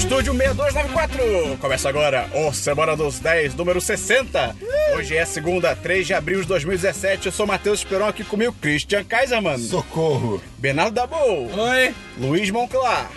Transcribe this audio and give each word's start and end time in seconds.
Estúdio 0.00 0.32
6294. 0.32 1.58
Começa 1.58 1.86
agora 1.90 2.26
o 2.34 2.50
Semana 2.54 2.96
dos 2.96 3.18
10, 3.18 3.54
número 3.54 3.82
60. 3.82 4.56
Hoje 4.96 5.14
é 5.14 5.26
segunda, 5.26 5.76
3 5.76 6.06
de 6.06 6.14
abril 6.14 6.40
de 6.40 6.46
2017. 6.46 7.26
Eu 7.26 7.32
sou 7.32 7.46
Matheus 7.46 7.80
Esperon, 7.80 8.06
aqui 8.06 8.24
comigo 8.24 8.56
Christian 8.62 9.04
Kaiserman, 9.04 9.58
Socorro! 9.58 10.42
Bernardo 10.56 10.94
Dabu, 10.94 11.14
Oi! 11.14 11.94
Luiz 12.16 12.50
Monclar 12.50 13.10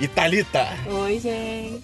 e 0.00 0.06
Thalita. 0.08 0.66
Oi, 0.86 1.18
gente. 1.20 1.82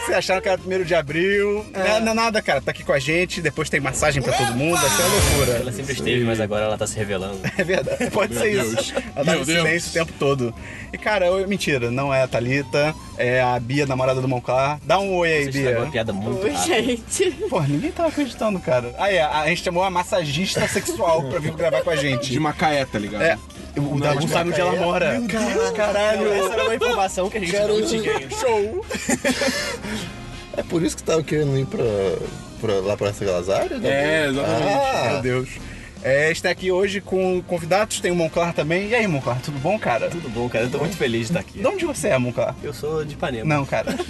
Vocês 0.00 0.18
acharam 0.18 0.40
que 0.40 0.48
era 0.48 0.58
primeiro 0.58 0.84
de 0.84 0.94
abril? 0.94 1.64
Não, 1.72 2.00
não 2.00 2.12
é 2.12 2.14
nada, 2.14 2.42
cara. 2.42 2.60
Tá 2.60 2.70
aqui 2.70 2.82
com 2.82 2.92
a 2.92 2.98
gente, 2.98 3.40
depois 3.40 3.70
tem 3.70 3.78
massagem 3.80 4.22
pra 4.22 4.32
todo 4.32 4.52
mundo, 4.54 4.78
ser 4.80 5.02
uma 5.02 5.14
loucura. 5.14 5.52
Ela 5.58 5.72
sempre 5.72 5.92
esteve, 5.92 6.24
mas 6.24 6.40
agora 6.40 6.64
ela 6.64 6.76
tá 6.78 6.86
se 6.86 6.96
revelando. 6.96 7.40
É 7.56 7.64
verdade, 7.64 8.10
pode 8.10 8.34
ser 8.34 8.52
Deus. 8.54 8.72
isso. 8.72 8.94
Ela 9.14 9.24
tá 9.24 9.32
Meu 9.32 9.44
Deus. 9.44 9.58
silêncio 9.58 9.90
o 9.90 9.92
tempo 9.92 10.12
todo. 10.18 10.54
E 10.92 10.98
cara, 10.98 11.26
eu- 11.26 11.46
mentira, 11.46 11.90
não 11.90 12.12
é 12.12 12.22
a 12.22 12.28
Thalita, 12.28 12.94
é 13.16 13.40
a 13.42 13.58
Bia, 13.60 13.86
namorada 13.86 14.20
do 14.20 14.26
Monclar. 14.28 14.80
Dá 14.84 14.98
um 14.98 15.14
oi 15.16 15.32
aí, 15.32 15.44
Você 15.44 15.50
Bia. 15.52 15.82
a 15.82 15.86
piada 15.86 16.12
muito 16.12 16.42
Oi, 16.44 16.54
gente. 16.56 17.30
Porra, 17.48 17.68
ninguém 17.68 17.92
tava 17.92 18.08
acreditando, 18.08 18.58
cara. 18.58 18.92
Aí, 18.98 19.18
a, 19.18 19.40
a 19.42 19.46
gente 19.48 19.62
chamou 19.62 19.84
a 19.84 19.90
massagista 19.90 20.66
sexual 20.66 21.22
pra 21.24 21.38
vir 21.38 21.52
gravar 21.52 21.82
com 21.82 21.90
a 21.90 21.96
gente. 21.96 22.30
De 22.32 22.40
Macaé, 22.40 22.84
tá 22.84 22.98
ligado? 22.98 23.22
É, 23.22 23.38
o 23.76 24.00
Dabu 24.00 24.28
sabe 24.28 24.50
onde 24.50 24.60
ela 24.60 24.72
mora. 24.76 25.12
Meu 25.18 25.22
Deus, 25.28 25.70
Caralho, 25.70 25.72
caralho. 25.74 26.32
Essa 26.32 26.52
era 26.54 26.64
uma 26.64 26.74
informação 26.74 27.30
que 27.30 27.38
a 27.38 27.40
gente 27.40 27.56
não 27.58 27.82
tinha. 27.82 28.30
Show! 28.30 28.84
É 30.54 30.62
por 30.62 30.82
isso 30.82 30.94
que 30.96 31.02
tava 31.02 31.22
querendo 31.22 31.58
ir 31.58 31.64
pra, 31.64 31.82
pra 32.60 32.74
lá 32.80 32.94
pra 32.94 33.08
aquelas 33.08 33.48
áreas? 33.48 33.80
né? 33.80 33.88
É, 34.24 34.28
exatamente. 34.28 34.68
Ah, 34.70 35.10
Meu 35.12 35.22
Deus. 35.22 35.48
É, 36.04 36.32
está 36.32 36.50
aqui 36.50 36.72
hoje 36.72 37.00
com 37.00 37.40
convidados, 37.46 38.00
tem 38.00 38.10
o 38.10 38.14
Monclar 38.16 38.52
também. 38.52 38.88
E 38.88 38.94
aí, 38.94 39.06
Monclar, 39.06 39.40
tudo 39.40 39.58
bom, 39.60 39.78
cara? 39.78 40.08
Tudo 40.10 40.28
bom, 40.28 40.48
cara? 40.48 40.64
Eu 40.64 40.70
tô 40.70 40.78
muito 40.78 40.96
feliz 40.96 41.20
de 41.20 41.26
estar 41.26 41.40
aqui. 41.40 41.60
De 41.60 41.66
onde 41.66 41.84
você 41.84 42.08
é, 42.08 42.18
Monclar? 42.18 42.56
Eu 42.60 42.74
sou 42.74 43.04
de 43.04 43.14
Ipanema. 43.14 43.44
Não, 43.54 43.64
cara. 43.64 43.92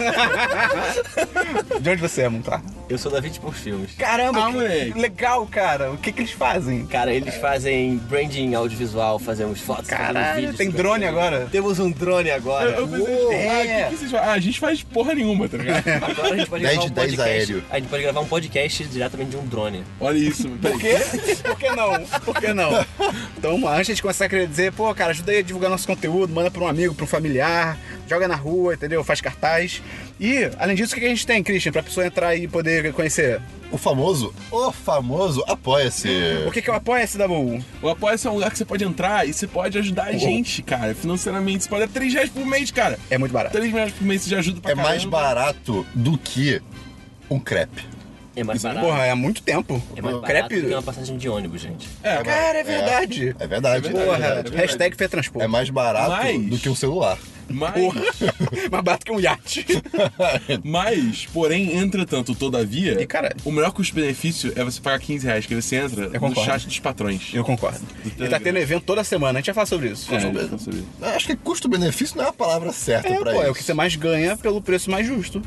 De 1.80 1.90
onde 1.90 2.00
você 2.00 2.22
é, 2.22 2.28
Monclar? 2.28 2.62
Eu 2.88 2.96
sou 2.96 3.10
da 3.10 3.20
20 3.20 3.40
por 3.40 3.54
Filmes. 3.54 3.90
Caramba, 3.98 4.46
Ah, 4.48 4.52
que 4.92 4.98
legal, 4.98 5.46
cara. 5.46 5.90
O 5.90 5.96
que, 5.98 6.12
que 6.12 6.20
eles 6.20 6.30
fazem? 6.32 6.86
Cara, 6.86 7.12
eles 7.12 7.34
fazem 7.36 7.96
branding 8.08 8.54
audiovisual, 8.54 9.18
fazemos 9.18 9.60
fotos, 9.60 9.88
fazemos 9.90 10.12
Caralho, 10.12 10.40
vídeos. 10.40 10.56
tem 10.56 10.70
drone 10.70 11.04
agora? 11.04 11.48
Temos 11.50 11.78
um 11.78 11.90
drone 11.90 12.30
agora. 12.30 12.70
Eu, 12.70 12.80
eu 12.82 12.88
pensei, 12.88 13.14
Uou. 13.14 13.30
ah, 13.30 13.34
É. 13.66 13.84
que 13.84 13.90
que 13.90 13.96
vocês 13.98 14.10
fazem? 14.10 14.28
Ah, 14.28 14.32
a 14.32 14.38
gente 14.38 14.60
faz 14.60 14.82
porra 14.82 15.14
nenhuma, 15.14 15.48
tá 15.48 15.56
ligado? 15.58 15.82
Agora 16.10 16.34
a 16.34 16.36
gente 16.36 16.48
pode 16.50 16.62
10 16.64 16.74
gravar 16.74 16.84
um 16.84 16.88
de 16.88 16.94
10 16.94 17.10
podcast. 17.16 17.30
aéreo. 17.52 17.64
A 17.70 17.78
gente 17.78 17.88
pode 17.88 18.02
gravar 18.02 18.20
um 18.20 18.26
podcast 18.26 18.84
diretamente 18.84 19.30
de 19.30 19.36
um 19.36 19.46
drone. 19.46 19.84
Olha 20.00 20.18
isso. 20.18 20.48
Por 20.48 20.78
quê? 20.78 20.96
Por 21.42 21.56
que 21.58 21.70
não? 21.70 21.81
Por 22.24 22.40
que 22.40 22.52
não? 22.52 22.70
Então, 23.36 23.56
antes 23.68 23.86
de 23.86 23.92
a 23.92 23.94
gente 23.94 24.02
começar 24.02 24.26
a 24.26 24.28
querer 24.28 24.46
dizer, 24.46 24.72
pô, 24.72 24.94
cara, 24.94 25.10
ajuda 25.10 25.32
aí 25.32 25.38
a 25.38 25.42
divulgar 25.42 25.70
nosso 25.70 25.86
conteúdo, 25.86 26.32
manda 26.32 26.50
pra 26.50 26.62
um 26.62 26.68
amigo, 26.68 26.94
pra 26.94 27.04
um 27.04 27.08
familiar, 27.08 27.78
joga 28.08 28.28
na 28.28 28.36
rua, 28.36 28.74
entendeu? 28.74 29.02
Faz 29.02 29.20
cartaz. 29.20 29.82
E, 30.20 30.50
além 30.58 30.76
disso, 30.76 30.94
o 30.94 30.98
que 30.98 31.04
a 31.04 31.08
gente 31.08 31.26
tem, 31.26 31.42
Christian, 31.42 31.72
pra 31.72 31.82
pessoa 31.82 32.06
entrar 32.06 32.34
e 32.36 32.46
poder 32.46 32.92
conhecer? 32.92 33.40
o 33.72 33.78
famoso, 33.78 34.34
o 34.50 34.70
famoso 34.70 35.42
Apoia-se. 35.48 36.06
O 36.46 36.50
que, 36.52 36.60
que 36.60 36.68
é 36.68 36.72
o 36.72 36.76
Apoia-se 36.76 37.16
da 37.16 37.26
Bull? 37.26 37.64
O 37.80 37.88
Apoia-se 37.88 38.26
é 38.26 38.30
um 38.30 38.34
lugar 38.34 38.50
que 38.50 38.58
você 38.58 38.66
pode 38.66 38.84
entrar 38.84 39.26
e 39.26 39.32
você 39.32 39.46
pode 39.46 39.78
ajudar 39.78 40.04
a 40.08 40.12
gente, 40.12 40.62
cara, 40.62 40.94
financeiramente. 40.94 41.64
Você 41.64 41.70
pode 41.70 41.86
dar 41.86 41.92
3 41.92 42.12
reais 42.12 42.28
por 42.30 42.44
mês, 42.44 42.70
cara. 42.70 42.98
É 43.08 43.16
muito 43.16 43.32
barato. 43.32 43.56
3 43.56 43.72
reais 43.72 43.92
por 43.92 44.04
mês 44.04 44.22
você 44.22 44.30
já 44.30 44.38
ajuda 44.40 44.60
pra 44.60 44.72
É 44.72 44.74
mais 44.74 44.98
caramba. 45.04 45.10
barato 45.10 45.86
do 45.94 46.18
que 46.18 46.60
um 47.30 47.40
crepe. 47.40 47.82
É 48.34 48.42
mais 48.42 48.62
barato. 48.62 48.86
Porra, 48.86 49.04
é 49.04 49.10
há 49.10 49.16
muito 49.16 49.42
tempo. 49.42 49.82
é 49.96 50.00
mais 50.00 50.16
barato 50.20 50.48
Crepe. 50.48 50.66
que 50.66 50.72
uma 50.72 50.82
passagem 50.82 51.16
de 51.18 51.28
ônibus, 51.28 51.60
gente. 51.60 51.88
É, 52.02 52.16
Cara, 52.22 52.58
é 52.58 52.62
verdade. 52.64 53.36
É 53.38 53.46
verdade. 53.46 53.88
É 53.88 53.90
Porra, 53.90 54.04
verdade, 54.04 54.22
é 54.24 54.34
verdade. 54.42 54.56
hashtag 54.56 54.96
Fetransport. 54.96 55.44
É 55.44 55.46
mais 55.48 55.68
barato 55.70 56.10
Mas- 56.10 56.46
do 56.46 56.58
que 56.58 56.68
um 56.68 56.74
celular. 56.74 57.18
mas, 57.50 57.72
Porra, 57.74 58.00
mais 58.70 58.82
barato 58.82 59.04
que 59.04 59.12
um 59.12 59.20
iate. 59.20 59.66
mas, 60.64 61.26
porém, 61.32 61.76
entretanto, 61.76 62.34
todavia, 62.34 63.00
E, 63.02 63.06
caralho. 63.06 63.36
o 63.44 63.52
melhor 63.52 63.70
custo-benefício 63.72 64.52
é 64.56 64.64
você 64.64 64.80
pagar 64.80 64.98
15 64.98 65.26
reais, 65.26 65.44
que 65.46 65.54
você 65.54 65.76
entra 65.76 66.08
no 66.08 66.34
chat 66.34 66.66
dos 66.66 66.78
patrões. 66.78 67.30
Eu 67.34 67.44
concordo. 67.44 67.80
E 68.18 68.28
tá 68.28 68.40
tendo 68.40 68.58
evento 68.58 68.84
toda 68.84 69.04
semana, 69.04 69.38
a 69.38 69.40
gente 69.40 69.46
vai 69.46 69.54
falar 69.54 69.66
sobre 69.66 69.88
isso. 69.90 70.12
É, 70.14 70.22
então, 70.22 70.58
sobre- 70.58 70.84
Acho 71.02 71.26
que 71.26 71.36
custo-benefício 71.36 72.16
não 72.16 72.24
é 72.24 72.28
a 72.28 72.32
palavra 72.32 72.72
certa 72.72 73.08
É, 73.08 73.18
pra 73.18 73.32
pô, 73.32 73.38
isso. 73.38 73.46
é 73.46 73.50
o 73.50 73.54
que 73.54 73.62
você 73.62 73.74
mais 73.74 73.94
ganha 73.96 74.36
pelo 74.36 74.62
preço 74.62 74.90
mais 74.90 75.06
justo. 75.06 75.42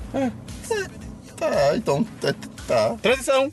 Tá, 1.37 1.75
então, 1.75 2.03
tá. 2.21 2.33
tá. 2.67 2.95
Transição. 3.01 3.51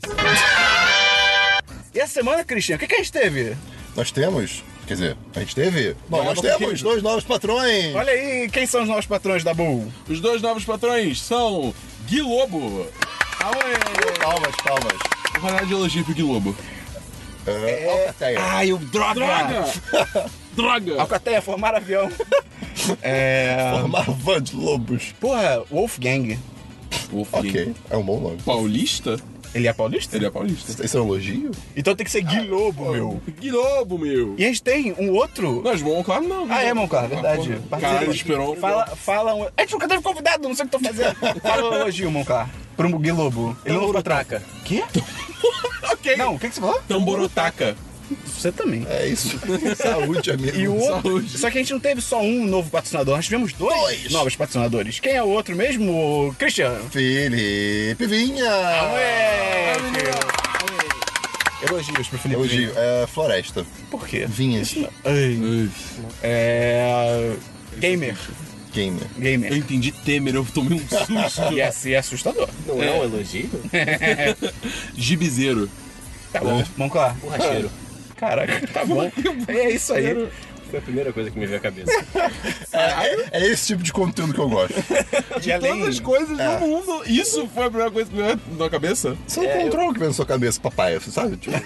E 1.93 1.99
essa 1.99 2.13
semana, 2.13 2.43
Cristian, 2.43 2.75
o 2.75 2.79
que, 2.79 2.87
que 2.87 2.95
a 2.95 2.97
gente 2.97 3.11
teve? 3.11 3.55
Nós 3.95 4.11
temos, 4.11 4.63
quer 4.87 4.93
dizer, 4.93 5.17
a 5.35 5.39
gente 5.39 5.53
teve... 5.53 5.95
Bom, 6.09 6.17
Nova 6.17 6.29
nós 6.29 6.41
temos 6.41 6.81
dois 6.81 7.03
novos 7.03 7.23
patrões. 7.23 7.93
Olha 7.93 8.11
aí, 8.11 8.49
quem 8.49 8.65
são 8.65 8.83
os 8.83 8.89
novos 8.89 9.05
patrões 9.05 9.43
da 9.43 9.53
Bull? 9.53 9.91
Os 10.09 10.19
dois 10.19 10.41
novos 10.41 10.65
patrões 10.65 11.21
são 11.21 11.73
Gui 12.07 12.21
Lobo. 12.21 12.87
Aê! 13.39 14.19
Palmas, 14.19 14.55
palmas. 14.63 14.97
Vou 15.33 15.41
falar 15.41 15.65
de 15.65 15.73
elogio 15.73 16.03
pro 16.03 16.13
Gui 16.13 16.23
Lobo. 16.23 16.55
É, 17.45 17.89
Alcateia. 17.91 18.39
Ai, 18.41 18.71
o 18.73 18.77
droga! 18.77 19.13
Droga! 19.13 20.31
Droga! 20.53 20.95
Alcateia, 21.01 21.41
formar 21.41 21.75
avião. 21.75 22.09
é... 23.03 23.69
Formar 23.71 24.09
van 24.09 24.41
de 24.41 24.55
lobos. 24.55 25.13
Porra, 25.19 25.63
Wolfgang. 25.69 26.37
Wolfgang. 27.13 27.47
Ok, 27.47 27.75
é 27.89 27.97
um 27.97 28.03
bom 28.03 28.19
nome. 28.19 28.37
Paulista? 28.43 29.19
Ele 29.53 29.67
é 29.67 29.73
paulista? 29.73 30.15
Ele 30.15 30.25
é 30.25 30.31
paulista. 30.31 30.83
Esse 30.83 30.97
é 30.97 30.99
um 30.99 31.05
elogio? 31.05 31.51
Então 31.77 31.95
tem 31.95 32.03
que 32.03 32.11
ser 32.11 32.21
Gui 32.21 32.41
Lobo, 32.47 32.91
meu. 32.91 33.21
Gui 33.39 33.51
Lobo, 33.51 33.99
meu! 33.99 34.33
E 34.35 34.43
a 34.43 34.47
gente 34.47 34.63
tem 34.63 34.93
um 34.97 35.11
outro... 35.11 35.61
Nós 35.61 35.79
vamos, 35.79 36.03
claro, 36.03 36.27
não. 36.27 36.51
Ah, 36.51 36.63
é, 36.63 36.73
Monclar, 36.73 37.07
verdade. 37.07 37.59
Caralho, 37.69 38.11
esperou. 38.11 38.55
Fala, 38.55 38.87
fala 38.87 39.35
um... 39.35 39.43
A 39.55 39.61
gente 39.61 39.73
nunca 39.73 39.87
teve 39.87 40.01
convidado, 40.01 40.47
não 40.47 40.55
sei 40.55 40.65
o 40.65 40.69
que 40.69 40.77
tô 40.77 40.83
fazendo. 40.83 41.15
Fala 41.41 41.69
um 41.69 41.73
elogio, 41.75 42.09
Monclar, 42.09 42.49
pro 42.75 42.89
Gui 42.97 43.11
Lobo. 43.11 43.55
Ele 43.63 43.75
não. 43.75 43.81
Tamborotaca. 43.81 44.41
Quê? 44.65 44.83
Ok. 45.91 46.15
Não, 46.15 46.35
o 46.35 46.39
que, 46.39 46.49
que 46.49 46.55
você 46.55 46.61
falou? 46.61 46.81
Tamborotaca. 46.87 47.75
Você 48.25 48.51
também. 48.51 48.85
É 48.89 49.07
isso. 49.07 49.39
Saúde, 49.75 50.31
amigo. 50.31 50.57
E 50.57 50.67
o 50.67 50.75
outro. 50.75 51.01
Saúde. 51.11 51.37
Só 51.37 51.49
que 51.51 51.57
a 51.57 51.61
gente 51.61 51.73
não 51.73 51.79
teve 51.79 52.01
só 52.01 52.21
um 52.21 52.45
novo 52.45 52.69
patrocinador, 52.69 53.15
nós 53.15 53.25
tivemos 53.25 53.53
dois, 53.53 53.75
Dois. 53.75 54.11
novos 54.11 54.35
patrocinadores. 54.35 54.99
Quem 54.99 55.13
é 55.13 55.23
o 55.23 55.27
outro 55.27 55.55
mesmo? 55.55 56.35
Christian. 56.37 56.75
Felipe 56.91 58.05
Vinha. 58.05 58.51
Elogios 61.69 62.07
pro 62.07 62.19
Felipe. 62.19 62.39
Elogio. 62.39 62.71
É 62.75 63.07
floresta. 63.07 63.65
Por 63.89 64.05
quê? 64.07 64.25
Vinhas. 64.27 64.75
Ai. 65.05 65.69
É. 66.21 67.33
Gamer. 67.77 68.17
Gamer. 68.73 69.03
Eu 69.15 69.21
Gamer. 69.21 69.53
entendi 69.57 69.91
Temer, 69.91 70.35
eu 70.35 70.45
tomei 70.53 70.79
um 70.79 70.87
susto. 70.89 71.53
E 71.53 71.61
esse 71.61 71.93
é 71.93 71.97
assustador. 71.99 72.49
Não 72.65 72.81
é 72.83 72.91
um 72.91 73.03
elogio? 73.03 73.49
Gibizeiro. 74.97 75.69
Tá 76.31 76.39
bom, 76.39 76.63
vamos 76.75 76.95
lá. 76.95 77.15
Borracheiro. 77.21 77.69
Caraca, 78.15 78.67
tá 78.67 78.85
bom. 78.85 79.09
É 79.47 79.71
isso 79.71 79.93
aí. 79.93 80.27
Foi 80.73 80.79
a 80.79 80.81
primeira 80.81 81.13
coisa 81.13 81.29
que 81.29 81.37
me 81.37 81.45
veio 81.45 81.59
à 81.59 81.61
cabeça. 81.61 81.91
É, 82.75 83.39
é 83.39 83.51
esse 83.51 83.67
tipo 83.67 83.83
de 83.83 83.93
conteúdo 83.93 84.33
que 84.33 84.39
eu 84.39 84.49
gosto. 84.49 84.73
E 85.45 85.51
além, 85.51 85.77
Todas 85.77 85.89
as 85.89 85.99
coisas 85.99 86.35
do 86.35 86.59
mundo. 86.59 87.03
Isso 87.05 87.47
foi 87.53 87.65
a 87.65 87.69
primeira 87.69 87.91
coisa 87.91 88.09
que 88.09 88.15
me 88.15 88.23
veio 88.23 88.39
na 88.57 88.67
cabeça? 88.67 89.15
Você 89.27 89.41
não 89.41 89.61
controla 89.61 89.91
o 89.91 89.93
que 89.93 89.99
vem 89.99 90.07
na 90.07 90.13
sua 90.15 90.25
cabeça, 90.25 90.59
papai, 90.59 90.99
você 90.99 91.11
sabe? 91.11 91.37
Tipo, 91.37 91.55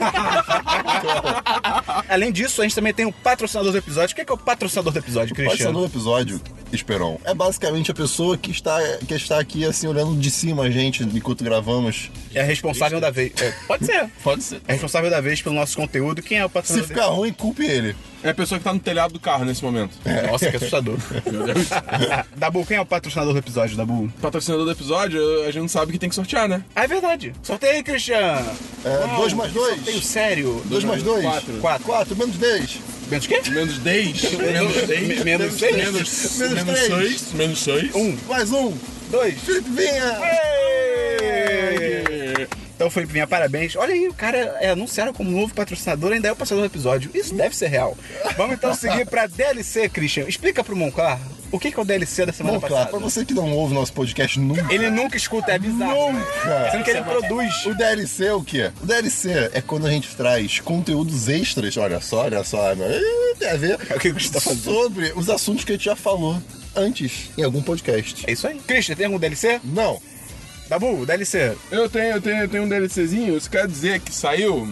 além 2.09 2.29
disso, 2.29 2.62
a 2.62 2.66
gente 2.66 2.75
também 2.75 2.94
tem 2.94 3.06
o 3.06 3.13
patrocinador 3.13 3.72
do 3.72 3.78
episódio. 3.78 4.12
O 4.12 4.16
que 4.16 4.22
é, 4.22 4.25
que 4.25 4.31
é 4.31 4.35
o 4.35 4.38
patrocinador 4.38 4.91
do 4.91 5.00
episódio, 5.00 5.34
pode 5.34 5.44
ser 5.44 5.50
Christian? 5.50 5.72
no 5.72 5.85
episódio, 5.85 6.41
Esperon. 6.74 7.18
É 7.24 7.34
basicamente 7.34 7.89
a 7.89 7.94
pessoa 7.94 8.38
que 8.38 8.51
está, 8.51 8.78
que 9.07 9.13
está 9.13 9.39
aqui, 9.39 9.63
assim, 9.63 9.88
olhando 9.88 10.13
de 10.19 10.30
cima 10.30 10.63
a 10.63 10.69
gente 10.69 11.03
enquanto 11.03 11.42
gravamos. 11.42 12.12
É 12.33 12.44
responsável 12.44 13.00
da 13.00 13.10
vez. 13.10 13.31
É, 13.42 13.53
pode 13.65 13.86
ser. 13.86 14.10
Pode 14.21 14.44
ser. 14.44 14.62
É 14.68 14.74
responsável 14.74 15.10
da 15.10 15.21
vez 15.21 15.42
pelo 15.42 15.56
nosso 15.56 15.77
conteúdo. 15.77 16.21
Quem 16.21 16.38
é 16.38 16.45
o 16.45 16.50
Se 16.50 16.53
patrocinador? 16.53 16.88
ficar 16.89 17.07
ruim, 17.07 17.31
culpe 17.31 17.65
ele. 17.65 17.95
É 18.27 18.31
a 18.31 18.33
pessoa 18.33 18.57
que 18.59 18.65
tá 18.65 18.74
no 18.74 18.79
telhado 18.81 19.13
do 19.13 19.21
carro 19.21 19.45
nesse 19.45 19.63
momento. 19.63 19.91
Nossa, 20.29 20.51
que 20.51 20.57
assustador. 20.57 20.97
Meu 21.31 21.45
Deus. 21.45 21.69
Dabu, 22.35 22.65
quem 22.65 22.75
é 22.75 22.81
o 22.81 22.85
patrocinador 22.85 23.31
do 23.31 23.39
episódio, 23.39 23.77
Dabu? 23.77 24.12
Patrocinador 24.21 24.65
do 24.65 24.71
episódio, 24.74 25.21
a 25.47 25.51
gente 25.51 25.71
sabe 25.71 25.94
que 25.94 25.97
tem 25.97 26.09
que 26.09 26.15
sortear, 26.15 26.45
né? 26.50 26.62
Ah, 26.75 26.83
é 26.83 26.88
verdade. 26.88 27.31
Sorteio 27.41 27.75
aí, 27.75 27.83
Christian. 27.83 28.45
É, 28.83 28.89
Uau, 28.89 29.15
dois 29.21 29.31
mais 29.31 29.53
dois. 29.53 29.75
Sorteio 29.75 30.01
sério. 30.01 30.62
Dois 30.65 30.83
mais 30.83 31.01
dois. 31.01 31.24
Quatro. 31.24 31.53
Quatro. 31.59 31.85
Quatro, 31.85 32.18
menos 32.18 32.35
dez. 32.35 32.79
Menos 33.09 33.27
quê? 33.27 33.41
Menos 33.50 33.77
10. 33.79 34.31
Menos 34.35 34.74
10. 34.88 35.24
Menos 35.24 35.53
seis? 35.53 35.75
Menos, 35.77 36.38
Menos 36.38 36.63
menos 36.65 36.79
três. 36.81 37.21
6. 37.21 37.33
Menos 37.33 37.59
6. 37.59 37.95
Um, 37.95 38.18
Mais 38.27 38.51
um. 38.51 38.74
dois. 39.09 39.35
Felipe 39.39 39.69
Vinha. 39.69 40.19
Ei! 41.21 42.67
Então, 42.77 42.91
Felipe 42.91 43.12
Vinha, 43.13 43.25
parabéns. 43.25 43.75
Olha 43.75 43.91
aí, 43.91 44.07
o 44.07 44.13
cara 44.13 44.38
é 44.62 44.69
anunciado 44.69 45.12
como 45.12 45.31
novo 45.31 45.51
patrocinador, 45.51 46.12
ainda 46.13 46.27
é 46.27 46.31
o 46.31 46.35
passador 46.35 46.62
do 46.62 46.68
episódio. 46.71 47.09
Isso 47.12 47.33
deve 47.33 47.56
ser 47.56 47.68
real. 47.69 47.97
Vamos 48.38 48.53
então 48.56 48.71
seguir 48.75 49.03
pra 49.07 49.25
DLC, 49.25 49.89
Christian. 49.89 50.25
Explica 50.27 50.63
pro 50.63 50.75
Monclar 50.75 51.19
o 51.51 51.57
que 51.57 51.71
que 51.71 51.79
é 51.79 51.81
o 51.81 51.85
DLC 51.85 52.25
da 52.27 52.31
semana 52.33 52.59
Bom, 52.59 52.68
claro, 52.68 52.75
pra 52.89 53.00
passada. 53.00 53.03
você 53.09 53.25
que 53.25 53.33
não 53.33 53.51
ouve 53.53 53.74
nosso 53.74 53.91
podcast 53.94 54.39
nunca. 54.39 54.71
Ele 54.71 54.91
nunca 54.91 55.18
escuta, 55.18 55.53
é 55.53 55.57
bizarro. 55.57 56.12
né? 56.13 56.19
Nunca. 56.19 56.71
Sendo 56.71 56.83
que 56.83 56.91
ele 56.91 57.01
produz. 57.01 57.65
O 57.65 57.74
DLC 57.74 58.25
é 58.25 58.33
o 58.33 58.44
quê? 58.44 58.71
O 58.79 58.85
DLC 58.85 59.50
é 59.53 59.59
quando 59.62 59.88
a 59.88 59.89
gente 59.89 60.15
traz 60.15 60.59
conteúdos 60.59 61.27
extras, 61.29 61.75
olha 61.77 62.00
só, 62.00 62.25
olha 62.25 62.44
só, 62.44 62.75
tem 63.39 63.50
a 63.50 63.56
ver, 63.56 63.79
É 63.89 63.95
o 63.95 64.00
que 64.00 64.12
você 64.12 64.29
tá 64.29 64.39
fazendo. 64.39 64.62
sobre 64.63 65.13
os 65.15 65.29
assuntos 65.31 65.63
que 65.65 65.71
a 65.71 65.75
gente 65.75 65.85
já 65.85 65.95
falou 65.95 66.39
antes 66.75 67.31
em 67.35 67.41
algum 67.44 67.62
podcast. 67.63 68.24
É 68.27 68.31
isso 68.33 68.45
aí. 68.47 68.59
Christian, 68.59 68.95
tem 68.95 69.06
algum 69.07 69.18
DLC? 69.18 69.59
Não. 69.63 70.00
Dabu, 70.69 71.06
DLC. 71.06 71.56
Eu 71.72 71.90
tenho, 71.90 72.16
eu 72.16 72.22
tenho, 72.22 72.42
eu 72.44 72.50
tenho 72.50 72.64
um 72.64 72.69
DLCzinho, 72.69 73.38
isso 73.38 73.50
quer 73.50 73.68
dizer 73.68 74.00
que 74.00 74.14
saiu 74.14 74.69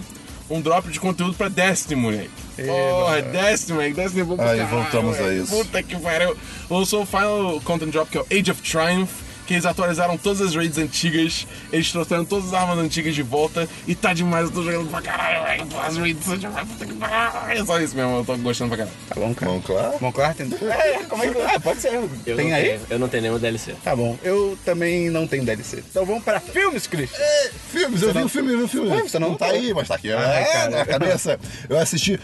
um 0.50 0.62
drop 0.62 0.90
de 0.90 1.00
conteúdo 1.00 1.34
pra 1.34 1.48
Destiny, 1.48 2.00
moleque. 2.00 2.30
Porra, 2.58 3.22
Destiny, 3.22 3.74
moleque. 3.74 3.96
Destiny 3.96 4.22
é 4.22 4.26
bom 4.26 4.36
pra 4.36 4.52
Aí, 4.52 4.64
voltamos 4.66 5.20
a 5.20 5.34
isso. 5.34 5.56
Puta 5.56 5.82
que 5.82 5.96
pariu. 5.98 6.36
Lançou 6.70 7.04
o 7.04 7.06
final 7.06 7.62
content 7.62 7.90
drop, 7.92 8.10
que 8.12 8.18
é 8.18 8.22
o 8.22 8.26
Age 8.32 8.52
of 8.52 8.62
Triumph, 8.62 9.10
que 9.46 9.54
eles 9.54 9.66
atualizaram 9.66 10.18
todas 10.18 10.42
as 10.42 10.56
raids 10.56 10.78
antigas, 10.78 11.46
eles 11.72 11.92
trouxeram 11.92 12.26
todas 12.26 12.48
as 12.48 12.54
armas 12.54 12.78
antigas 12.80 13.14
de 13.16 13.22
volta, 13.22 13.68
e 13.88 13.94
tá 13.96 14.14
demais, 14.14 14.46
eu 14.46 14.52
tô 14.52 14.64
jogando 14.64 14.90
pra 14.90 15.02
caralho, 15.02 15.66
As 15.86 15.98
raids 15.98 16.26
são 16.26 16.38
demais, 16.38 16.68
puta 16.68 16.86
que 16.86 16.94
pariu. 16.94 17.62
É 17.62 17.66
só 17.66 17.80
isso 17.80 17.96
mesmo, 17.96 18.18
eu 18.18 18.26
tô 18.26 18.36
gostando 18.38 18.70
pra 18.76 18.78
caralho. 18.80 18.98
Tá 19.08 19.16
bom, 19.16 19.34
cara. 19.34 19.52
Bom, 19.52 19.62
claro. 19.62 19.98
Bom, 20.00 20.12
claro, 20.12 20.36
tem... 20.36 20.48
É, 20.70 21.04
como 21.08 21.24
é 21.24 21.30
que... 21.30 21.42
Ah, 21.42 21.60
pode 21.60 21.82
ser. 21.82 21.94
Eu 22.26 22.36
tem 22.36 22.50
não 22.50 22.56
aí? 22.56 22.64
Tenho, 22.64 22.82
eu 22.90 23.00
não 23.00 23.08
tenho 23.08 23.24
nenhum 23.24 23.40
DLC. 23.40 23.76
Tá 23.84 23.96
bom. 23.96 24.18
Eu 24.24 24.58
também 24.66 25.10
não 25.10 25.28
tenho 25.28 25.44
DLC. 25.46 25.84
Então 25.90 26.06
vamos 26.06 26.24
pra 26.24 26.40
filmes, 26.40 26.88
Christian. 26.88 27.20
É, 27.22 27.50
filmes, 27.72 28.02
eu 28.02 28.10
vi 28.14 28.20
não- 28.20 28.26
o 28.26 28.30
filme, 28.30 28.54
eu 28.54 28.58
vi 28.60 28.64
o 28.64 28.68
filme. 28.68 29.02
Você 29.02 29.20
não 29.20 29.36
tá 29.36 29.46
falou? 29.48 29.62
aí, 29.62 29.74
mas 29.74 29.88
tá 29.88 29.96
aqui. 29.96 30.12
Ai, 30.12 30.42
é, 30.42 30.46
cara. 30.46 30.70
na 30.72 30.86
cabeça. 30.86 31.40
Eu 31.70 31.78
assisti 31.78 32.20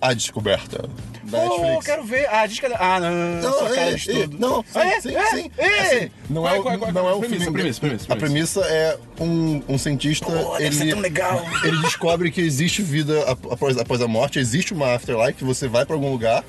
A 0.00 0.12
Descoberta, 0.12 0.88
da 1.24 1.38
Pô, 1.40 1.48
Netflix. 1.58 1.86
quero 1.86 2.04
ver. 2.04 2.28
Ah, 2.30 2.46
diz 2.46 2.60
que... 2.60 2.66
Ah, 2.66 3.00
não. 3.00 3.10
Não, 3.50 3.58
cara 3.74 3.90
é, 3.90 3.94
é, 3.94 3.96
tudo. 3.96 4.38
não, 4.38 4.62
sim, 4.62 4.78
é? 4.78 5.00
sim, 5.00 5.16
É? 5.16 5.26
sim. 5.30 5.50
É? 5.56 5.80
Assim, 5.80 6.10
não 6.28 6.42
Qual 6.42 6.54
é, 6.54 6.58
é, 6.58 6.62
qual 6.62 6.74
é, 6.74 6.78
qual 6.78 6.90
é? 6.90 6.92
não 6.92 7.08
é 7.08 7.14
um 7.14 7.20
Premissa, 7.20 7.42
filme. 7.44 7.58
premissa, 7.58 7.80
premissa, 7.80 8.12
A 8.12 8.16
premissa 8.16 8.60
é 8.60 8.98
um, 9.18 9.62
um 9.68 9.78
cientista. 9.78 10.26
Deve 10.30 10.64
ele, 10.66 10.74
ser 10.74 10.90
tão 10.90 11.00
legal. 11.00 11.42
ele 11.64 11.78
descobre 11.80 12.30
que 12.30 12.40
existe 12.42 12.82
vida 12.82 13.22
ap- 13.30 13.50
após, 13.52 13.78
após 13.78 14.00
a 14.02 14.06
morte, 14.06 14.38
existe 14.38 14.74
uma 14.74 14.94
afterlife, 14.94 15.32
que 15.34 15.44
você 15.44 15.66
vai 15.66 15.86
pra 15.86 15.96
algum 15.96 16.12
lugar 16.12 16.44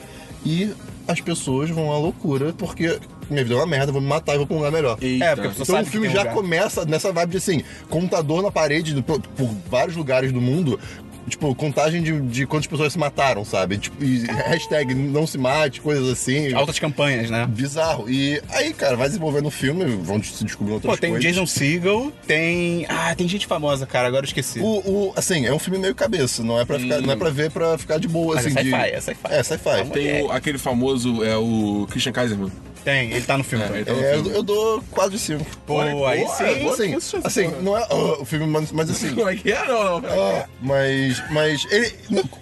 e 0.46 0.74
as 1.08 1.22
pessoas 1.22 1.70
vão 1.70 1.90
à 1.92 1.98
loucura 1.98 2.52
porque 2.54 3.00
minha 3.30 3.44
vida 3.44 3.56
é 3.56 3.58
uma 3.58 3.66
merda, 3.68 3.92
vou 3.94 4.02
me 4.02 4.08
matar 4.08 4.36
e 4.36 4.38
vou 4.38 4.46
pra 4.48 4.56
um 4.56 4.60
lugar 4.60 4.72
melhor. 4.72 4.98
Eita. 5.02 5.24
É, 5.26 5.36
porque 5.36 5.48
a 5.48 5.52
Então 5.52 5.66
sabe 5.66 5.88
o 5.88 5.92
filme 5.92 6.10
já 6.10 6.20
lugar. 6.20 6.34
começa 6.34 6.86
nessa 6.86 7.12
vibe 7.14 7.32
de 7.32 7.38
assim, 7.38 7.64
computador 7.90 8.44
na 8.44 8.52
parede 8.52 8.94
do- 8.94 9.04
por 9.04 9.22
vários 9.70 9.96
lugares 9.96 10.32
do 10.34 10.40
mundo. 10.42 10.78
Tipo, 11.28 11.54
contagem 11.56 12.02
de, 12.02 12.22
de 12.22 12.46
quantas 12.48 12.68
pessoas 12.68 12.94
se 12.94 13.00
mataram, 13.00 13.44
sabe? 13.44 13.78
Tipo, 13.78 14.02
e 14.04 14.26
hashtag 14.48 14.94
não 14.94 15.28
se 15.28 15.38
mate, 15.38 15.82
coisas 15.82 16.08
assim. 16.10 16.54
Altas 16.54 16.80
campanhas, 16.80 17.30
né? 17.30 17.46
Bizarro. 17.48 18.10
E 18.10 18.42
aí, 18.50 18.74
cara, 18.74 18.96
vai 18.96 19.08
desenvolvendo 19.08 19.48
o 19.48 19.52
filme, 19.52 19.84
vão 20.04 20.22
se 20.24 20.44
descobrindo 20.44 20.76
outras 20.76 20.94
Pô, 20.96 20.98
tem 21.00 21.12
coisas. 21.12 21.30
Jason 21.30 21.46
Segel, 21.46 22.14
tem... 22.26 22.86
Ah, 22.88 23.14
tem 23.16 23.28
gente 23.28 23.46
famosa, 23.46 23.86
cara. 23.86 24.08
Agora 24.08 24.24
eu 24.24 24.28
esqueci. 24.28 24.60
O, 24.60 24.66
o- 25.10 25.14
assim, 25.16 25.46
é 25.46 25.54
um 25.54 25.60
filme 25.60 25.78
meio 25.80 25.94
cabeça, 25.94 26.44
não 26.44 26.60
é 26.60 26.64
pra, 26.66 26.80
ficar, 26.80 27.02
não 27.02 27.12
é 27.12 27.16
pra 27.16 27.30
ver 27.30 27.52
pra 27.52 27.78
ficar 27.78 28.00
de 28.00 28.08
boa, 28.08 28.36
Mas 28.36 28.46
assim. 28.46 28.58
é 28.58 28.64
de... 28.64 28.70
sci-fi, 28.72 28.90
é 28.92 29.02
sci-fi. 29.02 29.20
É, 29.30 29.44
sci-fi. 29.44 29.90
Tem 29.92 30.24
o- 30.24 30.32
aquele 30.32 30.58
famoso, 30.58 31.24
é 31.24 31.36
o 31.36 31.86
Christian 31.90 32.14
Kaiserman. 32.14 32.52
Tem, 32.88 33.12
ele 33.12 33.26
tá 33.26 33.38
no 33.38 33.44
filme 33.44 33.66
É, 33.66 33.68
também. 33.68 33.84
tá 33.84 33.92
no 33.92 34.02
É, 34.02 34.16
eu, 34.16 34.32
eu 34.32 34.42
dou 34.44 34.82
4 34.92 35.12
de 35.12 35.20
5. 35.20 35.46
Pô, 35.66 35.82
aí 35.82 35.92
Pô, 36.24 36.30
sim. 36.36 36.44
é 36.46 36.56
bom. 36.56 36.70
Assim, 36.72 36.96
assim 37.22 37.50
porra. 37.50 37.62
não 37.62 37.78
é 37.78 37.86
o 38.22 38.24
filme, 38.24 38.48
mas, 38.48 38.72
mas 38.72 38.90
assim. 38.90 39.14
Como 39.14 39.28
é 39.28 39.36
que 39.36 39.52
é? 39.52 39.66
Não, 39.68 40.00
não. 40.00 40.44
mas, 40.62 41.22
mas 41.30 41.68
ele, 41.70 41.92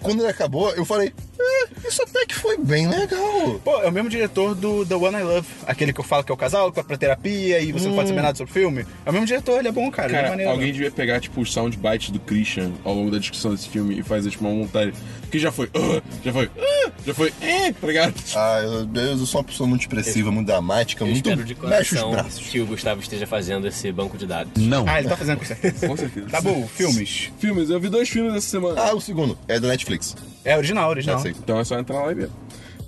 quando 0.00 0.20
ele 0.20 0.30
acabou, 0.30 0.70
eu 0.74 0.84
falei, 0.84 1.12
"É, 1.40 1.88
isso 1.88 2.00
até 2.00 2.24
que 2.26 2.34
foi 2.36 2.56
bem 2.58 2.86
legal. 2.88 3.60
Pô, 3.64 3.82
é 3.82 3.88
o 3.88 3.92
mesmo 3.92 4.08
diretor 4.08 4.54
do 4.54 4.86
The 4.86 4.94
One 4.94 5.16
I 5.16 5.22
Love. 5.24 5.48
Aquele 5.66 5.92
que 5.92 5.98
eu 5.98 6.04
falo 6.04 6.22
que 6.22 6.30
é 6.30 6.34
o 6.34 6.38
casal, 6.38 6.70
que 6.70 6.76
vai 6.76 6.84
pra 6.84 6.96
terapia 6.96 7.58
e 7.58 7.72
você 7.72 7.88
não 7.88 7.96
pode 7.96 8.08
saber 8.08 8.22
nada 8.22 8.38
sobre 8.38 8.50
o 8.52 8.54
filme. 8.54 8.86
É 9.04 9.10
o 9.10 9.12
mesmo 9.12 9.26
diretor, 9.26 9.58
ele 9.58 9.66
é 9.66 9.72
bom, 9.72 9.90
cara. 9.90 10.08
ele 10.08 10.16
é 10.16 10.18
Cara, 10.18 10.30
maneiro. 10.30 10.52
alguém 10.52 10.72
devia 10.72 10.92
pegar, 10.92 11.18
tipo, 11.20 11.40
os 11.40 11.52
soundbites 11.52 12.10
do 12.10 12.20
Christian 12.20 12.70
ao 12.84 12.94
longo 12.94 13.10
da 13.10 13.18
discussão 13.18 13.50
desse 13.50 13.68
filme 13.68 13.98
e 13.98 14.02
fazer, 14.04 14.30
tipo, 14.30 14.44
uma 14.44 14.54
montagem. 14.54 14.92
Que 15.30 15.38
já 15.38 15.50
foi, 15.50 15.68
"Ah", 15.74 16.02
já 16.24 16.32
foi, 16.32 16.50
"Ah", 16.58 16.90
já 17.04 17.14
foi, 17.14 17.32
eh, 17.40 17.72
tá 17.72 17.86
ligado? 17.86 18.14
Ah, 18.34 18.60
eu, 18.62 19.02
eu 19.02 19.18
sou 19.26 19.40
uma 19.40 19.46
pessoa 19.46 19.68
muito 19.68 19.82
expressiva, 19.82 20.30
muito 20.30 20.46
dramática, 20.46 21.02
Eu 21.04 21.08
muito. 21.08 21.28
espero 21.28 21.44
de 21.44 21.54
mexe 21.54 21.94
os 21.94 22.00
coração 22.00 22.10
braços. 22.12 22.46
que 22.46 22.60
o 22.60 22.66
Gustavo 22.66 23.00
esteja 23.00 23.26
fazendo 23.26 23.66
esse 23.66 23.90
banco 23.92 24.16
de 24.16 24.26
dados. 24.26 24.52
Não. 24.62 24.84
Ah, 24.88 24.98
ele 25.00 25.08
tá 25.08 25.16
fazendo 25.16 25.38
com 25.38 25.44
certeza. 25.44 25.88
Com 25.88 25.96
certeza. 25.96 26.26
Tá 26.28 26.40
bom, 26.40 26.66
filmes. 26.68 27.30
Filmes, 27.38 27.70
eu 27.70 27.80
vi 27.80 27.88
dois 27.88 28.08
filmes 28.08 28.34
essa 28.34 28.48
semana. 28.48 28.80
Ah, 28.80 28.94
o 28.94 29.00
segundo, 29.00 29.36
é 29.48 29.58
da 29.58 29.68
Netflix. 29.68 30.14
É 30.44 30.56
original, 30.56 30.88
original. 30.90 31.16
Já 31.18 31.22
sei. 31.22 31.32
Então 31.32 31.58
é 31.58 31.64
só 31.64 31.78
entrar 31.78 32.02
lá 32.04 32.12
e 32.12 32.14
ver. 32.14 32.30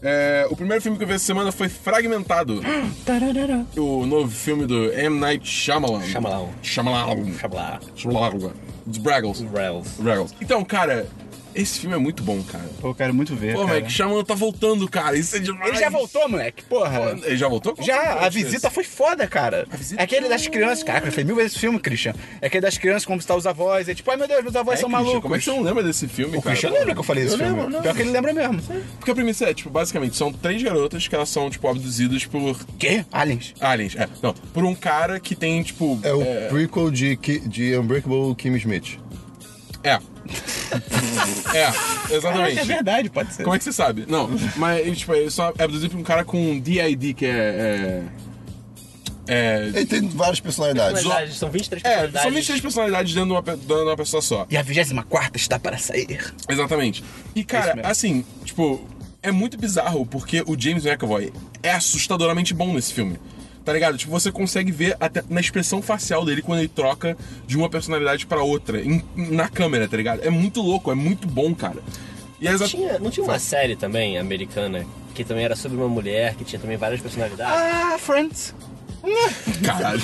É, 0.01 0.47
o 0.49 0.55
primeiro 0.55 0.81
filme 0.81 0.97
que 0.97 1.03
eu 1.03 1.09
vi 1.09 1.15
essa 1.15 1.25
semana 1.25 1.51
foi 1.51 1.69
Fragmentado. 1.69 2.63
o 3.77 4.07
novo 4.07 4.31
filme 4.31 4.65
do 4.65 4.93
M. 4.93 5.19
Night 5.19 5.45
Shyamalan. 5.49 6.03
Shyamalan. 6.03 6.49
Shyamalan. 6.63 7.33
Xablá. 7.37 7.81
Shyamalan. 7.97 8.53
Dos 8.87 8.99
Braggles. 8.99 9.45
Rails. 9.53 9.89
Braggles. 9.99 10.35
Então, 10.41 10.65
cara, 10.65 11.07
esse 11.61 11.81
filme 11.81 11.95
é 11.95 11.99
muito 11.99 12.23
bom, 12.23 12.43
cara. 12.43 12.65
Pô, 12.81 12.89
eu 12.89 12.95
quero 12.95 13.13
muito 13.15 13.35
ver. 13.35 13.53
Pô, 13.53 13.61
cara. 13.61 13.69
moleque, 13.69 13.91
Shyamalan 13.93 14.25
tá 14.25 14.35
voltando, 14.35 14.89
cara. 14.89 15.17
Isso 15.17 15.37
é 15.37 15.39
demais. 15.39 15.69
Ele 15.69 15.79
já 15.79 15.91
voltou, 15.91 16.29
moleque. 16.29 16.63
Porra. 16.65 17.19
Ele 17.25 17.37
já 17.37 17.49
voltou? 17.49 17.75
Já, 17.81 18.25
a 18.25 18.29
visita 18.29 18.71
foi 18.71 18.85
foda, 18.85 19.27
cara. 19.27 19.67
visita 19.73 20.01
É 20.01 20.05
aquele 20.05 20.29
das 20.29 20.47
crianças. 20.47 20.83
Caraca, 20.83 21.09
eu 21.09 21.13
falei 21.13 21.25
mil 21.25 21.37
vezes 21.37 21.53
esse 21.53 21.61
filme, 21.61 21.79
Christian. 21.79 22.15
É 22.41 22.47
aquele 22.47 22.63
das 22.63 22.79
crianças 22.79 23.05
como 23.05 23.19
está 23.19 23.35
os 23.35 23.47
avós. 23.47 23.89
É 23.89 23.95
tipo, 23.95 24.11
ai 24.11 24.17
meu 24.17 24.29
Deus, 24.29 24.43
meus 24.43 24.57
avós 24.57 24.79
É, 24.79 24.81
são 24.81 24.89
Christian, 24.89 25.05
malucos. 25.07 25.23
Como 25.23 25.35
é 25.35 25.39
que 25.39 25.45
você 25.45 25.51
não 25.51 25.63
lembra 25.63 25.83
desse 25.83 26.07
filme, 26.09 26.37
O 26.37 26.43
cara? 26.43 26.57
Christian 26.57 26.71
lembra 26.79 26.95
que 26.95 27.01
eu 27.01 27.05
falei 27.05 27.25
desse 27.25 27.35
Eu 27.35 27.39
filme? 27.39 27.55
lembro, 27.55 27.71
não. 27.71 27.83
Pior 27.83 27.95
que 27.95 28.03
ele 28.03 28.11
lembra 28.11 28.33
mesmo. 28.33 28.63
Porque 28.99 29.11
a 29.11 29.15
premissa 29.15 29.45
é, 29.47 29.55
tipo, 29.55 29.71
basicamente, 29.71 30.17
são 30.17 30.33
três 30.33 30.63
garotas 30.63 31.09
que 31.09 31.15
elas 31.15 31.29
são, 31.29 31.51
tipo, 31.51 31.67
abduzidas 31.69 32.25
por 32.25 32.59
Quê? 32.79 33.05
Aliens. 33.13 33.55
aliens. 33.61 33.97
É, 33.97 34.09
não, 34.23 34.33
por 34.33 34.65
um 34.65 34.75
cara 34.75 35.19
que 35.19 35.35
tem, 35.35 35.63
tipo... 35.63 35.99
É 36.03 36.13
o 36.13 36.25
prequel 36.49 36.91
de, 36.91 37.17
de 37.47 37.77
Unbreakable 37.77 38.35
Kim 38.37 38.55
Smith. 38.57 38.99
É. 39.83 39.91
é, 39.91 40.01
Caraca, 41.65 42.15
exatamente. 42.15 42.59
é 42.59 42.65
verdade, 42.65 43.11
pode 43.11 43.33
ser. 43.33 43.43
Como 43.45 43.55
é 43.55 43.59
que 43.59 43.65
você 43.65 43.73
sabe? 43.73 44.05
Não, 44.09 44.29
mas, 44.57 44.99
tipo, 44.99 45.15
ele 45.15 45.31
só 45.31 45.53
é 45.59 45.65
abduzido 45.65 45.91
por 45.91 46.01
um 46.01 46.05
cara 46.05 46.25
com 46.25 46.59
DID, 46.59 47.15
que 47.15 47.27
é... 47.27 48.03
É... 49.27 49.33
é 49.35 49.67
Ele 49.75 49.87
tem 49.87 50.09
várias 50.09 50.41
personalidades. 50.41 50.95
Personalidades, 50.95 51.37
São 51.39 51.51
23 51.51 51.83
É, 51.83 51.89
personalidades. 51.89 52.23
são 52.23 52.31
23 52.33 52.61
personalidades 52.61 53.15
dentro 53.15 53.29
de 53.29 53.33
uma, 53.33 53.43
dentro 53.43 53.67
de 53.77 53.83
uma 53.83 53.97
pessoa 53.97 54.23
só. 54.23 54.47
E 54.51 54.57
a 54.57 54.63
24 54.63 55.37
está 55.37 55.59
para 55.59 55.79
sair. 55.79 56.33
Exatamente. 56.49 57.05
E, 57.35 57.45
cara, 57.45 57.77
mesmo. 57.77 57.91
assim, 57.91 58.25
tipo, 58.45 58.87
é 59.23 59.31
muito 59.31 59.57
bizarro 59.57 60.05
porque 60.05 60.43
o 60.47 60.59
James 60.59 60.85
McAvoy 60.85 61.33
é 61.63 61.71
assustadoramente 61.73 62.53
bom 62.53 62.73
nesse 62.75 62.93
filme. 62.93 63.19
Tá 63.69 63.75
ligado? 63.75 63.99
Tipo, 63.99 64.11
você 64.13 64.33
consegue 64.33 64.73
ver 64.73 64.97
até 64.99 65.23
na 65.29 65.41
expressão 65.43 65.83
facial 65.83 66.25
dele 66.25 66.41
quando 66.41 66.61
ele 66.61 66.69
troca 66.69 67.15
de 67.47 67.55
uma 67.55 67.69
personalidade 67.69 68.27
pra 68.27 68.43
outra, 68.43 68.81
em- 68.81 69.05
na 69.15 69.47
câmera, 69.47 69.87
tá 69.87 69.95
ligado? 69.95 70.21
É 70.25 70.31
muito 70.31 70.63
louco, 70.63 70.91
é 70.91 70.95
muito 70.95 71.29
bom, 71.29 71.55
cara. 71.55 71.77
E 72.41 72.49
é 72.49 72.53
exa- 72.53 72.67
Tinha, 72.67 72.99
não 72.99 73.11
tinha 73.11 73.25
uma 73.25 73.39
série 73.39 73.77
também, 73.77 74.17
americana, 74.17 74.87
que 75.15 75.23
também 75.23 75.45
era 75.45 75.55
sobre 75.55 75.77
uma 75.77 75.87
mulher, 75.89 76.35
que 76.35 76.45
tinha 76.45 76.59
também 76.59 76.79
várias 76.79 77.01
personalidades? 77.03 77.53
Ah, 77.55 77.99
Friends. 77.99 78.55
Caralho. 79.63 80.03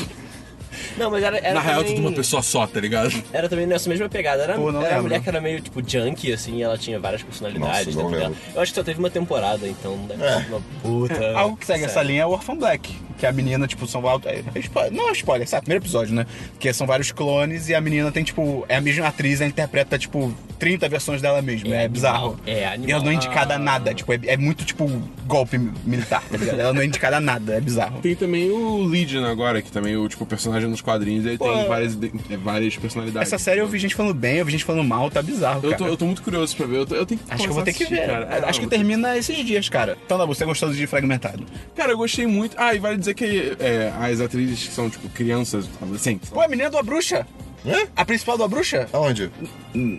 Não, 0.96 1.10
mas 1.10 1.22
era, 1.22 1.38
era 1.38 1.54
Na 1.54 1.60
real, 1.60 1.80
é 1.80 1.82
também... 1.82 1.96
tudo 1.96 2.08
uma 2.08 2.14
pessoa 2.16 2.42
só, 2.42 2.66
tá 2.66 2.80
ligado? 2.80 3.12
Era 3.32 3.48
também 3.48 3.66
nessa 3.66 3.88
mesma 3.88 4.08
pegada. 4.08 4.42
Era, 4.42 4.54
Pô, 4.54 4.68
era 4.68 4.78
uma 4.78 4.82
lembro. 4.88 5.02
mulher 5.02 5.20
que 5.20 5.28
era 5.28 5.40
meio, 5.40 5.60
tipo, 5.60 5.82
junkie, 5.86 6.32
assim, 6.32 6.56
e 6.58 6.62
ela 6.62 6.76
tinha 6.78 6.98
várias 6.98 7.22
personalidades 7.22 7.94
Nossa, 7.94 8.02
dentro 8.02 8.10
dela. 8.10 8.28
lembro. 8.30 8.38
Eu 8.54 8.60
acho 8.62 8.72
que 8.72 8.76
só 8.76 8.84
teve 8.84 8.98
uma 8.98 9.10
temporada, 9.10 9.66
então 9.68 9.96
deve 10.06 10.22
É. 10.24 10.40
ser 10.40 10.46
uma 10.48 10.60
puta. 10.82 11.32
Algo 11.38 11.56
que 11.56 11.66
segue 11.66 11.84
essa 11.84 11.94
série. 11.94 12.08
linha 12.08 12.22
é 12.22 12.26
o 12.26 12.30
Orphan 12.30 12.56
Black. 12.56 12.94
Que 13.18 13.26
a 13.26 13.32
menina, 13.32 13.66
tipo, 13.68 13.86
são. 13.86 14.02
É, 14.24 14.42
é 14.54 14.58
spoiler, 14.58 14.92
não 14.92 15.08
é 15.08 15.12
spoiler, 15.12 15.48
sabe? 15.48 15.62
Primeiro 15.62 15.84
episódio, 15.84 16.12
né? 16.14 16.26
Que 16.58 16.72
são 16.72 16.84
vários 16.84 17.12
clones 17.12 17.68
e 17.68 17.74
a 17.74 17.80
menina 17.80 18.10
tem, 18.10 18.24
tipo. 18.24 18.66
É 18.68 18.76
a 18.76 18.80
mesma 18.80 19.06
atriz, 19.06 19.40
ela 19.40 19.48
interpreta, 19.48 19.96
tipo, 19.96 20.34
30 20.58 20.88
versões 20.88 21.22
dela 21.22 21.40
mesma. 21.40 21.74
É, 21.74 21.84
É 21.84 21.88
bizarro. 21.88 22.38
é 22.44 22.66
animal. 22.66 22.88
E 22.88 22.92
ela 22.92 23.04
não 23.04 23.12
é 23.12 23.14
indicada 23.14 23.54
a 23.54 23.58
nada. 23.58 23.94
Tipo, 23.94 24.12
é, 24.14 24.20
é 24.26 24.36
muito, 24.36 24.64
tipo, 24.64 24.84
golpe 25.26 25.56
militar, 25.84 26.22
tá 26.28 26.36
ligado? 26.36 26.58
Ela 26.58 26.72
não 26.72 26.82
é 26.82 26.86
indicada 26.86 27.18
a 27.18 27.20
nada, 27.20 27.54
é 27.54 27.60
bizarro. 27.60 28.00
Tem 28.00 28.16
também 28.16 28.50
o 28.50 28.82
Legion 28.84 29.24
agora, 29.24 29.62
que 29.62 29.70
também 29.70 29.96
o 29.96 30.08
tipo, 30.08 30.26
personagem 30.26 30.63
nos 30.68 30.80
quadrinhos, 30.80 31.24
ele 31.26 31.38
Pô, 31.38 31.44
tem 31.52 31.66
várias, 31.68 31.94
é, 32.30 32.36
várias 32.36 32.76
personalidades. 32.76 33.32
Essa 33.32 33.42
série 33.42 33.60
eu 33.60 33.66
vi 33.68 33.78
gente 33.78 33.94
falando 33.94 34.14
bem, 34.14 34.36
eu 34.38 34.44
vi 34.44 34.52
gente 34.52 34.64
falando 34.64 34.84
mal, 34.86 35.10
tá 35.10 35.22
bizarro. 35.22 35.60
Eu 35.62 35.70
cara. 35.70 35.76
tô, 35.76 35.86
eu 35.86 35.96
tô 35.96 36.04
muito 36.06 36.22
curioso 36.22 36.56
pra 36.56 36.66
ver. 36.66 36.76
Eu, 36.78 36.86
tô- 36.86 36.94
eu 36.94 37.06
tenho 37.06 37.20
que 37.20 37.32
Acho 37.32 37.42
que 37.44 37.48
eu 37.50 37.54
vou 37.54 37.62
ter 37.62 37.72
que 37.72 37.84
assistir, 37.84 38.00
ver. 38.00 38.06
cara. 38.06 38.26
É, 38.36 38.48
Acho 38.48 38.60
que 38.60 38.66
termina 38.66 39.16
esses 39.16 39.36
dias, 39.44 39.68
cara. 39.68 39.96
Então, 40.04 40.18
Dabu, 40.18 40.34
você 40.34 40.44
gostou 40.44 40.72
de 40.72 40.86
Fragmentado? 40.86 41.44
Cara, 41.76 41.92
eu 41.92 41.96
gostei 41.98 42.26
muito. 42.26 42.54
Ah, 42.58 42.74
e 42.74 42.78
vale 42.78 42.96
dizer 42.98 43.14
que 43.14 43.56
é, 43.60 43.92
as 44.00 44.20
atrizes 44.20 44.68
que 44.68 44.72
são, 44.74 44.88
tipo, 44.90 45.08
crianças, 45.10 45.68
adolescentes. 45.80 46.30
Pô, 46.30 46.40
a 46.40 46.48
menina 46.48 46.70
do 46.70 46.78
A 46.78 46.82
Bruxa. 46.82 47.26
Hã? 47.66 47.86
A 47.96 48.04
principal 48.04 48.36
do 48.36 48.44
A 48.44 48.48
Bruxa? 48.48 48.86
Aonde? 48.92 49.30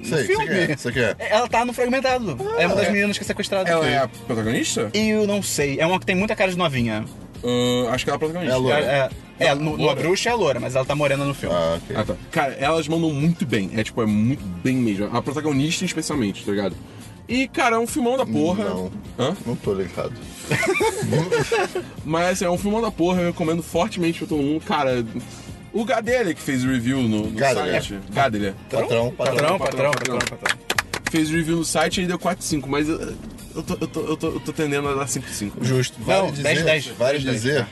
Sei, 0.04 0.24
filme. 0.26 0.46
você 0.46 0.68
quer? 0.68 0.78
Você 0.78 0.92
quer? 0.92 1.16
Ela 1.20 1.48
tá 1.48 1.66
no 1.66 1.74
Fragmentado. 1.74 2.38
é 2.60 2.68
uma 2.68 2.76
das 2.76 2.92
meninas 2.92 3.18
que 3.18 3.24
é 3.24 3.28
sequestrada. 3.28 3.70
Ela 3.70 3.90
é 3.90 3.98
a 3.98 4.08
protagonista? 4.08 4.90
Eu 4.94 5.26
não 5.26 5.42
sei. 5.42 5.80
É 5.80 5.86
uma 5.86 6.00
que 6.00 6.06
tem 6.06 6.16
muita 6.16 6.36
cara 6.36 6.52
de 6.52 6.58
novinha. 6.58 7.04
Ah, 7.44 7.94
acho 7.94 8.04
que 8.06 8.10
ela 8.12 8.16
é 8.16 8.18
a 8.18 8.20
protagonista. 8.20 8.54
É 8.54 8.56
a 8.56 8.58
loira. 8.60 8.80
É, 8.80 9.10
é, 9.40 9.54
no, 9.56 9.78
no 9.78 9.90
A? 9.90 9.96
Bruxa 9.96 10.30
é 10.30 10.32
a 10.32 10.36
loura, 10.36 10.60
mas 10.60 10.76
ela 10.76 10.86
tá 10.86 10.96
morena 10.96 11.26
no 11.26 11.34
filme. 11.34 11.56
Ah, 11.56 11.78
ok. 11.82 11.96
Ah, 11.96 12.04
tá. 12.06 12.16
Cara, 12.32 12.54
elas 12.54 12.88
mandam 12.88 13.12
muito 13.12 13.46
bem. 13.46 13.70
É, 13.76 13.84
tipo, 13.84 14.02
é 14.02 14.06
muito 14.06 14.44
bem 14.64 14.76
mesmo. 14.78 15.10
A 15.16 15.22
protagonista, 15.22 15.84
especialmente, 15.86 16.44
tá 16.46 16.52
ligado? 16.52 16.76
E, 17.28 17.48
cara, 17.48 17.76
é 17.78 17.80
um 17.80 17.88
filmão 17.88 18.18
da 18.18 18.26
porra. 18.26 18.66
Não. 18.66 18.92
Hã? 19.18 19.36
Não 19.46 19.56
tô 19.56 19.74
ligado. 19.74 20.14
Mas, 22.06 22.28
assim, 22.34 22.46
é 22.46 22.50
um 22.50 22.58
filmão 22.58 22.82
da 22.82 22.92
porra. 22.92 23.22
Eu 23.22 23.28
recomendo 23.28 23.64
fortemente 23.64 24.20
pra 24.20 24.28
todo 24.28 24.42
mundo. 24.42 24.64
Cara, 24.64 25.04
o 25.74 25.84
Gadelha 25.84 26.34
que 26.34 26.42
fez 26.42 26.64
o 26.64 26.68
review 26.68 27.02
no, 27.02 27.26
no 27.26 27.32
Gadelha. 27.32 27.82
site. 27.82 28.00
Gadelha. 28.14 28.56
Patrão, 28.70 29.12
patrão. 29.12 29.12
Patrão, 29.12 29.58
patrão, 29.58 29.58
patrão, 29.60 29.92
patrão, 29.92 30.18
patrão. 30.20 30.38
patrão. 30.38 30.60
Fez 31.12 31.30
o 31.30 31.34
review 31.34 31.58
no 31.58 31.66
site 31.66 31.98
e 31.98 32.00
ele 32.02 32.08
deu 32.08 32.20
4,5. 32.20 32.64
Mas 32.68 32.88
eu, 32.90 32.98
tô, 33.64 33.74
eu, 33.82 33.88
tô, 33.88 34.00
eu, 34.02 34.18
tô, 34.18 34.28
eu 34.28 34.40
tô 34.40 34.54
tendendo 34.54 34.88
a 34.88 34.94
dar 34.94 35.08
5 35.08 35.28
5. 35.28 35.64
Justo. 35.66 35.98
Vale 36.02 36.22
Não, 36.24 36.32
dizer, 36.32 36.44
10, 36.44 36.64
10. 36.64 36.88
vale 36.98 37.20
10, 37.20 37.44
10. 37.44 37.66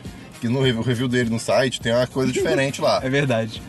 Que 0.44 0.50
no 0.50 0.82
review, 0.82 1.08
dele 1.08 1.30
no 1.30 1.40
site 1.40 1.80
tem 1.80 1.94
uma 1.94 2.06
coisa 2.06 2.30
diferente 2.32 2.82
lá. 2.82 3.00
É 3.02 3.10
verdade. 3.10 3.62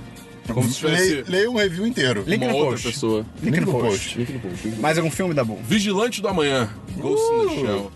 Como 0.52 0.68
se 0.68 0.74
tivesse 0.78 1.08
Leia, 1.14 1.24
leia 1.28 1.50
um 1.50 1.54
review 1.56 1.86
inteiro. 1.86 2.24
Link 2.26 2.42
uma 2.42 2.50
no 2.52 2.58
outra 2.58 2.72
post. 2.72 2.88
pessoa. 2.88 3.26
Link 3.40 3.60
no 3.60 3.66
no 3.66 3.72
post. 3.72 3.88
post. 3.88 4.18
Link 4.18 4.32
no 4.32 4.40
post. 4.40 4.68
Mais 4.80 4.98
algum 4.98 5.10
filme 5.10 5.32
da 5.34 5.44
Boom? 5.44 5.56
Vigilante 5.62 6.20
do 6.20 6.26
Amanhã. 6.28 6.68
Ghost 6.98 7.24
in 7.32 7.48
the 7.48 7.66
Shell. 7.66 7.92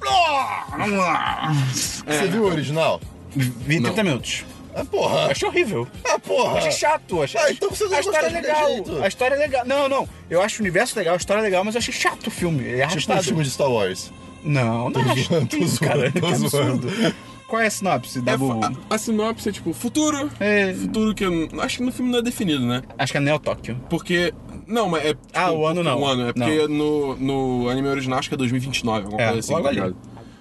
Você 2.07 2.27
viu 2.29 2.45
o 2.45 2.47
original? 2.47 3.01
Vi 3.35 3.81
30 3.81 4.03
minutos. 4.05 4.45
Ah, 4.75 4.85
porra. 4.85 5.27
Achei 5.27 5.49
horrível. 5.49 5.89
Ah, 6.09 6.19
porra. 6.21 6.59
Achei 6.59 6.71
chato. 6.73 7.23
Achei... 7.23 7.41
Ah, 7.41 7.51
então 7.51 7.69
você 7.69 7.85
não 7.85 7.97
a 7.97 8.01
história 8.01 8.27
é 8.27 8.31
gostou 8.31 8.41
de 8.43 8.47
qualquer 8.47 8.65
legal. 8.65 8.85
jeito. 8.87 9.03
A 9.03 9.09
história 9.09 9.35
é 9.35 9.39
legal. 9.39 9.67
Não, 9.67 9.89
não. 9.89 10.09
Eu 10.31 10.41
acho 10.41 10.59
o 10.59 10.63
universo 10.63 10.97
legal, 10.97 11.15
a 11.15 11.17
história 11.17 11.41
é 11.41 11.43
legal, 11.45 11.65
mas 11.65 11.75
eu 11.75 11.81
achei 11.81 11.93
chato 11.93 12.29
o 12.29 12.31
filme. 12.31 12.65
É 12.65 12.71
Tipo 12.71 12.83
arrastado. 12.85 13.21
os 13.21 13.27
filmes 13.27 13.47
de 13.49 13.53
Star 13.53 13.71
Wars. 13.71 14.13
Não, 14.45 14.89
não 14.89 15.01
acho. 15.11 15.25
zoando, 15.25 15.47
tô 15.49 15.57
isso, 15.57 15.81
cara? 15.81 16.11
zoando, 16.11 16.13
tô 16.21 16.27
Que 16.27 16.33
absurdo. 16.35 17.15
Qual 17.49 17.63
é 17.63 17.67
a 17.67 17.71
sinopse 17.71 18.21
da 18.21 18.33
É, 18.33 18.35
a, 18.35 18.95
a 18.95 18.99
sinopse 18.99 19.49
é 19.49 19.53
tipo, 19.53 19.73
futuro. 19.73 20.31
É. 20.39 20.75
Futuro 20.75 21.15
que 21.15 21.25
eu, 21.25 21.49
acho 21.61 21.79
que 21.79 21.83
no 21.83 21.91
filme 21.91 22.13
não 22.13 22.19
é 22.19 22.23
definido, 22.23 22.65
né? 22.67 22.83
Acho 22.99 23.13
que 23.13 23.17
é 23.17 23.21
Neo 23.21 23.39
Tóquio. 23.39 23.81
Porque. 23.89 24.33
Não, 24.67 24.87
mas 24.89 25.03
é. 25.05 25.09
tipo, 25.15 25.21
Ah, 25.33 25.51
o 25.51 25.67
ano 25.67 25.83
não. 25.83 25.99
O 26.01 26.05
ano, 26.07 26.29
é 26.29 26.33
porque 26.35 26.69
no, 26.69 27.17
no 27.17 27.69
anime 27.71 27.89
original 27.89 28.19
acho 28.19 28.29
que 28.29 28.35
é 28.35 28.39
2029, 28.39 29.05
alguma 29.07 29.23
É, 29.23 29.27
coisa 29.29 29.39
assim, 29.41 29.53
logo 29.53 29.65
tá 29.65 29.71
ali. 29.83 29.95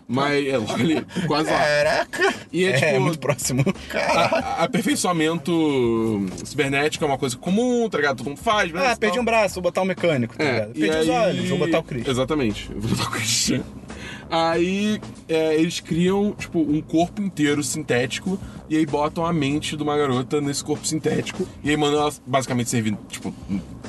Mas 0.10 0.48
é 0.48 0.58
logo 0.58 0.74
ali, 0.74 1.06
quase 1.28 1.50
lá. 1.52 1.60
Caraca. 1.60 2.34
E 2.52 2.64
é, 2.66 2.70
É, 2.72 2.92
tipo. 2.92 3.02
muito 3.02 3.20
próximo. 3.20 3.64
a- 3.94 4.64
aperfeiçoamento 4.64 6.26
cibernético 6.46 7.04
é 7.04 7.08
uma 7.08 7.18
coisa 7.18 7.36
comum, 7.38 7.90
tá 7.90 7.98
ligado? 7.98 8.18
Todo 8.18 8.28
mundo 8.28 8.40
faz? 8.40 8.72
Ah, 8.76 8.96
perdi 8.98 9.20
um 9.20 9.26
braço, 9.26 9.56
vou 9.56 9.64
botar 9.64 9.82
um 9.82 9.86
mecânico, 9.86 10.38
tá 10.38 10.44
É, 10.44 10.52
ligado? 10.52 10.74
Perdi 10.74 10.90
os 10.90 11.10
aí- 11.10 11.10
olhos, 11.10 11.50
vou 11.50 11.58
botar 11.58 11.80
o 11.80 11.84
Chris. 11.84 12.08
Exatamente, 12.08 12.70
vou 12.76 12.90
botar 12.96 13.10
o 13.10 13.12
Christian. 13.12 13.64
Aí 14.30 15.00
é, 15.28 15.56
eles 15.56 15.80
criam, 15.80 16.34
tipo, 16.34 16.60
um 16.60 16.82
corpo 16.82 17.22
inteiro 17.22 17.64
sintético 17.64 18.40
e 18.70 18.78
aí 18.78 18.86
botam 18.86 19.26
a 19.26 19.32
mente 19.32 19.78
de 19.78 19.84
uma 19.84 19.98
garota 19.98 20.42
nesse 20.42 20.64
corpo 20.64 20.86
sintético 20.86 21.48
e 21.64 21.70
aí 21.70 21.78
mandam 21.78 22.02
ela 22.02 22.14
basicamente 22.26 22.70
servir, 22.70 22.98
tipo, 23.10 23.34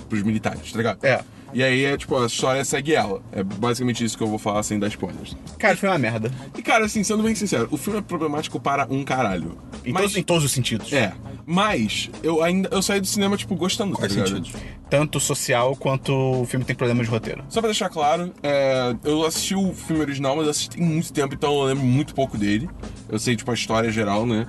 pros 0.09 0.23
militares, 0.23 0.71
tá 0.71 0.78
ligado? 0.78 1.04
É. 1.04 1.23
E 1.52 1.62
aí 1.62 1.85
é, 1.85 1.97
tipo, 1.97 2.17
a 2.17 2.26
história 2.26 2.64
segue 2.64 2.95
ela. 2.95 3.23
É 3.33 3.43
basicamente 3.43 4.05
isso 4.05 4.17
que 4.17 4.23
eu 4.23 4.28
vou 4.28 4.38
falar 4.38 4.62
sem 4.62 4.78
dar 4.78 4.88
spoilers. 4.88 5.37
Cara, 5.59 5.76
foi 5.76 5.88
uma 5.88 5.99
merda. 5.99 6.31
E 6.57 6.62
cara, 6.62 6.85
assim, 6.85 7.02
sendo 7.02 7.23
bem 7.23 7.35
sincero, 7.35 7.69
o 7.71 7.76
filme 7.76 7.99
é 7.99 8.02
problemático 8.02 8.61
para 8.61 8.87
um 8.90 9.02
caralho. 9.05 9.57
Em, 9.85 9.93
Mas, 9.93 10.02
todos, 10.02 10.17
em 10.17 10.23
todos 10.23 10.45
os 10.45 10.52
sentidos. 10.52 10.93
é. 10.93 11.12
Mas 11.50 12.11
eu 12.23 12.43
ainda 12.43 12.69
eu 12.71 12.83
saí 12.83 13.00
do 13.00 13.07
cinema, 13.07 13.35
tipo, 13.35 13.55
gostando, 13.57 13.93
tá 13.95 14.00
Quais 14.00 14.12
ligado? 14.12 14.28
sentidos? 14.37 14.52
Tanto 14.90 15.19
social 15.19 15.75
quanto 15.75 16.12
o 16.43 16.45
filme 16.45 16.62
tem 16.62 16.76
problemas 16.76 17.07
de 17.07 17.11
roteiro. 17.11 17.43
Só 17.49 17.61
pra 17.62 17.69
deixar 17.69 17.88
claro, 17.88 18.31
é, 18.43 18.95
eu 19.02 19.25
assisti 19.25 19.55
o 19.55 19.73
filme 19.73 20.02
original, 20.02 20.37
mas 20.37 20.45
eu 20.45 20.50
assisti 20.50 20.78
muito 20.78 21.11
tempo, 21.11 21.35
então 21.35 21.55
eu 21.59 21.64
lembro 21.64 21.85
muito 21.85 22.14
pouco 22.14 22.37
dele. 22.37 22.69
Eu 23.09 23.19
sei, 23.19 23.35
tipo, 23.35 23.50
a 23.50 23.55
história 23.55 23.90
geral, 23.90 24.26
né? 24.26 24.47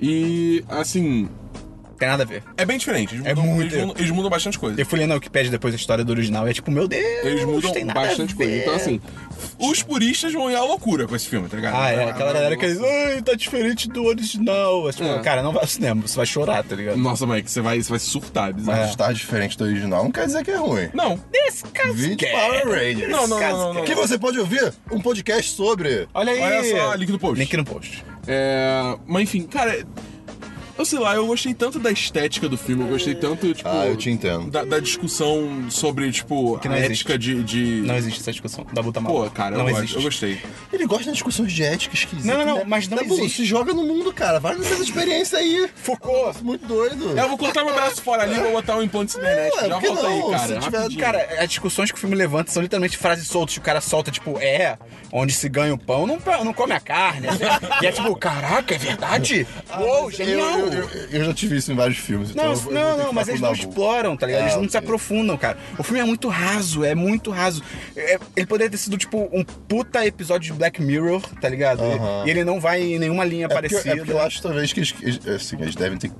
E, 0.00 0.64
assim, 0.68 1.28
Tem 2.00 2.08
nada 2.08 2.22
a 2.24 2.26
ver. 2.26 2.42
é 2.56 2.64
bem 2.64 2.78
diferente. 2.78 3.14
Eles 3.14 3.26
É 3.26 3.34
mudam, 3.34 3.44
muito. 3.54 3.72
Eles 3.74 3.86
mudam, 3.86 3.96
eles 4.00 4.10
mudam 4.10 4.30
bastante 4.30 4.58
coisa. 4.58 4.80
Eu 4.80 4.86
fui 4.86 4.98
lendo 4.98 5.12
a 5.12 5.14
Wikipedia 5.14 5.50
depois 5.50 5.72
da 5.74 5.78
história 5.78 6.02
do 6.02 6.10
original 6.10 6.48
e 6.48 6.50
é 6.50 6.54
tipo, 6.54 6.70
meu 6.70 6.88
Deus, 6.88 7.04
Eles 7.24 7.44
mudam 7.44 7.70
tem 7.72 7.84
nada 7.84 8.00
a 8.00 8.06
bastante 8.06 8.34
ver. 8.34 8.44
coisa. 8.46 8.56
Então, 8.62 8.74
assim, 8.74 9.00
os 9.58 9.82
puristas 9.82 10.32
vão 10.32 10.50
ir 10.50 10.56
à 10.56 10.62
loucura 10.64 11.06
com 11.06 11.14
esse 11.14 11.28
filme, 11.28 11.46
tá 11.48 11.56
ligado? 11.56 11.74
Ah, 11.76 11.90
é, 11.90 12.04
aquela 12.10 12.32
galera 12.32 12.56
que 12.56 12.66
diz, 12.66 12.80
ai, 12.82 13.20
tá 13.22 13.34
diferente 13.34 13.86
do 13.88 14.04
original. 14.06 14.88
É, 14.88 14.92
tipo, 14.92 15.04
É. 15.04 15.18
Cara, 15.20 15.42
não 15.42 15.52
vai 15.52 15.62
ao 15.62 15.68
cinema, 15.68 16.00
você 16.00 16.16
vai 16.16 16.24
chorar, 16.26 16.64
tá 16.64 16.74
ligado? 16.74 16.96
Nossa, 16.96 17.26
Mike, 17.26 17.50
você 17.50 17.60
vai, 17.60 17.82
você 17.82 17.90
vai 17.90 17.98
surtar, 17.98 18.48
é 18.48 18.52
bizarro. 18.54 18.78
Mas 18.80 18.90
estar 18.90 19.12
diferente 19.12 19.58
do 19.58 19.64
original 19.64 20.02
não 20.04 20.10
quer 20.10 20.24
dizer 20.24 20.42
que 20.42 20.50
é 20.50 20.56
ruim. 20.56 20.88
Não. 20.94 21.20
Esse 21.34 21.64
caso 21.64 21.92
Vídeo. 21.92 22.28
Power 22.30 22.66
Rangers. 22.66 23.10
Não, 23.10 23.26
não, 23.28 23.38
não, 23.38 23.50
não, 23.58 23.74
não. 23.74 23.84
Que 23.84 23.94
você 23.94 24.18
pode 24.18 24.38
ouvir 24.38 24.72
um 24.90 25.00
podcast 25.02 25.50
sobre. 25.52 26.08
Olha 26.14 26.32
aí. 26.32 26.40
Olha 26.40 26.64
só, 26.64 26.94
link 26.94 27.10
no 27.12 27.18
post. 27.18 27.38
Link 27.38 27.56
no 27.58 27.64
post. 27.64 28.04
É, 28.26 28.96
mas 29.06 29.22
enfim, 29.24 29.42
cara, 29.42 29.84
eu 30.80 30.84
sei 30.84 30.98
lá, 30.98 31.14
eu 31.14 31.26
gostei 31.26 31.54
tanto 31.54 31.78
da 31.78 31.90
estética 31.90 32.48
do 32.48 32.56
filme, 32.56 32.82
eu 32.82 32.88
gostei 32.88 33.14
tanto, 33.14 33.52
tipo. 33.54 33.68
Ah, 33.68 33.86
eu 33.86 33.96
te 33.96 34.10
entendo. 34.10 34.50
Da, 34.50 34.64
da 34.64 34.78
discussão 34.78 35.66
sobre, 35.70 36.10
tipo, 36.10 36.58
Que 36.58 36.68
a 36.68 36.76
ética 36.78 37.18
de. 37.18 37.42
de... 37.42 37.82
Não 37.84 37.96
existe 37.96 38.20
essa 38.20 38.32
discussão. 38.32 38.66
Da 38.72 38.82
Buta 38.82 39.00
mal. 39.00 39.12
Pô, 39.12 39.30
cara, 39.30 39.54
eu, 39.54 39.58
não 39.58 39.64
gosto, 39.66 39.78
existe. 39.78 39.96
eu 39.96 40.02
gostei. 40.02 40.40
Ele 40.72 40.86
gosta 40.86 41.04
de 41.04 41.12
discussões 41.12 41.52
de 41.52 41.62
ética 41.62 41.94
esquisitas. 41.94 42.24
Não, 42.24 42.38
não, 42.38 42.46
não, 42.46 42.56
né? 42.58 42.64
mas 42.66 42.88
não 42.88 42.98
Tá 42.98 43.04
bom, 43.04 43.14
existe. 43.14 43.36
Se 43.38 43.44
joga 43.44 43.72
no 43.72 43.82
mundo, 43.84 44.12
cara. 44.12 44.40
Vai 44.40 44.56
nessa 44.56 44.82
experiência 44.82 45.38
aí. 45.38 45.68
Foucault. 45.74 46.42
Muito 46.42 46.66
doido. 46.66 47.18
Eu 47.18 47.28
vou 47.28 47.38
cortar 47.38 47.64
meu 47.64 47.74
braço 47.74 48.02
fora 48.02 48.22
ali 48.22 48.36
e 48.36 48.40
vou 48.40 48.52
botar 48.52 48.76
um 48.76 48.82
implante 48.82 49.12
cibernético. 49.12 49.62
Ué, 49.62 49.68
Já 49.68 49.78
que 49.80 49.86
volta 49.88 50.06
aí, 50.08 50.18
não? 50.18 50.30
cara. 50.30 50.46
Se 50.54 50.58
tiver-. 50.60 50.96
Cara, 50.96 51.28
as 51.42 51.48
discussões 51.48 51.90
que 51.90 51.96
o 51.96 52.00
filme 52.00 52.16
levanta 52.16 52.50
são 52.50 52.62
literalmente 52.62 52.96
frases 52.96 53.26
soltas. 53.28 53.56
O 53.56 53.60
cara 53.60 53.80
solta, 53.80 54.10
tipo, 54.10 54.38
é, 54.38 54.78
onde 55.12 55.32
se 55.32 55.48
ganha 55.48 55.74
o 55.74 55.78
pão, 55.78 56.06
não, 56.06 56.18
não 56.44 56.52
come 56.52 56.72
a 56.72 56.80
carne. 56.80 57.28
assim. 57.28 57.44
e 57.82 57.86
é 57.86 57.92
tipo, 57.92 58.14
caraca, 58.16 58.74
é 58.74 58.78
verdade? 58.78 59.46
Uou, 59.78 60.04
Eu, 60.04 60.10
genial! 60.10 60.58
eu, 60.60 60.66
eu, 60.66 60.69
eu 61.12 61.24
já 61.24 61.34
tive 61.34 61.56
isso 61.56 61.72
em 61.72 61.74
vários 61.74 61.98
filmes. 61.98 62.30
então 62.30 62.44
Não, 62.44 62.52
eu 62.52 62.58
eu 62.66 62.72
não, 62.72 62.98
não, 63.06 63.12
mas 63.12 63.28
eles 63.28 63.40
não 63.40 63.52
exploram, 63.52 64.16
tá 64.16 64.26
ligado? 64.26 64.42
Eles 64.42 64.54
Ah, 64.54 64.56
não 64.58 64.68
se 64.68 64.76
ok. 64.76 64.86
aprofundam, 64.86 65.36
cara. 65.36 65.58
O 65.78 65.82
filme 65.82 66.00
é 66.00 66.04
muito 66.04 66.28
raso, 66.28 66.84
é 66.84 66.94
muito 66.94 67.30
raso. 67.30 67.62
É- 67.96 68.18
ele 68.36 68.46
poderia 68.46 68.70
ter 68.70 68.76
sido, 68.78 68.96
tipo, 68.96 69.28
um 69.32 69.44
puta 69.44 70.04
episódio 70.06 70.52
de 70.52 70.58
Black 70.58 70.80
Mirror, 70.82 71.20
tá 71.40 71.48
ligado? 71.48 71.80
E- 71.82 71.92
Aham. 71.94 72.24
E, 72.26 72.30
ele 72.30 72.44
não 72.44 72.60
vai 72.60 72.80
em 72.82 72.98
nenhuma 72.98 73.24
linha 73.24 73.46
É 73.46 73.48
porque, 73.48 73.68
parecida. 73.68 73.94
é 73.94 73.96
porque 73.96 74.12
eu 74.12 74.20
acho 74.20 74.42
talvez 74.42 74.72
que 74.72 74.80
eles, 74.80 74.94
eles- 75.02 75.26
assim, 75.28 75.56
eles 75.60 75.74
devem 75.74 75.98
ter 75.98 76.10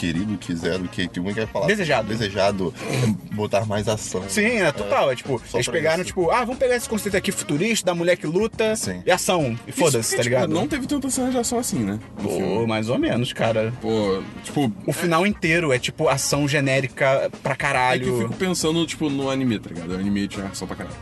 querido, 0.00 0.38
quiseram, 0.38 0.86
que, 0.86 1.06
que 1.06 1.20
como 1.20 1.28
é 1.30 1.34
que 1.34 1.40
é 1.40 1.42
a 1.42 1.46
palavra? 1.46 1.74
Desejado. 1.74 2.08
Desejado 2.08 2.74
é 2.90 3.34
botar 3.34 3.66
mais 3.66 3.86
ação. 3.86 4.24
Sim, 4.28 4.60
é 4.62 4.72
total. 4.72 5.12
É, 5.12 5.14
tipo, 5.16 5.40
Só 5.46 5.58
eles 5.58 5.66
pra 5.66 5.74
pegaram, 5.74 5.98
isso. 5.98 6.06
tipo, 6.06 6.30
ah, 6.30 6.40
vamos 6.40 6.56
pegar 6.56 6.74
esse 6.76 6.88
conceito 6.88 7.16
aqui 7.18 7.30
futurista 7.30 7.84
da 7.84 7.94
mulher 7.94 8.16
que 8.16 8.26
luta 8.26 8.74
Sim. 8.76 9.02
e 9.04 9.10
ação. 9.10 9.58
E 9.66 9.72
foda-se, 9.72 10.16
tá 10.16 10.22
tipo, 10.22 10.34
ligado? 10.34 10.54
Não 10.54 10.66
teve 10.66 10.86
tanta 10.86 11.10
cena 11.10 11.30
de 11.30 11.36
ação 11.36 11.58
assim, 11.58 11.80
né? 11.80 11.98
Pô, 12.22 12.66
mais 12.66 12.88
ou 12.88 12.98
menos, 12.98 13.34
cara. 13.34 13.74
Pô, 13.82 14.22
tipo. 14.42 14.72
O 14.86 14.92
final 14.92 15.26
inteiro 15.26 15.70
é 15.70 15.78
tipo 15.78 16.08
ação 16.08 16.48
genérica 16.48 17.30
pra 17.42 17.52
É 17.52 17.54
que 17.56 17.62
eu 17.62 17.68
caralho. 17.68 18.18
fico 18.20 18.34
pensando, 18.34 18.86
tipo, 18.86 19.10
no 19.10 19.28
anime, 19.28 19.58
tá 19.58 19.68
ligado? 19.68 19.90
O 19.90 19.94
anime 19.96 20.26
tinha 20.28 20.46
ação 20.46 20.66
pra 20.66 20.76
caralho. 20.76 20.96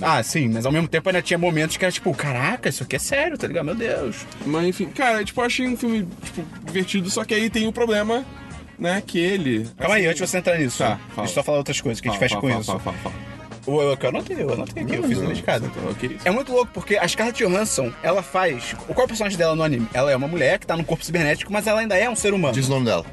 Ah, 0.00 0.22
sim, 0.22 0.48
mas 0.48 0.64
ao 0.64 0.72
mesmo 0.72 0.86
tempo 0.88 1.08
ainda 1.08 1.20
tinha 1.20 1.38
momentos 1.38 1.76
que 1.76 1.84
era 1.84 1.90
tipo, 1.92 2.14
caraca, 2.14 2.68
isso 2.68 2.82
aqui 2.82 2.96
é 2.96 2.98
sério, 2.98 3.36
tá 3.36 3.46
ligado? 3.46 3.64
Meu 3.66 3.74
Deus. 3.74 4.24
Mas 4.46 4.66
enfim, 4.66 4.86
cara, 4.86 5.24
tipo, 5.24 5.40
eu 5.40 5.44
achei 5.44 5.66
um 5.66 5.76
filme, 5.76 6.06
tipo, 6.24 6.44
divertido, 6.64 7.10
só 7.10 7.24
que 7.24 7.34
aí 7.34 7.50
tem 7.50 7.66
o 7.66 7.72
problema, 7.72 8.24
né, 8.80 9.02
que 9.06 9.18
ele... 9.18 9.68
Calma 9.78 9.96
aí, 9.96 10.00
assim, 10.00 10.08
antes 10.08 10.22
de 10.22 10.28
você 10.28 10.38
entrar 10.38 10.58
nisso. 10.58 10.78
Tá, 10.78 10.94
Deixa 10.94 11.14
fala. 11.14 11.28
eu 11.28 11.32
só 11.32 11.42
falar 11.42 11.58
outras 11.58 11.80
coisas 11.80 12.00
que 12.00 12.08
a 12.08 12.12
gente 12.12 12.18
fala, 12.18 12.28
fecha 12.28 12.40
fala, 12.40 12.52
com 12.54 12.60
isso. 12.60 12.66
fala, 12.66 12.80
fala, 12.80 12.96
fala. 12.98 13.14
O 13.66 13.82
eu, 13.82 13.96
eu 14.00 14.08
anotei, 14.08 14.42
eu 14.42 14.52
anotei 14.52 14.82
aqui, 14.82 14.94
eu 14.96 15.02
fiz 15.04 15.18
uma 15.18 15.32
escada. 15.32 15.66
Então, 15.66 15.90
ok. 15.90 16.16
É 16.24 16.30
muito 16.30 16.50
louco, 16.50 16.72
porque 16.72 16.96
a 16.96 17.06
Scarlett 17.06 17.44
Johansson, 17.44 17.92
ela 18.02 18.22
faz. 18.22 18.74
Qual 18.86 19.00
é 19.00 19.04
o 19.04 19.08
personagem 19.08 19.36
dela 19.36 19.54
no 19.54 19.62
anime? 19.62 19.86
Ela 19.92 20.10
é 20.10 20.16
uma 20.16 20.26
mulher 20.26 20.58
que 20.58 20.66
tá 20.66 20.76
num 20.76 20.82
corpo 20.82 21.04
cibernético, 21.04 21.52
mas 21.52 21.66
ela 21.66 21.80
ainda 21.80 21.96
é 21.96 22.08
um 22.08 22.16
ser 22.16 22.32
humano. 22.32 22.54
Diz 22.54 22.66
o 22.68 22.70
nome 22.70 22.86
dela. 22.86 23.04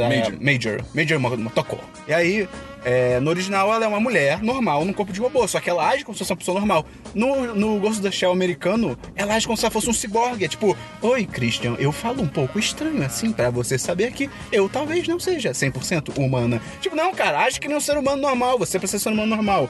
Major. 0.00 0.38
Major. 0.40 0.84
Major 0.94 1.18
Mo- 1.20 1.36
Motoko. 1.36 1.78
E 2.06 2.12
aí, 2.12 2.48
é, 2.84 3.18
no 3.20 3.30
original, 3.30 3.72
ela 3.72 3.84
é 3.84 3.88
uma 3.88 4.00
mulher 4.00 4.42
normal 4.42 4.84
num 4.84 4.92
corpo 4.92 5.12
de 5.12 5.20
robô, 5.20 5.46
só 5.48 5.58
que 5.60 5.70
ela 5.70 5.88
age 5.88 6.04
como 6.04 6.14
se 6.14 6.18
fosse 6.18 6.32
uma 6.32 6.36
pessoa 6.36 6.58
normal. 6.58 6.84
No, 7.14 7.54
no 7.54 7.78
Ghost 7.80 8.02
da 8.02 8.10
Shell 8.10 8.30
americano, 8.32 8.98
ela 9.16 9.34
age 9.34 9.46
como 9.46 9.56
se 9.56 9.64
ela 9.64 9.70
fosse 9.70 9.88
um 9.88 9.92
ciborgue. 9.92 10.44
É 10.44 10.48
tipo, 10.48 10.76
oi, 11.00 11.24
Christian, 11.24 11.76
eu 11.78 11.92
falo 11.92 12.22
um 12.22 12.28
pouco 12.28 12.58
estranho 12.58 13.02
assim, 13.04 13.32
pra 13.32 13.48
você 13.50 13.78
saber 13.78 14.12
que 14.12 14.28
eu 14.52 14.68
talvez 14.68 15.06
não 15.08 15.18
seja 15.18 15.50
100% 15.52 16.18
humana. 16.18 16.60
Tipo, 16.80 16.94
não, 16.96 17.14
cara, 17.14 17.40
age 17.44 17.58
que 17.60 17.68
nem 17.68 17.76
um 17.76 17.80
ser 17.80 17.96
humano 17.96 18.20
normal, 18.20 18.58
você 18.58 18.78
precisa 18.78 19.02
ser 19.02 19.08
um 19.10 19.12
humano 19.14 19.34
normal. 19.34 19.68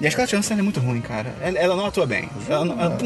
E 0.00 0.06
a 0.06 0.10
Scarlett 0.10 0.34
Johansson 0.34 0.54
é 0.54 0.62
muito 0.62 0.78
ruim, 0.80 1.00
cara. 1.00 1.32
Ela, 1.40 1.58
ela 1.58 1.76
não 1.76 1.86
atua 1.86 2.06
bem. 2.06 2.28
Ela, 2.48 2.64
não- 2.64 2.78
ela- 2.80 2.98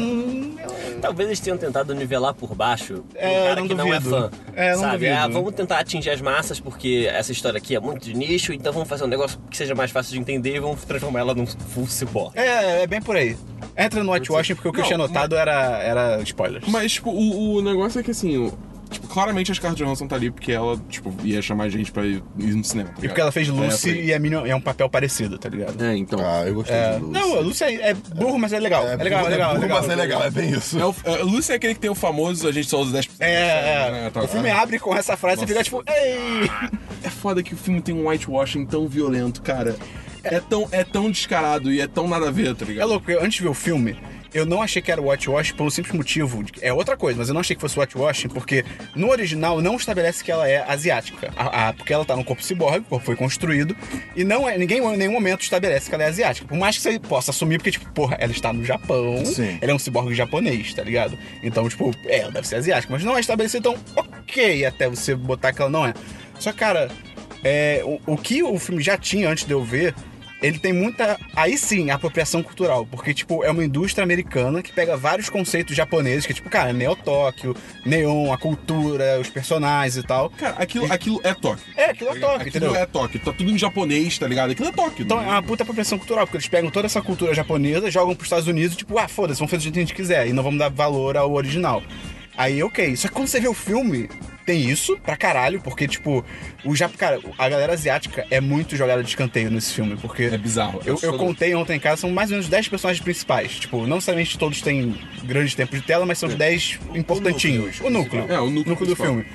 Talvez 1.01 1.29
eles 1.29 1.39
tenham 1.39 1.57
tentado 1.57 1.95
nivelar 1.95 2.33
por 2.33 2.53
baixo 2.53 3.03
É, 3.15 3.27
um 3.29 3.43
cara 3.43 3.55
não 3.61 3.67
que 3.67 3.73
não 3.73 3.93
é 3.93 3.99
duvido. 3.99 4.09
fã. 4.09 4.31
É, 4.55 4.73
não 4.73 4.79
sabe? 4.81 4.93
duvido. 4.97 5.13
Ah, 5.15 5.27
vamos 5.27 5.53
tentar 5.55 5.79
atingir 5.79 6.09
as 6.11 6.21
massas 6.21 6.59
porque 6.59 7.09
essa 7.11 7.31
história 7.31 7.57
aqui 7.57 7.75
é 7.75 7.79
muito 7.79 8.03
de 8.05 8.13
nicho, 8.13 8.53
então 8.53 8.71
vamos 8.71 8.87
fazer 8.87 9.05
um 9.05 9.07
negócio 9.07 9.39
que 9.49 9.57
seja 9.57 9.73
mais 9.73 9.89
fácil 9.89 10.13
de 10.13 10.19
entender 10.19 10.55
e 10.55 10.59
vamos 10.59 10.83
transformar 10.83 11.21
ela 11.21 11.33
num 11.33 11.47
full 11.47 11.87
cyborg. 11.87 12.33
é, 12.37 12.83
é 12.83 12.87
bem 12.87 13.01
por 13.01 13.15
aí. 13.15 13.35
Entra 13.75 14.03
no 14.03 14.11
Whitewashing 14.11 14.53
porque 14.55 14.67
o 14.67 14.71
que 14.71 14.79
eu 14.79 14.81
Não, 14.81 14.87
tinha 14.89 14.97
notado 14.97 15.35
era, 15.35 15.79
era 15.79 16.21
spoilers. 16.21 16.67
Mas, 16.67 16.91
tipo, 16.91 17.09
o, 17.09 17.55
o 17.55 17.61
negócio 17.61 17.99
é 17.99 18.03
que, 18.03 18.11
assim, 18.11 18.37
o- 18.37 18.53
tipo, 18.91 19.07
claramente 19.07 19.51
a 19.51 19.55
Scarlett 19.55 19.81
Johansson 19.83 20.07
tá 20.07 20.15
ali 20.15 20.29
porque 20.29 20.51
ela, 20.51 20.77
tipo, 20.89 21.13
ia 21.23 21.41
chamar 21.41 21.69
gente 21.69 21.91
pra 21.91 22.05
ir, 22.05 22.21
no 22.37 22.63
cinema, 22.63 22.89
tá 22.89 22.95
E 23.03 23.07
porque 23.07 23.21
ela 23.21 23.31
fez 23.31 23.47
Lucy 23.47 23.89
É, 23.89 23.93
aí. 23.93 24.05
e 24.07 24.13
a 24.13 24.19
Minion 24.19 24.45
é 24.45 24.55
um 24.55 24.61
papel 24.61 24.89
parecido, 24.89 25.37
tá 25.39 25.49
ligado? 25.49 25.83
É, 25.83 25.95
então. 25.97 26.19
Ah, 26.23 26.43
eu 26.45 26.53
gostei 26.55 26.75
É, 26.75 26.93
de 26.95 26.99
Lucy. 26.99 27.11
não, 27.13 27.35
a 27.37 27.39
Lucy 27.39 27.63
é, 27.63 27.89
é 27.89 27.93
burro, 27.93 28.37
mas 28.37 28.53
é 28.53 28.59
legal. 28.59 28.87
É, 28.87 28.95
legal, 28.95 29.25
é 29.25 29.29
legal. 29.29 29.49
é 29.51 29.53
burro, 29.55 29.61
legal. 29.63 29.81
mas 29.81 29.89
é 29.89 29.95
legal, 29.95 30.23
é 30.23 30.29
bem 30.29 30.49
isso. 30.51 30.79
É 30.79 30.85
o, 30.85 30.95
é, 31.05 31.15
Lucy 31.23 31.51
é 31.51 31.55
aquele 31.55 31.73
que 31.73 31.79
tem 31.79 31.89
o 31.89 31.95
famoso 31.95 32.47
a 32.47 32.51
gente 32.51 32.67
só 32.69 32.79
usa 32.81 32.99
10%. 32.99 33.09
É, 33.19 34.05
é. 34.05 34.09
tá. 34.09 34.21
O 34.23 34.27
filme 34.27 34.49
abre 34.49 34.77
com 34.79 34.95
essa 34.95 35.15
frase 35.17 35.43
e 35.43 35.47
fica 35.47 35.63
tipo, 35.63 35.83
ei! 35.87 36.49
É 37.03 37.09
foda 37.09 37.41
que 37.41 37.53
o 37.53 37.57
filme 37.57 37.81
tem 37.81 37.95
um 37.95 38.07
whitewashing 38.09 38.65
tão 38.65 38.87
violento, 38.87 39.41
cara. 39.41 39.75
É 40.23 40.39
tão, 40.39 40.67
é 40.71 40.83
tão 40.83 41.09
descarado 41.09 41.71
e 41.71 41.81
é 41.81 41.87
tão 41.87 42.07
nada 42.07 42.27
a 42.27 42.31
ver, 42.31 42.53
tá 42.55 42.63
É 42.63 42.67
ligado? 42.67 42.89
louco, 42.89 43.05
porque 43.07 43.19
antes 43.23 43.37
de 43.37 43.43
ver 43.43 43.49
o 43.49 43.53
filme, 43.55 43.97
eu 44.33 44.45
não 44.45 44.61
achei 44.61 44.81
que 44.81 44.91
era 44.91 45.01
whitewash 45.01 45.51
pelo 45.51 45.69
simples 45.71 45.93
motivo. 45.93 46.43
De, 46.43 46.53
é 46.63 46.71
outra 46.73 46.95
coisa, 46.95 47.19
mas 47.19 47.27
eu 47.27 47.33
não 47.33 47.41
achei 47.41 47.55
que 47.55 47.61
fosse 47.61 47.77
whitewashing, 47.79 48.29
porque 48.29 48.63
no 48.95 49.09
original 49.09 49.61
não 49.61 49.75
estabelece 49.75 50.23
que 50.23 50.31
ela 50.31 50.47
é 50.47 50.63
asiática. 50.71 51.31
A- 51.35 51.69
a- 51.69 51.73
porque 51.73 51.93
ela 51.93 52.05
tá 52.05 52.15
no 52.15 52.23
corpo 52.23 52.41
ciborgue, 52.43 52.79
o 52.79 52.83
corpo 52.83 53.05
foi 53.05 53.15
construído, 53.15 53.75
e 54.15 54.23
não 54.23 54.47
é. 54.47 54.57
Ninguém 54.57 54.79
em 54.79 54.97
nenhum 54.97 55.11
momento 55.13 55.41
estabelece 55.41 55.89
que 55.89 55.95
ela 55.95 56.03
é 56.03 56.07
asiática. 56.07 56.47
Por 56.47 56.57
mais 56.57 56.77
que 56.77 56.83
você 56.83 56.99
possa 56.99 57.31
assumir, 57.31 57.57
porque, 57.57 57.71
tipo, 57.71 57.89
porra, 57.91 58.15
ela 58.19 58.31
está 58.31 58.51
no 58.53 58.63
Japão, 58.63 59.23
Sim. 59.25 59.57
ela 59.61 59.71
é 59.71 59.75
um 59.75 59.79
ciborgue 59.79 60.13
japonês, 60.13 60.73
tá 60.73 60.83
ligado? 60.83 61.17
Então, 61.43 61.67
tipo, 61.67 61.91
é, 62.05 62.19
ela 62.19 62.31
deve 62.31 62.47
ser 62.47 62.55
asiática, 62.55 62.91
mas 62.93 63.03
não 63.03 63.17
é 63.17 63.19
estabelecido, 63.19 63.69
então, 63.69 63.77
ok, 63.95 64.65
até 64.65 64.89
você 64.89 65.13
botar 65.15 65.51
que 65.53 65.61
ela 65.61 65.69
não 65.71 65.85
é. 65.85 65.93
Só, 66.39 66.51
cara, 66.53 66.89
é, 67.43 67.81
o, 67.83 68.13
o 68.13 68.17
que 68.17 68.41
o 68.43 68.57
filme 68.59 68.81
já 68.81 68.97
tinha 68.97 69.29
antes 69.29 69.45
de 69.45 69.51
eu 69.53 69.63
ver, 69.63 69.93
ele 70.41 70.57
tem 70.57 70.73
muita. 70.73 71.19
Aí 71.35 71.57
sim, 71.57 71.89
apropriação 71.89 72.41
cultural. 72.41 72.85
Porque, 72.85 73.13
tipo, 73.13 73.43
é 73.43 73.51
uma 73.51 73.63
indústria 73.63 74.03
americana 74.03 74.61
que 74.61 74.71
pega 74.71 74.97
vários 74.97 75.29
conceitos 75.29 75.75
japoneses, 75.75 76.25
que, 76.25 76.33
tipo, 76.33 76.49
cara, 76.49 76.73
Neo 76.73 76.95
Tóquio, 76.95 77.55
Neon, 77.85 78.31
a 78.33 78.37
cultura, 78.37 79.19
os 79.19 79.29
personagens 79.29 79.97
e 79.97 80.03
tal. 80.03 80.29
Cara, 80.31 80.55
aquilo, 80.57 80.91
aquilo 80.91 81.21
é 81.23 81.33
Tóquio. 81.33 81.63
É, 81.75 81.85
aquilo 81.91 82.09
é 82.09 82.19
Tóquio, 82.19 82.35
Aquilo 82.47 82.47
entendeu? 82.49 82.75
é 82.75 82.85
Tóquio. 82.85 83.19
Tá 83.19 83.33
tudo 83.33 83.51
em 83.51 83.57
japonês, 83.57 84.17
tá 84.17 84.27
ligado? 84.27 84.51
Aquilo 84.51 84.69
é 84.69 84.71
Tóquio. 84.71 85.03
Então 85.03 85.21
é 85.21 85.25
uma 85.25 85.43
puta 85.43 85.63
apropriação 85.63 85.97
cultural, 85.97 86.25
porque 86.25 86.37
eles 86.37 86.47
pegam 86.47 86.69
toda 86.71 86.87
essa 86.87 87.01
cultura 87.01 87.33
japonesa, 87.33 87.91
jogam 87.91 88.15
pros 88.15 88.25
Estados 88.27 88.47
Unidos, 88.47 88.75
tipo, 88.75 88.97
ah, 88.97 89.07
foda-se, 89.07 89.39
vamos 89.39 89.51
fazer 89.51 89.59
do 89.59 89.63
jeito 89.63 89.73
que 89.73 89.79
a 89.79 89.83
gente 89.83 89.95
quiser, 89.95 90.27
e 90.27 90.33
não 90.33 90.43
vamos 90.43 90.59
dar 90.59 90.69
valor 90.69 91.17
ao 91.17 91.31
original. 91.31 91.83
Aí, 92.37 92.63
ok. 92.63 92.95
Só 92.95 93.07
que 93.07 93.13
quando 93.13 93.27
você 93.27 93.39
vê 93.39 93.47
o 93.47 93.53
filme, 93.53 94.09
tem 94.45 94.69
isso 94.69 94.97
pra 94.97 95.15
caralho, 95.15 95.61
porque, 95.61 95.87
tipo, 95.87 96.23
o 96.65 96.75
Jap... 96.75 96.95
cara, 96.97 97.19
a 97.37 97.49
galera 97.49 97.73
asiática 97.73 98.25
é 98.29 98.39
muito 98.41 98.75
jogada 98.75 99.01
de 99.03 99.09
escanteio 99.09 99.49
nesse 99.51 99.73
filme, 99.73 99.97
porque. 99.97 100.23
É 100.23 100.37
bizarro. 100.37 100.79
é 100.79 100.83
Eu, 100.83 100.87
eu 100.87 100.93
assustador. 100.95 101.19
contei 101.19 101.55
ontem 101.55 101.77
em 101.77 101.79
casa, 101.79 102.01
são 102.01 102.11
mais 102.11 102.29
ou 102.29 102.35
menos 102.35 102.49
10 102.49 102.67
personagens 102.67 103.03
principais. 103.03 103.51
Tipo, 103.59 103.85
não 103.87 103.95
necessariamente 103.97 104.37
todos 104.37 104.61
têm 104.61 104.95
grandes 105.23 105.55
tempos 105.55 105.79
de 105.79 105.85
tela, 105.85 106.05
mas 106.05 106.17
são 106.17 106.29
os 106.29 106.35
10 106.35 106.79
importantinhos. 106.95 107.79
O 107.81 107.89
núcleo. 107.89 108.25
É, 108.29 108.39
o 108.39 108.49
núcleo 108.49 108.75
do 108.75 108.95
principal. 108.95 109.07
filme. 109.07 109.25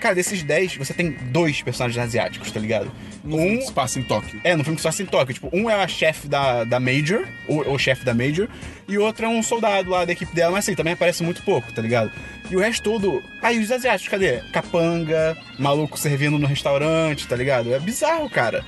Cara, 0.00 0.14
desses 0.14 0.42
10, 0.42 0.76
você 0.76 0.92
tem 0.92 1.10
dois 1.10 1.62
personagens 1.62 1.98
asiáticos, 1.98 2.50
tá 2.52 2.60
ligado? 2.60 2.92
No 3.24 3.38
filme 3.38 3.58
que 3.58 3.64
se 3.66 3.72
passa 3.72 3.98
em 3.98 4.02
Tóquio. 4.02 4.38
É, 4.44 4.54
no 4.54 4.62
filme 4.62 4.78
que 4.78 4.92
se 4.92 5.02
em 5.02 5.06
Tóquio. 5.06 5.32
Tipo, 5.34 5.48
um 5.52 5.70
é 5.70 5.74
a 5.74 5.88
chefe 5.88 6.28
da, 6.28 6.64
da 6.64 6.78
Major, 6.78 7.26
ou 7.48 7.74
o 7.74 7.78
chefe 7.78 8.04
da 8.04 8.12
Major, 8.12 8.46
e 8.86 8.98
o 8.98 9.02
outro 9.02 9.24
é 9.24 9.28
um 9.28 9.42
soldado 9.42 9.90
lá 9.90 10.04
da 10.04 10.12
equipe 10.12 10.34
dela, 10.34 10.52
mas 10.52 10.64
assim, 10.64 10.74
também 10.74 10.92
aparece 10.92 11.22
muito 11.22 11.42
pouco, 11.42 11.72
tá 11.72 11.80
ligado? 11.80 12.12
E 12.50 12.56
o 12.56 12.60
resto 12.60 12.82
todo. 12.82 13.22
Aí 13.42 13.58
os 13.58 13.70
asiáticos, 13.72 14.08
cadê? 14.10 14.38
Capanga, 14.52 15.36
maluco 15.58 15.98
servindo 15.98 16.38
no 16.38 16.46
restaurante, 16.46 17.26
tá 17.26 17.34
ligado? 17.36 17.74
É 17.74 17.78
bizarro, 17.78 18.28
cara. 18.30 18.64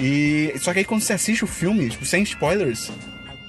E. 0.00 0.52
Só 0.60 0.72
que 0.72 0.80
aí 0.80 0.84
quando 0.84 1.00
você 1.00 1.12
assiste 1.14 1.42
o 1.44 1.48
filme, 1.48 1.88
tipo, 1.90 2.04
sem 2.06 2.22
spoilers, 2.22 2.90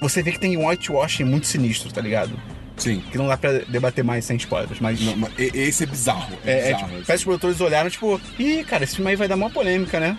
você 0.00 0.22
vê 0.22 0.32
que 0.32 0.40
tem 0.40 0.56
um 0.56 0.66
whitewashing 0.68 1.24
muito 1.24 1.46
sinistro, 1.46 1.92
tá 1.92 2.00
ligado? 2.00 2.32
Sim. 2.76 3.02
Que 3.12 3.18
não 3.18 3.28
dá 3.28 3.36
pra 3.36 3.52
debater 3.68 4.02
mais 4.02 4.24
sem 4.24 4.36
spoilers, 4.36 4.80
mas. 4.80 5.00
Não, 5.00 5.16
mas 5.16 5.32
esse 5.38 5.84
é 5.84 5.86
bizarro. 5.86 6.36
É, 6.44 6.50
É, 6.50 6.58
é, 6.58 6.64
bizarro. 6.64 6.78
tipo, 6.84 6.96
esse. 6.96 7.06
parece 7.06 7.06
que 7.06 7.14
os 7.30 7.38
produtores 7.38 7.60
olharam, 7.60 7.90
tipo, 7.90 8.20
ih, 8.38 8.64
cara, 8.64 8.84
esse 8.84 8.96
filme 8.96 9.10
aí 9.10 9.16
vai 9.16 9.28
dar 9.28 9.36
uma 9.36 9.50
polêmica, 9.50 10.00
né? 10.00 10.18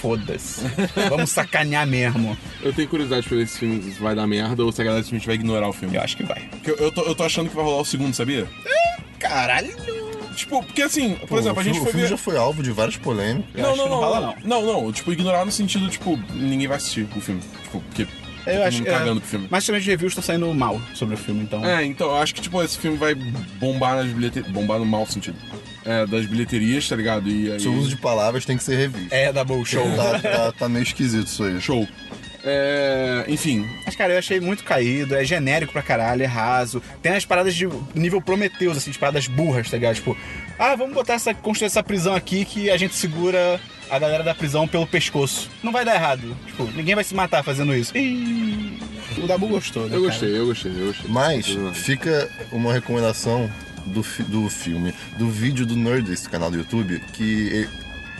Foda-se. 0.00 0.62
Vamos 1.08 1.30
sacanear 1.30 1.86
mesmo. 1.86 2.36
Eu 2.62 2.72
tenho 2.72 2.88
curiosidade 2.88 3.26
pra 3.28 3.36
ver 3.36 3.46
se 3.46 3.52
esse 3.52 3.58
filme 3.60 3.80
vai 4.00 4.14
dar 4.14 4.26
merda 4.26 4.64
ou 4.64 4.70
se 4.72 4.80
a 4.80 4.84
galera 4.84 5.02
simplesmente 5.02 5.26
vai 5.26 5.34
ignorar 5.34 5.68
o 5.68 5.72
filme. 5.72 5.96
Eu 5.96 6.02
acho 6.02 6.16
que 6.16 6.22
vai. 6.22 6.40
Porque 6.50 6.70
eu, 6.70 6.76
eu 6.76 6.92
tô, 6.92 7.02
eu 7.02 7.14
tô 7.14 7.24
achando 7.24 7.48
que 7.48 7.56
vai 7.56 7.64
rolar 7.64 7.80
o 7.80 7.84
segundo, 7.84 8.14
sabia? 8.14 8.46
Caralho! 9.18 9.74
Tipo, 10.36 10.62
porque 10.62 10.82
assim, 10.82 11.14
por 11.16 11.28
Pô, 11.30 11.38
exemplo, 11.40 11.56
o 11.58 11.60
a 11.60 11.64
gente 11.64 11.74
filme, 11.74 11.80
foi 11.80 11.88
o 11.88 11.92
filme 11.92 12.02
ver... 12.04 12.10
já 12.10 12.16
foi 12.16 12.36
alvo 12.36 12.62
de 12.62 12.70
várias 12.70 12.96
polêmicas. 12.96 13.50
Eu 13.54 13.62
Não, 13.62 13.76
não, 13.76 13.88
não 13.88 14.00
não, 14.00 14.08
rola, 14.08 14.36
não. 14.44 14.62
Não, 14.62 14.82
não. 14.84 14.92
Tipo, 14.92 15.12
ignorar 15.12 15.44
no 15.44 15.50
sentido, 15.50 15.88
tipo, 15.88 16.16
ninguém 16.32 16.68
vai 16.68 16.76
assistir 16.76 17.08
o 17.16 17.20
filme. 17.20 17.40
Tipo, 17.64 17.80
porque 17.80 18.06
Eu 18.46 18.62
acho 18.62 18.82
que. 18.84 18.88
cagando 18.88 19.18
É, 19.18 19.20
pro 19.20 19.28
filme. 19.28 19.48
mas 19.50 19.66
também 19.66 19.80
os 19.80 19.86
reviews 19.86 20.12
estão 20.12 20.22
saindo 20.22 20.52
mal 20.54 20.80
sobre 20.94 21.16
o 21.16 21.18
filme, 21.18 21.42
então. 21.42 21.64
É, 21.66 21.84
então, 21.84 22.06
eu 22.10 22.16
acho 22.18 22.32
que, 22.36 22.40
tipo, 22.40 22.62
esse 22.62 22.78
filme 22.78 22.96
vai 22.96 23.16
bombar 23.16 23.96
nas 23.96 24.06
bilheterias. 24.12 24.52
Bombar 24.52 24.78
no 24.78 24.86
mau 24.86 25.04
sentido. 25.06 25.36
É, 25.90 26.06
das 26.06 26.26
bilheterias, 26.26 26.86
tá 26.86 26.94
ligado? 26.94 27.28
E 27.30 27.50
aí... 27.50 27.58
Seu 27.60 27.72
uso 27.72 27.88
de 27.88 27.96
palavras 27.96 28.44
tem 28.44 28.58
que 28.58 28.62
ser 28.62 28.76
revisto. 28.76 29.08
É, 29.14 29.32
da 29.32 29.42
Bull 29.42 29.64
Show. 29.64 29.84
Tá, 29.96 30.18
tá- 30.18 30.52
tá 30.52 30.68
meio 30.68 30.82
esquisito 30.82 31.26
isso 31.28 31.42
aí. 31.42 31.58
Show. 31.60 31.88
É, 32.44 33.24
enfim, 33.26 33.68
Mas, 33.84 33.96
cara, 33.96 34.12
eu 34.12 34.18
achei 34.18 34.38
muito 34.40 34.62
caído, 34.64 35.14
é 35.14 35.24
genérico 35.24 35.72
pra 35.72 35.82
caralho, 35.82 36.22
é 36.22 36.26
raso. 36.26 36.82
Tem 37.02 37.12
as 37.12 37.24
paradas 37.24 37.54
de 37.54 37.68
nível 37.94 38.20
Prometeus, 38.20 38.76
assim, 38.76 38.90
de 38.90 38.98
paradas 38.98 39.26
burras, 39.26 39.68
tá 39.70 39.76
ligado? 39.76 39.96
Tipo, 39.96 40.16
ah, 40.58 40.76
vamos 40.76 40.94
botar 40.94 41.14
essa, 41.14 41.34
construir 41.34 41.66
essa 41.66 41.82
prisão 41.82 42.14
aqui 42.14 42.44
que 42.44 42.70
a 42.70 42.76
gente 42.76 42.94
segura 42.94 43.60
a 43.90 43.98
galera 43.98 44.22
da 44.22 44.34
prisão 44.34 44.68
pelo 44.68 44.86
pescoço. 44.86 45.50
Não 45.62 45.72
vai 45.72 45.84
dar 45.84 45.94
errado. 45.94 46.36
Tipo, 46.46 46.64
ninguém 46.76 46.94
vai 46.94 47.02
se 47.04 47.14
matar 47.14 47.42
fazendo 47.42 47.74
isso. 47.74 47.96
Ih, 47.96 48.78
o 49.18 49.26
Dabu 49.26 49.48
gostou, 49.48 49.88
né, 49.88 49.96
eu 49.96 50.02
cara? 50.02 50.12
gostei, 50.12 50.38
eu 50.38 50.46
gostei, 50.46 50.72
eu 50.72 50.86
gostei. 50.86 51.10
Mas 51.10 51.46
fica 51.74 52.30
uma 52.52 52.72
recomendação 52.72 53.50
do, 53.88 54.04
do 54.28 54.48
filme, 54.48 54.94
do 55.18 55.28
vídeo 55.28 55.64
do 55.66 55.74
Nerdist, 55.76 56.28
canal 56.28 56.50
do 56.50 56.56
YouTube, 56.58 57.00
que 57.12 57.68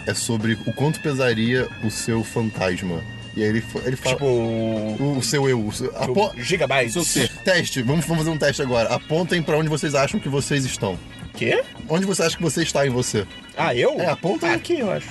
é 0.07 0.15
sobre 0.15 0.59
o 0.67 0.73
quanto 0.73 1.01
pesaria 1.01 1.69
o 1.85 1.91
seu 1.91 2.25
fantasma. 2.25 3.03
E 3.37 3.43
aí 3.43 3.49
ele, 3.51 3.65
ele 3.85 3.95
fala. 3.97 4.17
Tipo, 4.17 4.27
o 4.27 5.19
o, 5.19 5.23
seu 5.23 5.49
eu. 5.49 5.65
O 5.65 5.73
seu, 5.73 5.97
apo- 5.97 6.33
Gigabytes. 6.39 6.93
Seu 6.95 7.05
ser. 7.05 7.29
Teste, 7.45 7.83
vamos, 7.83 8.05
vamos 8.05 8.25
fazer 8.25 8.35
um 8.35 8.39
teste 8.39 8.63
agora. 8.63 8.89
Apontem 8.93 9.41
pra 9.43 9.57
onde 9.57 9.69
vocês 9.69 9.95
acham 9.95 10.19
que 10.19 10.29
vocês 10.29 10.65
estão. 10.65 10.99
Quê? 11.37 11.63
Onde 11.89 12.05
você 12.05 12.23
acha 12.25 12.37
que 12.37 12.43
você 12.43 12.63
está 12.63 12.85
em 12.85 12.91
você? 12.91 13.25
Ah, 13.57 13.73
eu? 13.75 14.01
É, 14.01 14.07
aponta 14.07 14.47
aí. 14.49 14.55
Aqui, 14.55 14.81
eu 14.81 14.91
acho. 14.91 15.09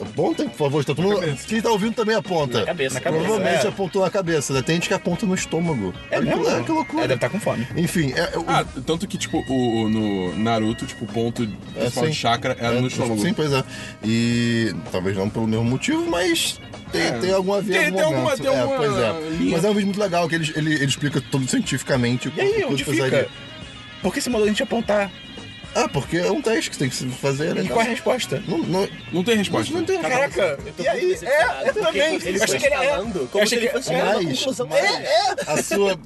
Apontem, 0.00 0.48
por 0.48 0.56
favor. 0.58 0.84
Tá 0.84 0.94
todo 0.94 1.02
mundo... 1.08 1.38
Quem 1.46 1.60
tá 1.60 1.70
ouvindo 1.70 1.94
também 1.94 2.16
aponta. 2.16 2.60
Na 2.60 2.66
cabeça. 2.66 2.94
Na 2.94 3.00
cabeça. 3.00 3.24
Provavelmente 3.24 3.66
é. 3.66 3.68
apontou 3.68 4.02
na 4.02 4.10
cabeça. 4.10 4.52
né? 4.52 4.62
Tem 4.62 4.76
gente 4.76 4.88
que 4.88 4.94
aponta 4.94 5.24
no 5.26 5.34
estômago. 5.34 5.94
É 6.10 6.18
Olha 6.18 6.32
que- 6.32 6.38
mesmo? 6.38 6.56
é, 6.56 6.62
que 6.62 6.72
loucura. 6.72 7.04
É, 7.04 7.08
deve 7.08 7.14
estar 7.14 7.28
com 7.30 7.40
fome. 7.40 7.66
Enfim, 7.76 8.12
é, 8.14 8.30
é, 8.34 8.38
o- 8.38 8.44
Ah, 8.48 8.64
tanto 8.86 9.06
que, 9.06 9.16
tipo, 9.18 9.38
o, 9.48 9.84
o- 9.84 9.88
no 9.88 10.38
Naruto, 10.38 10.86
tipo, 10.86 11.04
o 11.04 11.08
ponto 11.08 11.44
sim. 11.44 12.00
de 12.08 12.14
chakra 12.14 12.56
era 12.58 12.76
É, 12.76 12.80
no 12.80 12.86
estômago. 12.88 13.20
Sim, 13.20 13.32
pois 13.32 13.52
é. 13.52 13.64
E 14.04 14.74
talvez 14.92 15.16
não 15.16 15.28
pelo 15.30 15.46
mesmo 15.46 15.64
motivo, 15.64 16.06
mas 16.10 16.60
tem, 16.92 17.02
É. 17.02 17.10
tem 17.12 17.32
algum 17.32 17.54
a 17.54 17.60
ver 17.60 17.72
Tem- 17.72 17.84
algum 17.86 17.96
tem 17.96 18.04
alguma- 18.04 18.36
tem 18.36 18.46
é, 18.46 18.60
alguma 18.60 18.76
pois 18.78 18.96
é. 18.96 19.12
Mas 19.50 19.64
é 19.64 19.70
um 19.70 19.74
vídeo 19.74 19.86
muito 19.86 20.00
legal, 20.00 20.28
que 20.28 20.34
ele, 20.34 20.52
ele, 20.56 20.74
ele 20.74 20.84
explica 20.84 21.20
tudo 21.20 21.48
cientificamente. 21.48 22.32
E 22.36 22.40
aí, 22.40 22.64
onde 22.68 22.84
fica? 22.84 23.26
Por 24.02 24.12
que 24.12 24.20
você 24.20 24.28
mandou 24.28 24.44
a 24.44 24.48
gente 24.48 24.62
apontar? 24.62 25.10
Ah, 25.74 25.88
porque 25.88 26.18
é 26.18 26.30
um 26.30 26.40
teste 26.40 26.70
que 26.70 26.76
você 26.76 26.80
tem 26.80 26.88
que 26.88 26.96
se 26.96 27.06
fazer. 27.08 27.56
E 27.56 27.62
Né, 27.62 27.68
qual 27.68 27.80
é 27.80 27.86
a 27.86 27.90
resposta? 27.90 28.42
não, 28.46 28.58
não, 28.58 28.88
Não 29.12 29.24
tem 29.24 29.36
resposta. 29.36 29.72
não 29.74 29.84
tem 29.84 30.00
Caraca! 30.00 30.58
Eu 30.64 30.72
tô 30.72 30.82
E 30.82 30.88
aí? 30.88 31.18
É, 31.22 31.68
eu 31.68 31.72
porque 31.74 31.80
também. 31.80 32.14
Ele 32.16 32.38
Eu 32.38 32.44
achei 32.44 32.58
que 32.58 32.66
ele 32.66 32.74
era. 32.74 32.96
Eu 32.98 33.04
como 33.28 33.44
achei 33.44 33.46
se 33.46 33.54
ele 33.56 33.66
que 33.68 33.72
fosse 33.72 33.92
na 33.92 34.04
Mas- 34.04 34.38
conclusão. 34.38 34.66
mas- 34.68 34.84
É, 34.84 35.34
a 35.46 35.62
sua. 35.62 35.98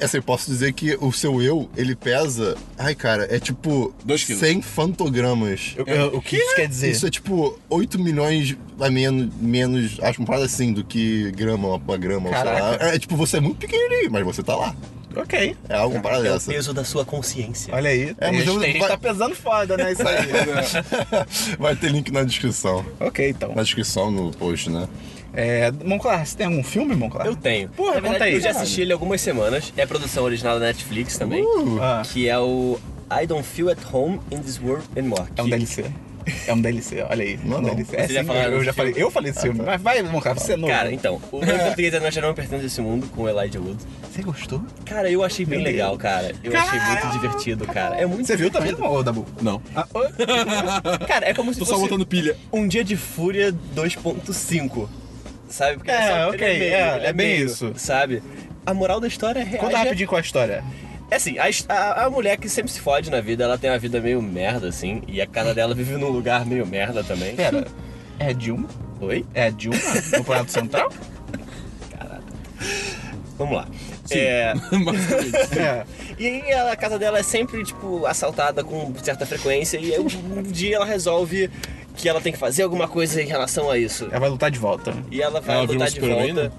Assim, 0.00 0.16
eu 0.16 0.22
posso 0.22 0.50
dizer 0.50 0.72
que 0.72 0.96
o 0.98 1.12
seu 1.12 1.42
eu, 1.42 1.68
ele 1.76 1.94
pesa. 1.94 2.56
Ai, 2.78 2.94
cara, 2.94 3.28
é 3.30 3.38
tipo. 3.38 3.94
Dois 4.02 4.24
quilos. 4.24 4.40
100 4.40 4.62
fantogramas. 4.62 5.74
Eu- 5.76 5.84
eu- 5.86 6.16
o 6.16 6.22
que 6.22 6.36
isso 6.36 6.54
quer 6.56 6.66
dizer? 6.66 6.90
Isso 6.90 7.06
é 7.06 7.10
tipo 7.10 7.58
8 7.68 7.98
milhões 7.98 8.56
a 8.80 8.90
menos, 8.90 9.28
menos 9.40 9.98
acho 10.00 10.20
uma 10.20 10.26
parada 10.26 10.46
assim, 10.46 10.72
do 10.72 10.82
que 10.82 11.30
grama, 11.32 11.76
uma, 11.76 11.96
grama, 11.98 12.28
ou 12.30 12.34
sei 12.34 12.44
lá. 12.44 12.54
Caraca. 12.60 12.84
É 12.86 12.98
tipo, 12.98 13.14
você 13.14 13.36
é 13.36 13.40
muito 13.40 13.58
pequenininho, 13.58 14.10
mas 14.10 14.24
você 14.24 14.42
tá 14.42 14.56
lá. 14.56 14.74
Ok. 15.16 15.56
É 15.68 15.74
alguma 15.76 16.00
parada 16.02 16.26
é 16.26 16.30
o 16.30 16.34
dessa. 16.34 16.50
peso 16.50 16.72
da 16.74 16.84
sua 16.84 17.04
consciência. 17.04 17.74
Olha 17.74 17.90
aí. 17.90 18.14
É, 18.18 18.30
mas 18.32 18.46
eu- 18.46 18.58
que 18.60 18.78
vai- 18.78 18.88
tá 18.88 18.98
pesando 18.98 19.34
foda, 19.34 19.76
né? 19.76 19.92
Isso 19.92 20.02
aí. 20.06 21.56
Vai 21.58 21.76
ter 21.76 21.90
link 21.90 22.10
na 22.12 22.22
descrição. 22.24 22.84
ok, 23.00 23.28
então. 23.30 23.54
Na 23.54 23.62
descrição, 23.62 24.10
no 24.10 24.30
post, 24.32 24.70
né? 24.70 24.88
É, 25.32 25.70
Monclar, 25.84 26.24
você 26.24 26.36
tem 26.36 26.46
algum 26.46 26.62
filme, 26.62 26.94
Monclar? 26.94 27.26
Eu 27.26 27.34
tenho. 27.34 27.68
Porra, 27.70 27.94
Na 27.94 28.00
verdade, 28.00 28.12
conta 28.14 28.24
aí. 28.26 28.34
Eu 28.34 28.40
já 28.40 28.50
assisti 28.50 28.82
ele 28.82 28.92
algumas 28.92 29.20
semanas. 29.20 29.72
É 29.76 29.84
produção 29.84 30.22
original 30.24 30.60
da 30.60 30.66
Netflix 30.66 31.18
também. 31.18 31.42
Uh, 31.44 31.78
Ah, 31.82 32.02
Que 32.04 32.28
é 32.28 32.38
o 32.38 32.78
I 33.10 33.26
Don't 33.26 33.42
Feel 33.46 33.70
at 33.70 33.78
Home 33.92 34.20
in 34.30 34.38
This 34.38 34.60
World 34.62 34.84
Anymore. 34.96 35.24
é 35.36 35.42
um 35.42 35.48
DLC. 35.48 35.84
É 36.46 36.54
um 36.54 36.60
DLC, 36.60 37.02
olha 37.02 37.22
aí. 37.22 37.38
Não, 37.44 37.56
é 37.56 37.58
um 37.58 37.62
não. 37.62 37.74
DLC. 37.74 37.96
É 37.96 38.06
Você 38.06 38.12
já 38.14 38.20
sim, 38.20 38.26
falou 38.26 38.42
eu, 38.42 38.50
desse 38.52 38.64
já 38.64 38.72
falei. 38.72 38.94
Eu 38.96 39.10
falei 39.10 39.30
desse 39.32 39.42
filme. 39.42 39.60
Mas 39.62 39.82
vai, 39.82 40.02
Monclar, 40.02 40.34
você 40.38 40.52
é 40.52 40.56
novo. 40.56 40.72
Cara, 40.72 40.90
então, 40.92 41.20
o 41.32 41.44
meu 41.44 41.58
português 41.58 41.92
é 41.92 42.00
Nós 42.00 42.14
Já 42.14 42.22
Não 42.22 42.32
Pertence 42.32 42.62
a 42.62 42.66
Esse 42.66 42.80
Mundo, 42.80 43.06
com 43.14 43.22
o 43.24 43.28
Elijah 43.28 43.58
Wood. 43.60 43.76
Você 44.14 44.22
gostou? 44.22 44.62
Cara, 44.84 45.10
eu 45.10 45.24
achei 45.24 45.44
bem 45.44 45.60
legal, 45.60 45.98
cara. 45.98 46.32
Eu 46.44 46.56
achei 46.56 46.78
muito 46.78 47.08
divertido, 47.10 47.66
cara. 47.66 47.96
É 47.96 48.06
muito 48.06 48.24
Você 48.24 48.36
viu 48.36 48.48
também, 48.48 48.72
ô, 48.72 49.02
Dabu? 49.02 49.26
Não. 49.42 49.60
Ah, 49.74 49.84
ô. 49.92 50.02
Cara, 51.04 51.28
é 51.28 51.34
como 51.34 51.52
se 51.52 51.58
Tô 51.58 51.64
fosse 51.66 51.78
só 51.80 51.84
botando 51.84 52.06
pilha. 52.06 52.36
um 52.52 52.68
dia 52.68 52.84
de 52.84 52.96
fúria 52.96 53.52
2.5. 53.74 54.88
Sabe? 55.48 55.78
Porque 55.78 55.90
É, 55.90 56.06
só- 56.26 56.30
ok, 56.30 56.48
ele 56.48 56.58
meio, 56.60 56.74
é, 56.74 56.96
ele 56.96 57.06
é 57.06 57.12
bem 57.12 57.26
meio, 57.34 57.46
isso. 57.46 57.72
Sabe? 57.74 58.22
A 58.64 58.72
moral 58.72 59.00
da 59.00 59.08
história 59.08 59.40
é 59.40 59.42
real. 59.42 59.64
Conta 59.64 59.78
rapidinho 59.78 60.08
é 60.12 60.16
a 60.16 60.20
história. 60.20 60.64
É 61.10 61.16
assim, 61.16 61.36
a, 61.40 61.50
his- 61.50 61.66
a, 61.68 62.04
a 62.04 62.10
mulher 62.10 62.36
que 62.36 62.48
sempre 62.48 62.70
se 62.70 62.78
fode 62.80 63.10
na 63.10 63.20
vida, 63.20 63.42
ela 63.42 63.58
tem 63.58 63.68
uma 63.68 63.78
vida 63.80 64.00
meio 64.00 64.22
merda, 64.22 64.68
assim, 64.68 65.02
e 65.08 65.20
a 65.20 65.26
casa 65.26 65.52
dela 65.52 65.74
vive 65.74 65.96
num 65.96 66.08
lugar 66.08 66.46
meio 66.46 66.64
merda 66.64 67.02
também. 67.02 67.34
Pera, 67.34 67.66
é 68.20 68.28
a 68.28 68.32
Dilma? 68.32 68.68
Oi? 69.00 69.26
É 69.34 69.46
a 69.46 69.50
Dilma 69.50 69.76
no 70.16 70.22
Planalto 70.24 70.52
Central? 70.52 70.88
Vamos 73.36 73.56
lá. 73.56 73.66
É, 74.10 74.52
Basicamente. 74.84 75.58
É. 75.58 75.84
e 76.18 76.26
aí 76.26 76.42
ela- 76.50 76.72
a 76.72 76.76
casa 76.76 76.98
dela 76.98 77.18
é 77.18 77.22
sempre, 77.22 77.62
tipo, 77.64 78.04
assaltada 78.06 78.62
com 78.64 78.92
certa 79.02 79.24
frequência, 79.24 79.78
e 79.78 79.94
aí 79.94 80.00
um 80.00 80.42
dia 80.42 80.76
ela 80.76 80.84
resolve 80.84 81.50
que 81.96 82.08
ela 82.08 82.20
tem 82.20 82.32
que 82.32 82.38
fazer 82.38 82.62
alguma 82.64 82.88
coisa 82.88 83.22
em 83.22 83.26
relação 83.26 83.70
a 83.70 83.78
isso. 83.78 84.06
Ela 84.10 84.20
vai 84.20 84.28
lutar 84.28 84.50
de 84.50 84.58
volta. 84.58 84.92
E 85.10 85.22
ela 85.22 85.40
vai 85.40 85.56
Ela 85.56 85.64
lutar 85.64 85.88
de 85.90 86.00
volta. 86.00 86.52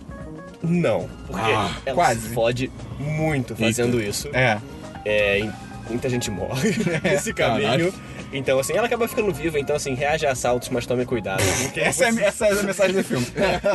Não, 0.64 1.08
porque 1.28 1.52
Ah, 1.52 1.76
ela 1.86 1.96
quase. 1.96 2.22
se 2.30 2.34
fode 2.34 2.72
muito 2.98 3.56
fazendo 3.56 4.02
isso. 4.02 4.30
É. 4.34 4.58
É, 5.06 5.48
muita 5.90 6.10
gente 6.10 6.32
morre 6.32 6.74
nesse 7.04 7.32
caminho. 7.34 7.64
Caralho. 7.64 7.94
Então, 8.34 8.60
assim, 8.60 8.74
ela 8.74 8.88
acaba 8.88 9.08
ficando 9.08 9.32
viva, 9.34 9.60
então, 9.60 9.76
assim, 9.76 9.94
reage 9.94 10.26
a 10.26 10.32
assaltos, 10.32 10.70
mas 10.70 10.86
tome 10.86 11.06
cuidado. 11.06 11.42
Essa 11.76 12.06
é, 12.06 12.24
essa 12.24 12.48
é 12.48 12.60
a 12.60 12.64
mensagem 12.64 12.96
do 12.96 13.04
filme. 13.04 13.26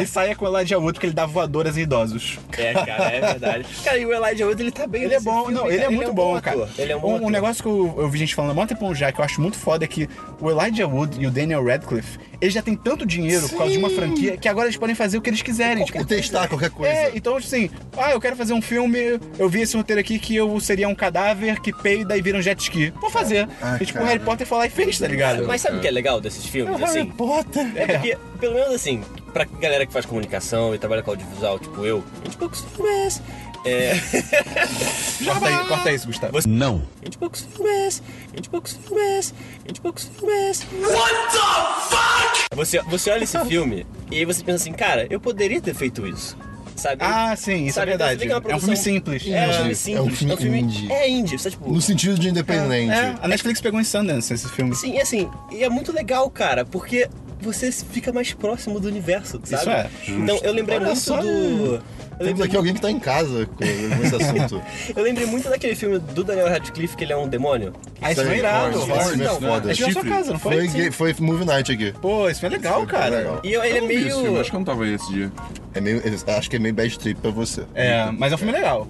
E 0.01 0.07
saia 0.07 0.35
com 0.35 0.45
o 0.45 0.49
Elijah 0.49 0.79
Wood 0.79 0.95
porque 0.95 1.07
ele 1.07 1.15
dá 1.15 1.27
voadoras 1.27 1.77
em 1.77 1.83
idosos. 1.83 2.39
É, 2.59 2.73
cara, 2.75 3.11
é 3.11 3.21
verdade. 3.21 3.67
Cara, 3.85 3.99
e 3.99 4.07
o 4.07 4.13
Elijah 4.13 4.47
Wood, 4.47 4.63
ele 4.63 4.71
tá 4.71 4.87
bem 4.87 5.05
Ele 5.05 5.15
é 5.15 5.21
bom, 5.21 5.41
filme, 5.41 5.55
não, 5.55 5.63
cara. 5.63 5.75
ele 5.75 5.85
é 5.85 5.89
muito 5.89 6.11
um 6.11 6.15
bom, 6.15 6.37
ator. 6.37 6.43
cara. 6.43 6.69
Ele 6.79 6.93
é 6.93 6.97
um 6.97 7.01
bom 7.01 7.19
um, 7.19 7.27
um 7.27 7.31
negócio 7.31 7.63
que 7.63 7.69
eu, 7.69 7.95
eu 7.99 8.09
vi 8.09 8.19
gente 8.19 8.35
falando 8.35 8.51
há 8.53 8.55
muito 8.55 8.69
tempo 8.69 8.95
já, 8.95 9.11
que 9.13 9.21
eu 9.21 9.25
acho 9.25 9.41
muito 9.41 9.57
foda, 9.57 9.85
é 9.85 9.89
que 9.89 10.09
o 10.41 10.51
Elijah 10.51 10.87
Wood 10.87 11.21
e 11.21 11.27
o 11.27 11.31
Daniel 11.31 11.65
Radcliffe, 11.65 12.19
eles 12.41 12.55
já 12.55 12.63
têm 12.63 12.75
tanto 12.75 13.05
dinheiro 13.05 13.49
por 13.49 13.59
causa 13.59 13.73
de 13.73 13.79
uma 13.79 13.91
franquia 13.91 14.37
que 14.37 14.49
agora 14.49 14.67
eles 14.67 14.77
podem 14.77 14.95
fazer 14.95 15.19
o 15.19 15.21
que 15.21 15.31
eles 15.31 15.43
quiserem. 15.43 15.85
Tipo, 15.85 16.05
testar 16.05 16.49
qualquer 16.49 16.71
coisa. 16.71 16.93
É, 16.93 17.13
então 17.15 17.37
assim, 17.37 17.71
ah, 17.97 18.13
eu 18.13 18.21
quero 18.21 18.37
fazer 18.37 18.53
um 18.53 18.63
filme, 18.63 19.21
eu 19.39 19.49
vi 19.49 19.63
esse 19.63 19.77
roteiro 19.77 20.01
aqui 20.01 20.19
que 20.19 20.35
eu 20.37 20.59
seria 20.61 20.89
um 20.89 20.95
cadáver 20.95 21.61
que 21.61 21.73
peida 21.73 22.17
e 22.17 22.23
vira 22.23 22.39
um 22.39 22.43
jet 22.43 22.61
ski. 22.61 22.91
Vou 23.01 23.11
fazer. 23.11 23.49
Ah, 23.61 23.79
e 23.81 23.87
tipo, 23.87 24.01
o. 24.01 24.05
Harry 24.05 24.21
Potter 24.21 24.47
foi 24.47 24.59
lá 24.59 24.67
e 24.67 24.71
fez, 24.71 24.99
tá 24.99 25.07
ligado? 25.07 25.47
Mas 25.47 25.61
sabe 25.61 25.79
o 25.79 25.81
que 25.81 25.89
é 25.89 25.91
legal 25.91 26.21
desses 26.21 26.45
filmes, 26.47 26.81
assim? 26.83 27.07
Potter. 27.07 27.67
É 27.77 27.87
porque, 27.87 28.19
pelo 28.39 28.55
menos 28.55 28.75
assim, 28.75 29.03
pra 29.33 29.45
galera 29.45 29.87
que 29.87 29.93
faz 29.93 30.07
comunicação 30.07 30.75
e 30.75 30.79
trabalha 30.79 31.03
com 31.03 31.11
audiovisual, 31.11 31.59
tipo 31.59 31.85
eu, 31.85 32.03
a 32.21 32.25
gente 32.25 32.37
poucos 32.37 32.61
filmes. 32.61 33.23
É. 33.47 33.50
corta, 35.25 35.47
aí, 35.47 35.67
corta 35.69 35.93
isso, 35.93 36.07
Gustavo. 36.07 36.39
Não. 36.49 36.83
A 37.01 37.05
gente 37.05 37.19
poucos 37.19 37.43
filmes. 37.43 38.03
A 38.33 38.37
gente 38.37 38.49
poucos 38.51 38.73
filmes. 38.73 39.35
A 39.65 39.69
gente 39.69 39.81
poucos 39.81 40.05
filmes. 40.19 40.67
What 40.73 41.15
the 41.33 41.97
fuck? 41.97 42.47
Você, 42.57 42.81
você 42.83 43.11
olha 43.11 43.25
esse 43.25 43.39
filme 43.45 43.87
e 44.11 44.19
aí 44.19 44.25
você 44.25 44.43
pensa 44.43 44.63
assim, 44.65 44.73
cara, 44.73 45.07
eu 45.11 45.21
poderia 45.21 45.61
ter 45.61 45.75
feito 45.75 46.07
isso. 46.07 46.37
Sabe? 46.77 47.03
Ah, 47.05 47.37
sim, 47.37 47.67
isso 47.67 47.75
Sabe, 47.75 47.91
é 47.91 47.95
então 47.95 48.07
você 48.07 48.17
verdade. 48.17 48.19
vem 48.19 48.29
com 48.41 48.49
uma 48.49 48.53
É 48.53 48.57
um 48.57 48.61
filme 48.61 48.77
simples. 48.77 49.23
É 49.27 49.47
um 49.49 49.53
filme 49.53 49.69
É 49.99 50.01
um 50.01 50.11
simples. 50.11 50.39
filme 50.41 50.61
indie. 50.61 50.91
É 50.93 51.11
indie. 51.11 51.39
Você, 51.39 51.51
tipo, 51.51 51.71
No 51.71 51.81
sentido 51.83 52.19
de 52.19 52.31
independente. 52.31 52.91
É, 52.95 53.15
a 53.21 53.29
Netflix 53.29 53.61
pegou 53.61 53.79
em 53.79 53.85
Sundance 53.85 54.33
esse 54.33 54.49
filme. 54.49 54.75
Sim, 54.75 54.95
e 54.97 55.01
assim, 55.03 55.29
e 55.53 55.63
é 55.63 55.69
muito 55.69 55.93
legal, 55.93 56.31
cara, 56.31 56.65
porque 56.65 57.07
você 57.39 57.71
fica 57.71 58.11
mais 58.15 58.33
próximo 58.33 58.81
do 58.81 58.89
universo, 58.89 59.39
sabe? 59.45 59.61
Isso 59.61 59.69
é. 59.71 59.91
Então 60.09 60.39
eu 60.43 60.53
lembrei 60.55 60.79
Olha 60.79 60.87
muito 60.87 61.01
só. 61.01 61.21
do. 61.21 61.83
Eu 62.21 62.27
Temos 62.27 62.43
aqui 62.43 62.55
alguém 62.57 62.75
que 62.75 62.81
tá 62.83 62.91
em 62.91 62.99
casa 63.01 63.47
com 63.47 63.65
esse 64.05 64.15
assunto. 64.15 64.63
eu 64.95 65.03
lembrei 65.03 65.27
muito 65.27 65.49
daquele 65.49 65.75
filme 65.75 65.99
do 65.99 66.23
Daniel 66.23 66.49
Radcliffe, 66.51 66.95
que 66.95 67.03
ele 67.05 67.15
é 67.15 67.17
um 67.17 67.27
demônio. 67.27 67.73
Ah, 68.01 68.13
isso 68.13 68.23
foi 68.23 68.33
aí, 68.35 68.39
irado. 68.41 68.79
É 68.79 69.29
foda. 69.41 69.71
A 69.71 69.73
gente 69.73 69.87
na 69.87 69.93
sua 70.03 70.05
casa, 70.05 70.33
não 70.33 70.39
foi? 70.39 70.69
Foi, 70.69 71.13
foi 71.15 71.27
movie 71.27 71.47
night 71.47 71.73
aqui. 71.73 71.93
Pô, 72.01 72.29
isso 72.29 72.41
foi 72.41 72.51
legal, 72.51 72.81
Foi 72.81 72.87
cara. 72.87 73.17
legal. 73.17 73.41
E 73.43 73.53
eu- 73.55 73.65
ele 73.65 73.79
Eu 73.79 73.85
é 73.85 73.87
meio. 73.89 74.41
acho 74.41 74.51
que 74.51 74.57
eu 74.57 74.61
não 74.61 74.65
tava 74.67 74.85
aí 74.85 74.95
esse 74.95 75.11
dia. 75.11 75.33
É 75.75 75.81
meio, 75.81 76.03
acho 76.37 76.51
que 76.51 76.57
é 76.57 76.59
meio 76.59 76.75
bad 76.75 76.99
trip 76.99 77.19
pra 77.21 77.31
você. 77.31 77.63
É, 77.75 78.11
mas 78.13 78.33
é 78.33 78.35
um 78.35 78.39
filme 78.39 78.53
legal. 78.53 78.87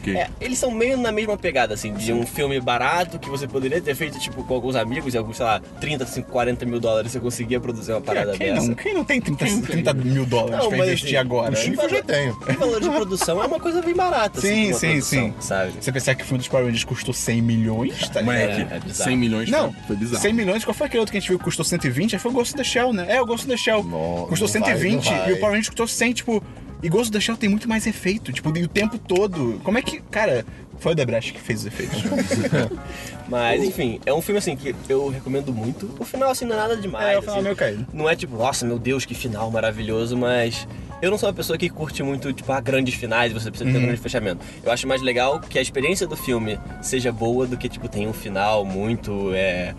Ok. 0.00 0.16
É, 0.16 0.28
eles 0.40 0.58
são 0.58 0.70
meio 0.70 0.96
na 0.96 1.12
mesma 1.12 1.36
pegada, 1.36 1.74
assim, 1.74 1.92
de 1.92 2.12
um 2.12 2.26
filme 2.26 2.60
barato 2.60 3.18
que 3.18 3.28
você 3.28 3.46
poderia 3.46 3.80
ter 3.80 3.94
feito, 3.94 4.18
tipo, 4.18 4.42
com 4.44 4.54
alguns 4.54 4.74
amigos 4.76 5.14
e 5.14 5.18
alguns, 5.18 5.36
sei 5.36 5.46
lá, 5.46 5.60
30, 5.80 6.06
5, 6.06 6.30
40 6.30 6.66
mil 6.66 6.80
dólares 6.80 7.12
você 7.12 7.20
conseguia 7.20 7.60
produzir 7.60 7.92
uma 7.92 8.00
parada 8.00 8.32
Quem 8.38 8.54
dessa. 8.54 8.68
não, 8.68 8.74
quem 8.74 8.94
não 8.94 9.04
tem 9.04 9.20
30, 9.20 9.44
30 9.66 9.94
mil 9.94 10.24
dólares 10.26 10.58
Não, 10.64 10.68
pra 10.68 10.78
investir 10.78 11.08
assim, 11.08 11.16
agora? 11.16 11.52
O 11.52 11.56
chifre 11.56 11.84
eu 11.84 11.88
já 11.90 12.02
tenho. 12.02 12.32
O 12.32 12.52
valor 12.58 12.80
de 12.80 12.90
produção 12.90 13.42
é 13.42 13.46
uma 13.46 13.60
coisa 13.60 13.82
bem 13.82 13.94
barata, 13.94 14.38
assim, 14.38 14.72
Sim, 14.72 15.00
sim, 15.00 15.34
sabe? 15.40 15.72
Você 15.80 15.92
pensar 15.92 16.14
que 16.14 16.22
o 16.22 16.26
filme 16.26 16.38
dos 16.38 16.48
Power 16.48 16.64
Rangers 16.64 16.84
custou 16.84 17.12
100 17.14 17.42
milhões, 17.42 18.08
tá 18.08 18.20
ligado? 18.20 18.24
Moleque, 18.24 18.72
É, 18.72 18.76
é 18.76 18.80
bizarro. 18.80 19.10
100 19.10 19.16
milhões 19.16 19.50
Não, 19.50 19.72
foi, 19.72 19.82
foi 19.88 19.96
bizarro. 19.96 20.22
100 20.22 20.32
milhões, 20.32 20.64
qual 20.64 20.74
foi 20.74 20.86
aquele 20.86 21.00
outro 21.00 21.12
que 21.12 21.18
a 21.18 21.20
gente 21.20 21.28
viu 21.28 21.38
que 21.38 21.44
custou 21.44 21.64
120? 21.64 22.14
Aí 22.14 22.18
foi 22.20 22.30
o 22.30 22.34
Ghost 22.34 22.54
in 22.54 22.56
the 22.56 22.64
Shell, 22.64 22.92
né? 22.92 23.06
É, 23.08 23.20
o 23.20 23.26
Ghost 23.26 23.46
in 23.46 23.50
the 23.50 23.56
Shell. 23.56 23.82
Não, 23.84 24.26
custou 24.28 24.48
não 24.48 24.60
vai, 24.66 24.76
120 24.76 25.04
não 25.10 25.18
vai. 25.18 25.30
e 25.30 25.32
o 25.32 25.36
Power 25.38 25.50
Rangers 25.52 25.68
custou 25.68 25.86
100, 25.86 26.12
tipo... 26.12 26.42
E 26.82 26.88
Ghost 26.88 27.08
in 27.08 27.12
the 27.12 27.20
Shell 27.20 27.36
tem 27.36 27.48
muito 27.48 27.68
mais 27.68 27.86
efeito, 27.86 28.32
tipo, 28.32 28.56
e 28.56 28.62
o 28.64 28.68
tempo 28.68 28.98
todo. 28.98 29.60
Como 29.62 29.76
é 29.78 29.82
que... 29.82 30.00
Cara, 30.10 30.44
foi 30.78 30.92
o 30.92 30.94
Debrecht 30.94 31.32
que 31.34 31.40
fez 31.40 31.60
os 31.60 31.66
efeitos. 31.66 32.02
Mas, 33.28 33.62
enfim, 33.62 34.00
é 34.04 34.12
um 34.12 34.20
filme, 34.22 34.38
assim, 34.38 34.56
que 34.56 34.74
eu 34.88 35.08
recomendo 35.08 35.52
muito. 35.52 35.94
O 35.98 36.04
final, 36.04 36.30
assim, 36.30 36.44
não 36.44 36.54
é 36.54 36.58
nada 36.58 36.76
demais. 36.76 37.06
É, 37.14 37.18
o 37.18 37.20
final 37.22 37.36
assim. 37.36 37.44
meio 37.44 37.56
caído. 37.56 37.86
Não 37.92 38.08
é 38.08 38.16
tipo, 38.16 38.36
nossa, 38.36 38.66
meu 38.66 38.78
Deus, 38.78 39.04
que 39.04 39.14
final 39.14 39.50
maravilhoso, 39.50 40.16
mas... 40.16 40.66
Eu 41.02 41.10
não 41.10 41.16
sou 41.16 41.28
uma 41.30 41.34
pessoa 41.34 41.56
que 41.56 41.70
curte 41.70 42.02
muito, 42.02 42.30
tipo, 42.32 42.52
ah, 42.52 42.60
grandes 42.60 42.94
finais, 42.94 43.32
você 43.32 43.50
precisa 43.50 43.70
ter 43.70 43.76
Uhum. 43.76 43.82
um 43.82 43.86
grande 43.86 44.00
fechamento. 44.02 44.44
Eu 44.62 44.70
acho 44.70 44.86
mais 44.86 45.00
legal 45.00 45.40
que 45.40 45.58
a 45.58 45.62
experiência 45.62 46.06
do 46.06 46.14
filme 46.16 46.58
seja 46.82 47.10
boa 47.10 47.46
do 47.46 47.56
que, 47.56 47.68
tipo, 47.70 47.88
tem 47.88 48.06
um 48.06 48.12
final 48.12 48.64
muito, 48.66 49.32
é... 49.34 49.74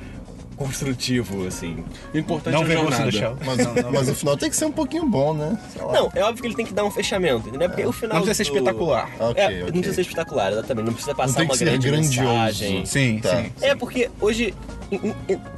Construtivo, 0.61 1.47
assim. 1.47 1.83
O 2.13 2.17
importante 2.17 2.53
Não 2.53 2.63
é 2.63 2.75
a 2.75 2.81
Ghost 2.83 3.01
in 3.01 3.05
the 3.05 3.11
jornada. 3.11 3.11
Shell. 3.11 3.37
Mas, 3.83 3.91
mas 3.91 4.09
o 4.09 4.15
final 4.15 4.37
tem 4.37 4.49
que 4.49 4.55
ser 4.55 4.65
um 4.65 4.71
pouquinho 4.71 5.05
bom, 5.07 5.33
né? 5.33 5.57
Sei 5.73 5.81
lá. 5.81 5.93
Não, 5.93 6.11
é 6.13 6.23
óbvio 6.23 6.41
que 6.41 6.47
ele 6.47 6.55
tem 6.55 6.65
que 6.65 6.73
dar 6.73 6.83
um 6.85 6.91
fechamento, 6.91 7.49
entendeu? 7.49 7.67
Porque 7.69 7.85
o 7.85 7.91
final 7.91 8.17
Não 8.17 8.23
precisa 8.25 8.43
ser 8.45 8.51
do- 8.51 8.57
espetacular. 8.57 9.09
Ok, 9.19 9.43
é, 9.43 9.47
ok. 9.47 9.59
não 9.61 9.71
precisa 9.71 9.93
ser 9.95 10.01
espetacular, 10.01 10.51
exatamente. 10.51 10.85
Não 10.85 10.93
precisa 10.93 11.11
Não 11.11 11.17
passar 11.17 11.35
tem 11.37 11.45
que 11.47 11.51
uma 11.51 11.57
ser 11.57 11.65
grande 11.65 11.87
grandioso. 11.89 12.21
mensagem. 12.29 12.85
Sim, 12.85 13.19
Tá. 13.19 13.35
sim. 13.43 13.51
É, 13.61 13.75
porque 13.75 14.09
hoje, 14.19 14.53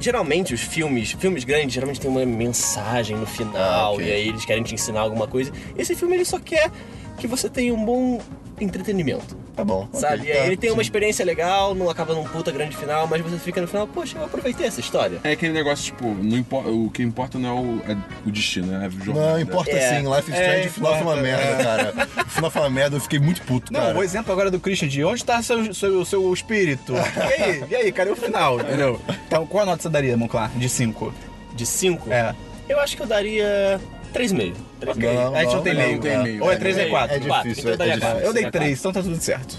geralmente 0.00 0.54
os 0.54 0.60
filmes, 0.60 1.12
filmes 1.12 1.44
grandes, 1.44 1.74
geralmente 1.74 2.00
tem 2.00 2.10
uma 2.10 2.24
mensagem 2.24 3.16
no 3.16 3.26
final, 3.26 3.56
Ah, 3.56 3.90
ok. 3.92 4.06
e 4.06 4.12
aí 4.12 4.28
eles 4.28 4.44
querem 4.44 4.62
te 4.62 4.74
ensinar 4.74 5.00
alguma 5.00 5.26
coisa. 5.26 5.52
Esse 5.76 5.94
filme 5.94 6.14
ele 6.16 6.24
só 6.24 6.38
quer 6.38 6.70
que 7.18 7.26
você 7.26 7.48
tenha 7.48 7.72
um 7.74 7.84
bom 7.84 8.20
entretenimento, 8.60 9.36
Tá 9.56 9.64
bom. 9.64 9.88
sabe? 9.92 10.26
E 10.26 10.32
aí 10.32 10.38
tá, 10.38 10.46
ele 10.46 10.56
tem 10.56 10.70
uma 10.70 10.76
sim. 10.76 10.82
experiência 10.82 11.24
legal, 11.24 11.74
não 11.74 11.88
acaba 11.88 12.12
num 12.14 12.24
puta 12.24 12.50
grande 12.50 12.76
final, 12.76 13.06
mas 13.06 13.20
você 13.22 13.38
fica 13.38 13.60
no 13.60 13.68
final, 13.68 13.86
poxa, 13.86 14.18
eu 14.18 14.24
aproveitei 14.24 14.66
essa 14.66 14.80
história. 14.80 15.20
É 15.22 15.32
aquele 15.32 15.52
negócio, 15.52 15.84
tipo, 15.84 16.06
não 16.08 16.36
importa, 16.36 16.68
o 16.70 16.90
que 16.90 17.02
importa 17.02 17.38
não 17.38 17.48
é 17.48 17.52
o, 17.52 17.92
é 17.92 17.96
o 18.26 18.30
destino, 18.30 18.74
é 18.74 18.86
a 18.86 18.88
jornada. 18.88 19.30
Não, 19.32 19.40
importa 19.40 19.70
É. 19.70 20.00
sim. 20.00 20.12
Life 20.14 20.30
is 20.30 20.36
É, 20.36 20.42
Strange, 20.42 20.68
o 20.68 20.72
final 20.72 20.92
foi 20.94 21.02
uma 21.02 21.16
merda, 21.16 21.64
cara. 21.64 21.94
O 22.26 22.30
final 22.30 22.50
foi 22.50 22.62
uma 22.62 22.70
merda, 22.70 22.96
eu 22.96 23.00
fiquei 23.00 23.18
muito 23.20 23.42
puto, 23.42 23.72
Não, 23.72 23.80
cara. 23.80 23.98
o 23.98 24.02
exemplo 24.02 24.32
agora 24.32 24.50
do 24.50 24.58
Christian 24.58 24.88
de 24.88 25.04
onde 25.04 25.24
tá 25.24 25.40
seu, 25.42 25.72
seu, 25.72 26.04
seu 26.04 26.32
espírito? 26.32 26.94
E 27.38 27.42
aí? 27.42 27.64
E 27.70 27.74
aí, 27.76 27.92
cadê 27.92 28.10
o 28.10 28.16
final? 28.16 28.58
Entendeu? 28.60 29.00
Então, 29.26 29.46
qual 29.46 29.62
a 29.62 29.66
nota 29.66 29.82
você 29.82 29.88
daria, 29.88 30.16
Monclar? 30.16 30.50
De 30.56 30.68
5? 30.68 31.14
De 31.54 31.64
5, 31.64 32.12
É. 32.12 32.34
eu 32.68 32.80
acho 32.80 32.96
que 32.96 33.02
eu 33.02 33.06
daria 33.06 33.80
3,5. 34.14 34.54
3,5. 34.80 35.14
Não, 35.14 35.34
a 35.34 35.42
gente 35.42 35.54
não 35.54 35.62
tem 35.62 35.74
não, 35.74 35.80
meio. 35.80 35.94
não 35.96 36.00
tem 36.02 36.22
meio. 36.22 36.44
Ou 36.44 36.50
é 36.50 36.54
É 36.54 36.58
3 36.58 36.78
é 36.78 36.86
4? 36.88 37.16
É 37.16 37.18
difícil, 37.18 37.72
então 37.74 37.86
eu 37.86 37.92
é 37.92 37.94
difícil. 37.96 38.00
quatro. 38.00 38.24
Eu 38.26 38.32
dei 38.32 38.42
Seria 38.44 38.52
3, 38.52 38.78
então 38.78 38.92
tá 38.92 39.02
tudo 39.02 39.20
certo. 39.20 39.58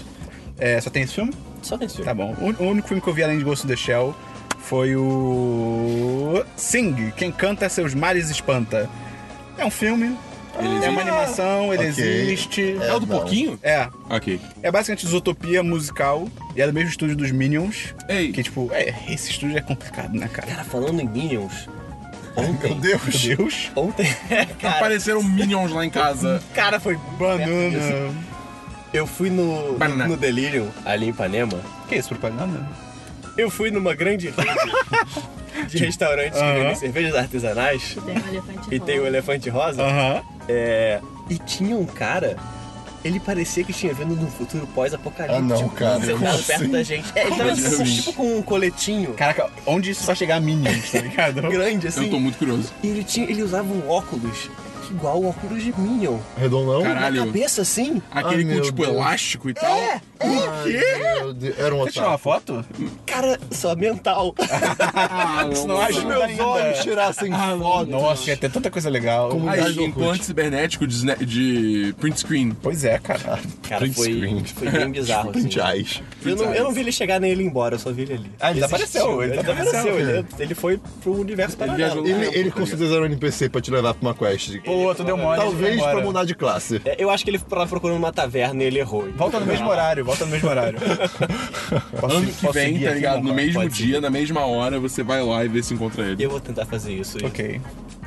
É, 0.58 0.80
só 0.80 0.90
tem 0.90 1.02
esse 1.02 1.14
filme? 1.14 1.32
Só 1.62 1.76
tem 1.76 1.86
esse 1.86 1.96
filme. 1.96 2.08
Tá 2.08 2.14
bom. 2.14 2.34
O, 2.40 2.64
o 2.64 2.68
único 2.68 2.88
filme 2.88 3.00
que 3.02 3.08
eu 3.08 3.12
vi 3.14 3.22
além 3.22 3.38
de 3.38 3.44
Ghost 3.44 3.64
in 3.66 3.68
the 3.68 3.76
Shell 3.76 4.14
foi 4.58 4.96
o. 4.96 6.42
Sing, 6.56 7.12
Quem 7.16 7.30
Canta 7.30 7.68
Seus 7.68 7.94
Mares 7.94 8.30
Espanta. 8.30 8.88
É 9.58 9.64
um 9.64 9.70
filme, 9.70 10.16
Ele 10.58 10.84
é 10.84 10.88
uma 10.90 11.00
animação, 11.00 11.72
ele 11.72 11.88
Ok. 11.88 12.04
existe. 12.04 12.76
É 12.80 12.94
o 12.94 13.00
do 13.00 13.06
não. 13.06 13.18
porquinho? 13.18 13.58
É. 13.62 13.88
Ok. 14.10 14.40
É 14.62 14.70
basicamente 14.70 15.06
Zootopia 15.06 15.62
musical 15.62 16.28
e 16.54 16.60
é 16.62 16.66
do 16.66 16.72
mesmo 16.72 16.90
estúdio 16.90 17.16
dos 17.16 17.30
Minions. 17.30 17.94
Ei. 18.08 18.32
Que 18.32 18.42
tipo, 18.42 18.70
é, 18.72 18.94
esse 19.08 19.30
estúdio 19.30 19.56
é 19.56 19.60
complicado, 19.62 20.12
né, 20.14 20.28
cara? 20.28 20.46
Cara, 20.48 20.64
falando 20.64 21.00
em 21.00 21.06
Minions, 21.08 21.68
Meu 22.36 22.50
ontem, 22.50 22.80
Deus. 22.80 23.24
Meu 23.24 23.36
Deus. 23.36 23.70
ontem, 23.74 24.06
cara, 24.60 24.76
Apareceram 24.76 25.22
minions 25.22 25.72
lá 25.72 25.84
em 25.84 25.90
casa. 25.90 26.42
cara, 26.54 26.78
foi 26.78 26.96
Banana. 27.18 28.12
Eu 28.92 29.06
fui 29.06 29.28
no, 29.30 29.74
Banana. 29.78 30.06
no 30.08 30.16
Delirium, 30.16 30.68
ali 30.84 31.06
em 31.06 31.10
Ipanema. 31.10 31.58
Que 31.88 31.96
isso, 31.96 32.08
propaganda? 32.10 32.66
Eu 33.36 33.50
fui 33.50 33.70
numa 33.70 33.94
grande 33.94 34.28
rede 34.30 35.68
de 35.68 35.78
restaurantes 35.78 36.38
que 36.38 36.44
Aham. 36.44 36.54
vendem 36.54 36.74
cervejas 36.76 37.14
artesanais 37.14 37.96
Tem 38.04 38.14
um 38.14 38.28
elefante 38.28 38.74
e 38.74 38.80
tem 38.80 38.94
o 38.96 38.98
rosa. 39.02 39.08
elefante 39.08 39.50
rosa. 39.50 39.82
É, 40.48 41.00
e 41.28 41.38
tinha 41.38 41.76
um 41.76 41.84
cara, 41.84 42.36
ele 43.06 43.20
parecia 43.20 43.62
que 43.64 43.72
tinha 43.72 43.94
vindo 43.94 44.14
num 44.16 44.30
futuro 44.30 44.66
pós-apocalíptico. 44.68 45.52
Ah, 45.52 45.60
não, 45.62 45.68
cara, 45.68 46.00
Sentado 46.00 46.42
perto 46.42 46.62
assim? 46.62 46.70
da 46.70 46.82
gente. 46.82 47.12
É, 47.14 47.26
ele 47.26 47.36
tava 47.36 47.54
tipo, 47.54 47.84
tipo 47.84 48.12
com 48.12 48.38
um 48.38 48.42
coletinho 48.42 49.14
Caraca, 49.14 49.48
onde 49.64 49.90
isso 49.90 50.04
vai 50.04 50.16
chegar 50.16 50.36
a 50.36 50.40
Minions, 50.40 50.90
tá 50.90 51.00
ligado? 51.00 51.42
grande 51.42 51.88
assim. 51.88 52.04
Eu 52.04 52.10
tô 52.10 52.20
muito 52.20 52.38
curioso. 52.38 52.72
E 52.82 52.88
ele, 52.88 53.04
tinha, 53.04 53.28
ele 53.28 53.42
usava 53.42 53.72
um 53.72 53.88
óculos 53.88 54.50
igual 54.90 55.20
o 55.20 55.28
óculos 55.28 55.62
de 55.62 55.72
Minion. 55.78 56.18
Redondão? 56.38 56.82
Caralho. 56.82 57.20
Na 57.20 57.26
cabeça 57.26 57.62
assim. 57.62 58.00
Aquele 58.10 58.36
Ai, 58.36 58.42
com, 58.44 58.48
meu 58.50 58.62
tipo, 58.62 58.82
Deus. 58.82 58.94
elástico 58.96 59.50
e 59.50 59.54
tal. 59.54 59.76
É, 59.76 60.00
Ai, 60.20 61.18
meu 61.20 61.32
Deus. 61.34 61.58
Era 61.58 61.74
um 61.74 61.78
Você 61.78 61.92
tirou 61.92 62.08
uma 62.08 62.18
foto? 62.18 62.64
cara, 63.04 63.38
só 63.50 63.74
mental. 63.76 64.34
Ah, 65.08 65.44
não 65.52 65.66
não, 65.66 65.80
ajuda 65.80 66.06
Meus 66.08 66.22
ainda. 66.22 66.44
olhos 66.46 66.78
tirassem 66.80 67.30
foto. 67.32 67.90
Nossa, 67.90 68.30
ia 68.30 68.36
ter 68.36 68.50
tanta 68.50 68.70
coisa 68.70 68.88
legal. 68.88 69.30
Como- 69.30 69.46
do 69.50 69.82
implante 69.82 70.24
cibernético 70.24 70.86
de, 70.86 71.04
de 71.24 71.94
print 71.98 72.20
screen. 72.20 72.56
Pois 72.62 72.84
é, 72.84 72.98
cara. 72.98 73.38
Cara, 73.68 73.80
Print 73.80 73.94
foi, 73.94 74.12
screen. 74.12 74.44
foi 74.44 74.70
bem 74.70 74.90
bizarro. 74.90 75.30
assim. 75.30 75.40
Print 75.40 75.58
eyes. 75.58 76.02
Eu 76.24 76.36
não, 76.36 76.54
eu 76.54 76.64
não 76.64 76.72
vi 76.72 76.80
ele 76.80 76.92
chegar 76.92 77.20
nem 77.20 77.30
ele 77.32 77.42
ir 77.42 77.46
embora, 77.46 77.74
eu 77.74 77.78
só 77.78 77.92
vi 77.92 78.02
ele 78.02 78.14
ali. 78.14 78.30
Ah, 78.40 78.50
ele 78.50 78.60
desapareceu, 78.60 79.22
ele 79.22 79.36
desapareceu. 79.36 79.98
Ele, 79.98 80.26
ele 80.38 80.54
foi 80.54 80.80
pro 81.02 81.12
universo 81.20 81.56
paralelo. 81.56 82.06
Ele, 82.06 82.26
ele 82.38 82.50
com 82.50 82.64
certeza 82.64 82.94
era 82.94 83.02
um 83.02 83.06
NPC 83.06 83.48
pra 83.48 83.60
te 83.60 83.70
levar 83.70 83.94
pra 83.94 84.08
uma 84.08 84.14
quest. 84.14 84.58
Pô, 84.64 84.85
tu 84.94 85.04
deu 85.04 85.16
mole. 85.16 85.38
Talvez 85.40 85.80
pra 85.82 86.00
mudar 86.00 86.24
de 86.24 86.34
classe. 86.34 86.80
É, 86.84 86.96
Eu 86.98 87.10
acho 87.10 87.24
que 87.24 87.30
ele 87.30 87.38
foi 87.38 87.58
lá 87.58 87.66
procurando 87.66 87.96
uma 87.98 88.12
taverna 88.12 88.62
e 88.62 88.66
ele 88.66 88.78
errou. 88.78 89.08
Volta 89.16 89.40
no 89.40 89.46
mesmo 89.46 89.68
horário, 89.68 90.04
volta 90.04 90.24
no 90.24 90.30
mesmo 90.30 90.48
horário. 90.48 90.78
Posso- 92.00 92.16
Ano 92.16 92.26
que 92.26 92.52
vem, 92.52 92.80
tá 92.80 92.90
ligado? 92.90 93.22
No 93.22 93.34
mesmo 93.34 93.68
dia, 93.68 94.00
na 94.00 94.10
mesma 94.10 94.46
hora, 94.46 94.78
você 94.78 95.02
vai 95.02 95.22
lá 95.22 95.44
e 95.44 95.48
vê 95.48 95.62
se 95.62 95.74
encontra 95.74 96.04
ele. 96.06 96.22
Eu 96.24 96.30
vou 96.30 96.40
tentar 96.40 96.66
fazer 96.66 96.92
isso. 96.92 97.18
Ok. 97.24 97.60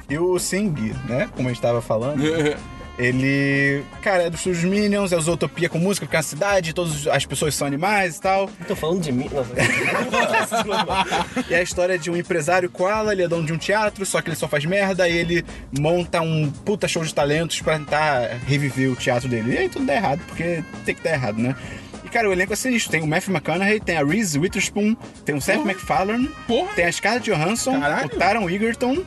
E 0.10 0.18
o 0.18 0.40
Sing, 0.40 0.74
né? 1.08 1.30
Como 1.36 1.48
a 1.50 1.52
gente 1.52 1.62
tava 1.62 1.82
falando, 1.82 2.22
Ele, 3.00 3.82
cara, 4.02 4.24
é 4.24 4.30
dos 4.30 4.42
estúdios 4.42 4.66
Minions, 4.66 5.14
é 5.14 5.18
o 5.18 5.22
Zootopia 5.22 5.70
com 5.70 5.80
música, 5.80 6.06
porque 6.06 6.18
é 6.18 6.20
uma 6.20 6.24
cidade, 6.24 6.74
todas 6.74 7.08
as 7.08 7.26
pessoas 7.26 7.56
são 7.56 7.66
animais 7.66 8.18
e 8.18 8.22
tal. 8.22 8.50
Tô 8.68 8.76
falando 8.76 9.02
de 9.02 9.12
mim. 9.14 9.30
Não, 9.32 9.46
E 11.50 11.54
é 11.54 11.60
a 11.60 11.64
história 11.64 11.98
de 11.98 12.12
um 12.12 12.18
empresário 12.18 12.70
koala, 12.70 13.14
ele 13.14 13.24
é 13.24 13.28
dono 13.28 13.46
de 13.46 13.54
um 13.54 13.58
teatro, 13.58 14.06
só 14.06 14.22
que 14.22 14.28
ele 14.30 14.36
só 14.36 14.50
faz 14.50 14.66
merda 14.66 15.08
e 15.08 15.18
ele 15.18 15.46
monta 15.80 16.20
um 16.22 16.52
puta 16.52 16.88
show 16.90 17.04
de 17.04 17.14
talentos 17.14 17.62
pra 17.62 17.80
tentar 17.80 18.38
reviver 18.46 18.92
o 18.92 18.96
teatro 18.98 19.30
dele. 19.30 19.54
E 19.54 19.58
aí 19.60 19.70
tudo 19.70 19.86
dá 19.86 19.96
errado, 19.96 20.20
porque 20.28 20.62
tem 20.84 20.94
que 20.94 21.02
dar 21.02 21.14
errado, 21.14 21.38
né? 21.38 21.56
E, 22.04 22.10
cara, 22.10 22.28
o 22.30 22.34
elenco 22.34 22.52
é 22.52 22.56
sinistro. 22.56 22.92
Tem 22.92 23.02
o 23.02 23.08
Matthew 23.08 23.34
McConaughey, 23.34 23.80
tem 23.80 23.96
a 23.98 24.04
Reese 24.04 24.38
Witherspoon, 24.38 24.96
tem 25.24 25.36
o 25.36 25.42
Seth 25.42 25.64
MacFarlane, 25.64 26.28
Porra. 26.48 26.74
tem 26.76 26.86
a 26.86 26.92
Scarlett 26.92 27.30
Johansson, 27.30 27.80
Caralho. 27.80 28.08
o 28.08 28.10
Taron 28.10 28.50
Egerton, 28.50 29.04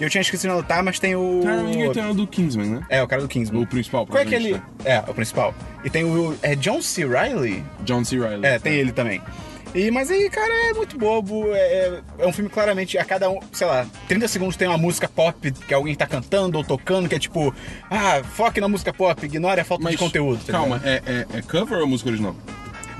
eu 0.00 0.10
tinha 0.10 0.20
esquecido 0.20 0.50
de 0.52 0.58
anotar, 0.58 0.82
mas 0.84 0.98
tem 0.98 1.14
o... 1.16 1.40
Cara, 1.44 1.62
ninguém 1.62 1.92
tem 1.92 2.10
o 2.10 2.14
do 2.14 2.26
Kingsman, 2.26 2.66
né? 2.68 2.86
É, 2.88 3.02
o 3.02 3.06
cara 3.08 3.22
do 3.22 3.28
Kingsman. 3.28 3.62
O 3.62 3.66
principal, 3.66 4.06
Qual 4.06 4.18
é 4.18 4.22
aquele... 4.22 4.50
provavelmente, 4.50 4.86
É, 4.88 4.98
o 5.10 5.14
principal. 5.14 5.54
E 5.84 5.90
tem 5.90 6.04
o... 6.04 6.36
É 6.42 6.54
John 6.54 6.80
C. 6.82 7.06
Reilly? 7.06 7.64
John 7.80 8.04
C. 8.04 8.18
Reilly. 8.18 8.44
É, 8.46 8.58
tem 8.58 8.74
ele 8.74 8.92
também. 8.92 9.22
E, 9.74 9.90
mas 9.90 10.10
aí, 10.10 10.30
cara, 10.30 10.52
é 10.70 10.72
muito 10.72 10.96
bobo. 10.98 11.52
É, 11.52 11.58
é- 11.58 12.00
é 12.20 12.26
um 12.26 12.32
filme 12.32 12.48
claramente, 12.48 12.96
a 12.96 13.04
cada, 13.04 13.28
um, 13.28 13.38
sei 13.52 13.66
lá, 13.66 13.86
30 14.08 14.26
segundos 14.28 14.56
tem 14.56 14.66
uma 14.66 14.78
música 14.78 15.06
pop 15.06 15.50
que 15.52 15.74
alguém 15.74 15.94
tá 15.94 16.06
cantando 16.06 16.56
ou 16.56 16.64
tocando, 16.64 17.08
que 17.08 17.14
é 17.14 17.18
tipo, 17.18 17.54
ah, 17.90 18.22
foque 18.24 18.58
na 18.60 18.68
música 18.68 18.90
pop, 18.94 19.26
ignore 19.26 19.60
a 19.60 19.64
falta 19.64 19.84
Mas, 19.84 19.92
de 19.92 19.98
conteúdo. 19.98 20.42
tá 20.46 20.52
calma, 20.52 20.80
é, 20.82 21.02
é, 21.04 21.26
é 21.38 21.42
cover 21.42 21.78
ou 21.80 21.86
música 21.86 22.08
original? 22.08 22.34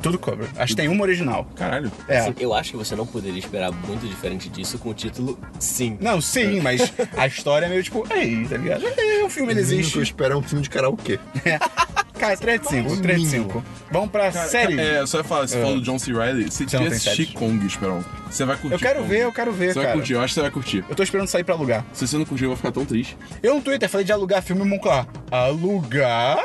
Tudo 0.06 0.18
cover. 0.18 0.48
Acho 0.56 0.72
que 0.74 0.76
tem 0.76 0.88
uma 0.88 1.02
original. 1.02 1.48
Caralho. 1.56 1.90
É. 2.08 2.18
Assim, 2.18 2.34
eu 2.38 2.54
acho 2.54 2.72
que 2.72 2.76
você 2.76 2.94
não 2.94 3.06
poderia 3.06 3.38
esperar 3.38 3.72
muito 3.72 4.06
diferente 4.06 4.48
disso 4.48 4.78
com 4.78 4.90
o 4.90 4.94
título 4.94 5.38
Sim. 5.58 5.96
Não, 6.00 6.20
sim, 6.20 6.60
mas 6.60 6.92
a 7.16 7.26
história 7.26 7.66
é 7.66 7.68
meio 7.68 7.82
tipo, 7.82 8.04
ei, 8.12 8.46
tá 8.46 8.56
ligado? 8.56 8.84
É, 8.86 9.24
o 9.24 9.30
filme 9.30 9.52
ele 9.52 9.60
O 9.62 9.64
mínimo 9.64 9.66
que 9.66 9.74
eu 9.74 9.80
existe. 9.80 10.02
espero 10.02 10.34
é 10.34 10.36
um 10.36 10.42
filme 10.42 10.62
de 10.62 10.70
karaokê. 10.70 11.18
Cara, 12.18 12.36
3 12.36 12.60
de 12.62 12.68
5, 12.68 12.92
O 12.92 13.02
3 13.02 13.20
de 13.20 13.26
mínimo. 13.26 13.44
5. 13.52 13.64
Vamos 13.90 14.10
pra 14.10 14.32
Cara, 14.32 14.48
série. 14.48 14.80
É, 14.80 15.04
só 15.06 15.18
ia 15.18 15.24
falar, 15.24 15.46
você 15.46 15.58
É. 15.58 15.60
falou 15.60 15.76
do 15.76 15.82
John 15.82 15.98
C. 15.98 16.12
Reilly, 16.12 16.44
você 16.50 16.50
Você 16.50 16.62
não 16.62 16.66
devia 16.84 16.88
tem 16.88 16.96
assistir 16.96 17.26
sete? 17.26 17.34
Kong, 17.36 17.66
Esperão. 17.66 18.04
Você 18.30 18.44
vai 18.44 18.56
curtir 18.56 18.74
Eu 18.74 18.78
quero 18.78 18.98
Kong. 19.00 19.08
ver, 19.08 19.20
eu 19.24 19.32
quero 19.32 19.52
ver, 19.52 19.68
Você 19.68 19.74
vai 19.74 19.84
cara. 19.84 19.96
curtir, 19.98 20.12
eu 20.14 20.20
acho 20.20 20.28
que 20.28 20.34
você 20.34 20.40
vai 20.40 20.50
curtir. 20.50 20.84
Eu 20.88 20.94
tô 20.96 21.02
esperando 21.02 21.28
sair 21.28 21.44
pra 21.44 21.54
alugar. 21.54 21.84
Se 21.92 22.06
você 22.08 22.16
não 22.16 22.24
curtir, 22.24 22.44
eu 22.44 22.48
vou 22.50 22.56
ficar 22.56 22.72
tão 22.72 22.84
triste. 22.84 23.16
Eu 23.42 23.54
no 23.54 23.60
Twitter 23.60 23.88
falei 23.88 24.04
de 24.04 24.12
alugar 24.12 24.42
filme 24.42 24.64
Monclar. 24.64 25.06
Alugar? 25.30 26.38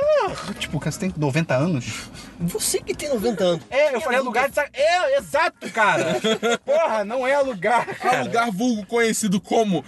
Tipo, 0.60 0.80
cara, 0.80 0.92
você 0.92 1.00
tem 1.00 1.14
90 1.18 1.56
anos? 1.56 1.86
Você 2.40 2.80
que 2.80 2.94
tem 2.94 3.10
90 3.10 3.44
anos. 3.44 3.64
É, 3.70 3.96
eu 3.96 4.02
falei 4.02 4.20
alugar 4.20 4.50
de 4.50 4.56
sac... 4.56 4.70
É, 4.74 5.18
exato, 5.18 5.70
cara. 5.72 6.16
Porra, 6.66 7.04
não 7.06 7.26
é 7.26 7.34
alugar, 7.34 7.86
cara. 7.98 8.20
Alugar 8.22 8.52
vulgo 8.52 8.86
conhecido 8.86 9.40
como... 9.40 9.84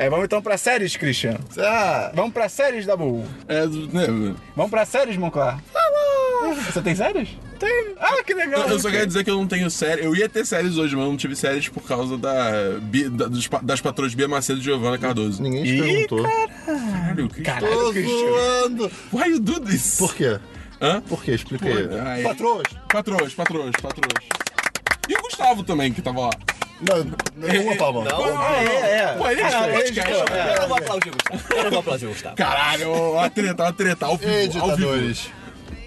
É, 0.00 0.08
vamos 0.08 0.26
então 0.26 0.40
pra 0.40 0.56
séries, 0.56 0.96
Christian. 0.96 1.36
Ah, 1.58 2.12
Vamos 2.14 2.32
pra 2.32 2.48
séries, 2.48 2.86
Dabu. 2.86 3.24
É, 3.48 3.66
né, 3.66 4.34
Vamos 4.54 4.70
pra 4.70 4.86
séries, 4.86 5.16
Monclar. 5.16 5.60
Você 6.72 6.80
tem 6.80 6.94
séries? 6.94 7.30
Tem. 7.58 7.94
Ah, 7.98 8.22
que 8.24 8.32
legal. 8.32 8.62
Eu, 8.62 8.68
eu 8.68 8.78
só 8.78 8.88
quero 8.90 9.06
dizer 9.08 9.24
que 9.24 9.30
eu 9.30 9.34
não 9.36 9.46
tenho 9.48 9.68
série. 9.68 10.04
Eu 10.04 10.14
ia 10.14 10.28
ter 10.28 10.46
séries 10.46 10.76
hoje, 10.76 10.94
mas 10.94 11.04
eu 11.04 11.10
não 11.10 11.16
tive 11.16 11.34
séries 11.34 11.68
por 11.68 11.82
causa 11.82 12.16
da, 12.16 12.78
Bia- 12.80 13.10
da- 13.10 13.26
dos 13.26 13.48
das 13.62 13.80
patroas 13.80 14.14
Bia 14.14 14.28
Macedo 14.28 14.60
e 14.60 14.62
Giovanna 14.62 14.96
Cardoso. 14.98 15.42
ninguém 15.42 15.64
te 15.64 15.70
Ih, 15.74 15.82
perguntou. 16.06 16.22
Caralho, 16.22 17.28
que 17.28 17.42
Caralho, 17.42 17.72
Tô 17.80 17.90
Christian. 17.92 18.16
zoando. 18.18 18.90
Why 19.12 19.30
you 19.30 19.40
do 19.40 19.58
this? 19.60 19.96
Por 19.98 20.14
quê? 20.14 20.38
Hã? 20.80 21.00
Por 21.00 21.24
quê? 21.24 21.32
Explica 21.32 21.66
aí. 21.66 21.88
Pô, 21.88 21.94
ai. 22.06 22.22
Patroas. 22.22 22.62
Patroas, 22.88 23.34
patroas, 23.34 23.72
patroas. 23.82 24.24
E 25.08 25.14
o 25.14 25.22
Gustavo 25.22 25.64
também, 25.64 25.92
que 25.92 26.00
tava 26.00 26.20
lá. 26.20 26.30
Não, 26.80 27.04
não 27.36 27.62
uma 27.62 27.76
palma. 27.76 28.04
Não. 28.04 28.38
Ah, 28.38 28.62
é, 28.62 28.96
é. 28.98 29.06
Pô, 29.18 29.28
ele 29.30 29.40
é 29.40 29.46
ele 29.46 29.72
podcast. 29.72 30.12
editou, 30.12 30.36
é. 30.36 30.54
Eu 30.54 30.60
não 30.60 30.68
vou 30.68 30.78
aplaudir 30.78 31.08
o 31.08 31.12
Gustavo. 31.12 31.54
Eu 31.54 31.64
não 31.64 31.70
vou 31.70 31.80
aplaudir 31.80 32.06
o 32.06 32.08
Gustavo. 32.10 32.36
Caralho, 32.36 32.90
ó, 32.90 33.28
treta, 33.28 33.64
ó, 33.64 33.72
treta, 33.72 34.06
ao 34.06 34.16
vivo, 34.16 34.60
ao 34.60 34.76
vivo. 34.76 35.37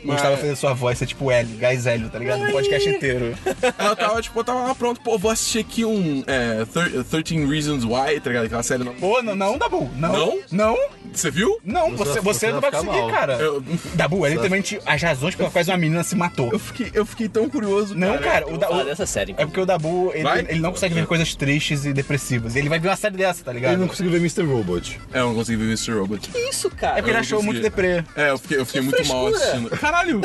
Ditadores. 0.02 0.22
Gostava 0.22 0.36
de 0.36 0.42
fazer 0.42 0.56
sua 0.56 0.74
voz 0.74 0.98
ser 0.98 1.06
tipo 1.06 1.32
Hélio, 1.32 1.58
gás 1.58 1.86
Hélio, 1.86 2.10
tá 2.10 2.20
ligado? 2.20 2.40
No 2.46 2.52
podcast 2.52 2.90
inteiro. 2.90 3.36
Ela 3.78 3.96
tava, 3.96 4.22
tipo, 4.22 4.40
eu 4.40 4.44
tava 4.44 4.60
lá 4.68 4.76
pronto, 4.76 5.02
pô, 5.02 5.18
vou 5.18 5.32
assistir 5.32 5.60
aqui 5.60 5.86
um 5.86 6.24
é, 6.28 6.66
thir- 6.66 7.04
13 7.24 7.46
Reasons 7.46 7.84
Why, 7.84 8.20
tá 8.20 8.30
ligado? 8.30 8.46
Aquela 8.46 8.64
série 8.64 8.84
não. 8.84 8.94
Pô, 8.96 9.22
não, 9.22 9.36
não, 9.36 9.58
Dabu. 9.58 9.90
Não. 9.96 10.12
Não? 10.12 10.40
Não. 10.52 10.78
Você 11.14 11.30
viu? 11.32 11.60
Não, 11.64 11.92
Você 11.98 12.14
você, 12.14 12.22
você 12.22 12.52
não 12.52 12.62
vai 12.62 12.72
conseguir, 12.72 12.92
mal. 12.98 13.10
cara. 13.12 13.34
Eu, 13.34 13.64
Dabu, 13.96 14.26
é 14.26 14.30
literalmente 14.30 14.80
as 14.86 15.02
razões 15.02 15.36
pelas 15.36 15.52
quais 15.52 15.68
uma 15.68 15.78
menina 15.78 16.04
se 16.04 16.16
matou. 16.16 16.50
eu, 16.52 16.60
fiquei, 16.60 16.92
eu 16.94 17.06
fiquei 17.06 17.28
tão 17.28 17.50
curioso, 17.50 17.96
Não, 17.96 18.18
cara, 18.18 18.42
Eu 18.44 18.48
o, 18.48 18.50
vou 18.52 18.60
da, 18.60 18.68
falar 18.68 18.82
o- 18.84 18.86
dessa 18.86 19.06
série. 19.06 19.34
É 19.38 19.46
porque 19.46 19.60
o 19.60 19.66
Dabu, 19.66 20.12
ele, 20.14 20.28
ele 20.50 20.60
não 20.60 20.72
consegue 20.72 20.94
ver 20.96 21.06
coisas 21.06 21.36
tristes 21.36 21.86
e 21.86 21.94
depressivas. 21.94 22.56
Ele 22.56 22.70
vai 22.70 22.80
ver 22.80 22.90
uma 22.90 22.96
série 22.96 23.18
dessa, 23.18 23.44
tá 23.44 23.52
ligado? 23.52 23.72
Ele 23.74 23.82
não 23.82 23.88
conseguiu 23.88 24.12
ver 24.12 24.18
Mr. 24.20 24.44
Robot. 24.44 25.00
É, 25.14 25.20
eu 25.20 25.28
não 25.28 25.36
consegui 25.36 25.58
ver 25.58 25.66
Mr. 25.66 25.92
Robot. 25.94 26.30
Que 26.30 26.38
isso, 26.50 26.70
cara? 26.70 26.94
É 26.94 26.96
porque 26.98 27.10
ele 27.12 27.18
Eu 27.18 27.22
achou 27.22 27.38
consegui. 27.40 27.54
muito 27.60 27.64
deprê. 27.64 28.04
É, 28.16 28.30
eu 28.32 28.38
fiquei, 28.38 28.58
eu 28.60 28.66
fiquei 28.66 28.82
muito 28.82 29.06
mal 29.08 29.28
frescura. 29.28 29.38
assistindo. 29.52 29.78
Caralho! 29.92 30.22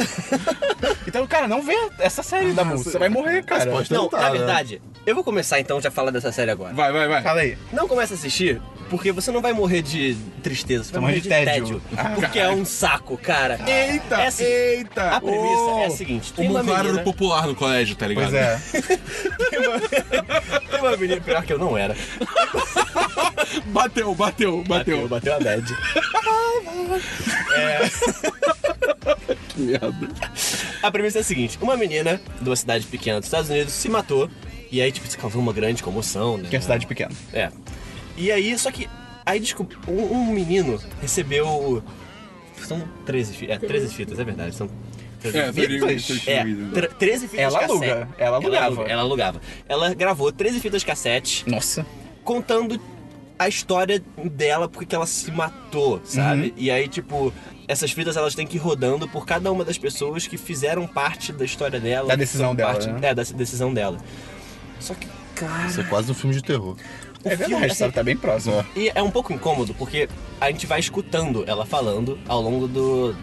Então, 1.08 1.26
cara, 1.26 1.48
não 1.48 1.60
vê 1.60 1.74
essa 1.98 2.22
série, 2.22 2.52
Dabu. 2.52 2.78
Você 2.78 2.96
vai 2.98 3.08
morrer, 3.08 3.42
cara. 3.44 3.68
pode 3.68 3.92
Não, 3.92 4.04
tentar, 4.04 4.18
na 4.22 4.30
né? 4.30 4.38
verdade, 4.38 4.80
eu 5.04 5.12
vou 5.14 5.24
começar 5.24 5.58
então 5.58 5.80
já 5.80 5.88
a 5.88 5.92
falar 5.92 6.12
dessa 6.12 6.30
série 6.30 6.52
agora. 6.52 6.72
Vai, 6.72 6.92
vai, 6.92 7.08
vai. 7.08 7.20
Fala 7.22 7.40
aí. 7.40 7.58
Não 7.72 7.88
comece 7.88 8.12
a 8.12 8.16
assistir, 8.16 8.62
porque 8.88 9.10
você 9.10 9.32
não 9.32 9.42
vai 9.42 9.52
morrer 9.52 9.82
de 9.82 10.16
tristeza, 10.40 10.84
você 10.84 10.92
vai 10.92 11.00
morrer 11.00 11.14
de 11.16 11.22
de 11.22 11.28
tédio. 11.28 11.80
tédio. 11.80 11.82
Ah, 11.96 12.12
porque 12.14 12.38
é 12.38 12.48
um 12.48 12.64
saco, 12.64 13.18
cara. 13.18 13.58
Eita! 13.66 14.20
É 14.20 14.26
assim, 14.28 14.44
eita! 14.44 15.16
A 15.16 15.20
premissa 15.20 15.46
Oh, 15.46 15.80
é 15.80 15.86
a 15.86 15.90
seguinte: 15.90 16.30
O 16.30 16.34
tem 16.36 16.48
uma 16.48 16.62
menina, 16.62 16.88
era 16.90 17.02
popular 17.02 17.48
no 17.48 17.56
colégio, 17.56 17.96
tá 17.96 18.06
ligado? 18.06 18.30
Pois 18.30 18.34
é. 18.34 18.60
tem 20.70 20.80
uma 20.80 20.96
menina 20.96 21.20
pior 21.20 21.42
que 21.44 21.52
eu 21.52 21.58
não 21.58 21.76
era. 21.76 21.96
Bateu, 23.66 24.14
bateu, 24.14 24.62
bateu. 24.64 25.08
bateu 25.08 25.34
a 25.34 25.40
bad. 25.40 25.76
Que 29.48 29.60
merda. 29.60 30.08
A 30.82 30.90
premissa 30.90 31.18
é 31.18 31.20
a 31.20 31.24
seguinte: 31.24 31.58
uma 31.60 31.76
menina 31.76 32.20
de 32.40 32.48
uma 32.48 32.56
cidade 32.56 32.86
pequena 32.86 33.18
dos 33.20 33.26
Estados 33.26 33.50
Unidos 33.50 33.72
se 33.72 33.88
matou. 33.88 34.28
E 34.70 34.80
aí, 34.82 34.90
tipo, 34.90 35.06
se 35.06 35.16
causou 35.16 35.40
uma 35.40 35.52
grande 35.52 35.82
comoção, 35.82 36.36
né? 36.38 36.48
Que 36.50 36.56
é 36.56 36.60
cidade 36.60 36.86
pequena. 36.86 37.12
É. 37.32 37.50
E 38.16 38.30
aí, 38.32 38.56
só 38.58 38.70
que. 38.70 38.88
Aí 39.24 39.40
desculpa, 39.40 39.76
um, 39.90 40.12
um 40.12 40.26
menino 40.32 40.80
recebeu. 41.00 41.82
São 42.66 42.82
13 43.04 43.34
fitas. 43.34 43.56
É, 43.62 43.66
13 43.66 43.94
fitas, 43.94 44.18
é 44.18 44.24
verdade. 44.24 44.54
São 44.54 44.68
13 45.20 45.38
É, 45.38 45.52
Fitas? 45.52 46.06
13 46.06 46.30
É, 46.30 46.44
tre- 46.74 46.88
13 46.88 47.28
fitas 47.28 47.44
Ela 47.44 47.58
cassete. 47.60 47.72
aluga, 47.90 48.08
ela 48.18 48.36
alugava. 48.36 48.66
aluga- 48.66 48.90
Ela 48.90 49.02
alugava. 49.02 49.40
Ela 49.68 49.94
gravou 49.94 50.32
13 50.32 50.60
fitas 50.60 50.82
cassete 50.84 51.44
Nossa. 51.48 51.84
contando 52.24 52.80
a 53.38 53.48
história 53.48 54.02
dela, 54.24 54.68
porque 54.68 54.86
que 54.86 54.94
ela 54.94 55.06
se 55.06 55.30
matou, 55.30 56.00
sabe? 56.04 56.46
Uhum. 56.48 56.52
E 56.56 56.70
aí, 56.70 56.88
tipo, 56.88 57.32
essas 57.68 57.90
fitas 57.92 58.16
elas 58.16 58.34
têm 58.34 58.46
que 58.46 58.56
ir 58.56 58.60
rodando 58.60 59.08
por 59.08 59.26
cada 59.26 59.50
uma 59.52 59.64
das 59.64 59.78
pessoas 59.78 60.26
que 60.26 60.36
fizeram 60.36 60.86
parte 60.86 61.32
da 61.32 61.44
história 61.44 61.80
dela. 61.80 62.08
Da 62.08 62.16
decisão 62.16 62.48
são 62.48 62.54
dela, 62.54 62.72
parte- 62.72 62.88
né? 62.88 62.98
É, 63.02 63.14
da 63.14 63.22
decisão 63.22 63.72
dela. 63.74 63.98
Só 64.80 64.94
que, 64.94 65.06
cara. 65.34 65.66
Isso 65.66 65.80
é 65.80 65.84
quase 65.84 66.10
um 66.10 66.14
filme 66.14 66.34
de 66.34 66.42
terror. 66.42 66.76
o 67.24 67.28
É 67.28 67.36
filme, 67.36 67.54
verdade, 67.54 67.72
assim? 67.84 67.90
Tá 67.90 68.02
bem 68.02 68.16
próximo. 68.16 68.64
E 68.76 68.90
é 68.94 69.02
um 69.02 69.10
pouco 69.10 69.32
incômodo, 69.32 69.74
porque 69.74 70.08
a 70.40 70.50
gente 70.50 70.66
vai 70.66 70.78
escutando 70.80 71.44
ela 71.46 71.64
falando 71.66 72.18
ao 72.28 72.40
longo 72.40 72.68
do, 72.68 73.14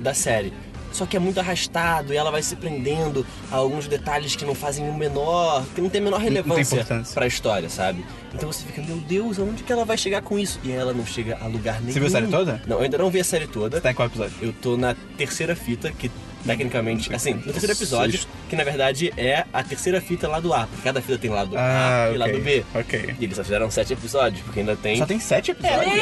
da 0.00 0.14
série. 0.14 0.52
Só 0.92 1.06
que 1.06 1.16
é 1.16 1.20
muito 1.20 1.38
arrastado 1.40 2.12
e 2.12 2.16
ela 2.16 2.30
vai 2.30 2.42
se 2.42 2.56
prendendo 2.56 3.24
a 3.52 3.56
alguns 3.56 3.86
detalhes 3.86 4.34
que 4.34 4.44
não 4.44 4.54
fazem 4.54 4.88
o 4.88 4.94
menor, 4.94 5.64
que 5.74 5.80
não 5.80 5.88
tem 5.88 6.00
a 6.00 6.04
menor 6.04 6.20
relevância 6.20 6.76
importância. 6.76 7.14
pra 7.14 7.26
história, 7.26 7.68
sabe? 7.68 8.04
Então 8.34 8.50
você 8.52 8.64
fica, 8.64 8.82
meu 8.82 8.96
Deus, 8.96 9.38
aonde 9.38 9.62
que 9.62 9.72
ela 9.72 9.84
vai 9.84 9.96
chegar 9.96 10.22
com 10.22 10.38
isso? 10.38 10.58
E 10.64 10.70
ela 10.72 10.92
não 10.92 11.04
chega 11.06 11.38
a 11.40 11.46
lugar 11.46 11.80
nenhum. 11.80 11.92
Você 11.92 11.98
viu 12.00 12.08
a 12.08 12.10
série 12.10 12.26
toda? 12.26 12.62
Não, 12.66 12.76
eu 12.78 12.82
ainda 12.82 12.98
não 12.98 13.10
vi 13.10 13.20
a 13.20 13.24
série 13.24 13.46
toda. 13.46 13.80
Tá 13.80 13.90
em 13.90 13.94
qual 13.94 14.06
episódio? 14.08 14.34
Eu 14.40 14.52
tô 14.52 14.76
na 14.76 14.94
terceira 15.16 15.54
fita, 15.56 15.90
que 15.92 16.10
tecnicamente, 16.46 17.12
assim, 17.14 17.34
no 17.34 17.42
terceiro 17.42 17.72
episódio, 17.72 18.20
que 18.48 18.56
na 18.56 18.64
verdade 18.64 19.12
é 19.16 19.44
a 19.52 19.62
terceira 19.62 20.00
fita 20.00 20.28
lá 20.28 20.40
do 20.40 20.52
A, 20.54 20.66
porque 20.66 20.82
cada 20.82 21.02
fita 21.02 21.18
tem 21.18 21.30
lado 21.30 21.56
Ah, 21.56 22.04
A 22.10 22.14
e 22.14 22.16
lado. 22.18 22.38
B. 22.40 22.64
Ok. 22.74 23.14
E 23.18 23.24
eles 23.24 23.36
só 23.36 23.42
fizeram 23.44 23.70
sete 23.70 23.92
episódios, 23.92 24.40
porque 24.42 24.60
ainda 24.60 24.76
tem. 24.76 24.98
Só 24.98 25.06
tem 25.06 25.18
sete 25.20 25.50
episódios? 25.50 25.92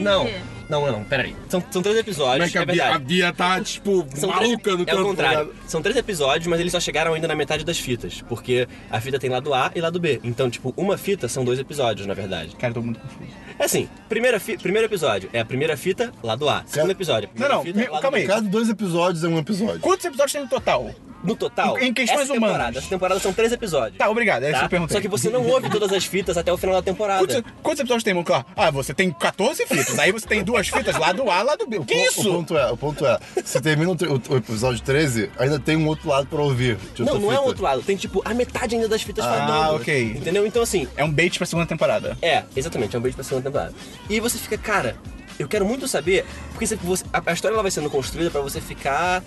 Não, 0.00 0.28
não, 0.68 0.86
não, 0.86 0.92
não, 0.92 1.04
peraí. 1.04 1.34
São, 1.48 1.62
são 1.70 1.82
três 1.82 1.96
Como 1.96 2.00
episódios, 2.00 2.48
é 2.48 2.50
que 2.50 2.58
a 2.58 2.62
é 2.62 2.66
Bia, 2.66 2.94
a. 2.94 2.98
Bia 2.98 3.32
tá, 3.32 3.60
tipo, 3.60 4.06
São 4.14 4.28
maluca 4.30 4.58
três, 4.62 4.76
no 4.78 4.82
É 4.82 4.86
canto, 4.86 5.00
o 5.02 5.04
contrário. 5.04 5.38
tá 5.38 5.44
ligado? 5.44 5.68
São 5.68 5.82
três 5.82 5.96
episódios, 5.96 6.46
mas 6.46 6.60
eles 6.60 6.72
só 6.72 6.80
chegaram 6.80 7.14
ainda 7.14 7.26
na 7.28 7.34
metade 7.34 7.64
das 7.64 7.78
fitas. 7.78 8.22
Porque 8.28 8.68
a 8.90 9.00
fita 9.00 9.18
tem 9.18 9.30
lado 9.30 9.52
A 9.54 9.70
e 9.74 9.80
lado 9.80 9.98
B. 9.98 10.20
Então, 10.22 10.48
tipo, 10.50 10.74
uma 10.76 10.96
fita 10.98 11.28
são 11.28 11.44
dois 11.44 11.58
episódios, 11.58 12.06
na 12.06 12.14
verdade. 12.14 12.54
Cara, 12.56 12.70
eu 12.70 12.74
tô 12.74 12.82
muito 12.82 13.00
confuso. 13.00 13.30
É 13.58 13.64
assim, 13.64 13.88
primeira 14.08 14.38
fi- 14.38 14.56
primeiro 14.56 14.86
episódio 14.86 15.28
é 15.32 15.40
a 15.40 15.44
primeira 15.44 15.76
fita, 15.76 16.12
lado 16.22 16.48
A. 16.48 16.62
Segundo 16.66 16.90
episódio, 16.90 17.28
primeira 17.28 17.54
Não, 17.54 17.60
não, 17.60 17.66
fita, 17.66 17.78
me- 17.80 17.88
lado 17.88 18.02
calma 18.02 18.16
B. 18.16 18.22
aí. 18.22 18.26
Cada 18.28 18.42
dois 18.48 18.68
episódios 18.68 19.24
é 19.24 19.28
um 19.28 19.38
episódio. 19.38 19.80
Quantos 19.80 20.04
episódios 20.04 20.32
tem 20.32 20.42
no 20.42 20.48
total? 20.48 20.90
No 21.28 21.36
total, 21.36 21.78
Em- 21.78 21.88
em 21.88 21.92
questões 21.94 22.22
essa 22.22 22.32
temporada, 22.32 22.58
humanas. 22.58 22.76
essa 22.78 22.88
temporada 22.88 23.20
são 23.20 23.32
três 23.32 23.52
episódios. 23.52 23.98
Tá, 23.98 24.08
obrigado. 24.08 24.42
É 24.42 24.46
isso 24.50 24.54
que 24.54 24.60
tá? 24.60 24.64
eu 24.66 24.70
perguntei. 24.70 24.96
Só 24.96 25.00
que 25.00 25.08
você 25.08 25.28
não 25.30 25.46
ouve 25.46 25.70
todas 25.70 25.92
as 25.92 26.04
fitas 26.04 26.36
até 26.36 26.52
o 26.52 26.56
final 26.56 26.74
da 26.76 26.82
temporada. 26.82 27.18
Quantos, 27.26 27.42
quantos 27.62 27.80
episódios 27.80 28.04
tem, 28.04 28.14
Monclar? 28.14 28.44
Ah, 28.56 28.70
você 28.70 28.92
tem 28.94 29.10
14 29.10 29.66
fitas. 29.66 29.98
Aí 29.98 30.10
você 30.12 30.26
tem 30.26 30.42
duas 30.42 30.68
fitas 30.68 30.96
lado 30.98 31.30
A, 31.30 31.42
lado 31.42 31.66
B. 31.66 31.78
O 31.78 31.84
que 31.84 31.94
O- 31.94 32.04
isso? 32.06 32.28
O 32.30 32.34
ponto 32.34 32.56
é, 32.56 32.70
o 32.72 32.76
ponto 32.76 33.06
é, 33.06 33.18
se 33.44 33.60
termina 33.60 33.90
o, 33.90 33.94
o- 33.94 34.34
o 34.34 34.36
episódio 34.36 34.80
13, 34.82 35.30
ainda 35.38 35.58
tem 35.58 35.76
um 35.76 35.86
outro 35.86 36.08
lado 36.08 36.26
pra 36.26 36.40
ouvir. 36.42 36.78
Não, 36.98 37.18
não 37.18 37.30
é 37.30 37.34
um 37.34 37.38
fita. 37.38 37.40
outro 37.48 37.62
lado. 37.64 37.82
Tem, 37.82 37.96
tipo, 37.96 38.22
a 38.24 38.32
metade 38.34 38.74
ainda 38.74 38.88
das 38.88 39.02
fitas 39.02 39.24
Ah, 39.24 39.34
faltando. 39.46 39.76
ok. 39.76 40.02
Entendeu? 40.16 40.46
Então, 40.46 40.62
assim, 40.62 40.88
É 40.96 41.04
um 41.04 41.10
bait 41.12 41.36
pra 41.36 41.46
segunda 41.46 41.66
temporada. 41.66 42.16
É, 42.22 42.42
exatamente, 42.56 42.94
é 42.96 42.98
um 42.98 43.02
beijo 43.02 43.16
pra 43.16 43.24
segunda 43.24 43.44
temporada. 43.48 43.74
E 44.08 44.18
você 44.20 44.38
fica, 44.38 44.56
cara, 44.58 44.96
eu 45.38 45.46
quero 45.46 45.64
muito 45.64 45.86
saber, 45.86 46.24
porque 46.50 46.66
você- 46.66 46.76
você- 46.76 47.04
a, 47.12 47.22
a 47.26 47.32
história 47.32 47.54
ela 47.54 47.62
vai 47.62 47.70
sendo 47.70 47.88
construída 47.90 48.30
pra 48.30 48.40
você 48.40 48.60
ficar 48.60 49.22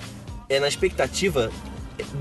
é, 0.50 0.60
na 0.60 0.68
expectativa 0.68 1.50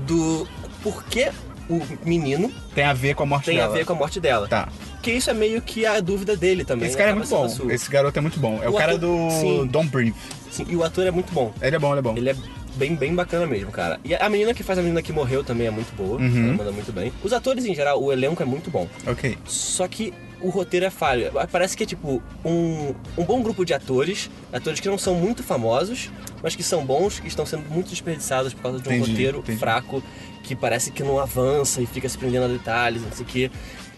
do 0.05 0.47
porquê 0.83 1.31
o 1.69 1.81
menino 2.05 2.51
Tem 2.75 2.83
a 2.83 2.93
ver 2.93 3.15
com 3.15 3.23
a 3.23 3.25
morte 3.25 3.45
tem 3.45 3.57
dela. 3.57 3.73
a 3.73 3.77
ver 3.77 3.85
com 3.85 3.93
a 3.93 3.95
morte 3.95 4.19
dela. 4.19 4.47
Tá. 4.47 4.67
Que 5.01 5.11
isso 5.11 5.29
é 5.29 5.33
meio 5.33 5.61
que 5.61 5.85
a 5.85 5.99
dúvida 5.99 6.35
dele 6.35 6.63
também. 6.65 6.87
Esse 6.87 6.97
cara 6.97 7.11
é 7.11 7.13
muito 7.13 7.29
bom. 7.29 7.47
sua. 7.49 7.73
Esse 7.73 7.89
garoto 7.89 8.17
é 8.17 8.21
muito 8.21 8.39
bom. 8.39 8.59
É 8.61 8.67
o, 8.67 8.73
O 8.73 8.77
cara 8.77 8.95
ator- 8.95 8.99
do 9.27 9.31
Sim. 9.31 9.67
Don't 9.67 9.89
Breathe. 9.89 10.15
Sim, 10.51 10.65
e 10.69 10.75
o 10.75 10.83
ator 10.83 11.07
é 11.07 11.11
muito 11.11 11.31
bom. 11.33 11.53
Ele 11.61 11.75
é 11.75 11.79
bom, 11.79 11.91
ele 11.93 11.99
é 11.99 12.01
bom. 12.01 12.17
Ele 12.17 12.29
é 12.29 12.35
bem, 12.75 12.95
bem 12.95 13.15
bacana 13.15 13.45
mesmo, 13.47 13.71
cara. 13.71 13.99
E 14.03 14.13
a 14.13 14.29
menina 14.29 14.53
que 14.53 14.63
faz 14.63 14.77
a 14.77 14.81
menina 14.81 15.01
que 15.01 15.11
morreu 15.13 15.43
também 15.43 15.67
é 15.67 15.71
muito 15.71 15.95
boa. 15.95 16.19
Uhum. 16.19 16.43
Ela 16.49 16.53
manda 16.57 16.71
muito 16.71 16.91
bem. 16.91 17.11
Os 17.23 17.31
atores 17.33 17.65
em 17.65 17.73
geral, 17.73 18.01
o 18.03 18.11
elenco 18.11 18.43
é 18.43 18.45
muito 18.45 18.69
bom. 18.69 18.87
Ok. 19.07 19.37
Só 19.45 19.87
que 19.87 20.13
o 20.41 20.49
roteiro 20.49 20.85
é 20.85 20.89
falho. 20.89 21.31
Parece 21.51 21.75
que 21.77 21.83
é 21.83 21.85
tipo 21.85 22.21
um, 22.43 22.93
um 23.17 23.23
bom 23.23 23.41
grupo 23.41 23.65
de 23.65 23.73
atores, 23.73 24.29
atores 24.51 24.79
que 24.79 24.87
não 24.87 24.97
são 24.97 25.15
muito 25.15 25.43
famosos, 25.43 26.09
mas 26.41 26.55
que 26.55 26.63
são 26.63 26.85
bons, 26.85 27.19
que 27.19 27.27
estão 27.27 27.45
sendo 27.45 27.69
muito 27.69 27.89
desperdiçados 27.89 28.53
por 28.53 28.61
causa 28.63 28.79
de 28.79 28.89
um 28.89 28.91
Entendi, 28.93 29.11
roteiro 29.11 29.39
entendi. 29.39 29.59
fraco, 29.59 30.03
que 30.43 30.55
parece 30.55 30.91
que 30.91 31.03
não 31.03 31.19
avança 31.19 31.81
e 31.81 31.85
fica 31.85 32.09
se 32.09 32.17
prendendo 32.17 32.45
a 32.45 32.47
detalhes, 32.47 33.01
não 33.01 33.11
sei 33.11 33.23
o 33.23 33.27
quê. 33.27 33.51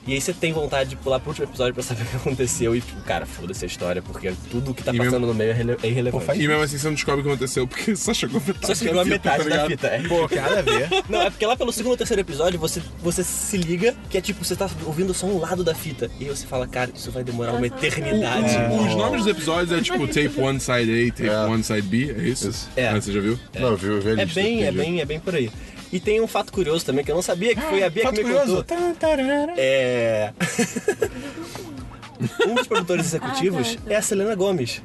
E 0.06 0.14
aí 0.14 0.20
você 0.20 0.34
tem 0.34 0.52
vontade 0.52 0.90
de 0.92 0.96
pular 0.98 1.20
pro 1.20 1.30
último 1.30 1.46
episódio 1.48 1.74
pra 1.74 1.82
saber 1.82 2.04
o 2.04 2.06
que 2.06 2.16
aconteceu 2.18 2.76
e, 2.76 2.82
tipo, 2.82 3.02
cara, 3.04 3.26
foda-se 3.26 3.64
a 3.64 3.68
história, 3.68 4.02
porque 4.02 4.34
tudo 4.52 4.74
que 4.74 4.84
tá 4.84 4.94
E 4.94 4.98
passando 4.98 5.12
mesmo- 5.14 5.28
no 5.28 5.34
meio 5.34 5.52
é, 5.52 5.54
rele- 5.54 5.78
é 5.82 5.88
irrelevante. 5.88 6.42
E 6.42 6.48
mesmo 6.48 6.62
assim 6.64 6.78
você 6.78 6.88
não 6.88 6.94
descobre 6.94 7.22
o 7.22 7.24
que 7.24 7.30
aconteceu, 7.30 7.66
porque 7.68 7.96
só 7.98 8.14
chegou 8.14 8.42
a 8.42 8.44
metade 8.46 8.68
Só 8.68 8.76
chegou 8.76 9.00
a 9.00 9.04
da 9.06 9.12
fita, 9.12 9.30
metade 9.32 9.50
tá 9.50 9.56
da 9.58 9.66
fita. 9.68 9.88
é. 9.88 10.02
Pô, 10.08 10.28
que 10.28 10.36
nada 10.36 10.60
a 10.60 10.62
ver. 10.62 10.90
Não, 11.10 11.22
é 11.22 11.30
porque 11.30 11.46
lá 11.46 11.56
pelo 11.56 11.72
segundo 11.72 11.92
ou 11.92 11.98
terceiro 11.98 12.20
episódio 12.22 12.60
você, 12.60 12.82
você 13.02 13.24
se 13.24 13.56
liga 13.58 13.96
que 14.10 14.18
é 14.18 14.22
tipo, 14.22 14.44
você 14.44 14.56
tá 14.56 14.70
ouvindo 14.86 15.14
só 15.14 15.26
um 15.26 15.40
lado 15.40 15.64
da 15.64 15.74
fita. 15.74 16.12
E 16.20 16.26
aí 16.26 16.30
você 16.30 16.46
fala, 16.46 16.68
cara, 16.68 16.92
isso 16.94 17.10
vai 17.12 17.24
demorar 17.24 17.54
uma 17.54 17.66
eternidade. 17.68 18.56
Os 18.88 18.96
nomes 18.96 19.24
dos 19.24 19.28
episódios 19.28 19.72
é 19.78 19.82
tipo 19.82 20.06
Tape 20.08 20.34
1 20.38 20.60
Side 20.60 21.10
A, 21.10 21.12
Tape 21.14 21.30
É. 21.30 21.46
1 21.48 21.64
Side 21.64 21.82
B, 21.84 22.16
é 22.18 22.24
isso? 22.28 22.50
Isso. 22.50 22.70
É. 22.76 22.88
Ah, 22.90 23.00
você 23.00 23.12
já 23.12 23.22
viu? 23.22 23.40
Não, 23.58 23.70
eu 23.70 23.78
vi, 23.78 23.88
eu 23.88 24.02
vi 24.02 24.10
a 24.10 24.12
É 24.14 24.26
lista, 24.26 24.42
bem, 24.42 24.64
é 24.66 24.72
bem, 24.72 25.02
é 25.02 25.06
bem 25.06 25.20
por 25.20 25.34
aí. 25.36 25.50
E 25.94 26.00
tem 26.00 26.20
um 26.20 26.28
fato 26.28 26.52
curioso 26.52 26.84
também 26.84 27.06
que 27.06 27.12
eu 27.12 27.16
não 27.16 27.22
sabia, 27.22 27.54
que 27.54 27.62
foi 27.62 27.84
a 27.84 27.90
Bia 27.90 28.12
que 28.12 28.24
me 28.24 28.24
curioso. 28.24 28.66
contou. 28.66 29.54
É. 29.56 30.34
um 32.48 32.56
dos 32.56 32.66
produtores 32.66 33.06
executivos 33.06 33.74
Ah, 33.74 33.76
tá, 33.76 33.82
tá. 33.90 33.94
é 33.94 33.96
a 33.98 34.02
Selena 34.02 34.34
Gomes. 34.34 34.82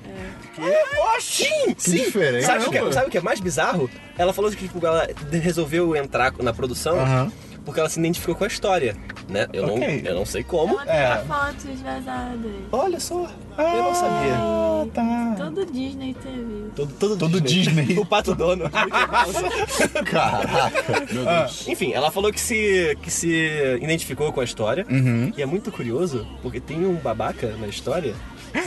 Oh, 0.60 1.20
sim! 1.20 1.72
Que 1.74 1.90
diferente. 1.92 2.44
Sabe 2.44 2.64
o 2.64 2.66
que, 2.66 2.72
Caramba. 2.74 2.92
sabe 2.92 3.06
o 3.06 3.10
que 3.10 3.16
é 3.16 3.20
mais 3.22 3.40
bizarro? 3.40 3.88
Ela 4.18 4.34
falou 4.34 4.50
que 4.50 4.68
tipo, 4.68 4.84
ela 4.84 5.08
resolveu 5.30 5.96
entrar 5.96 6.34
na 6.40 6.52
produção 6.52 6.98
Aham. 7.00 7.32
Porque 7.68 7.80
ela 7.80 7.88
se 7.90 7.98
identificou 8.00 8.34
com 8.34 8.44
a 8.44 8.46
história, 8.46 8.96
né? 9.28 9.46
Eu, 9.52 9.64
Ok. 9.66 9.76
não, 10.02 10.10
eu 10.10 10.14
não 10.14 10.24
sei 10.24 10.42
como. 10.42 10.72
Ela 10.80 10.86
tem 10.86 10.94
É. 10.96 11.16
fotos 11.28 11.80
vazadas. 11.82 12.50
Olha 12.72 12.98
só, 12.98 13.28
eu 13.58 13.82
não 13.82 13.94
sabia. 13.94 14.34
Ah, 14.38 14.86
tá. 14.94 15.34
Todo 15.36 15.66
Disney 15.66 16.14
teve. 16.14 16.70
Todo, 16.74 16.94
todo, 16.94 17.16
Todo 17.18 17.40
Disney. 17.42 17.98
O 18.00 18.06
pato 18.06 18.34
dono. 18.34 18.70
Caraca. 20.10 21.06
Meu 21.12 21.24
Deus. 21.26 21.68
Enfim, 21.68 21.92
ela 21.92 22.10
falou 22.10 22.32
que 22.32 22.40
se, 22.40 22.96
que 23.02 23.10
se 23.10 23.78
identificou 23.82 24.32
com 24.32 24.40
a 24.40 24.44
história. 24.44 24.86
Uhum. 24.88 25.30
E 25.36 25.42
é 25.42 25.46
muito 25.46 25.70
curioso, 25.70 26.26
porque 26.42 26.60
tem 26.60 26.86
um 26.86 26.94
babaca 26.94 27.54
na 27.60 27.66
história 27.66 28.14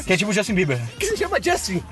Que 0.06 0.14
é 0.14 0.18
tipo 0.18 0.32
Justin 0.34 0.54
Bieber. 0.54 0.80
que 1.00 1.06
se 1.08 1.18
chama 1.18 1.38
Justin. 1.42 1.84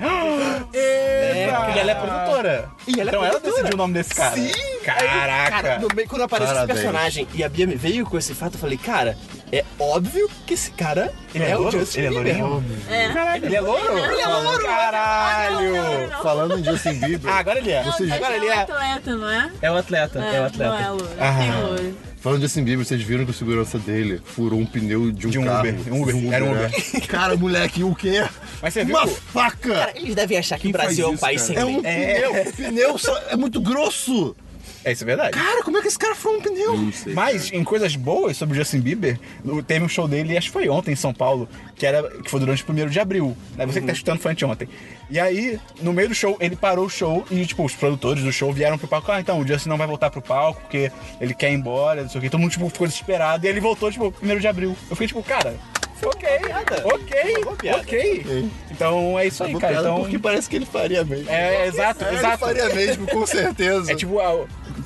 É, 0.72 1.50
porque 1.64 1.78
ela 1.78 1.90
é 1.90 1.94
produtora. 1.94 2.70
E 2.86 3.00
ela 3.00 3.10
é 3.10 3.14
então 3.14 3.24
ela 3.24 3.30
produtora. 3.40 3.52
decidiu 3.54 3.74
o 3.74 3.76
nome 3.78 3.94
desse 3.94 4.14
cara. 4.14 4.34
Sim! 4.36 4.52
Caraca. 4.84 5.50
Cara, 5.62 5.78
no 5.78 5.88
meio, 5.94 6.08
quando 6.08 6.22
apareceu 6.22 6.52
esse 6.52 6.60
Parabéns. 6.60 6.80
personagem 6.80 7.28
e 7.34 7.44
a 7.44 7.48
Bia 7.48 7.66
me 7.66 7.74
veio 7.76 8.06
com 8.06 8.16
esse 8.18 8.34
fato, 8.34 8.54
eu 8.54 8.58
falei, 8.60 8.78
cara, 8.78 9.16
é 9.52 9.64
óbvio 9.78 10.28
que 10.46 10.54
esse 10.54 10.70
cara 10.70 11.12
Ele 11.34 11.44
é 11.44 11.50
é, 11.50 11.56
o 11.56 11.62
louro? 11.62 11.78
Justin 11.80 11.98
Ele 12.00 12.06
é 12.06 12.10
Bieber. 12.22 12.46
lourinho? 12.46 12.64
É. 12.88 13.08
Caralho, 13.12 13.44
ele 13.44 13.56
é 13.56 13.60
louro? 13.60 13.98
Ele 13.98 14.20
é 14.20 14.26
louro. 14.26 14.64
Caralho. 14.64 16.10
Falando 16.22 16.58
em 16.58 16.64
Justin 16.64 16.94
Bieber, 16.94 17.30
Ah, 17.32 17.38
agora 17.38 17.58
ele 17.58 17.70
é. 17.72 17.82
Não, 17.84 17.92
agora 18.14 18.36
ele 18.36 18.46
é 18.46 18.48
um 18.48 18.52
é- 18.52 18.62
atleta, 18.62 19.16
não 19.16 19.30
é? 19.30 19.50
É 19.62 19.70
o 19.70 19.76
atleta, 19.76 20.18
é, 20.18 20.40
o 20.40 20.44
atleta. 20.44 20.70
Não 20.72 20.78
é 20.80 20.88
louro. 20.90 21.10
Ah. 21.18 21.36
Tem 21.38 21.62
louro. 21.62 21.96
Falando 22.20 22.38
em 22.38 22.42
Justin 22.42 22.62
Bieber, 22.64 22.84
vocês 22.84 23.02
viram 23.02 23.24
que 23.24 23.30
o 23.30 23.34
segurança 23.34 23.78
dele 23.78 24.20
furou 24.24 24.58
um 24.60 24.66
pneu 24.66 25.10
de 25.10 25.26
um, 25.26 25.30
De 25.30 25.38
um 25.38 25.44
carro. 25.44 25.68
Uber. 25.68 25.92
Um 25.94 26.02
Uber. 26.02 26.32
Era 26.32 26.44
um 26.44 26.54
né? 26.54 26.70
Cara, 27.08 27.36
moleque, 27.36 27.82
o 27.82 27.94
quê? 27.94 28.24
Mas 28.62 28.74
você 28.74 28.84
viu? 28.84 28.96
Uma 28.96 29.06
faca! 29.06 29.74
Cara, 29.74 29.92
eles 29.96 30.14
devem 30.14 30.38
achar 30.38 30.56
que 30.56 30.62
Quem 30.62 30.70
o 30.70 30.72
Brasil 30.72 31.06
é 31.06 31.08
um 31.10 31.16
país 31.16 31.40
isso, 31.42 31.52
sem 31.52 31.56
É 31.56 31.64
lei. 31.64 31.76
um 31.76 31.82
pneu. 31.82 32.42
O 32.42 32.52
pneu 32.52 32.98
só- 32.98 33.18
é 33.28 33.36
muito 33.36 33.60
grosso. 33.60 34.36
É 34.84 34.92
isso 34.92 35.04
é 35.04 35.06
verdade. 35.06 35.32
Cara, 35.32 35.62
como 35.62 35.76
é 35.76 35.82
que 35.82 35.88
esse 35.88 35.98
cara 35.98 36.14
furou 36.14 36.38
um 36.38 36.40
pneu? 36.40 36.76
Não 36.76 36.92
sei. 36.92 37.12
Mas 37.12 37.52
em 37.52 37.62
coisas 37.62 37.94
boas 37.96 38.36
sobre 38.36 38.54
o 38.54 38.58
Justin 38.58 38.80
Bieber, 38.80 39.18
teve 39.66 39.84
um 39.84 39.88
show 39.88 40.08
dele, 40.08 40.36
acho 40.38 40.46
que 40.46 40.52
foi 40.54 40.68
ontem 40.68 40.92
em 40.92 40.96
São 40.96 41.12
Paulo, 41.12 41.46
que 41.76 41.84
era 41.84 42.02
que 42.22 42.30
foi 42.30 42.40
durante 42.40 42.62
o 42.62 42.64
primeiro 42.66 42.90
de 42.90 42.98
abril. 42.98 43.36
Né? 43.56 43.66
Você 43.66 43.80
que 43.80 43.86
tá 43.86 43.92
escutando 43.92 44.18
foi 44.20 44.32
anteontem. 44.32 44.68
E 45.10 45.18
aí, 45.20 45.58
no 45.82 45.92
meio 45.92 46.08
do 46.08 46.14
show, 46.14 46.36
ele 46.40 46.56
parou 46.56 46.86
o 46.86 46.90
show 46.90 47.26
e, 47.30 47.44
tipo, 47.44 47.64
os 47.64 47.74
produtores 47.74 48.22
do 48.22 48.32
show 48.32 48.52
vieram 48.52 48.78
pro 48.78 48.88
palco. 48.88 49.10
Ah, 49.12 49.20
então, 49.20 49.40
o 49.40 49.46
Justin 49.46 49.68
não 49.68 49.76
vai 49.76 49.86
voltar 49.86 50.08
pro 50.08 50.22
palco 50.22 50.60
porque 50.62 50.90
ele 51.20 51.34
quer 51.34 51.50
ir 51.50 51.54
embora, 51.54 52.02
não 52.02 52.08
sei 52.08 52.18
o 52.18 52.22
quê. 52.22 52.30
Todo 52.30 52.40
mundo, 52.40 52.50
tipo, 52.52 52.68
ficou 52.70 52.86
desesperado. 52.86 53.44
E 53.44 53.48
ele 53.48 53.60
voltou, 53.60 53.90
tipo, 53.92 54.10
primeiro 54.12 54.40
de 54.40 54.46
abril. 54.48 54.70
Eu 54.88 54.96
fiquei, 54.96 55.08
tipo, 55.08 55.22
cara, 55.22 55.56
ok, 56.02 56.28
piada. 56.46 56.82
ok, 56.86 57.74
ok. 57.80 58.50
Então 58.70 59.18
é 59.18 59.26
isso 59.26 59.44
aí, 59.44 59.54
cara. 59.58 59.80
Então, 59.80 60.00
Porque 60.00 60.18
parece 60.18 60.48
que 60.48 60.56
ele 60.56 60.64
faria 60.66 61.04
mesmo. 61.04 61.28
é, 61.28 61.66
exato, 61.66 62.04
Ele 62.04 62.16
exato. 62.16 62.38
faria 62.38 62.68
mesmo, 62.70 63.06
com 63.06 63.26
certeza. 63.26 63.92
É 63.92 63.94
tipo, 63.96 64.18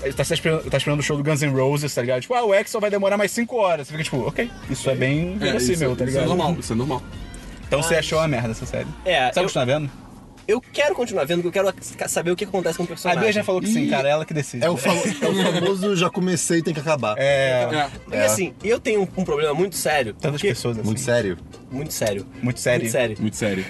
ah, 0.03 0.13
tá 0.15 0.23
esperando, 0.35 0.71
tá 0.71 0.77
esperando 0.77 1.01
o 1.01 1.03
show 1.03 1.17
do 1.17 1.23
Guns 1.23 1.43
N' 1.43 1.51
Roses, 1.53 1.95
tá 1.95 2.01
ligado? 2.01 2.23
Tipo, 2.23 2.35
ah, 2.35 2.45
o 2.45 2.55
Exo 2.55 2.81
vai 2.81 2.91
demorar 2.91 3.17
mais 3.17 3.31
5 3.33 3.57
horas. 3.57 3.87
Você 3.89 3.93
fica 3.93 4.05
tipo, 4.05 4.19
ok, 4.27 4.51
isso 4.71 4.89
é 4.91 4.95
bem 4.95 5.21
É, 5.29 5.31
isso, 5.33 5.39
verossímil, 5.39 5.97
tá 5.97 6.05
isso 6.05 6.17
é 6.17 6.21
ligado? 6.21 6.29
normal, 6.29 6.57
isso 6.59 6.73
é 6.73 6.77
normal. 6.77 7.03
Então 7.67 7.83
você 7.83 7.97
achou 7.97 8.19
a 8.19 8.29
merda 8.29 8.51
essa 8.51 8.67
série. 8.67 8.87
É, 9.05 9.27
Sabe 9.33 9.39
o 9.39 9.41
eu- 9.41 9.47
que 9.47 9.53
você 9.53 9.59
tá 9.59 9.65
vendo? 9.65 9.91
Eu 10.47 10.61
quero 10.61 10.95
continuar 10.95 11.25
vendo, 11.25 11.43
porque 11.43 11.59
eu 11.59 11.73
quero 11.97 12.11
saber 12.11 12.31
o 12.31 12.37
que 12.37 12.45
acontece 12.45 12.77
com 12.77 12.83
o 12.83 12.87
A 12.87 12.89
personagem. 12.89 13.23
Bia 13.23 13.33
já 13.33 13.43
falou 13.45 13.61
que 13.61 13.67
sim, 13.69 13.89
cara, 13.89 14.09
ela 14.09 14.25
que 14.27 14.35
decide. 14.35 14.65
É 14.65 14.69
o, 14.69 14.75
é 14.75 14.77
o 14.77 14.79
famoso 15.53 15.97
já 15.97 16.11
comecei, 16.11 16.61
tem 16.63 16.75
que 16.75 16.81
acabar. 16.81 17.15
É, 17.19 17.63
É. 17.73 17.91
Porque 18.05 18.17
assim, 18.19 18.55
eu 18.63 18.79
tenho 18.79 19.01
um, 19.03 19.09
um 19.21 19.25
problema 19.25 19.55
muito 19.55 19.77
sério. 19.77 20.13
tantas 20.15 20.33
porque- 20.41 20.49
pessoas 20.49 20.77
assim. 20.79 20.87
Muito 20.87 21.01
sério. 21.01 21.39
Muito 21.71 21.93
sério. 21.93 22.27
Muito 22.43 22.61
sério. 22.61 22.81
Muito 22.83 22.93
sério. 22.93 23.17
Muito 23.21 23.37
sério. 23.37 23.65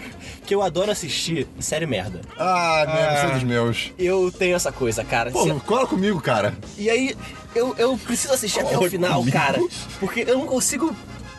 Que 0.45 0.55
eu 0.55 0.63
adoro 0.63 0.91
assistir 0.91 1.47
série 1.61 1.87
merda. 1.87 2.21
Ah, 2.39 2.85
né, 2.87 3.21
você 3.21 3.27
é 3.27 3.31
dos 3.35 3.43
meus. 3.45 3.93
Eu 3.99 4.31
tenho 4.31 4.55
essa 4.57 4.71
coisa, 4.73 5.03
cara. 5.05 5.31
Pô, 5.31 5.45
Se- 5.45 5.55
cola 5.61 5.87
comigo, 5.87 6.21
cara. 6.21 6.55
E 6.77 6.91
aí, 6.91 7.17
eu, 7.55 7.75
eu 7.79 7.97
preciso 7.97 8.35
assistir 8.35 8.61
até 8.61 8.75
o 8.75 8.79
Cola 8.79 8.91
final, 8.91 9.19
comigo. 9.21 9.33
cara. 9.37 9.61
Porque 10.01 10.25
eu 10.27 10.37
não 10.39 10.47
consigo 10.47 10.95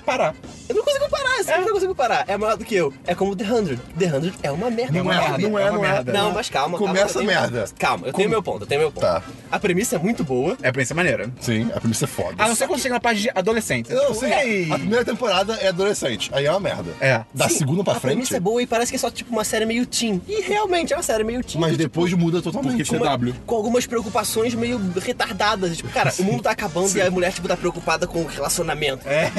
Parar. 0.06 0.36
Eu 0.70 0.76
não 0.76 0.84
consigo 0.84 1.10
parar, 1.10 1.39
assim, 1.39 1.52
eu 1.52 1.62
não 1.62 1.70
consigo 1.74 1.96
parar. 1.96 2.24
É 2.28 2.38
maior 2.38 2.58
do 2.58 2.63
que 2.65 2.76
eu. 2.76 2.94
É 3.08 3.15
como 3.15 3.36
The 3.36 3.46
100. 3.46 3.78
The 3.98 4.10
100 4.10 4.34
é 4.44 4.52
uma 4.52 4.70
merda. 4.70 4.94
Não 4.94 5.02
uma 5.02 5.13
é, 5.15 5.18
merda. 5.20 5.38
não 5.38 5.60
é, 5.60 5.63
uma 5.63 5.72
não 5.78 5.86
é. 5.86 5.91
merda. 5.91 6.13
Não, 6.13 6.32
mas 6.32 6.50
calma, 6.50 6.78
calma. 6.78 6.94
Começa 6.94 7.18
eu 7.20 7.22
tenho- 7.26 7.26
merda. 7.41 7.65
Calma, 7.78 8.08
eu 8.08 8.12
Com- 8.12 8.18
tenho 8.18 8.30
meu 8.30 8.44
ponto, 8.44 8.62
eu 8.63 8.68
tenho 8.68 8.82
meu 8.82 8.91
ponto. 8.91 9.02
Tá. 9.04 9.24
A 9.52 9.60
premissa 9.60 9.96
é 9.96 10.00
muito 10.00 10.24
boa. 10.24 10.58
É 10.62 10.72
pra 10.72 10.84
ser 10.86 10.94
maneira. 10.94 11.30
Sim, 11.39 11.70
a 11.76 11.80
premissa 11.80 12.06
é 12.06 12.08
foda. 12.08 12.36
A 12.44 12.48
não 12.48 12.56
ser 12.56 12.68
quando 12.68 12.80
chega 12.82 12.94
na 12.96 13.00
parte 13.00 13.22
de 13.22 13.30
adolescente. 13.34 13.91
Não, 13.91 14.02
Tipo, 14.13 14.20
sim. 14.20 14.32
ei. 14.34 14.72
A 14.72 14.78
primeira 14.78 15.06
temporada 15.06 15.54
é 15.56 15.68
adolescente. 15.70 16.30
Aí 16.34 16.46
é 16.46 16.52
uma 16.52 16.60
merda. 16.60 16.91
É. 17.00 17.22
Da 17.34 17.48
Sim, 17.50 17.58
segunda 17.58 17.84
pra 17.84 17.94
a 17.94 18.00
frente. 18.00 18.13
premissa 18.13 18.38
é 18.38 18.39
boa 18.39 18.62
e 18.62 18.68
parece 18.68 18.91
que 18.91 18.96
é 18.96 19.00
só 19.00 19.10
tipo 19.12 19.32
uma 19.32 19.44
série 19.44 19.65
meio 19.65 19.86
teen. 19.86 20.22
E 20.28 20.41
realmente 20.41 20.94
é 20.94 20.98
uma 20.98 21.04
série 21.04 21.24
meio 21.24 21.44
teen. 21.44 21.60
Mas 21.60 21.72
que, 21.72 21.78
depois 21.78 22.12
muda 22.13 22.41
totalmente. 22.41 22.78
Porque 22.78 22.98
com, 22.98 23.04
uma- 23.04 23.18
CW. 23.18 23.34
com 23.46 23.56
algumas 23.56 23.86
preocupações 23.86 24.54
meio 24.56 24.80
retardadas. 25.02 25.78
Tipo, 25.78 25.89
cara, 25.89 26.13
o 26.20 26.24
mundo 26.24 26.44
tá 26.44 26.52
acabando 26.52 26.96
e 26.98 27.02
a 27.02 27.10
mulher, 27.12 27.32
tipo, 27.34 27.48
tá 27.48 27.56
preocupada 27.58 28.08
com 28.08 28.22
o 28.22 28.26
relacionamento. 28.28 29.08
É. 29.08 29.32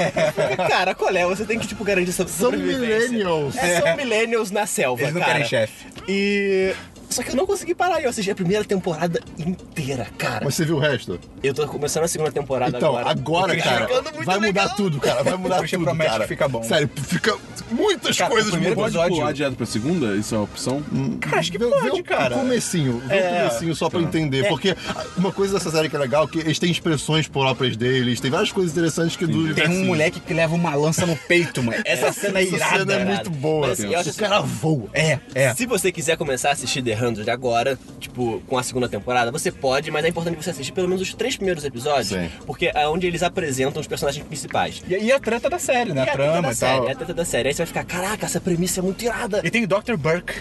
Cara, 0.56 0.94
qual 0.94 1.14
é? 1.14 1.24
Você 1.24 1.44
tem 1.44 1.58
que, 1.58 1.66
tipo, 1.66 1.84
garantir 1.84 2.10
essa 2.10 2.26
São 2.26 2.50
millennials. 2.52 3.56
É, 3.56 3.80
são 3.80 3.96
millennials 3.96 4.50
na 4.50 4.66
selva, 4.66 5.02
Eles 5.02 5.14
não 5.14 5.20
cara. 5.20 5.32
querem 5.34 5.48
chefe. 5.48 5.86
E... 6.08 6.74
Só 7.08 7.22
que 7.22 7.30
eu 7.30 7.36
não 7.36 7.46
consegui 7.46 7.74
parar. 7.74 8.00
Eu 8.02 8.10
assisti 8.10 8.30
a 8.30 8.34
primeira 8.34 8.64
temporada 8.64 9.20
inteira, 9.38 10.06
cara. 10.18 10.44
Mas 10.44 10.54
você 10.54 10.64
viu 10.64 10.76
o 10.76 10.78
resto? 10.78 11.18
Eu 11.42 11.54
tô 11.54 11.66
começando 11.66 12.04
a 12.04 12.08
segunda 12.08 12.30
temporada 12.32 12.76
Então, 12.76 12.90
agora. 12.96 13.10
agora, 13.10 13.54
O 13.54 13.62
cara, 13.62 13.86
vai 14.24 14.36
mudar 14.36 14.62
legal. 14.62 14.68
tudo, 14.76 15.00
cara. 15.00 15.22
Vai 15.22 15.36
mudar 15.36 15.62
tudo, 15.68 15.84
promete 15.84 16.10
cara. 16.10 16.22
que 16.24 16.28
fica 16.28 16.48
bom. 16.48 16.62
Sério, 16.62 16.90
fica 16.96 17.36
muitas 17.70 18.16
Cara, 18.16 18.30
coisas 18.30 18.48
o 18.48 18.52
primeiro 18.52 18.76
mudam. 18.76 18.84
Pode 18.92 18.96
episódio- 18.96 19.16
pular 19.20 19.32
direto 19.32 19.56
pra 19.56 19.66
segunda? 19.66 20.16
Isso 20.16 20.34
é 20.34 20.38
uma 20.38 20.44
opção? 20.44 20.82
Cara, 21.20 21.38
acho 21.38 21.52
que 21.52 21.58
Vê- 21.58 21.66
pode, 21.66 21.82
vê 21.82 21.90
o 21.90 22.04
cara. 22.04 22.36
comecinho, 22.36 22.98
vê 23.06 23.16
É. 23.18 23.30
o 23.30 23.48
comecinho 23.48 23.74
só 23.76 23.88
pra 23.88 24.00
entender. 24.00 24.48
Porque 24.48 24.76
uma 25.16 25.32
coisa 25.32 25.54
dessa 25.54 25.70
série 25.70 25.88
que 25.88 25.96
é 25.96 25.98
legal 25.98 26.24
é 26.24 26.26
que 26.28 26.38
eles 26.38 26.58
têm 26.58 26.70
expressões 26.70 27.26
próprias 27.28 27.76
deles, 27.76 28.20
tem 28.20 28.30
várias 28.30 28.52
coisas 28.52 28.72
interessantes 28.72 29.16
que 29.16 29.26
do 29.26 29.54
Tem 29.54 29.68
um 29.68 29.84
moleque 29.86 30.20
que 30.20 30.34
leva 30.34 30.54
uma 30.54 30.74
lança 30.74 31.06
no 31.06 31.16
peito, 31.16 31.62
mano. 31.62 31.80
Essa 31.84 32.12
cena 32.12 32.40
é 32.40 32.42
Essa 32.44 32.56
irada. 32.56 32.78
cena 32.78 32.92
é 32.94 33.04
muito 33.04 33.30
boa. 33.30 33.68
Mas, 33.68 33.80
assim, 33.80 33.92
eu 33.92 33.98
acho 34.00 34.10
o 34.10 34.14
cara 34.14 34.40
voa. 34.40 34.88
É, 34.92 35.18
é. 35.34 35.54
Se 35.54 35.66
você 35.66 35.90
quiser 35.92 36.16
começar 36.16 36.50
a 36.50 36.52
assistir 36.52 36.82
The 36.82 36.94
100 36.96 37.28
agora, 37.30 37.78
tipo, 38.00 38.40
com 38.46 38.58
a 38.58 38.62
segunda 38.62 38.88
temporada, 38.88 39.30
você 39.30 39.50
pode, 39.52 39.90
mas 39.90 40.04
é 40.04 40.08
importante 40.08 40.36
você 40.42 40.50
assistir 40.50 40.72
pelo 40.72 40.88
menos 40.88 41.02
os 41.02 41.14
três 41.14 41.36
primeiros 41.36 41.64
episódios, 41.64 42.08
Sim. 42.08 42.28
porque 42.46 42.70
é 42.74 42.88
onde 42.88 43.06
eles 43.06 43.22
apresentam 43.22 43.80
os 43.80 43.86
personagens 43.86 44.24
principais. 44.26 44.82
E, 44.88 44.94
e 44.94 45.12
a 45.12 45.20
treta 45.20 45.48
da 45.50 45.58
série, 45.58 45.92
né? 45.92 46.00
E 46.00 46.02
A 46.02 46.06
é 46.06 46.10
a 46.10 46.12
treta 46.14 46.32
trama 46.32 46.48
da 46.48 46.52
e 46.52 46.56
tal. 46.56 46.68
série, 46.76 46.86
é 46.86 46.92
a 46.92 46.94
treta 46.96 47.14
da 47.14 47.24
série. 47.24 47.48
Aí 47.48 47.54
você 47.54 47.58
vai 47.58 47.66
ficar, 47.66 47.84
caraca, 47.84 48.26
essa 48.26 48.40
premissa 48.40 48.80
é 48.80 48.82
muito 48.82 49.04
irada. 49.04 49.40
E 49.44 49.50
tem 49.50 49.64
o 49.64 49.68
Dr. 49.68 49.96
Burke. 49.96 50.34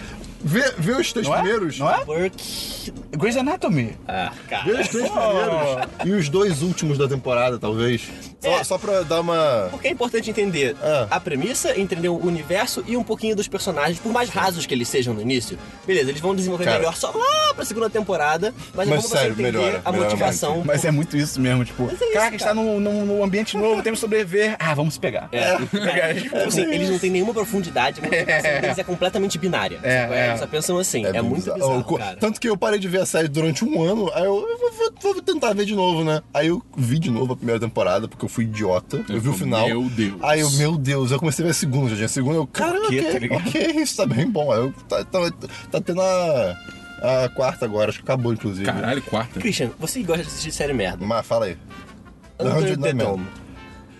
Vê, 0.48 0.62
vê 0.78 0.92
os 0.92 1.12
três 1.12 1.26
Não 1.26 1.34
é? 1.34 1.40
primeiros. 1.40 1.78
Não 1.78 1.90
é? 1.90 2.04
Burke. 2.04 2.92
Grey's 3.16 3.36
Anatomy. 3.36 3.96
Ah, 4.06 4.30
Vê 4.44 4.48
cara. 4.50 4.80
os 4.82 4.88
três 4.88 5.08
primeiros 5.10 5.88
e 6.04 6.10
os 6.12 6.28
dois 6.28 6.62
últimos 6.62 6.98
da 6.98 7.08
temporada, 7.08 7.58
talvez. 7.58 8.02
Só, 8.40 8.48
É. 8.60 8.62
só 8.64 8.78
pra 8.78 9.02
dar 9.02 9.22
uma. 9.22 9.68
Porque 9.70 9.88
é 9.88 9.90
importante 9.90 10.30
entender 10.30 10.76
Ah. 10.80 11.08
a 11.10 11.18
premissa, 11.18 11.76
entender 11.80 12.08
o 12.10 12.16
universo 12.24 12.84
e 12.86 12.96
um 12.96 13.02
pouquinho 13.02 13.34
dos 13.34 13.48
personagens, 13.48 13.98
por 13.98 14.12
mais 14.12 14.28
rasos 14.28 14.66
que 14.66 14.74
eles 14.74 14.86
sejam 14.88 15.14
no 15.14 15.22
início. 15.22 15.58
Beleza, 15.84 16.10
eles 16.10 16.20
vão 16.20 16.34
desenvolver 16.46 16.64
Cara. 16.64 16.78
melhor 16.78 16.96
só 16.96 17.10
lá 17.10 17.54
pra 17.54 17.64
segunda 17.64 17.90
temporada, 17.90 18.54
mas, 18.74 18.86
é 18.88 18.90
Mas 18.90 19.02
você 19.02 19.16
sério, 19.16 19.32
entender 19.32 19.52
melhora, 19.52 19.82
a 19.84 19.92
melhora 19.92 20.10
motivação. 20.10 20.62
Mas 20.64 20.84
é 20.84 20.90
muito 20.90 21.16
isso 21.16 21.40
mesmo, 21.40 21.64
tipo, 21.64 21.84
Mas 21.84 22.00
é 22.00 22.04
isso, 22.04 22.12
caraca, 22.12 22.28
a 22.28 22.30
gente 22.32 22.40
tá 22.40 22.46
cara. 22.46 22.54
num, 22.54 22.80
num, 22.80 23.06
num 23.06 23.24
ambiente 23.24 23.56
novo, 23.56 23.82
temos 23.82 23.98
que 23.98 24.04
sobreviver. 24.06 24.56
Ah, 24.58 24.74
vamos 24.74 24.94
se 24.94 25.00
pegar. 25.00 25.28
É. 25.32 25.56
Tipo 26.26 26.36
assim, 26.38 26.62
eles 26.62 26.90
não 26.90 26.98
têm 26.98 27.10
nenhuma 27.10 27.32
profundidade, 27.34 28.00
a 28.00 28.04
motivação 28.04 28.60
deles 28.60 28.78
é 28.78 28.84
completamente 28.84 29.38
binária. 29.38 29.78
É, 29.82 30.08
é. 30.10 30.28
Eles 30.28 30.40
só 30.40 30.46
pensam 30.46 30.78
assim, 30.78 31.04
é, 31.04 31.20
muito 31.22 31.50
bizarro, 31.52 31.78
O 31.80 31.84
co- 31.84 31.98
cara. 31.98 32.16
Tanto 32.16 32.40
que 32.40 32.48
eu 32.48 32.56
parei 32.56 32.78
de 32.78 32.88
ver 32.88 33.00
a 33.00 33.06
série 33.06 33.28
durante 33.28 33.64
um 33.64 33.82
ano, 33.82 34.10
aí 34.14 34.24
eu, 34.24 34.34
eu 34.36 34.58
vou, 34.58 34.72
vou- 34.72 35.14
vou 35.14 35.22
tentar 35.22 35.52
ver 35.54 35.64
de 35.64 35.74
novo, 35.74 36.04
né? 36.04 36.22
Aí 36.32 36.48
eu 36.48 36.62
vi 36.76 36.98
de 36.98 37.10
novo 37.10 37.32
a 37.32 37.36
primeira 37.36 37.60
temporada, 37.60 38.08
porque 38.08 38.24
eu 38.24 38.28
fui 38.28 38.44
idiota. 38.44 39.04
Eu, 39.08 39.20
vi 39.20 39.28
o 39.28 39.32
final. 39.32 39.66
Meu 39.66 39.82
Deus. 39.90 40.14
Aí 40.22 40.40
eu, 40.40 40.50
meu 40.52 40.76
Deus, 40.76 41.10
eu 41.10 41.18
comecei 41.18 41.44
a 41.44 41.46
ver 41.46 41.50
a 41.50 41.54
segunda, 41.54 41.90
já 41.90 41.96
tinha 41.96 42.06
a 42.06 42.08
segunda, 42.08 42.36
eu, 42.36 42.46
cara, 42.46 42.78
quê, 42.88 43.00
ok, 43.00 43.28
tá 43.28 43.36
ok, 43.36 43.66
isso 43.82 43.96
tá 43.96 44.06
bem 44.06 44.28
bom. 44.28 44.52
Aí 44.52 44.58
eu, 44.60 44.72
tá, 44.88 45.04
tá, 45.04 45.18
tá 45.70 45.80
tendo 45.80 46.00
a, 46.00 46.35
a 47.02 47.28
quarta 47.28 47.64
agora, 47.64 47.90
acho 47.90 47.98
que 47.98 48.04
acabou, 48.04 48.32
inclusive. 48.32 48.64
Caralho, 48.64 49.02
quarta. 49.02 49.40
Christian, 49.40 49.70
você 49.78 50.02
gosta 50.02 50.22
de 50.22 50.28
assistir 50.28 50.52
série 50.52 50.72
merda. 50.72 51.04
Mas 51.04 51.26
fala 51.26 51.46
aí. 51.46 51.56
Under 52.40 52.78
the. 52.78 52.92
Dome. 52.92 53.26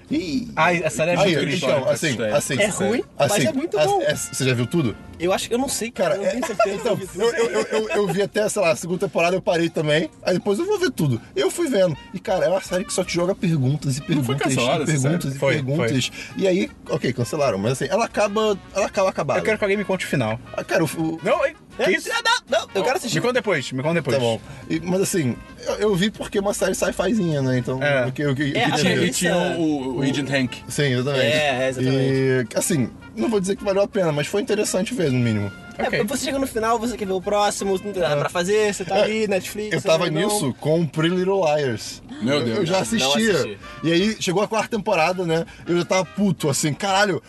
Ih. 0.09 0.53
Ai, 0.55 0.85
a 0.85 0.89
série 0.91 1.11
é 1.11 1.17
Aí, 1.19 1.35
muito 1.37 1.57
então, 1.57 1.89
assim, 1.89 2.17
assim. 2.33 2.55
É 2.63 2.69
ruim, 2.69 3.03
mas 3.19 3.33
assim, 3.33 3.47
é 3.49 3.53
muito 3.53 3.77
as- 3.77 3.87
bom. 3.87 4.03
é- 4.03 4.15
você 4.15 4.45
já 4.45 4.55
viu 4.55 4.65
tudo? 4.65 4.97
Eu 5.19 5.33
acho 5.33 5.49
que 5.49 5.55
eu 5.55 5.59
não 5.59 5.69
sei, 5.69 5.91
cara. 5.91 6.11
Cara, 6.11 6.21
eu 6.21 6.25
não 6.27 6.31
tenho 6.31 6.47
certeza. 6.47 6.77
então, 6.77 6.99
eu, 7.17 7.33
eu, 7.33 7.51
eu, 7.51 7.67
eu, 7.73 7.89
eu 7.89 8.07
vi 8.07 8.23
até, 8.23 8.49
sei 8.49 8.63
lá, 8.63 8.71
a 8.71 8.77
segunda 8.77 9.01
temporada, 9.01 9.35
eu 9.35 9.43
parei 9.43 9.69
também. 9.69 10.09
Aí 10.23 10.35
depois 10.35 10.61
eu 10.61 10.65
vou 10.67 10.79
ver 10.79 10.93
tudo. 10.93 11.21
Eu 11.35 11.51
fui 11.51 11.69
vendo. 11.69 11.97
E, 12.15 12.21
cara, 12.21 12.45
é 12.45 12.49
uma 12.49 12.61
série 12.61 12.85
que 12.85 12.93
só 12.93 13.03
te 13.03 13.15
joga 13.15 13.35
perguntas 13.35 13.97
e 13.97 14.01
perguntas 14.01 14.37
cancelada 14.43 14.81
e 14.81 14.95
essa 14.95 15.03
perguntas 15.03 15.23
série? 15.25 15.35
e 15.35 15.39
Foi, 15.41 15.55
perguntas. 15.55 16.11
E 16.37 16.47
aí, 16.47 16.71
ok, 16.89 17.13
cancelaram. 17.13 17.59
Mas 17.59 17.73
assim, 17.73 17.87
ela 17.91 18.05
acaba. 18.05 18.57
Ela 18.77 18.87
acaba 18.87 19.09
acabada. 19.09 19.41
Eu 19.41 19.45
quero 19.45 19.59
que 19.59 19.65
alguém 19.65 19.77
me 19.77 19.85
conte 19.85 20.05
o 20.07 20.09
final. 20.09 20.39
Ah, 20.57 20.63
Cara, 20.63 20.85
o. 20.85 20.87
o- 20.87 21.19
Não, 21.25 21.45
ei, 21.45 21.57
que 21.85 21.91
isso? 21.93 22.09
Ah, 22.13 22.23
não, 22.49 22.59
não, 22.61 22.69
eu 22.75 22.83
quero 22.85 22.97
assistir. 22.97 23.17
Me 23.17 23.21
conta 23.23 23.35
depois, 23.35 23.71
me 23.73 23.83
conta 23.83 23.95
depois. 23.95 24.17
Tá 24.17 24.21
bom. 24.23 24.41
E- 24.69 24.81
mas 24.81 25.01
assim, 25.03 25.37
eu, 25.67 25.75
eu 25.75 25.95
vi 25.97 26.11
porque 26.11 26.39
é 26.39 26.41
uma 26.41 26.55
série 26.55 26.75
sci-fizinha, 26.75 27.43
né? 27.43 27.59
Então, 27.59 27.83
É. 27.83 28.07
eu, 28.07 28.13
que- 28.13 28.23
eu, 28.23 28.35
que- 28.35 28.53
eu 28.53 28.57
É, 28.61 28.71
Tinha, 28.73 28.95
e 28.97 29.11
tinha 29.11 29.37
o, 29.59 29.99
o 29.99 30.03
Agent 30.03 30.31
Hank. 30.31 30.63
Sim, 30.69 30.93
exatamente. 30.93 31.25
É, 31.27 31.63
é, 31.65 31.69
exatamente. 31.69 31.95
E, 32.13 32.47
assim, 32.55 32.91
não 33.15 33.29
vou 33.29 33.41
dizer 33.41 33.57
que 33.57 33.65
valeu 33.65 33.83
a 33.83 33.89
pena, 33.89 34.13
mas 34.13 34.27
foi 34.27 34.41
interessante 34.43 34.95
ver, 34.95 35.11
no 35.11 35.19
mínimo. 35.19 35.51
É, 35.79 36.03
você 36.05 36.25
chega 36.25 36.39
no 36.39 36.47
final, 36.47 36.79
você 36.79 36.97
quer 36.97 37.05
ver 37.07 37.13
o 37.13 37.21
próximo, 37.21 37.73
não 37.85 37.93
tem 37.93 38.01
nada 38.03 38.17
pra 38.17 38.31
fazer, 38.31 38.73
você 38.73 38.83
tá 38.83 38.95
ali, 39.03 39.29
Netflix. 39.29 39.75
Eu 39.75 39.83
tava 39.83 40.11
não- 40.11 40.23
nisso 40.23 40.55
com 40.59 40.87
Pretty 40.87 41.15
Little 41.15 41.43
Liars. 41.45 42.03
Meu 42.23 42.39
Eu- 42.39 42.45
Deus. 42.47 42.59
Eu 42.61 42.65
já 42.67 42.75
Não 42.77 42.81
assistia. 42.81 43.33
assisti. 43.33 43.59
E 43.85 43.93
aí 43.93 44.17
chegou 44.19 44.43
a 44.43 44.49
quarta 44.49 44.71
temporada, 44.75 45.27
né? 45.27 45.45
Eu 45.69 45.77
já 45.77 45.85
tava 45.85 46.05
puto, 46.07 46.49
assim, 46.49 46.73
caralho. 46.73 47.23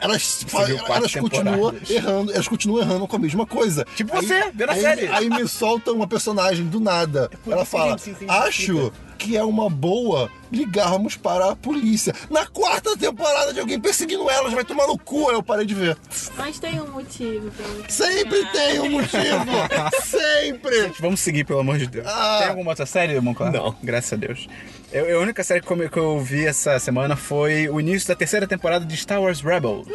Elas, 0.00 0.44
elas 0.88 1.14
continuam 1.14 1.74
errando, 1.88 2.32
elas 2.32 2.48
continuam 2.48 2.80
errando 2.82 3.06
com 3.06 3.16
a 3.16 3.18
mesma 3.18 3.46
coisa. 3.46 3.86
Tipo 3.96 4.14
Aí- 4.14 4.26
você, 4.26 4.50
vendo 4.52 4.70
a 4.70 4.72
aí, 4.72 4.80
série. 4.80 5.06
Aí 5.08 5.28
me 5.30 5.46
solta 5.48 5.92
uma 5.92 6.06
personagem 6.06 6.66
do 6.66 6.80
nada. 6.80 7.30
Ela 7.46 7.62
isso, 7.62 7.70
fala: 7.70 7.90
gente, 7.90 8.02
sim, 8.02 8.14
sim, 8.18 8.26
Acho 8.28 8.92
que 9.20 9.36
é 9.36 9.44
uma 9.44 9.68
boa 9.68 10.30
ligarmos 10.50 11.14
para 11.14 11.50
a 11.50 11.54
polícia. 11.54 12.14
Na 12.30 12.46
quarta 12.46 12.96
temporada 12.96 13.52
de 13.52 13.60
alguém 13.60 13.78
perseguindo 13.78 14.28
elas, 14.30 14.52
vai 14.54 14.64
tomar 14.64 14.86
no 14.86 14.98
cu. 14.98 15.28
Aí 15.28 15.36
eu 15.36 15.42
parei 15.42 15.66
de 15.66 15.74
ver. 15.74 15.96
Mas 16.38 16.58
tem 16.58 16.80
um 16.80 16.90
motivo. 16.90 17.52
Sempre 17.86 18.46
tem 18.46 18.80
um 18.80 18.90
motivo. 18.90 19.20
Sempre. 20.02 20.92
Vamos 20.98 21.20
seguir, 21.20 21.44
pelo 21.44 21.60
amor 21.60 21.76
de 21.76 21.86
Deus. 21.86 22.06
Ah. 22.08 22.38
Tem 22.40 22.48
alguma 22.48 22.70
outra 22.70 22.86
série, 22.86 23.20
Monclar? 23.20 23.52
Não. 23.52 23.76
Graças 23.82 24.14
a 24.14 24.16
Deus. 24.16 24.48
Eu, 24.90 25.20
a 25.20 25.22
única 25.22 25.44
série 25.44 25.60
que 25.60 25.70
eu, 25.70 25.90
que 25.90 25.98
eu 25.98 26.18
vi 26.18 26.46
essa 26.46 26.78
semana 26.78 27.14
foi 27.14 27.68
o 27.68 27.78
início 27.78 28.08
da 28.08 28.16
terceira 28.16 28.46
temporada 28.46 28.86
de 28.86 28.96
Star 28.96 29.20
Wars 29.20 29.42
Rebels. 29.42 29.86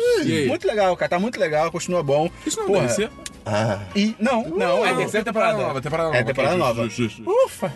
Muito 0.48 0.68
legal, 0.68 0.96
cara. 0.96 1.10
Tá 1.10 1.20
muito 1.20 1.40
legal, 1.40 1.72
continua 1.72 2.04
bom. 2.04 2.30
Isso 2.46 2.60
não 2.60 2.68
Porra, 2.68 2.82
deve 2.82 2.94
ser? 2.94 3.12
Ah. 3.46 3.80
E, 3.96 4.16
não, 4.20 4.44
não, 4.50 4.86
é 4.86 4.90
a 4.90 4.96
terceira 4.96 5.24
temporada. 5.24 5.58
nova, 5.58 5.80
temporada 5.82 6.10
nova. 6.10 6.20
É, 6.20 6.24
temporada 6.24 6.56
nova. 6.58 6.84
justo, 6.86 7.04
justo, 7.04 7.24
justo. 7.24 7.46
Ufa! 7.46 7.74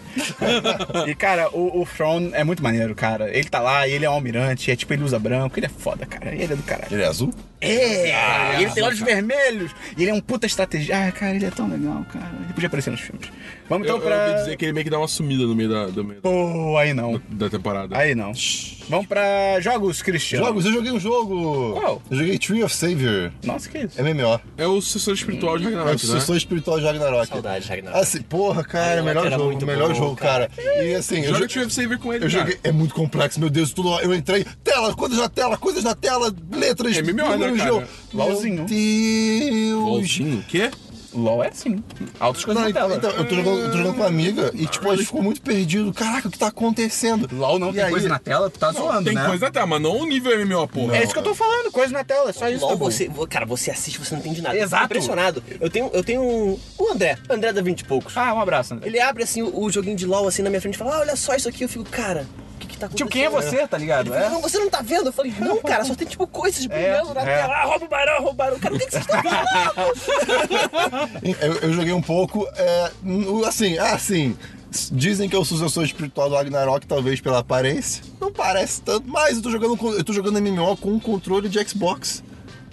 e, 1.08 1.14
cara, 1.14 1.50
o, 1.50 1.82
o 1.82 1.86
Thrawn 1.86 2.32
é 2.34 2.44
muito 2.44 2.64
maneiro, 2.64 2.96
cara. 2.96 3.30
Ele 3.30 3.48
tá 3.48 3.60
lá, 3.60 3.88
e 3.88 3.92
ele 3.92 4.04
é 4.06 4.10
um 4.10 4.14
almirante, 4.14 4.72
é 4.72 4.76
tipo, 4.76 4.92
ele 4.94 5.04
usa 5.04 5.20
branco, 5.20 5.60
ele 5.60 5.68
é 5.68 5.70
foda, 5.70 6.06
cara. 6.06 6.34
Ele 6.34 6.52
é 6.52 6.56
do 6.56 6.64
caralho. 6.64 6.92
Ele 6.92 7.04
é 7.04 7.08
azul? 7.08 7.32
É, 7.62 8.14
Ah, 8.14 8.56
e 8.60 8.64
ele 8.64 8.72
tem 8.72 8.84
olhos 8.84 9.00
vermelhos. 9.00 9.72
E 9.96 10.02
ele 10.02 10.12
é 10.12 10.14
um 10.14 10.22
puta 10.22 10.46
estratégia. 10.48 11.08
Ah, 11.08 11.12
cara, 11.12 11.36
ele 11.36 11.46
é 11.46 11.52
tão 11.52 11.70
legal, 11.70 12.06
cara. 12.12 12.32
Ele 12.44 12.54
podia 12.54 12.68
aparecer 12.68 12.90
nos 12.90 13.02
filmes. 13.02 13.30
Vamos 13.70 13.88
Eu, 13.88 13.96
então 13.98 14.10
eu 14.10 14.16
pra. 14.16 14.26
ouvi 14.30 14.40
dizer 14.40 14.58
que 14.58 14.66
ele 14.66 14.74
meio 14.74 14.84
que 14.84 14.90
dá 14.90 14.98
uma 14.98 15.08
sumida 15.08 15.44
no 15.44 15.56
meio 15.56 15.70
da, 15.70 15.86
do 15.88 16.04
meio 16.04 16.22
da, 16.22 16.30
Pô, 16.30 16.76
aí 16.78 16.94
não. 16.94 17.22
da 17.30 17.50
temporada. 17.50 17.96
Aí 17.98 18.16
não. 18.16 18.32
Vamos 18.90 19.06
pra 19.06 19.60
jogos, 19.62 20.02
Cristiano. 20.02 20.46
Jogos, 20.48 20.66
eu 20.66 20.74
joguei 20.74 20.92
um 20.92 21.00
jogo. 21.00 21.74
Qual? 21.80 22.02
Eu 22.10 22.18
joguei 22.18 22.40
Tree 22.40 22.64
of 22.64 22.76
Savior. 22.76 23.32
Nossa, 23.44 23.70
que 23.70 23.78
isso? 23.78 24.02
MMO. 24.02 24.42
É 24.58 24.66
o 24.66 24.82
sucessor 24.82 25.14
espiritual 25.14 25.60
de 25.60 25.66
É 25.66 25.68
o 25.68 25.70
Ragnarok, 25.72 25.92
né? 25.92 25.98
sucessor 26.00 26.36
espiritual 26.36 26.80
de 26.80 26.86
Ragnarok. 26.86 27.28
Saudade, 27.28 27.68
Ragnarok. 27.70 28.00
Assim, 28.02 28.22
porra, 28.24 28.64
cara, 28.64 28.96
Ragnarok 28.96 29.06
melhor 29.06 29.26
era 29.28 29.36
jogo, 29.38 29.46
muito 29.52 29.66
melhor 29.68 29.90
bom, 29.90 29.96
jogo, 29.96 30.16
cara. 30.16 30.50
E 30.58 30.96
assim, 30.96 31.20
eu, 31.20 31.26
Joga 31.36 31.40
jo- 31.42 31.48
Tree 31.48 31.66
of 31.66 31.74
Savior 31.74 32.00
com 32.00 32.12
ele, 32.14 32.26
eu 32.26 32.30
cara. 32.32 32.42
joguei. 32.42 32.60
É 32.64 32.72
muito 32.72 32.96
complexo, 32.96 33.40
meu 33.40 33.50
Deus, 33.52 33.72
tudo. 33.72 34.00
Eu 34.00 34.12
entrei, 34.16 34.44
tela, 34.64 34.96
coisas 34.96 35.20
na 35.20 35.30
tela, 35.30 35.56
coisas 35.58 35.84
na 35.84 35.94
tela, 35.94 36.34
letras, 36.52 36.98
É 36.98 37.02
MMO, 37.04 37.38
né, 37.38 37.52
cara? 37.52 37.58
jogo. 37.58 37.88
Meu 38.12 38.66
Deus. 38.66 39.84
LOLzinho, 39.84 40.40
o 40.40 40.44
quê? 40.44 40.72
LOL 41.14 41.44
é 41.44 41.48
assim. 41.50 41.84
Altas 42.20 42.46
coisas 42.46 42.62
Não, 42.64 42.70
na 42.70 42.74
tela. 42.74 42.96
então, 42.96 43.10
eu 43.12 43.26
tô 43.28 43.36
jogando, 43.36 43.60
eu 43.60 43.72
tô 43.72 43.78
jogando 43.78 43.94
com 43.94 44.00
uma 44.02 44.08
amiga 44.08 44.52
e, 44.54 44.66
tipo, 44.68 44.90
a 44.90 44.96
gente 44.96 45.06
ficou 45.08 45.22
muito 45.24 45.42
perdido. 45.42 45.92
Caraca, 45.94 46.28
o 46.28 46.32
que 46.32 46.38
tá 46.38 46.48
acontecendo? 46.48 47.28
LOL 47.36 47.58
não 47.60 47.70
E 47.72 47.74
tem 47.74 47.84
aí- 47.84 47.92
coisa 47.92 48.08
na 48.08 48.20
tela, 48.20 48.50
tu 48.50 48.60
tá 48.60 48.72
zoando, 48.72 49.06
Tem 49.06 49.14
né? 49.16 49.26
coisa 49.28 49.46
na 49.46 49.52
tela, 49.52 49.66
mas 49.66 49.82
não 49.82 49.98
o 49.98 50.06
nível 50.06 50.32
MMO, 50.46 50.68
porra. 50.68 50.98
É 50.98 51.04
isso 51.04 51.14
que 51.14 51.20
eu 51.20 51.24
tô 51.24 51.34
falando, 51.36 51.72
coisa 51.72 51.92
na 51.94 52.04
tela, 52.04 52.32
só 52.34 52.48
isso 52.50 52.62
LOL, 52.62 52.72
tá 52.72 52.76
você, 52.78 53.08
vo- 53.08 53.28
cara, 53.28 53.46
você 53.46 53.72
assiste, 53.72 53.98
você 54.00 54.14
não 54.14 54.22
entende 54.22 54.42
nada. 54.42 54.58
Exato. 54.58 54.84
Eu 54.84 54.86
impressionado. 54.86 55.44
Eu 55.60 55.70
tenho, 55.70 55.90
eu 55.94 56.04
tenho 56.04 56.22
um, 56.22 56.60
o 56.78 56.92
André, 56.92 57.18
o 57.30 57.34
André 57.34 57.52
da 57.54 57.62
20 57.62 57.82
e 57.82 57.86
poucos. 57.86 58.16
Ah, 58.18 58.34
um 58.34 58.40
abraço, 58.40 58.74
André. 58.74 58.88
Ele 58.88 59.00
abre 59.00 59.24
assim 59.24 59.42
o, 59.42 59.64
o 59.64 59.72
joguinho 59.72 59.96
de 59.96 60.06
LOL 60.06 60.28
assim 60.28 60.42
na 60.42 60.50
minha 60.50 60.62
frente 60.62 60.76
e 60.76 60.78
fala: 60.78 60.96
ah, 60.96 61.00
olha 61.00 61.16
só 61.16 61.36
isso 61.36 61.50
aqui. 61.50 61.64
Eu 61.64 61.70
fico, 61.70 61.86
cara, 61.86 62.26
tá 62.80 62.86
acontecendo? 62.88 63.08
Tipo, 63.08 63.10
quem 63.12 63.24
é 63.26 63.30
você, 63.30 63.68
tá 63.68 63.78
ligado? 63.78 64.08
Ele 64.08 64.16
fala, 64.16 64.26
É? 64.26 64.30
não, 64.30 64.42
você 64.42 64.58
não 64.60 64.70
tá 64.70 64.82
vendo? 64.82 65.08
Eu 65.08 65.14
falei, 65.14 65.34
não, 65.40 65.58
cara, 65.64 65.84
só 65.86 65.94
tem 65.96 66.08
tipo 66.08 66.26
coisas 66.28 66.66
brilhando 66.66 67.14
na 67.14 67.22
é. 67.22 67.38
tela. 67.42 67.54
Ah, 67.54 67.66
rouba 67.66 67.86
o 67.86 67.88
barão, 67.90 68.14
rouba 68.24 68.30
o 68.32 68.34
barão. 68.34 68.60
Cara, 68.60 68.76
o 68.76 68.80
que, 68.80 68.86
que 68.86 68.92
vocês 68.92 69.04
estão 69.06 69.22
falando? 69.22 70.70
Eu, 71.42 71.54
eu 71.70 71.74
joguei 71.74 71.94
um 71.94 72.02
pouco, 72.02 72.48
é, 72.56 72.92
assim, 73.48 73.78
ah, 73.78 73.94
assim, 73.94 74.38
dizem 74.92 75.28
que 75.30 75.36
é 75.36 75.40
o 75.40 75.46
sucessor 75.46 75.84
espiritual 75.84 76.30
do 76.30 76.36
Ragnarok, 76.36 76.86
talvez 76.88 77.20
pela 77.22 77.40
aparência. 77.40 78.04
Não 78.20 78.32
parece 78.32 78.82
tanto, 78.82 79.08
mas 79.08 79.38
eu 79.38 79.44
tô 79.44 79.52
jogando, 79.52 79.78
eu 79.98 80.04
tô 80.04 80.14
jogando 80.14 80.42
MMO 80.42 80.78
com 80.78 80.92
um 80.92 81.00
controle 81.00 81.50
de 81.50 81.60
Xbox. 81.68 82.24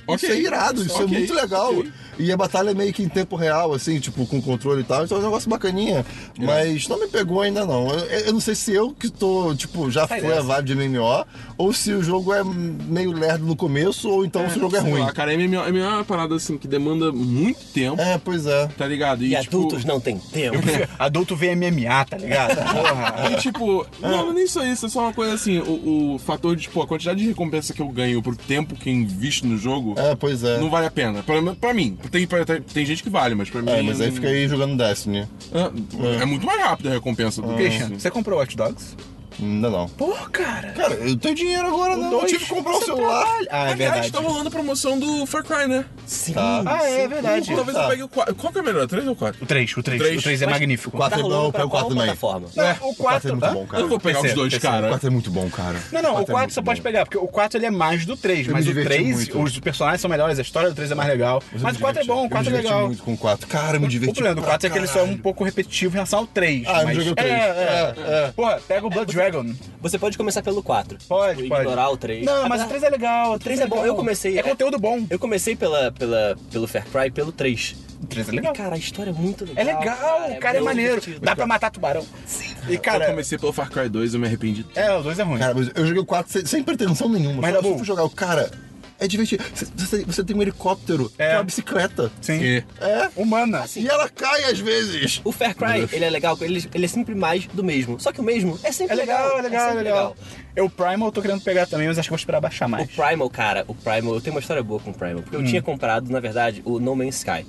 Ok. 0.06 0.28
Isso 0.28 0.38
é 0.38 0.40
irado, 0.40 0.82
isso 0.82 1.00
é 1.00 1.04
Ok, 1.04 1.18
muito 1.18 1.34
legal. 1.34 1.70
ok. 1.74 1.92
E 2.18 2.32
a 2.32 2.36
batalha 2.36 2.70
é 2.70 2.74
meio 2.74 2.92
que 2.92 3.02
em 3.02 3.08
tempo 3.08 3.36
real, 3.36 3.72
assim, 3.74 3.98
tipo, 4.00 4.26
com 4.26 4.40
controle 4.40 4.80
e 4.80 4.84
tal. 4.84 5.04
Então 5.04 5.18
é 5.18 5.20
um 5.20 5.24
negócio 5.24 5.48
bacaninha. 5.50 6.04
Mas 6.38 6.88
não 6.88 6.98
me 6.98 7.06
pegou 7.08 7.40
ainda, 7.42 7.64
não. 7.66 7.88
Eu, 7.90 7.98
eu 8.26 8.32
não 8.32 8.40
sei 8.40 8.54
se 8.54 8.72
eu 8.72 8.90
que 8.92 9.08
tô, 9.10 9.54
tipo, 9.54 9.90
já 9.90 10.06
Sai 10.06 10.20
foi 10.20 10.32
a 10.32 10.36
dessa. 10.36 10.46
vibe 10.46 10.66
de 10.66 10.74
MMO, 10.74 11.24
ou 11.58 11.72
se 11.72 11.92
o 11.92 12.02
jogo 12.02 12.32
é 12.32 12.42
meio 12.44 13.12
lerdo 13.12 13.44
no 13.46 13.54
começo, 13.56 14.08
ou 14.10 14.24
então 14.24 14.48
se 14.50 14.56
o 14.58 14.60
jogo 14.60 14.76
é 14.76 14.80
ruim. 14.80 15.00
lá, 15.00 15.12
cara, 15.12 15.36
MMO, 15.36 15.62
MMO 15.72 15.78
é 15.84 15.88
uma 15.88 16.04
parada 16.04 16.34
assim 16.34 16.56
que 16.58 16.66
demanda 16.68 17.10
muito 17.12 17.60
tempo, 17.72 18.00
É, 18.00 18.18
pois 18.18 18.46
é. 18.46 18.66
tá 18.78 18.86
ligado? 18.86 19.22
E 19.24 19.30
tipo, 19.40 19.56
adultos 19.56 19.84
não 19.84 20.00
tem 20.00 20.18
tempo. 20.18 20.56
Adulto 20.98 21.36
vê 21.36 21.54
MMA, 21.54 22.04
tá 22.08 22.16
ligado? 22.16 22.56
Porra. 22.56 23.30
E 23.32 23.36
tipo, 23.36 23.86
não, 24.00 24.32
nem 24.32 24.46
só 24.46 24.64
isso, 24.64 24.86
é 24.86 24.88
só 24.88 25.00
uma 25.00 25.12
coisa 25.12 25.34
assim, 25.34 25.58
o, 25.58 26.14
o 26.14 26.18
fator 26.18 26.56
de, 26.56 26.62
tipo, 26.62 26.80
a 26.82 26.86
quantidade 26.86 27.20
de 27.20 27.26
recompensa 27.28 27.72
que 27.72 27.80
eu 27.82 27.88
ganho 27.88 28.22
pro 28.22 28.34
tempo 28.36 28.74
que 28.74 28.88
eu 28.88 28.94
invisto 28.94 29.46
no 29.46 29.56
jogo 29.58 29.94
É, 29.96 30.14
pois 30.14 30.42
é. 30.44 30.58
não 30.58 30.70
vale 30.70 30.86
a 30.86 30.90
pena. 30.90 31.22
Pra, 31.22 31.40
pra 31.54 31.74
mim, 31.74 31.96
tem, 32.08 32.26
pra- 32.26 32.44
tem 32.44 32.84
gente 32.86 33.02
que 33.02 33.10
vale, 33.10 33.34
mas 33.34 33.48
pra 33.50 33.62
mim. 33.62 33.70
É, 33.70 33.82
mas 33.82 34.00
aí 34.00 34.10
fica 34.10 34.28
aí 34.28 34.48
jogando 34.48 34.76
Destiny. 34.76 35.26
É, 35.52 36.22
é 36.22 36.24
muito 36.24 36.44
mais 36.46 36.60
rápido 36.60 36.88
a 36.88 36.92
recompensa 36.92 37.40
do 37.42 37.48
que 37.48 37.54
Christian, 37.54 37.86
isso. 37.86 38.00
você 38.00 38.10
comprou 38.10 38.38
Watch 38.38 38.56
Dogs? 38.56 38.96
Ainda 39.40 39.70
não. 39.70 39.88
Pô, 39.88 40.14
cara. 40.32 40.68
Cara, 40.72 40.94
eu 40.94 41.16
tenho 41.16 41.34
dinheiro 41.34 41.66
agora, 41.68 41.96
não. 41.96 42.04
Eu 42.04 42.10
dois, 42.20 42.32
tive 42.32 42.44
que 42.44 42.50
comprar 42.54 42.72
o 42.72 42.78
você 42.78 42.84
celular. 42.86 43.22
trabalha. 43.24 43.48
Ah, 43.50 43.56
é 43.68 43.72
Aliás, 43.72 43.78
verdade. 43.78 44.12
tá 44.12 44.20
rolando 44.20 44.48
a 44.48 44.50
promoção 44.50 44.98
do 44.98 45.26
Far 45.26 45.44
Cry, 45.44 45.66
né? 45.68 45.84
Sim. 46.06 46.32
Tá. 46.32 46.62
Ah, 46.66 46.88
é 46.88 47.08
verdade. 47.08 47.54
Talvez 47.54 47.76
tá. 47.76 47.84
eu 47.84 47.88
pegue 47.90 48.02
o 48.04 48.08
4. 48.08 48.34
Qual 48.34 48.52
que 48.52 48.58
é 48.58 48.62
melhor, 48.62 48.84
o 48.84 48.88
3 48.88 49.06
ou 49.06 49.12
o 49.12 49.16
4? 49.16 49.42
O 49.42 49.46
3, 49.46 49.76
o 49.76 49.82
3. 49.82 50.00
Três. 50.02 50.20
O 50.20 50.22
3 50.22 50.42
é 50.42 50.46
Mas- 50.46 50.54
magnífico. 50.54 50.96
O 50.96 50.98
4 50.98 51.18
Tá 51.20 51.26
é 51.26 51.28
bom, 51.28 51.44
eu 51.46 51.52
pego 51.52 51.66
o 51.66 51.70
qual 51.70 51.82
4 51.82 51.88
também. 51.88 52.04
plataforma? 52.04 52.48
Não, 52.56 52.64
É, 52.64 52.76
o 52.80 52.88
o 52.90 52.94
4 52.94 53.02
é 53.02 53.04
4, 53.04 53.28
muito 53.30 53.40
tá? 53.42 53.50
bom, 53.52 53.60
Eu 53.60 53.66
cara. 53.66 53.82
não 53.82 53.88
vou 53.88 54.00
pegar 54.00 54.20
PC, 54.20 54.28
os 54.28 54.34
dois, 54.34 54.54
PC. 54.54 54.66
O 54.66 54.70
cara. 54.70 54.88
4 54.88 55.06
é 55.06 55.10
muito 55.10 55.30
bom, 55.30 55.50
cara. 55.50 55.78
Não, 55.92 56.02
não, 56.02 56.10
o 56.10 56.14
quatro 56.14 56.32
4 56.32 56.46
é 56.50 56.54
você 56.54 56.60
muito 56.60 56.64
pode 56.66 56.80
bom. 56.80 56.84
pegar, 56.84 57.04
porque 57.04 57.18
o 57.18 57.26
4 57.28 57.58
ele 57.58 57.66
é 57.66 57.70
mais 57.70 58.06
do 58.06 58.16
3, 58.16 58.46
Eu 58.46 58.52
mas 58.54 58.64
me 58.64 58.70
o 58.70 58.74
diverti 58.74 58.88
3, 59.02 59.16
muito. 59.16 59.42
os 59.42 59.60
personagens 59.60 60.00
são 60.00 60.10
melhores, 60.10 60.38
a 60.38 60.42
história 60.42 60.70
do 60.70 60.74
3 60.74 60.90
é 60.90 60.94
mais 60.94 61.08
legal. 61.08 61.42
Eu 61.52 61.60
Mas 61.60 61.72
me 61.72 61.78
o 61.78 61.80
4 61.82 62.02
é 62.02 62.04
bom, 62.06 62.22
o 62.22 62.24
Eu 62.26 62.30
4 62.30 62.36
é 62.36 62.40
me 62.40 62.44
diverti 62.56 62.64
legal. 62.72 62.86
muito 62.86 63.02
com 63.02 63.12
o 63.12 63.18
4. 63.18 63.46
Cara, 63.48 63.76
eu 63.76 63.80
me 63.80 63.88
diverti 63.88 64.10
O 64.12 64.14
problema 64.14 64.34
do 64.36 64.40
pra 64.42 64.50
4 64.52 64.66
é 64.66 64.70
que 64.70 64.78
ele 64.78 64.86
só 64.86 65.00
é 65.00 65.02
um 65.02 65.16
pouco 65.18 65.44
repetitivo 65.44 65.92
em 65.92 65.96
relação 65.96 66.20
ao 66.20 66.26
3. 66.26 66.64
Ah, 66.66 66.80
eu 66.80 66.84
mas... 66.86 66.96
joguei 66.96 67.12
o 67.12 67.14
três. 67.16 67.32
É, 67.32 67.36
é, 67.36 67.94
É, 67.96 68.24
é. 68.26 68.32
Porra, 68.34 68.60
pega 68.66 68.86
o 68.86 68.90
Blood 68.90 69.06
tá 69.12 69.12
Dragon? 69.30 69.54
Você 69.80 69.98
pode 69.98 70.16
começar 70.16 70.42
pelo 70.42 70.62
4. 70.62 70.98
Pode, 71.08 71.36
tipo, 71.36 71.48
pode. 71.48 71.62
ignorar 71.62 71.90
o 71.90 71.96
3. 71.96 72.24
Não, 72.24 72.48
mas 72.48 72.62
o 72.62 72.66
3 72.68 72.82
é 72.82 72.90
legal. 72.90 73.32
O 73.34 73.38
3 73.38 73.60
é 73.60 73.66
bom. 73.66 73.84
Eu 73.84 73.94
comecei- 73.94 74.38
É 74.38 74.42
conteúdo 74.42 74.78
bom. 74.78 75.04
Eu 75.10 75.18
comecei 75.18 75.56
pela, 75.56 75.90
pela, 75.92 76.36
pelo 76.50 76.66
Far 76.66 76.84
Cry 76.86 77.10
pelo 77.10 77.32
3. 77.32 77.76
O 78.02 78.06
3 78.06 78.28
é 78.28 78.32
E, 78.32 78.36
legal. 78.36 78.52
cara, 78.54 78.74
a 78.74 78.78
história 78.78 79.10
é 79.10 79.12
muito 79.12 79.44
legal. 79.44 79.62
É 79.62 79.64
legal, 79.64 80.30
o 80.30 80.36
cara 80.38 80.58
é 80.58 80.60
muito 80.60 80.64
maneiro. 80.64 81.00
divertido. 81.00 81.24
Dá 81.24 81.34
pra 81.34 81.46
matar 81.46 81.70
tubarão. 81.70 82.04
Sim. 82.26 82.54
E, 82.68 82.74
eu 82.74 82.80
cara, 82.80 83.06
comecei 83.06 83.38
pelo 83.38 83.52
Far 83.52 83.70
Cry 83.70 83.88
2 83.88 84.14
eu 84.14 84.20
me 84.20 84.26
arrependi. 84.26 84.66
é, 84.74 84.92
o 84.92 85.02
2 85.02 85.18
é 85.18 85.22
ruim. 85.22 85.38
Cara, 85.38 85.54
mas 85.54 85.70
eu 85.74 85.86
joguei 85.86 86.02
o 86.02 86.06
4 86.06 86.32
sem, 86.32 86.44
sem 86.46 86.62
pretensão 86.62 87.08
nenhuma. 87.08 87.40
Mas 87.42 87.52
Só 87.54 87.60
é 87.60 87.70
eu 87.70 87.76
fui 87.78 87.86
jogar 87.86 88.04
o 88.04 88.10
cara. 88.10 88.50
É 88.98 89.06
divertido. 89.06 89.44
Você- 89.74 90.04
Você, 90.04 90.24
tem 90.24 90.34
um 90.36 90.42
helicóptero, 90.42 91.12
É. 91.18 91.32
é 91.32 91.36
uma 91.36 91.44
bicicleta. 91.44 92.10
Sim. 92.20 92.40
E- 92.42 92.64
É. 92.80 93.10
Humana. 93.16 93.64
E 93.76 93.86
ela 93.86 94.08
cai 94.08 94.44
às 94.44 94.58
vezes. 94.58 95.20
O 95.24 95.32
Far 95.32 95.54
Cry, 95.54 95.88
ele 95.92 96.04
é 96.04 96.10
legal, 96.10 96.36
ele, 96.40 96.64
ele 96.74 96.84
é 96.84 96.88
sempre 96.88 97.14
mais 97.14 97.46
do 97.48 97.62
mesmo. 97.62 98.00
Só 98.00 98.10
que 98.12 98.20
o 98.20 98.24
mesmo 98.24 98.58
é 98.62 98.68
É 98.68 98.72
sempre 98.72 98.96
legal, 98.96 99.38
é 99.38 99.42
legal, 99.42 99.64
é 99.64 99.68
sempre 99.68 99.82
legal. 99.84 100.16
Eu, 100.54 100.64
o 100.66 100.70
Primal, 100.70 101.08
eu 101.08 101.12
tô 101.12 101.20
querendo 101.20 101.42
pegar 101.42 101.66
também, 101.66 101.86
mas 101.86 101.98
acho 101.98 102.06
que 102.08 102.10
vou 102.10 102.16
esperar 102.16 102.40
baixar 102.40 102.66
O 102.66 102.70
mais. 102.70 102.90
Primal, 102.90 103.28
cara, 103.28 103.64
o 103.68 103.74
Primal, 103.74 104.14
eu 104.14 104.20
tenho 104.22 104.34
uma 104.34 104.40
história 104.40 104.62
boa 104.62 104.80
com 104.80 104.90
o 104.90 104.94
Primal. 104.94 105.22
Porque 105.22 105.36
eu 105.36 105.44
tinha 105.44 105.60
comprado, 105.60 106.10
na 106.10 106.18
verdade, 106.20 106.62
o 106.64 106.78
No 106.80 106.96
Man's 106.96 107.16
Sky. 107.16 107.44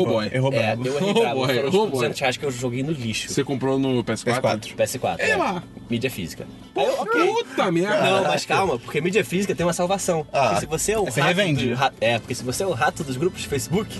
Oh 0.00 0.04
boy. 0.06 0.30
Errou 0.32 0.52
É, 0.52 0.58
brabo. 0.76 0.86
eu 0.88 0.96
errei 0.96 1.10
Oh 1.10 1.14
brabo. 1.20 1.34
boy, 1.40 1.54
Foram 1.54 1.68
oh 1.68 1.70
tipo, 1.70 1.86
boy. 1.86 1.90
200 1.92 2.20
reais 2.20 2.36
que 2.36 2.44
eu 2.44 2.50
joguei 2.50 2.82
no 2.82 2.92
lixo. 2.92 3.28
Você 3.32 3.44
comprou 3.44 3.78
no 3.78 4.02
PS4? 4.04 4.40
PS4. 4.40 4.74
PS4. 4.76 5.16
É, 5.18 5.30
é. 5.30 5.36
mano. 5.36 5.62
Mídia 5.90 6.10
física. 6.10 6.46
Puta 6.74 7.70
merda. 7.70 8.02
Não, 8.02 8.22
mas 8.24 8.44
calma, 8.46 8.78
porque 8.78 9.00
mídia 9.00 9.24
física 9.24 9.54
tem 9.54 9.64
uma 9.66 9.72
salvação. 9.72 10.26
Ah. 10.32 10.46
Porque 10.48 10.60
se 10.60 10.66
você 10.66 10.92
é 10.92 10.98
o 10.98 11.04
Você 11.04 11.20
rato 11.20 11.28
revende. 11.36 11.74
do- 11.74 11.92
é, 12.00 12.18
porque 12.18 12.34
se 12.34 12.42
você 12.44 12.62
é 12.62 12.66
o 12.66 12.72
rato 12.72 13.04
dos 13.04 13.16
grupos 13.16 13.42
de 13.42 13.48
Facebook, 13.48 13.98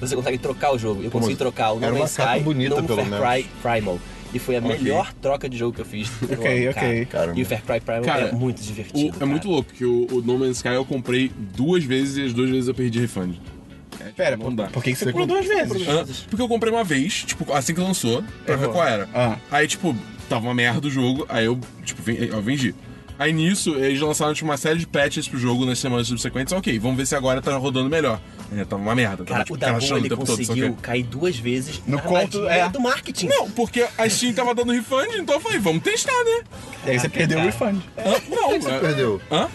você 0.00 0.16
consegue 0.16 0.38
trocar 0.38 0.72
o 0.74 0.78
jogo. 0.78 1.02
Eu 1.02 1.10
consegui 1.10 1.36
trocar 1.36 1.72
o 1.72 1.80
No 1.80 1.92
Man's 1.98 2.10
Sky 2.18 2.40
bonita, 2.42 2.80
no 2.80 2.88
Far. 2.88 3.06
Cry 3.06 3.46
Primal. 3.62 3.98
E 4.32 4.38
foi 4.40 4.56
a 4.56 4.60
melhor 4.60 5.12
troca 5.22 5.48
de 5.48 5.56
jogo 5.56 5.72
que 5.76 5.80
eu 5.80 5.84
fiz. 5.84 6.10
Ok, 6.24 6.64
ano, 6.66 6.74
cara. 6.74 6.86
ok. 6.88 7.04
Caramba. 7.06 7.38
E 7.38 7.42
o 7.42 7.46
Far 7.46 7.62
Cry 7.62 7.80
Primal 7.80 8.02
Cara, 8.02 8.28
é 8.28 8.32
muito 8.32 8.58
O- 8.58 8.62
divertido. 8.62 9.08
é 9.10 9.12
cara. 9.12 9.26
muito 9.26 9.48
louco, 9.48 9.72
que 9.72 9.84
o, 9.84 10.08
o 10.10 10.22
No 10.22 10.36
Man's 10.38 10.56
Sky 10.56 10.68
eu 10.70 10.84
comprei 10.84 11.30
duas 11.54 11.84
vezes 11.84 12.16
e 12.16 12.22
as 12.26 12.32
duas 12.32 12.50
vezes 12.50 12.66
eu 12.68 12.74
perdi 12.74 12.98
refund. 13.00 13.36
Pera, 14.16 14.36
Não 14.36 14.54
dá. 14.54 14.64
por 14.68 14.82
que 14.82 14.92
que 14.92 14.98
você 14.98 15.04
Você 15.06 15.12
comprou 15.12 15.26
duas 15.26 15.46
vezes? 15.46 16.20
Porque 16.28 16.42
eu 16.42 16.48
comprei 16.48 16.72
uma 16.72 16.84
vez, 16.84 17.24
tipo, 17.24 17.52
assim 17.52 17.74
que 17.74 17.80
lançou, 17.80 18.22
pra 18.44 18.56
ver 18.56 18.62
Errou. 18.64 18.74
qual 18.74 18.86
era. 18.86 19.08
Ah. 19.14 19.36
Aí, 19.50 19.66
tipo, 19.66 19.96
tava 20.28 20.44
uma 20.46 20.54
merda 20.54 20.86
o 20.86 20.90
jogo, 20.90 21.26
aí 21.28 21.46
eu, 21.46 21.58
tipo, 21.84 22.08
eu 22.10 22.40
vendi. 22.42 22.74
Aí 23.16 23.32
nisso, 23.32 23.76
eles 23.76 24.00
lançaram 24.00 24.34
tipo, 24.34 24.44
uma 24.50 24.56
série 24.56 24.76
de 24.80 24.88
patches 24.88 25.28
pro 25.28 25.38
jogo 25.38 25.64
nas 25.64 25.78
semanas 25.78 26.08
subsequentes. 26.08 26.52
Ok, 26.52 26.76
vamos 26.80 26.96
ver 26.96 27.06
se 27.06 27.14
agora 27.14 27.40
tá 27.40 27.56
rodando 27.56 27.88
melhor. 27.88 28.20
É, 28.56 28.64
tava 28.64 28.82
uma 28.82 28.94
merda. 28.94 29.18
Tava, 29.18 29.28
Cara, 29.30 29.44
tipo, 29.44 29.54
o 29.54 29.56
Dabu, 29.56 29.96
ele 29.98 30.08
todo, 30.08 30.26
conseguiu 30.26 30.74
que- 30.74 30.82
cair 30.82 31.04
duas 31.04 31.36
vezes 31.36 31.80
No 31.86 32.00
conto, 32.02 32.44
é. 32.48 32.68
do 32.68 32.80
marketing. 32.80 33.28
Não, 33.28 33.48
porque 33.50 33.86
a 33.96 34.08
Steam 34.08 34.32
tava 34.34 34.52
dando 34.52 34.72
refund, 34.72 35.08
então 35.16 35.36
eu 35.36 35.40
falei, 35.40 35.60
vamos 35.60 35.82
testar, 35.84 36.12
né? 36.24 36.42
E 36.86 36.90
aí 36.90 36.98
você 36.98 37.08
perdeu 37.08 37.38
o 37.38 37.40
cara. 37.40 37.52
refund. 37.52 37.82
Hã? 37.96 38.20
Não, 38.28 38.60
Você 38.60 38.70
é- 38.70 38.78
perdeu. 38.80 39.20
Hã? 39.30 39.48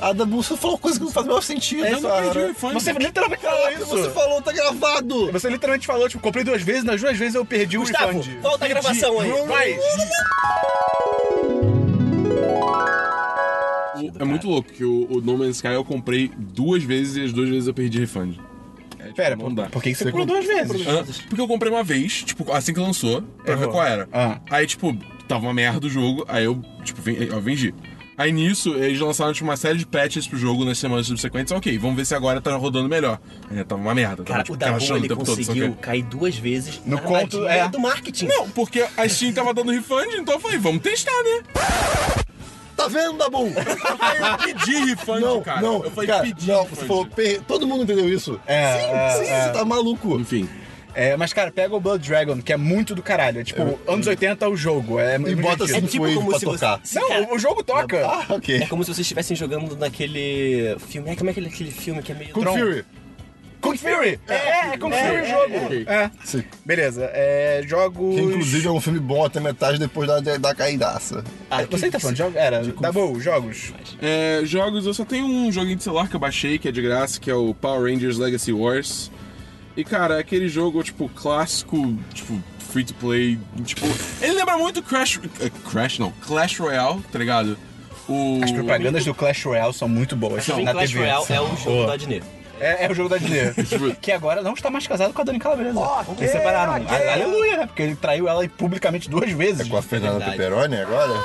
A 0.00 0.12
Dabu, 0.12 0.42
você 0.42 0.56
falou 0.56 0.78
coisa 0.78 0.98
que 0.98 1.04
não 1.04 1.12
faz 1.12 1.26
o 1.26 1.28
menor 1.28 1.42
sentido. 1.42 1.84
Eu 1.86 2.00
não 2.00 2.10
cara. 2.10 2.22
perdi 2.22 2.38
o 2.38 2.46
refund. 2.48 2.74
Você 2.74 2.92
literalmente 2.92 3.42
falou 3.42 3.70
isso. 3.72 3.86
você 3.86 4.10
falou, 4.10 4.42
tá 4.42 4.52
gravado. 4.52 5.32
Você 5.32 5.48
literalmente 5.48 5.86
falou, 5.86 6.08
tipo, 6.08 6.22
comprei 6.22 6.44
duas 6.44 6.62
vezes, 6.62 6.84
nas 6.84 7.00
duas 7.00 7.16
vezes 7.16 7.34
eu 7.34 7.44
perdi 7.44 7.78
Gustavo, 7.78 8.18
o 8.18 8.20
refund. 8.20 8.40
volta 8.42 8.64
a 8.64 8.68
gravação 8.68 9.20
aí. 9.20 9.30
Vai. 9.46 9.78
É 14.18 14.24
muito 14.24 14.48
louco, 14.48 14.72
que 14.72 14.84
o, 14.84 15.08
o 15.10 15.20
No 15.20 15.36
Man's 15.36 15.56
Sky 15.56 15.68
eu 15.68 15.84
comprei 15.84 16.30
duas 16.36 16.82
vezes 16.82 17.16
e 17.16 17.24
as 17.24 17.32
duas 17.32 17.48
vezes 17.48 17.66
eu 17.66 17.74
perdi 17.74 17.98
refund. 17.98 18.38
É, 18.98 19.04
tipo, 19.04 19.16
Pera, 19.16 19.36
não 19.36 19.44
por, 19.46 19.54
dá. 19.54 19.66
por 19.66 19.82
que 19.82 19.90
que 19.90 19.96
você 19.98 20.04
Você 20.04 20.10
comprou 20.12 20.26
duas 20.26 20.46
vezes? 20.46 20.86
Hã? 20.86 21.04
Porque 21.28 21.40
eu 21.40 21.48
comprei 21.48 21.72
uma 21.72 21.82
vez, 21.82 22.22
tipo, 22.22 22.50
assim 22.52 22.72
que 22.72 22.80
lançou, 22.80 23.22
pra 23.44 23.54
ver 23.56 23.62
Errou. 23.62 23.72
qual 23.74 23.84
era. 23.86 24.08
Ah. 24.12 24.40
Aí, 24.50 24.66
tipo, 24.66 24.96
tava 25.26 25.46
uma 25.46 25.54
merda 25.54 25.86
o 25.86 25.90
jogo, 25.90 26.24
aí 26.28 26.44
eu, 26.44 26.62
tipo, 26.84 27.00
eu 27.10 27.40
vendi. 27.40 27.74
Aí 28.18 28.32
nisso, 28.32 28.74
eles 28.74 28.98
lançaram 28.98 29.32
tipo, 29.32 29.44
uma 29.48 29.56
série 29.56 29.78
de 29.78 29.86
patches 29.86 30.26
pro 30.26 30.36
jogo 30.36 30.64
nas 30.64 30.76
semanas 30.76 31.06
subsequentes. 31.06 31.52
Ok, 31.52 31.78
vamos 31.78 31.96
ver 31.96 32.04
se 32.04 32.16
agora 32.16 32.40
tá 32.40 32.56
rodando 32.56 32.88
melhor. 32.88 33.20
É, 33.54 33.62
tava 33.62 33.80
uma 33.80 33.94
merda. 33.94 34.24
Cara, 34.24 34.42
tava, 34.42 34.42
tipo, 34.42 34.54
o 34.54 34.56
Dabu, 34.56 34.96
ele 34.96 35.08
tempo 35.08 35.24
todo, 35.24 35.36
conseguiu 35.36 35.72
cair 35.80 36.02
duas 36.02 36.36
vezes 36.36 36.80
No 36.84 36.96
na 36.96 37.02
conto, 37.02 37.46
é. 37.46 37.68
do 37.68 37.78
marketing. 37.78 38.26
Não, 38.26 38.50
porque 38.50 38.84
a 38.96 39.08
Steam 39.08 39.32
tava 39.32 39.54
dando 39.54 39.70
refund, 39.70 40.12
então 40.16 40.34
eu 40.34 40.40
falei, 40.40 40.58
vamos 40.58 40.82
testar, 40.82 41.12
né? 41.22 42.24
Tá 42.76 42.88
vendo, 42.88 43.18
Dabu? 43.18 43.46
Eu 43.46 44.38
pedi 44.44 44.84
refund, 44.86 45.20
Não, 45.20 45.40
cara. 45.40 45.60
não, 45.60 45.84
eu 45.84 45.90
falei, 45.90 46.08
cara, 46.08 46.22
pedi 46.22 46.46
não, 46.48 46.64
você 46.64 46.84
falou, 46.86 47.06
per- 47.06 47.40
todo 47.42 47.66
mundo 47.68 47.84
entendeu 47.84 48.08
isso. 48.08 48.40
É, 48.46 48.78
sim, 48.80 48.86
é, 48.86 49.10
sim, 49.24 49.30
é. 49.32 49.42
você 49.46 49.50
tá 49.52 49.64
maluco. 49.64 50.18
Enfim. 50.18 50.48
É, 51.00 51.16
mas, 51.16 51.32
cara, 51.32 51.52
pega 51.52 51.76
o 51.76 51.80
Blood 51.80 52.08
Dragon, 52.08 52.42
que 52.42 52.52
é 52.52 52.56
muito 52.56 52.92
do 52.92 53.02
caralho. 53.04 53.40
É 53.40 53.44
tipo, 53.44 53.78
anos 53.86 54.04
80 54.08 54.48
o 54.48 54.56
jogo. 54.56 54.98
É 54.98 55.14
E 55.14 55.18
muito 55.20 55.40
bota 55.40 55.62
assim 55.62 55.80
tipo 55.82 56.02
wave 56.02 56.16
como 56.16 56.30
pra 56.30 56.38
se 56.40 56.44
você- 56.44 56.66
tocar. 56.66 56.80
Cara, 57.08 57.20
Não, 57.20 57.34
o 57.34 57.38
jogo 57.38 57.62
toca. 57.62 58.04
Ah, 58.04 58.26
ok. 58.30 58.56
É 58.62 58.66
como 58.66 58.82
se 58.82 58.88
vocês 58.92 59.04
estivessem 59.04 59.36
jogando 59.36 59.76
naquele 59.76 60.76
filme. 60.88 61.10
É, 61.10 61.14
como 61.14 61.30
é 61.30 61.32
aquele, 61.32 61.46
aquele 61.46 61.70
filme 61.70 62.02
que 62.02 62.10
é 62.10 62.14
meio. 62.16 62.32
Kung 62.32 62.42
Tron. 62.42 62.58
Fury. 62.58 62.84
Kung 63.60 63.76
Fury! 63.76 64.20
É, 64.28 64.34
é, 64.34 64.60
é 64.74 64.78
Kung 64.78 64.90
Fury 64.92 65.20
o 65.20 65.26
jogo. 65.26 65.90
É. 65.90 66.10
Sim. 66.24 66.44
Beleza, 66.64 67.10
é, 67.12 67.60
jogos... 67.66 68.14
Que 68.14 68.20
inclusive 68.20 68.68
é 68.68 68.70
um 68.70 68.80
filme 68.80 69.00
bom 69.00 69.24
até 69.24 69.40
metade 69.40 69.78
depois 69.80 70.06
da, 70.08 70.20
da 70.36 70.54
caidaça. 70.54 71.24
Ah, 71.50 71.64
Você 71.68 71.90
tá 71.90 71.98
falando 71.98 72.14
de 72.14 72.22
jogos? 72.22 72.36
Era, 72.36 72.64
tá 72.72 72.92
bom, 72.92 73.18
jogos. 73.18 73.72
É, 74.00 74.42
jogos, 74.44 74.86
eu 74.86 74.94
só 74.94 75.04
tenho 75.04 75.26
um 75.26 75.50
joguinho 75.50 75.76
de 75.76 75.82
celular 75.82 76.08
que 76.08 76.14
eu 76.14 76.20
baixei, 76.20 76.56
que 76.58 76.68
é 76.68 76.72
de 76.72 76.80
graça, 76.82 77.18
que 77.20 77.28
é 77.30 77.34
o 77.34 77.52
Power 77.52 77.92
Rangers 77.92 78.16
Legacy 78.16 78.52
Wars. 78.52 79.10
E, 79.78 79.84
cara, 79.84 80.16
é 80.16 80.18
aquele 80.18 80.48
jogo, 80.48 80.82
tipo, 80.82 81.08
clássico, 81.08 81.96
tipo, 82.12 82.42
free 82.58 82.84
to 82.84 82.94
play. 82.94 83.38
Tipo, 83.64 83.86
ele 84.20 84.32
lembra 84.32 84.58
muito 84.58 84.82
Crash. 84.82 85.20
eh, 85.40 85.48
Crash 85.70 86.00
não, 86.00 86.10
Clash 86.26 86.58
Royale, 86.58 87.00
tá 87.12 87.16
ligado? 87.16 87.56
O... 88.08 88.40
As 88.42 88.50
propagandas 88.50 89.04
do 89.04 89.14
Clash 89.14 89.44
Royale 89.44 89.72
são 89.72 89.88
muito 89.88 90.16
boas 90.16 90.44
na 90.48 90.72
Clash 90.72 90.90
TV. 90.90 90.98
Royale 90.98 91.26
é 91.28 91.40
o 91.40 91.46
jogo 91.46 91.64
Boa. 91.64 91.86
do 91.86 91.92
Adnet. 91.92 92.26
É, 92.60 92.86
é 92.86 92.90
o 92.90 92.94
jogo 92.94 93.08
da 93.08 93.16
Disney. 93.18 93.52
que 94.00 94.12
agora 94.12 94.42
não 94.42 94.54
está 94.54 94.70
mais 94.70 94.86
casado 94.86 95.12
com 95.12 95.22
a 95.22 95.24
Dani 95.24 95.38
Calabresa. 95.38 95.78
Eles 96.18 96.30
separaram. 96.30 96.74
Aleluia, 96.74 97.56
né? 97.58 97.66
Porque 97.66 97.82
ele 97.82 97.96
traiu 97.96 98.28
ela 98.28 98.46
publicamente 98.48 99.08
duas 99.08 99.30
vezes. 99.32 99.66
É 99.66 99.70
com 99.70 99.76
a 99.76 99.82
Fernanda 99.82 100.18
Verdade. 100.24 100.36
Pepperoni 100.36 100.76
agora? 100.76 101.14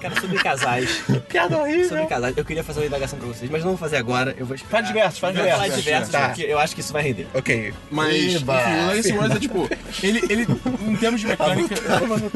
Cara, 0.00 0.20
sobre 0.20 0.38
casais. 0.38 1.02
Piada 1.28 1.56
Sobre 1.56 1.70
horrível. 1.72 2.06
casais, 2.06 2.36
eu 2.36 2.44
queria 2.44 2.62
fazer 2.62 2.80
uma 2.80 2.86
indagação 2.86 3.18
pra 3.18 3.28
vocês, 3.28 3.50
mas 3.50 3.62
não 3.62 3.70
vou 3.70 3.78
fazer 3.78 3.96
agora. 3.96 4.34
Eu 4.38 4.46
vou 4.46 4.54
esperar. 4.54 4.70
Faz 4.78 4.86
diversos, 4.86 5.18
faz 5.18 5.34
vou 5.36 5.44
falar 5.44 5.56
diversos. 5.64 5.84
diversos, 5.84 6.10
Tá. 6.12 6.28
porque 6.28 6.42
eu 6.42 6.58
acho 6.58 6.74
que 6.74 6.80
isso 6.80 6.92
vai 6.92 7.02
render. 7.02 7.26
Ok. 7.34 7.74
Mas, 7.90 8.14
enfim, 8.14 8.36
Eba. 8.36 8.54
o 8.54 9.18
Wars 9.18 9.36
é 9.36 9.40
tipo. 9.40 9.68
Ele, 10.02 10.22
ele, 10.28 10.46
em 10.86 10.96
termos 10.96 11.20
de 11.20 11.26
mecânica. 11.26 11.74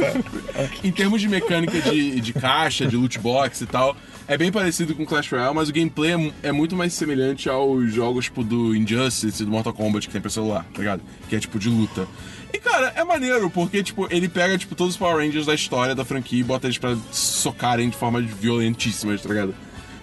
em 0.82 0.92
termos 0.92 1.20
de 1.20 1.28
mecânica 1.28 1.80
de, 1.80 2.20
de 2.20 2.32
caixa, 2.32 2.86
de 2.86 2.96
loot 2.96 3.18
box 3.18 3.60
e 3.60 3.66
tal, 3.66 3.96
é 4.32 4.38
bem 4.38 4.50
parecido 4.50 4.94
com 4.94 5.04
Clash 5.04 5.30
Royale, 5.30 5.54
mas 5.54 5.68
o 5.68 5.72
gameplay 5.74 6.14
é, 6.14 6.48
é 6.48 6.52
muito 6.52 6.74
mais 6.74 6.94
semelhante 6.94 7.50
aos 7.50 7.92
jogos 7.92 8.24
tipo 8.24 8.42
do 8.42 8.74
Injustice 8.74 9.42
e 9.42 9.44
do 9.44 9.50
Mortal 9.50 9.74
Kombat 9.74 10.06
que 10.06 10.12
tem 10.12 10.22
pra 10.22 10.30
celular, 10.30 10.64
tá 10.72 10.78
ligado? 10.78 11.02
Que 11.28 11.36
é 11.36 11.38
tipo 11.38 11.58
de 11.58 11.68
luta. 11.68 12.08
E 12.50 12.58
cara, 12.58 12.94
é 12.96 13.04
maneiro, 13.04 13.50
porque 13.50 13.82
tipo, 13.82 14.08
ele 14.10 14.30
pega 14.30 14.56
tipo 14.56 14.74
todos 14.74 14.94
os 14.94 14.98
Power 14.98 15.18
Rangers 15.18 15.44
da 15.44 15.54
história 15.54 15.94
da 15.94 16.02
franquia 16.02 16.40
e 16.40 16.42
bota 16.42 16.66
eles 16.66 16.78
pra 16.78 16.96
socarem 17.10 17.90
de 17.90 17.96
forma 17.96 18.22
violentíssimas, 18.22 19.20
tá 19.20 19.28
ligado? 19.28 19.54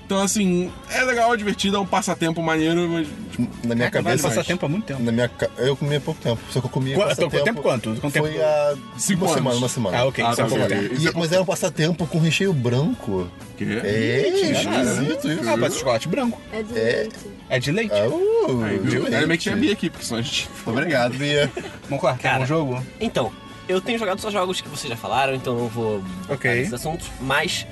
Então 0.10 0.24
assim, 0.24 0.72
é 0.90 1.04
legal, 1.04 1.32
é 1.32 1.38
divertido, 1.38 1.78
é 1.78 1.80
um 1.80 1.86
passatempo 1.86 2.42
maneiro, 2.42 2.90
mas 2.90 3.08
tipo, 3.30 3.44
Na 3.68 3.76
minha 3.76 3.92
Caraca, 3.92 4.10
cabeça. 4.10 4.24
vale 4.24 4.36
passar 4.36 4.44
tempo 4.44 4.66
há 4.66 4.70
muito 4.70 4.86
tempo. 4.86 5.04
Na 5.04 5.12
minha 5.12 5.30
ca... 5.30 5.48
Eu 5.60 5.76
comia 5.76 6.00
há 6.00 6.02
pouco 6.02 6.20
tempo. 6.20 6.42
Só 6.50 6.60
que 6.60 6.66
eu 6.66 6.70
comia 6.72 6.96
Qu- 6.96 7.02
passatempo. 7.04 7.30
quanto 7.30 7.44
tempo 7.46 7.62
quanto? 7.62 7.96
Quanto 8.02 8.14
tempo? 8.14 8.26
Foi 8.28 8.42
há 8.42 8.76
Cinco 8.98 9.20
uma 9.26 9.28
anos. 9.28 9.38
semana, 9.38 9.58
uma 9.58 9.70
semana. 9.70 9.98
Ah, 10.00 10.06
ok. 10.08 10.24
Ah, 10.26 10.32
isso 10.32 10.42
é 10.42 10.44
tá, 10.46 10.50
pouco 10.50 10.68
tempo. 10.68 10.96
E- 10.96 11.12
mas 11.20 11.32
era 11.32 11.42
um 11.44 11.46
passatempo 11.46 12.08
com 12.08 12.18
recheio 12.18 12.52
branco. 12.54 13.30
que? 13.56 13.64
É, 13.66 14.30
esquisito 14.30 15.30
isso. 15.32 15.48
Ah, 15.48 15.56
mas 15.56 15.76
chocolate 15.76 16.08
branco. 16.08 16.42
É 16.52 16.64
de 16.64 16.80
É. 16.80 16.84
leite. 17.04 17.16
É 17.48 17.60
de 17.60 17.72
leite. 17.72 17.94
Ah, 17.94 18.08
uh, 18.10 18.64
Aí, 18.64 18.80
viu? 18.80 19.06
Ainda 19.06 19.28
bem 19.28 19.38
que 19.38 19.44
tinha 19.44 19.56
Bia 19.56 19.74
aqui, 19.74 19.92
porque 19.92 20.08
senão 20.08 20.22
a 20.22 20.24
gente. 20.24 20.50
Obrigado, 20.66 21.14
Bia. 21.20 21.52
Vamos 21.88 22.04
lá, 22.04 22.16
quer 22.18 22.36
um 22.40 22.48
jogo? 22.48 22.84
Então, 23.00 23.32
eu 23.68 23.80
tenho 23.80 24.00
jogado 24.00 24.20
só 24.20 24.32
jogos 24.32 24.60
que 24.60 24.68
vocês 24.70 24.90
já 24.90 24.98
falaram, 24.98 25.36
então 25.36 25.56
não 25.56 25.68
vou 25.68 26.02
Ok. 26.28 26.50
nesses 26.52 26.74
assuntos, 26.74 27.06
mas 27.22 27.68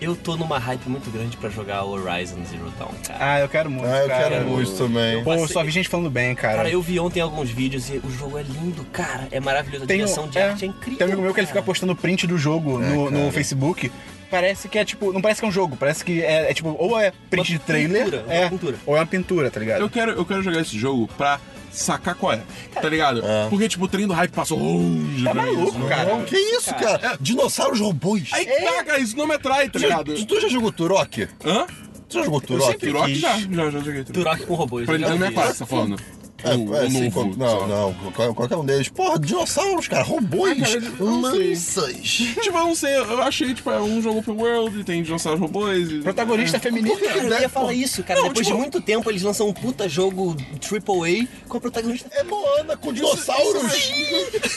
eu 0.00 0.14
tô 0.14 0.36
numa 0.36 0.58
hype 0.58 0.86
muito 0.88 1.10
grande 1.10 1.36
pra 1.36 1.48
jogar 1.48 1.84
Horizon 1.84 2.44
Zero 2.44 2.70
Dawn, 2.78 2.90
cara. 3.06 3.18
Ah, 3.20 3.40
eu 3.40 3.48
quero 3.48 3.70
muito, 3.70 3.86
Ah, 3.86 3.98
eu 4.02 4.08
cara. 4.08 4.28
quero 4.30 4.44
muito 4.46 4.70
também. 4.72 5.22
Pô, 5.24 5.30
Passei- 5.30 5.48
só 5.48 5.64
vi 5.64 5.70
gente 5.70 5.88
falando 5.88 6.10
bem, 6.10 6.34
cara. 6.34 6.56
Cara, 6.56 6.70
eu 6.70 6.82
vi 6.82 6.98
ontem 7.00 7.20
alguns 7.20 7.50
vídeos 7.50 7.88
e 7.88 8.00
o 8.04 8.10
jogo 8.10 8.38
é 8.38 8.42
lindo, 8.42 8.84
cara. 8.92 9.28
É 9.30 9.40
maravilhoso. 9.40 9.84
A 9.84 9.86
Tem 9.86 9.96
um- 9.96 10.04
direção 10.04 10.28
de 10.28 10.38
é, 10.38 10.48
arte 10.48 10.64
é 10.64 10.68
incrível. 10.68 10.98
Tem 10.98 11.06
um 11.06 11.10
amigo 11.10 11.22
meu 11.22 11.32
que 11.34 11.40
ele 11.40 11.46
cara. 11.46 11.58
fica 11.58 11.64
postando 11.66 11.96
print 11.96 12.26
do 12.26 12.36
jogo 12.36 12.82
É, 12.82 12.86
no, 12.88 13.10
no. 13.10 13.32
Facebook. 13.32 13.90
Parece 14.30 14.68
que 14.68 14.76
é 14.78 14.84
tipo. 14.84 15.12
Não 15.12 15.22
parece 15.22 15.40
que 15.40 15.44
é 15.46 15.48
um 15.48 15.52
jogo, 15.52 15.76
parece 15.76 16.04
que 16.04 16.20
é, 16.22 16.50
é 16.50 16.54
tipo, 16.54 16.74
ou 16.78 16.98
é 17.00 17.12
print 17.30 17.52
Uma 17.52 17.58
de 17.58 17.64
trailer, 17.64 18.04
pintura, 18.04 18.22
uma 18.24 18.34
é, 18.34 18.48
pintura. 18.50 18.76
ou 18.84 18.96
é 18.96 19.00
uma 19.00 19.06
pintura, 19.06 19.50
tá 19.50 19.60
ligado? 19.60 19.80
Eu 19.80 19.88
quero, 19.88 20.10
eu 20.12 20.24
quero 20.26 20.42
jogar 20.42 20.60
esse 20.60 20.76
jogo 20.76 21.08
pra 21.16 21.38
sacar 21.78 22.14
qual 22.14 22.32
é, 22.32 22.42
tá 22.74 22.88
ligado? 22.88 23.24
É. 23.24 23.48
Porque, 23.48 23.68
tipo, 23.68 23.84
o 23.84 23.88
trem 23.88 24.06
do 24.06 24.12
hype 24.12 24.30
passou 24.32 24.58
longe. 24.58 25.24
Tá 25.24 25.30
pra 25.32 25.42
maluco, 25.42 25.78
isso. 25.78 25.88
cara. 25.88 26.04
Não, 26.16 26.24
que 26.24 26.36
isso, 26.36 26.74
cara? 26.74 27.16
Dinossauros 27.20 27.80
robôs. 27.80 28.28
Aí, 28.32 28.46
tá, 28.46 28.84
cara, 28.84 28.98
isso 28.98 29.16
não 29.16 29.26
me 29.26 29.34
atrai, 29.34 29.66
tá 29.66 29.78
Tu 29.78 29.82
ligado? 29.82 30.26
tu 30.26 30.40
já 30.40 30.48
jogou 30.48 30.72
Turok? 30.72 31.28
Hã? 31.44 31.66
Tu 32.08 32.18
já 32.18 32.24
jogou 32.24 32.40
Eu 32.40 32.46
Turok? 32.46 32.70
sempre 32.72 32.86
Turok 32.92 33.14
já, 33.14 33.38
já, 33.38 33.70
já 33.70 33.70
joguei 33.80 34.04
Turok. 34.04 34.12
Turok 34.12 34.46
com 34.46 34.54
robôs. 34.54 34.86
Pra 34.86 34.98
Nintendo 34.98 35.24
ouvi. 35.24 35.34
64, 35.34 35.52
você 35.54 35.58
tá 35.58 35.66
falando? 35.66 35.96
É, 36.44 36.54
O- 36.54 36.74
é, 36.76 36.84
o 36.84 36.90
sim, 36.90 37.04
novo, 37.04 37.34
qual- 37.36 37.36
não, 37.36 37.66
não, 37.66 37.94
qual- 38.12 38.34
qualquer 38.34 38.56
um 38.56 38.64
deles. 38.64 38.88
Porra, 38.88 39.18
dinossauros, 39.18 39.88
cara, 39.88 40.02
robôs, 40.04 40.52
Ah, 40.62 40.66
cara, 40.80 40.92
lanças. 41.00 41.96
Tipo, 42.06 42.46
eu 42.46 42.52
não 42.52 42.74
sei, 42.74 42.94
eu 42.96 43.22
achei, 43.22 43.54
tipo, 43.54 43.70
é 43.70 43.80
um 43.80 44.00
jogo 44.02 44.18
open 44.20 44.34
world, 44.34 44.80
e 44.80 44.84
tem 44.84 45.02
dinossauros 45.02 45.40
robôs. 45.40 45.90
e- 45.90 46.00
Protagonista 46.02 46.58
feminista. 46.60 47.04
Cara, 47.06 47.18
eu 47.20 47.40
ia 47.40 47.48
falar 47.48 47.72
isso, 47.72 48.02
cara. 48.04 48.20
Não, 48.20 48.28
Depois 48.28 48.46
tipo- 48.46 48.56
de 48.56 48.62
muito 48.62 48.80
tempo, 48.80 49.10
eles 49.10 49.22
lançam 49.22 49.48
um 49.48 49.52
puta 49.52 49.88
jogo 49.88 50.36
AAA 50.60 51.26
com 51.48 51.58
o 51.58 51.60
protagonista. 51.60 52.08
É 52.12 52.22
Moana 52.22 52.76
com 52.76 52.92
dinossauros. 52.92 53.56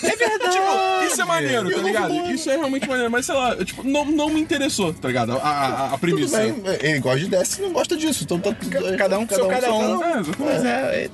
É 0.03 0.15
verdade. 0.15 0.51
Tipo, 0.55 1.05
isso 1.13 1.21
é 1.21 1.25
maneiro, 1.25 1.71
tá 1.71 1.81
ligado? 1.81 2.13
Isso 2.31 2.49
é 2.49 2.57
realmente 2.57 2.87
maneiro, 2.87 3.11
mas 3.11 3.25
sei 3.25 3.35
lá, 3.35 3.55
tipo, 3.63 3.83
não, 3.83 4.05
não 4.05 4.29
me 4.29 4.39
interessou, 4.41 4.93
tá 4.93 5.07
ligado? 5.07 5.31
A, 5.33 5.35
a, 5.37 5.85
a 5.85 5.89
Tudo 5.89 5.99
premissa. 5.99 6.37
bem, 6.37 6.55
ele 6.81 6.99
gosta 6.99 7.19
de 7.19 7.27
Destiny 7.27 7.63
e 7.63 7.67
não 7.67 7.73
gosta 7.73 7.95
disso. 7.97 8.23
Então 8.23 8.39
tá 8.39 8.55
Cada 8.97 9.19
um 9.19 9.25
com 9.25 9.35
seu 9.35 9.47
cada 9.47 9.73
um. 9.73 10.03
É, 10.03 10.19
exatamente. 10.19 10.39
Mas 10.39 10.65
é, 10.65 11.09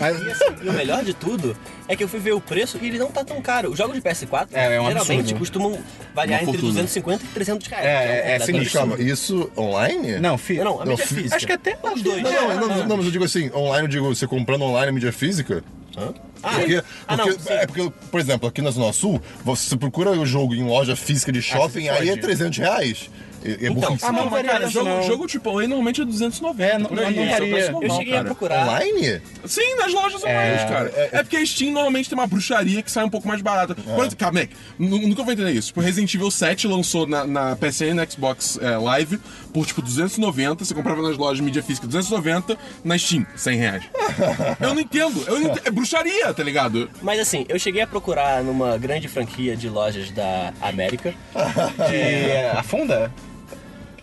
Mas 0.00 0.16
E 0.62 0.68
o 0.68 0.72
melhor 0.72 1.04
de 1.04 1.14
tudo 1.14 1.56
é 1.86 1.94
que 1.96 2.02
eu 2.04 2.08
fui 2.08 2.18
ver 2.20 2.32
o 2.32 2.40
preço 2.40 2.78
e 2.80 2.86
ele 2.86 2.98
não 2.98 3.10
tá 3.10 3.24
tão 3.24 3.40
caro. 3.40 3.70
Os 3.70 3.78
jogos 3.78 3.94
de 3.94 4.00
PS4 4.02 4.48
É, 4.52 4.76
é 4.76 4.80
um 4.80 4.86
geralmente 4.86 5.20
absurdo. 5.20 5.38
costumam 5.38 5.78
variar 6.14 6.40
Uma 6.42 6.50
entre 6.50 6.60
fortuna. 6.60 6.72
250 6.82 7.24
e 7.24 7.28
300 7.28 7.66
reais. 7.68 7.84
É, 7.86 7.88
que 8.06 8.12
é, 8.12 8.34
é 8.34 8.38
sinistro. 8.40 8.78
Calma, 8.78 9.00
isso 9.00 9.50
online? 9.56 10.18
Não, 10.18 10.36
fi. 10.38 10.54
Não, 10.58 10.80
a 10.80 10.84
Não, 10.84 10.92
mídia 10.92 11.06
fi- 11.06 11.14
física. 11.14 11.36
Acho 11.36 11.46
que 11.46 11.52
até 11.52 11.78
Os 11.82 12.02
dois. 12.02 12.22
Não, 12.22 12.32
não, 12.32 12.68
não, 12.68 12.86
não, 12.86 12.96
mas 12.96 13.06
eu 13.06 13.12
digo 13.12 13.24
assim, 13.24 13.50
online, 13.54 13.84
eu 13.84 13.88
digo, 13.88 14.14
você 14.14 14.26
comprando 14.26 14.62
online 14.62 14.92
mídia 14.92 15.12
física. 15.12 15.62
Hã? 15.96 16.12
Ah, 16.42 16.50
Porque, 16.54 16.82
ah, 17.08 17.16
não, 17.16 17.26
porque- 17.26 17.52
é 17.52 17.66
porque, 17.66 17.92
por 18.12 18.20
exemplo, 18.20 18.48
aqui 18.48 18.62
na 18.62 18.70
Zona 18.70 18.92
Sul, 18.92 19.20
você 19.44 19.76
procura 19.76 20.12
o 20.12 20.24
jogo 20.24 20.54
em 20.54 20.62
loja 20.64 20.94
física 20.94 21.32
de 21.32 21.42
shopping, 21.42 21.88
Ah, 21.88 21.94
aí 21.94 22.08
é 22.08 22.12
pode. 22.12 22.22
300 22.22 22.58
reais. 22.58 23.10
É, 23.44 23.66
é 23.66 23.68
Então. 23.70 23.96
Ah, 24.02 24.12
mas 24.12 24.12
Não, 24.12 24.24
não 24.24 24.30
mas, 24.30 24.46
cara, 24.46 24.64
isso, 24.64 24.72
jogo, 24.72 24.88
não. 24.88 25.02
jogo 25.02 25.26
AAA 25.26 25.68
normalmente 25.68 26.00
é 26.00 26.04
290. 26.04 26.62
É, 26.62 26.78
não- 26.78 26.86
por 26.88 26.98
aí, 26.98 27.04
não- 27.14 27.24
não 27.24 27.30
esse 27.32 27.32
é 27.42 27.46
preço 27.48 27.68
Eu 27.68 27.72
normal, 27.72 27.96
cheguei 27.98 28.12
a 28.12 28.16
cara. 28.16 28.24
procurar. 28.26 28.62
Online? 28.66 29.22
Sim, 29.46 29.74
nas 29.76 29.92
lojas 29.92 30.22
online, 30.24 30.68
cara. 30.68 30.92
É, 31.12 31.22
porque 31.22 31.36
a 31.36 31.46
Steam 31.46 31.72
normalmente 31.72 32.08
tem 32.08 32.18
uma 32.18 32.26
bruxaria 32.26 32.82
que 32.82 32.90
sai 32.90 33.04
um 33.04 33.10
pouco 33.10 33.26
mais 33.28 33.40
barata. 33.42 33.74
Por 33.74 33.98
exemplo, 34.00 34.16
calma, 34.16 34.40
Mac, 34.40 34.50
nu- 34.78 35.08
nunca 35.08 35.22
vou 35.22 35.32
entender 35.32 35.52
isso. 35.52 35.68
Tipo, 35.68 35.80
Resident 35.80 36.12
Evil 36.14 36.30
7 36.30 36.66
lançou 36.66 37.06
na, 37.06 37.26
na 37.26 37.56
PSN 37.56 37.90
e 37.90 37.94
na 37.94 38.06
Xbox 38.06 38.58
é, 38.60 38.76
Live 38.76 39.18
por 39.52 39.66
tipo 39.66 39.80
290. 39.82 40.64
Você 40.64 40.74
comprava 40.74 41.00
nas 41.02 41.16
lojas 41.16 41.36
de 41.38 41.42
mídia 41.42 41.62
física 41.62 41.86
290, 41.86 42.56
na 42.84 42.98
Steam, 42.98 43.26
100 43.36 43.56
reais. 43.58 43.84
eu 44.60 44.74
não 44.74 44.80
entendo. 44.80 45.22
Eu 45.26 45.40
não 45.40 45.50
entendo. 45.50 45.62
É 45.64 45.70
bruxaria, 45.70 46.32
tá 46.34 46.42
ligado? 46.42 46.90
Mas 47.02 47.18
assim, 47.20 47.44
eu 47.48 47.58
cheguei 47.58 47.82
a 47.82 47.86
procurar 47.86 48.42
numa 48.42 48.76
grande 48.78 49.06
franquia 49.08 49.56
de 49.56 49.68
lojas 49.68 50.10
da 50.10 50.52
América. 50.60 51.14
É, 51.90 52.50
a 52.56 52.62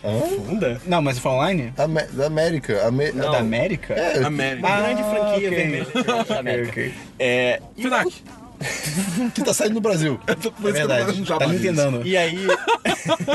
Funda? 0.06 0.46
Funda? 0.48 0.82
Não, 0.86 1.02
mas 1.02 1.20
foi 1.20 1.32
online? 1.32 1.74
Ame- 1.78 2.04
da 2.08 2.28
América. 2.28 2.88
Ame- 2.88 3.12
Não. 3.12 3.32
Da 3.32 3.40
América? 3.40 3.94
É, 3.94 4.24
América. 4.24 4.68
Uma 4.68 4.78
grande 4.82 5.04
franquia 5.04 5.48
ok. 5.48 5.50
vermelha 5.50 5.86
de 5.86 5.94
lojas 6.12 6.28
da 6.28 6.40
América. 6.40 6.70
ok. 6.72 6.94
É, 7.20 7.62
e 7.78 7.82
Finac. 7.82 8.24
que 9.36 9.44
tá 9.44 9.54
saindo 9.54 9.74
no 9.76 9.82
Brasil. 9.82 10.20
É 10.28 10.72
verdade. 10.72 11.24
Tá 11.26 11.48
me 11.48 11.56
entendendo. 11.58 12.02
E 12.06 12.16
aí, 12.16 12.48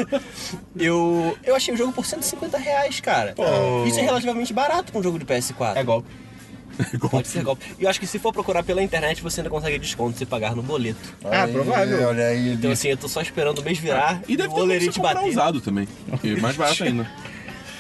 eu, 0.77 1.37
eu 1.45 1.55
achei 1.55 1.75
o 1.75 1.77
jogo 1.77 1.93
por 1.93 2.07
150 2.07 2.59
reais, 2.59 3.01
cara. 3.01 3.35
Isso 3.87 3.99
é 3.99 4.03
relativamente 4.03 4.53
barato 4.53 4.91
pra 4.93 5.01
um 5.01 5.03
jogo 5.03 5.19
de 5.19 5.25
PS4. 5.25 5.77
É 5.77 5.83
golpe. 5.85 6.09
Pode 7.11 7.29
ser 7.29 7.43
golpe. 7.43 7.65
E 7.79 7.85
eu 7.85 7.91
acho 7.91 7.99
que 8.01 8.07
se 8.07 8.19
for 8.19 8.33
procurar 8.33 8.63
pela 8.63 8.83
internet, 8.83 9.23
você 9.23 9.41
ainda 9.41 9.51
consegue 9.51 9.79
desconto 9.79 10.17
se 10.19 10.27
pagar 10.27 10.55
no 10.55 10.63
boleto. 10.63 10.99
Ah, 11.25 11.45
Aí, 11.45 11.53
provável. 11.53 12.09
Olha 12.09 12.27
aí. 12.27 12.53
Então 12.55 12.71
assim, 12.71 12.89
eu 12.89 12.97
tô 12.97 13.09
só 13.09 13.21
esperando 13.21 13.59
o 13.59 13.63
mês 13.65 13.79
virar 13.79 14.23
E 14.29 14.37
deve 14.37 14.49
o 14.49 14.53
Olerite 14.57 15.01
bater. 15.01 15.29
usado 15.29 15.61
também. 15.61 15.87
Que 16.21 16.33
é 16.35 16.37
mais 16.41 16.57
barato 16.57 16.85
ainda. 16.85 17.11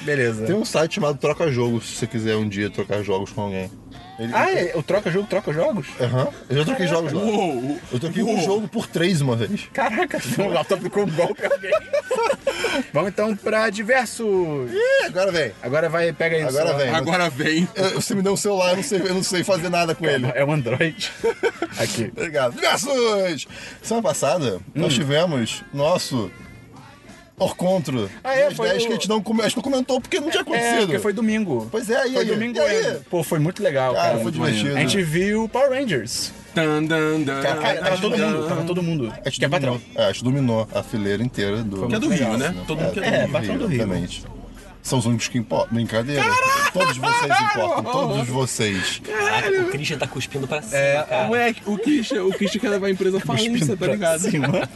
Beleza. 0.03 0.46
Tem 0.46 0.55
um 0.55 0.64
site 0.64 0.94
chamado 0.94 1.18
Troca 1.18 1.51
Jogos, 1.53 1.84
se 1.86 1.96
você 1.96 2.07
quiser 2.07 2.36
um 2.36 2.48
dia 2.48 2.70
trocar 2.70 3.03
jogos 3.03 3.30
com 3.32 3.42
alguém. 3.42 3.70
Ele- 4.21 4.33
Ah, 4.35 4.51
é, 4.53 4.73
o 4.77 4.83
troca 4.83 5.11
jogo, 5.11 5.27
troca 5.27 5.53
jogos? 5.53 5.87
Aham. 6.01 6.29
Eu 6.49 6.59
já 6.59 6.64
troquei 6.66 6.87
jogos 6.87 7.12
lá. 7.12 7.23
Uou, 7.23 7.79
Eu 7.91 7.99
troquei 7.99 8.23
um 8.23 8.27
uou. 8.37 8.45
jogo 8.45 8.68
por 8.68 8.87
três 8.87 9.21
uma 9.23 9.35
vez. 9.35 9.62
Caraca, 9.73 10.18
o 10.39 10.49
laptop 10.49 10.75
aplicou 10.75 11.05
um 11.05 11.11
golpe 11.11 11.43
alguém. 11.45 11.71
Vamos 12.93 13.09
então 13.11 13.35
pra 13.37 13.71
diversos. 13.71 14.27
Ih, 14.71 15.07
agora 15.07 15.33
vem. 15.33 15.53
Agora 15.62 15.89
vai, 15.89 16.12
pega 16.12 16.37
aí. 16.37 16.45
o 16.45 16.49
Agora 16.49 16.75
vem. 16.75 16.89
Agora 16.91 17.31
vem. 17.31 17.68
Eu- 17.75 18.01
Você 18.01 18.14
me 18.14 18.23
deu 18.23 18.33
um 18.33 18.37
celular, 18.37 18.71
eu 18.71 18.77
não 18.77 18.83
sei, 18.83 19.01
eu 19.01 19.14
não 19.14 19.23
sei 19.23 19.43
fazer 19.43 19.68
nada 19.71 19.95
com 19.95 20.05
ele. 20.07 20.31
É 20.35 20.45
o 20.45 20.53
Android. 20.53 21.11
Aqui. 21.79 22.12
Obrigado. 22.14 22.55
Diversos! 22.55 23.47
Semana 23.83 24.03
passada, 24.07 24.61
nós 24.75 24.93
tivemos 24.95 25.64
nosso 25.73 26.31
Orcontro. 27.41 28.09
Ah, 28.22 28.34
é? 28.34 28.51
Foi 28.51 28.68
10 28.68 28.82
o- 28.82 28.86
que 28.86 28.93
a 28.93 28.97
gente 28.97 29.09
não, 29.09 29.20
come- 29.22 29.41
a 29.41 29.45
gente 29.45 29.57
não 29.57 29.62
comentou 29.62 30.01
porque 30.01 30.20
não 30.20 30.28
tinha 30.30 30.41
É, 30.41 30.43
acontecido. 30.43 30.80
porque 30.86 30.99
foi 30.99 31.12
domingo. 31.12 31.66
Pois 31.70 31.88
é, 31.91 32.07
e 32.07 32.12
Foi 32.12 32.22
aí? 32.22 32.28
domingo 32.28 32.59
E 32.59 32.61
aí? 32.61 32.76
ainda. 32.76 33.03
Pô, 33.11 33.22
foi 33.24 33.38
muito 33.38 33.62
legal, 33.62 33.95
Cara, 33.95 34.09
cara. 34.11 34.20
foi 34.22 34.30
divertido. 34.32 34.76
A 34.76 34.80
gente 34.80 35.03
viu 35.03 35.49
Power 35.49 35.70
Rangers. 35.70 36.32
Dan, 36.55 36.82
dan, 36.84 37.24
Cara, 37.24 37.57
Cara, 37.57 37.80
tava 37.80 37.99
todo 37.99 38.18
mundo, 38.18 38.49
tava 38.49 38.64
todo 38.64 38.82
mundo. 38.82 39.12
A 39.24 39.28
gente 39.28 39.38
Que 39.38 39.45
é 39.45 39.49
patrão. 39.49 39.80
é, 39.95 40.05
a 40.05 40.12
gente 40.12 40.24
dominou 40.24 40.68
a 40.74 40.82
fileira 40.82 41.22
inteira 41.22 41.62
do. 41.62 41.86
Que 41.86 41.95
é 41.95 41.99
do 41.99 42.09
Rio, 42.09 42.36
né? 42.36 42.55
Todo 42.66 42.80
mundo 42.80 42.93
que 42.93 42.99
é 42.99 43.03
do 43.03 43.09
É, 43.09 43.22
Rio. 43.24 43.32
patrão 43.32 43.57
do 43.59 43.66
Rio. 43.66 43.82
Obviamente. 43.82 44.24
São 44.83 44.99
os 44.99 45.07
únicos 45.07 45.28
que 45.28 45.37
importam. 45.39 45.74
Brincadeira. 45.74 46.24
Todos 46.72 46.97
vocês 46.97 47.33
importam. 47.41 47.85
Todos 47.85 48.28
vocês. 48.28 49.03
Caraca, 49.05 49.51
o 49.62 49.64
Christian 49.70 49.99
tá 49.99 50.07
cuspindo 50.07 50.49
pra 50.49 50.62
cima, 50.62 50.76
É, 50.76 51.03
cara. 51.03 51.26
Moleque, 51.26 51.62
o 51.66 51.76
Christian, 51.78 52.24
o 52.24 52.33
Christian 52.33 52.61
quer 52.61 52.68
levar 52.70 52.87
a 52.87 52.91
empresa 52.91 53.18
à 53.18 53.20
falência, 53.20 53.76
tá 53.76 53.87
ligado? 53.87 54.20
Cima. 54.20 54.68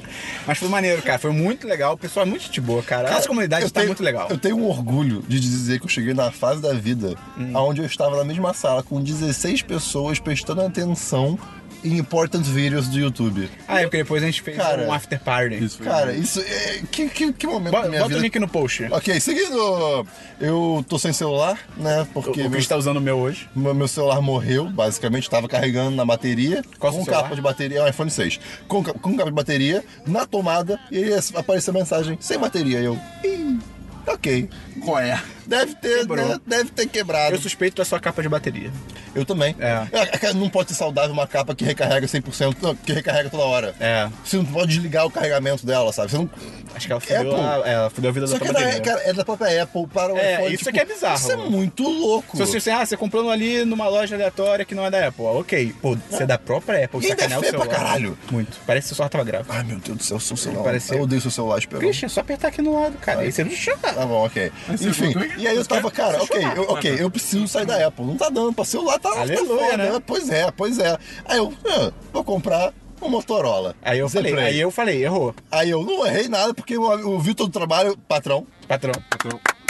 Mas 0.46 0.58
foi 0.58 0.68
maneiro, 0.68 1.00
cara. 1.02 1.18
Foi 1.18 1.32
muito 1.32 1.66
legal. 1.66 1.94
O 1.94 1.98
pessoal 1.98 2.26
é 2.26 2.28
muito 2.28 2.50
de 2.50 2.60
boa, 2.60 2.82
cara. 2.82 3.10
Nossa 3.10 3.26
comunidade 3.28 3.64
Eu 3.64 3.70
tá 3.70 3.80
tenho- 3.80 3.88
muito 3.88 4.02
legal. 4.02 4.26
Eu 4.30 4.38
tenho 4.38 4.56
um 4.58 4.68
orgulho 4.68 5.22
de 5.26 5.40
dizer 5.40 5.78
que 5.80 5.86
eu 5.86 5.90
cheguei 5.90 6.12
na 6.14 6.30
fase 6.30 6.60
da 6.60 6.72
vida 6.74 7.14
Hum. 7.38 7.52
onde 7.54 7.80
eu 7.80 7.86
estava 7.86 8.16
na 8.16 8.24
mesma 8.24 8.52
sala 8.52 8.82
com 8.82 9.00
16 9.02 9.62
pessoas 9.62 10.18
prestando 10.18 10.60
atenção 10.60 11.38
em 11.84 11.98
important 11.98 12.42
videos 12.42 12.88
do 12.88 12.98
YouTube. 12.98 13.48
Ah, 13.68 13.80
é 13.80 13.82
porque 13.84 13.98
depois 13.98 14.22
a 14.22 14.26
gente 14.26 14.40
fez 14.42 14.56
Cara, 14.56 14.86
um 14.86 14.92
after 14.92 15.20
party. 15.20 15.62
Isso 15.62 15.76
foi 15.78 15.86
Cara, 15.86 16.12
isso 16.14 16.40
é. 16.40 16.80
Que, 16.90 17.08
que, 17.08 17.32
que 17.32 17.46
momento 17.46 17.72
Bota, 17.72 17.84
da 17.84 17.88
minha 17.90 18.00
bota 18.00 18.08
vida. 18.08 18.20
o 18.20 18.22
link 18.22 18.38
no 18.38 18.48
post. 18.48 18.84
Ok, 18.90 19.20
seguindo. 19.20 20.06
Eu 20.40 20.84
tô 20.88 20.98
sem 20.98 21.12
celular, 21.12 21.58
né? 21.76 22.02
O, 22.02 22.06
Porque 22.06 22.40
o 22.40 22.44
meu, 22.44 22.50
Chris 22.52 22.66
tá 22.66 22.76
usando 22.76 22.96
o 22.96 23.00
meu 23.00 23.18
hoje. 23.18 23.48
meu 23.54 23.74
meu 23.74 23.86
celular 23.88 24.20
morreu, 24.20 24.66
basicamente, 24.68 25.28
tava 25.28 25.48
carregando 25.48 25.94
na 25.94 26.04
bateria. 26.04 26.62
Qual 26.78 26.92
com 26.92 27.04
celular? 27.04 27.22
capa 27.24 27.34
de 27.36 27.42
bateria, 27.42 27.78
é 27.80 27.82
um 27.82 27.88
iPhone 27.88 28.10
6. 28.10 28.40
Com, 28.66 28.82
com 28.82 29.16
capa 29.16 29.30
de 29.30 29.34
bateria, 29.34 29.84
na 30.06 30.26
tomada, 30.26 30.80
e 30.90 30.98
aí 30.98 31.12
apareceu 31.34 31.72
a 31.72 31.76
mensagem, 31.76 32.16
sem 32.20 32.38
bateria. 32.38 32.78
Eu. 32.80 32.98
Ih, 33.22 33.58
ok. 34.06 34.48
Qual 34.84 34.98
é? 34.98 35.20
Deve 35.46 35.74
ter, 35.76 36.06
né? 36.08 36.38
Deve 36.46 36.70
ter 36.70 36.86
quebrado. 36.88 37.34
Eu 37.34 37.40
suspeito 37.40 37.76
da 37.76 37.84
sua 37.84 38.00
capa 38.00 38.22
de 38.22 38.28
bateria. 38.28 38.70
Eu 39.14 39.24
também. 39.24 39.54
É. 39.58 39.86
É, 40.26 40.32
Não 40.32 40.48
pode 40.48 40.70
ser 40.70 40.74
saudável 40.76 41.12
uma 41.12 41.26
capa 41.26 41.54
que 41.54 41.64
recarrega 41.64 42.06
100%, 42.06 42.56
não, 42.60 42.74
que 42.74 42.92
recarrega 42.92 43.30
toda 43.30 43.44
hora. 43.44 43.74
É. 43.78 44.08
Você 44.24 44.36
não 44.36 44.44
pode 44.44 44.68
desligar 44.74 45.06
o 45.06 45.10
carregamento 45.10 45.64
dela, 45.66 45.92
sabe? 45.92 46.10
Você 46.10 46.16
não... 46.18 46.30
Acho 46.74 46.86
que 46.86 46.92
ela 46.92 47.00
fudeu, 47.00 47.36
Apple. 47.36 47.44
a, 47.64 47.70
ela 47.72 47.90
fudeu 47.90 48.10
a 48.10 48.12
vida 48.12 48.26
Só 48.26 48.32
da 48.38 48.40
que 48.40 48.50
tua 48.52 48.60
é, 48.60 48.64
da, 48.64 48.66
bateria. 48.70 48.92
cara, 48.92 49.08
é 49.08 49.12
da 49.12 49.24
própria 49.24 49.62
Apple 49.62 49.86
para 49.86 50.12
o 50.12 50.18
É, 50.18 50.34
iPhone. 50.34 50.54
isso 50.54 50.68
aqui 50.68 50.80
é 50.80 50.84
bizarro. 50.84 51.14
Isso 51.16 51.30
é 51.32 51.36
muito 51.36 51.82
louco. 51.88 52.36
Se 52.36 52.44
você, 52.44 52.56
assim, 52.56 52.70
ah, 52.70 52.84
você 52.84 52.96
comprou 52.96 53.30
ali 53.30 53.64
numa 53.64 53.86
loja 53.88 54.16
aleatória 54.16 54.64
que 54.64 54.74
não 54.74 54.84
é 54.84 54.90
da 54.90 55.06
Apple. 55.06 55.24
Ok, 55.24 55.74
pô, 55.80 55.96
você 56.10 56.24
é 56.24 56.26
da 56.26 56.36
própria 56.36 56.84
Apple, 56.84 57.04
é 57.06 57.08
sacanear 57.10 57.38
o 57.38 57.42
pra 57.42 57.50
celular. 57.52 57.68
caralho. 57.68 58.18
Muito. 58.32 58.58
Parece 58.66 58.84
que 58.84 58.88
seu 58.88 58.96
celular 58.96 59.08
tava 59.10 59.24
grave. 59.24 59.44
Ai, 59.50 59.62
meu 59.62 59.78
Deus 59.78 59.98
do 59.98 60.02
céu, 60.02 60.18
seu 60.18 60.36
celular. 60.36 60.64
Parecia- 60.64 60.96
Eu 60.96 61.02
odeio 61.02 61.20
seu 61.20 61.30
celular, 61.30 61.58
esperou. 61.58 61.80
Christian, 61.80 62.06
é 62.06 62.08
só 62.08 62.20
apertar 62.20 62.48
aqui 62.48 62.60
no 62.60 62.80
lado, 62.82 62.96
cara. 62.98 63.20
Aí 63.20 63.30
você 63.30 63.44
não 63.44 63.52
chama. 63.52 63.78
Tá 63.78 64.04
bom, 64.06 64.26
ok. 64.26 64.50
você 64.68 64.88
Enfim, 64.88 65.12
e 65.36 65.46
aí 65.46 65.56
eu 65.56 65.64
tava, 65.64 65.90
cara, 65.90 66.22
ok, 66.22 66.44
eu, 66.56 66.62
ok, 66.70 66.96
eu 67.00 67.10
preciso 67.10 67.46
sair 67.48 67.66
da 67.66 67.86
Apple. 67.86 68.04
Não 68.04 68.16
tá 68.16 68.28
dando 68.28 68.52
pra 68.52 68.64
celular, 68.64 68.98
tá, 68.98 69.10
tá 69.10 69.20
Aleluia, 69.20 69.70
foda, 69.70 69.76
né? 69.76 70.02
Pois 70.06 70.30
é, 70.30 70.50
pois 70.50 70.78
é. 70.78 70.98
Aí 71.24 71.38
eu, 71.38 71.52
ah, 71.66 71.92
vou 72.12 72.24
comprar 72.24 72.72
um 73.00 73.08
Motorola. 73.08 73.74
Aí 73.82 73.98
eu 73.98 74.08
falei, 74.08 74.34
aí 74.34 74.60
eu 74.60 74.70
falei, 74.70 75.04
errou. 75.04 75.34
Aí 75.50 75.70
eu 75.70 75.82
não 75.82 76.06
errei 76.06 76.28
nada, 76.28 76.54
porque 76.54 76.76
o, 76.76 76.84
o 77.08 77.18
Vitor 77.18 77.46
do 77.46 77.52
trabalho, 77.52 77.96
patrão, 78.08 78.46
Patrão. 78.66 78.94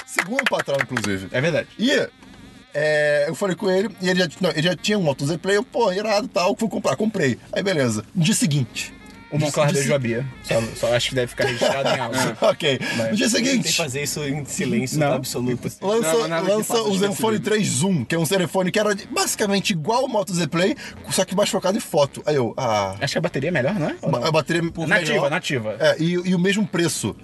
segundo 0.06 0.44
patrão, 0.44 0.76
inclusive. 0.80 1.28
É 1.32 1.40
verdade. 1.40 1.68
E 1.78 1.90
é, 2.72 3.24
eu 3.28 3.34
falei 3.34 3.56
com 3.56 3.70
ele, 3.70 3.88
e 4.00 4.08
ele 4.08 4.20
já, 4.20 4.28
não, 4.40 4.50
ele 4.50 4.62
já 4.62 4.76
tinha 4.76 4.98
um 4.98 5.02
Moto 5.02 5.26
Z 5.26 5.38
Play, 5.38 5.56
eu, 5.56 5.64
pô, 5.64 5.92
irado 5.92 6.28
tal, 6.28 6.56
fui 6.56 6.68
comprar, 6.68 6.96
comprei. 6.96 7.38
Aí 7.52 7.62
beleza. 7.62 8.04
No 8.14 8.22
dia 8.22 8.34
seguinte. 8.34 8.93
O 9.34 9.38
Monclar 9.38 9.66
Disse- 9.66 9.80
beijou 9.80 9.96
a 9.96 9.98
Bia. 9.98 10.26
Só, 10.44 10.62
só 10.76 10.94
acho 10.94 11.08
que 11.08 11.14
deve 11.16 11.26
ficar 11.26 11.44
registrado 11.46 11.88
em 11.88 11.98
áudio. 12.00 12.36
ok. 12.40 12.78
No 13.10 13.16
dia 13.16 13.26
Eu 13.26 13.30
tentei 13.32 13.44
seguinte. 13.52 13.72
fazer 13.72 14.02
isso 14.04 14.22
em 14.24 14.44
silêncio 14.44 14.98
Não. 14.98 15.12
absoluto. 15.14 15.70
Lança, 15.82 16.28
Não, 16.28 16.44
que 16.44 16.50
lança 16.50 16.74
o 16.82 16.92
Zenfone 16.96 17.38
despercebido. 17.38 17.44
3 17.44 17.66
Zoom, 17.68 18.04
que 18.04 18.14
é 18.14 18.18
um 18.18 18.24
telefone 18.24 18.70
que 18.70 18.78
era 18.78 18.94
basicamente 19.10 19.70
igual 19.70 20.02
ao 20.02 20.08
Moto 20.08 20.32
Z 20.32 20.46
Play, 20.46 20.76
só 21.10 21.24
que 21.24 21.34
mais 21.34 21.48
focado 21.50 21.76
em 21.76 21.80
foto. 21.80 22.22
Aí 22.26 22.36
eu, 22.36 22.54
ah. 22.56 22.94
Acho 23.00 23.14
que 23.14 23.18
a 23.18 23.22
bateria 23.22 23.48
é 23.48 23.52
melhor, 23.52 23.74
não 23.74 23.88
é? 23.88 23.96
Não? 24.00 24.24
A 24.24 24.30
bateria 24.30 24.62
Nativa, 24.62 25.12
melhor. 25.12 25.30
nativa. 25.30 25.76
É, 25.80 25.96
e, 25.98 26.12
e 26.12 26.34
o 26.34 26.38
mesmo 26.38 26.66
preço. 26.66 27.16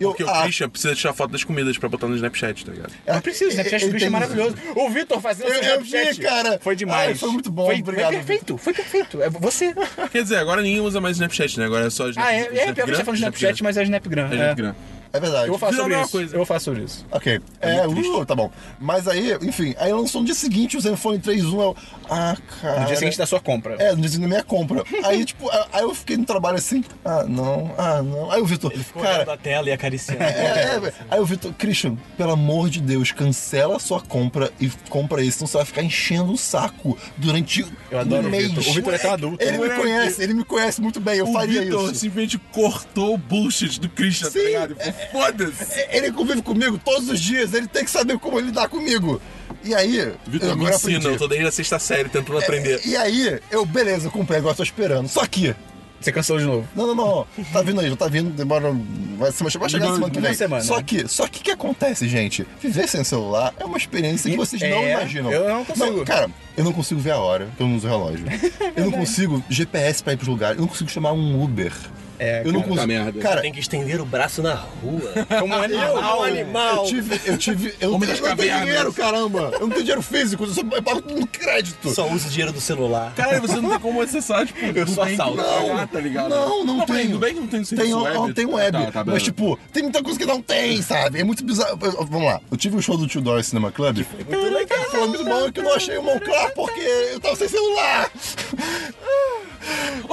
Eu, 0.00 0.10
Porque 0.10 0.22
o 0.24 0.42
Christian 0.42 0.68
precisa 0.68 0.94
tirar 0.94 1.12
foto 1.12 1.32
das 1.32 1.42
comidas 1.42 1.76
pra 1.76 1.88
botar 1.88 2.06
no 2.06 2.14
Snapchat, 2.14 2.64
tá 2.64 2.72
ligado? 2.72 2.92
Não 3.06 3.20
precisa, 3.20 3.46
né? 3.46 3.62
Snapchat 3.62 3.74
ele 3.82 3.84
do 3.86 3.90
Christian 3.90 4.06
é 4.08 4.10
maravilhoso. 4.10 4.56
O 4.76 4.90
Vitor 4.90 5.20
fazendo 5.20 5.48
Eu- 5.48 5.62
eu 5.62 5.80
vi, 5.80 5.86
Snapchat. 5.88 6.20
cara. 6.20 6.58
Foi 6.60 6.76
demais. 6.76 7.08
Ai, 7.08 7.14
foi 7.14 7.30
muito 7.30 7.50
bom, 7.50 7.66
Foi, 7.66 7.80
obrigado, 7.80 8.06
Foi 8.12 8.16
perfeito, 8.16 8.58
foi 8.58 8.72
perfeito. 8.74 9.22
É 9.22 9.28
você. 9.30 9.74
Quer 10.12 10.22
dizer, 10.22 10.36
agora 10.36 10.62
ninguém 10.62 10.80
usa 10.80 11.00
mais 11.00 11.16
Snapchat, 11.16 11.58
né? 11.58 11.66
Agora 11.66 11.86
é 11.86 11.90
só 11.90 12.08
Snap, 12.08 12.24
Ah, 12.26 12.32
é, 12.32 12.38
é 12.40 12.42
pior 12.46 12.74
que 12.74 12.80
a 12.80 12.86
gente 12.86 12.96
tá 12.96 13.04
falando 13.04 13.14
de 13.14 13.22
Snapchat, 13.24 13.62
mas 13.62 13.76
é 13.76 13.82
Snapgram. 13.82 14.26
É 14.26 14.30
É. 14.30 14.34
Snapgram. 14.36 14.70
É 14.70 14.97
verdade. 15.20 15.44
Eu 15.44 15.50
vou 15.50 15.58
falar 15.58 15.72
a 15.72 15.76
sobre 15.76 15.88
mesma 15.90 16.02
isso. 16.02 16.12
coisa. 16.12 16.34
Eu 16.34 16.38
vou 16.38 16.46
falar 16.46 16.60
sobre 16.60 16.82
isso. 16.82 17.06
Ok. 17.10 17.40
É, 17.60 17.86
uh, 17.86 18.26
tá 18.26 18.34
bom. 18.34 18.50
Mas 18.78 19.08
aí, 19.08 19.32
enfim, 19.42 19.74
aí 19.78 19.92
lançou 19.92 20.20
no 20.20 20.26
dia 20.26 20.34
seguinte 20.34 20.76
o 20.76 20.80
Zenfone 20.80 21.18
3.1. 21.18 21.60
Eu, 21.60 21.76
ah, 22.10 22.36
cara. 22.60 22.80
No 22.80 22.86
dia 22.86 22.96
seguinte 22.96 23.18
da 23.18 23.26
sua 23.26 23.40
compra. 23.40 23.76
É, 23.78 23.90
no 23.92 24.00
dia 24.00 24.08
seguinte 24.10 24.22
da 24.22 24.28
minha 24.28 24.42
compra. 24.44 24.82
Aí, 25.04 25.24
tipo, 25.24 25.48
aí 25.72 25.82
eu 25.82 25.94
fiquei 25.94 26.16
no 26.16 26.24
trabalho 26.24 26.56
assim, 26.56 26.82
ah, 27.04 27.24
não, 27.24 27.72
ah, 27.78 28.02
não. 28.02 28.30
Aí 28.30 28.40
o 28.40 28.44
Vitor, 28.46 28.70
Ficou 28.72 29.02
olhando 29.02 29.18
cara. 29.18 29.32
a 29.32 29.36
tela 29.36 29.68
e 29.68 29.72
acariciando. 29.72 30.22
É, 30.22 30.26
é, 30.28 30.92
aí 31.10 31.20
o 31.20 31.24
Vitor, 31.24 31.52
Christian, 31.54 31.96
pelo 32.16 32.32
amor 32.32 32.68
de 32.68 32.80
Deus, 32.80 33.12
cancela 33.12 33.76
a 33.76 33.78
sua 33.78 34.00
compra 34.00 34.50
e 34.60 34.68
compra 34.88 35.22
esse, 35.22 35.38
senão 35.38 35.46
você 35.46 35.56
vai 35.58 35.66
ficar 35.66 35.82
enchendo 35.82 36.32
o 36.32 36.36
saco 36.36 36.98
durante 37.16 37.64
Eu 37.90 37.98
adoro 38.00 38.24
um 38.24 38.28
o 38.28 38.30
mês. 38.30 38.48
Vitor. 38.48 38.68
O 38.68 38.72
Vitor 38.74 38.94
é 38.94 38.98
tão 38.98 39.12
adulto. 39.12 39.44
Ele 39.44 39.58
me 39.58 39.70
conhece, 39.70 40.22
ele 40.22 40.34
me 40.34 40.44
conhece 40.44 40.80
muito 40.80 41.00
bem, 41.00 41.18
eu 41.18 41.28
O 41.28 41.32
faria 41.32 41.62
Vitor 41.62 41.84
isso. 41.84 41.94
simplesmente 42.00 42.38
cortou 42.52 43.14
o 43.14 43.18
bullshit 43.18 43.80
do 43.80 43.88
Christian, 43.88 44.30
Sim, 44.30 44.38
tá 44.38 44.44
ligado? 44.44 44.76
Ele 44.80 44.92
falou, 44.92 44.97
Foda-se! 45.12 45.86
Ele 45.90 46.12
convive 46.12 46.42
comigo 46.42 46.78
todos 46.78 47.08
os 47.08 47.20
dias, 47.20 47.54
ele 47.54 47.66
tem 47.66 47.84
que 47.84 47.90
saber 47.90 48.18
como 48.18 48.38
lidar 48.38 48.68
comigo. 48.68 49.20
E 49.64 49.74
aí, 49.74 50.12
Vitor 50.26 50.50
eu 50.50 50.56
me 50.56 50.64
ensina, 50.64 50.98
aprendi. 50.98 51.06
eu 51.06 51.16
tô 51.18 51.26
desde 51.28 51.46
a 51.46 51.52
sexta 51.52 51.78
série 51.78 52.08
tentando 52.08 52.38
aprender. 52.38 52.80
E 52.86 52.96
aí, 52.96 53.40
eu, 53.50 53.64
beleza, 53.66 54.08
comprei, 54.10 54.38
agora 54.38 54.54
tô 54.54 54.62
esperando. 54.62 55.08
Só 55.08 55.26
que, 55.26 55.54
Você 56.00 56.12
cancelou 56.12 56.40
de 56.40 56.46
novo. 56.46 56.68
Não, 56.76 56.86
não, 56.86 56.94
não. 56.94 57.26
Tá 57.52 57.60
vindo 57.60 57.80
aí, 57.80 57.90
já 57.90 57.96
tá 57.96 58.06
vindo, 58.06 58.30
demora. 58.30 58.70
Vai, 59.18 59.32
vai 59.32 59.50
chegar 59.50 59.68
semana 59.68 60.10
que 60.10 60.20
vem. 60.20 60.32
semana. 60.32 60.62
Só 60.62 60.80
que, 60.80 61.08
só 61.08 61.26
que 61.26 61.40
o 61.40 61.42
que 61.42 61.50
acontece, 61.50 62.08
gente? 62.08 62.46
Viver 62.62 62.86
sem 62.88 63.02
celular 63.02 63.52
é 63.58 63.64
uma 63.64 63.76
experiência 63.76 64.30
que 64.30 64.36
vocês 64.36 64.62
não 64.62 64.68
É, 64.78 64.92
imaginam. 64.92 65.32
eu 65.32 65.48
não 65.48 65.64
consigo. 65.64 66.04
cara, 66.04 66.30
eu 66.56 66.62
não 66.62 66.72
consigo 66.72 67.00
ver 67.00 67.10
a 67.10 67.18
hora, 67.18 67.46
porque 67.46 67.62
eu 67.64 67.66
não 67.66 67.76
uso 67.76 67.88
relógio. 67.88 68.24
eu 68.76 68.84
não 68.84 68.92
consigo 68.92 69.42
GPS 69.50 70.00
pra 70.04 70.12
ir 70.12 70.16
pros 70.18 70.28
lugares, 70.28 70.56
eu 70.56 70.60
não 70.62 70.68
consigo 70.68 70.88
chamar 70.88 71.12
um 71.12 71.42
Uber. 71.42 71.72
É, 72.18 72.42
eu 72.44 72.52
não 72.52 72.60
consigo. 72.62 72.76
tá 72.80 72.86
merda. 72.86 73.20
Cara, 73.20 73.40
Tem 73.42 73.52
que 73.52 73.60
estender 73.60 74.00
o 74.00 74.04
braço 74.04 74.42
na 74.42 74.54
rua. 74.54 75.12
Como 75.40 75.54
um 75.54 75.58
eu, 75.58 75.62
animal. 75.64 76.22
animal. 76.24 76.76
eu 76.78 76.84
tive, 76.84 77.20
eu 77.24 77.38
tive, 77.38 77.74
eu 77.80 77.88
não 77.90 77.96
Homem 77.96 78.08
das 78.08 78.18
eu 78.18 78.28
não 78.28 78.36
tenho 78.36 78.58
dinheiro, 78.60 78.92
caramba. 78.92 79.50
Eu 79.54 79.60
não 79.60 79.68
tenho 79.70 79.80
dinheiro 79.82 80.02
físico, 80.02 80.44
eu, 80.44 80.48
só, 80.48 80.60
eu 80.60 80.82
pago 80.82 81.02
tudo 81.02 81.20
no 81.20 81.26
crédito. 81.26 81.90
Só 81.90 82.08
usa 82.10 82.26
o 82.26 82.30
dinheiro 82.30 82.52
do 82.52 82.60
celular. 82.60 83.12
Cara, 83.14 83.40
você 83.40 83.60
não 83.60 83.70
tem 83.70 83.78
como 83.80 84.00
acessar, 84.02 84.46
tipo, 84.46 84.58
Eu 84.64 84.86
sou 84.86 85.04
tem 85.04 85.14
assalto. 85.14 85.36
pagar, 85.36 85.88
tá 85.88 86.00
ligado? 86.00 86.28
Não, 86.30 86.64
não, 86.64 86.86
peraí, 86.86 87.02
tem. 87.02 87.10
Tudo 87.12 87.20
bem 87.20 87.34
que 87.34 87.40
não 87.40 87.46
tem 87.46 87.62
Tem, 87.62 87.94
web? 87.94 88.14
não, 88.14 88.32
tem 88.32 88.46
web. 88.46 88.72
Tá, 88.86 88.92
tá, 88.92 89.04
mas, 89.04 89.22
tipo, 89.22 89.58
tem 89.72 89.82
muita 89.84 90.02
coisa 90.02 90.18
que 90.18 90.26
não 90.26 90.42
tem, 90.42 90.82
sabe? 90.82 91.20
É 91.20 91.24
muito 91.24 91.44
bizarro. 91.44 91.76
Vamos 91.78 92.24
lá. 92.26 92.40
Eu 92.50 92.56
tive 92.56 92.76
o 92.76 92.82
show 92.82 92.96
do 92.96 93.06
Tio 93.06 93.20
Doris 93.20 93.46
Cinema 93.46 93.70
Club. 93.70 94.04
Muito 94.28 94.54
legal. 94.54 94.84
Foi 94.90 95.06
muito 95.06 95.24
bom 95.24 95.52
que 95.52 95.60
eu 95.60 95.64
não 95.64 95.74
achei 95.74 95.96
o 95.96 96.02
Monclar 96.02 96.52
porque 96.54 96.80
eu 97.12 97.20
tava 97.20 97.36
sem 97.36 97.48
celular. 97.48 98.10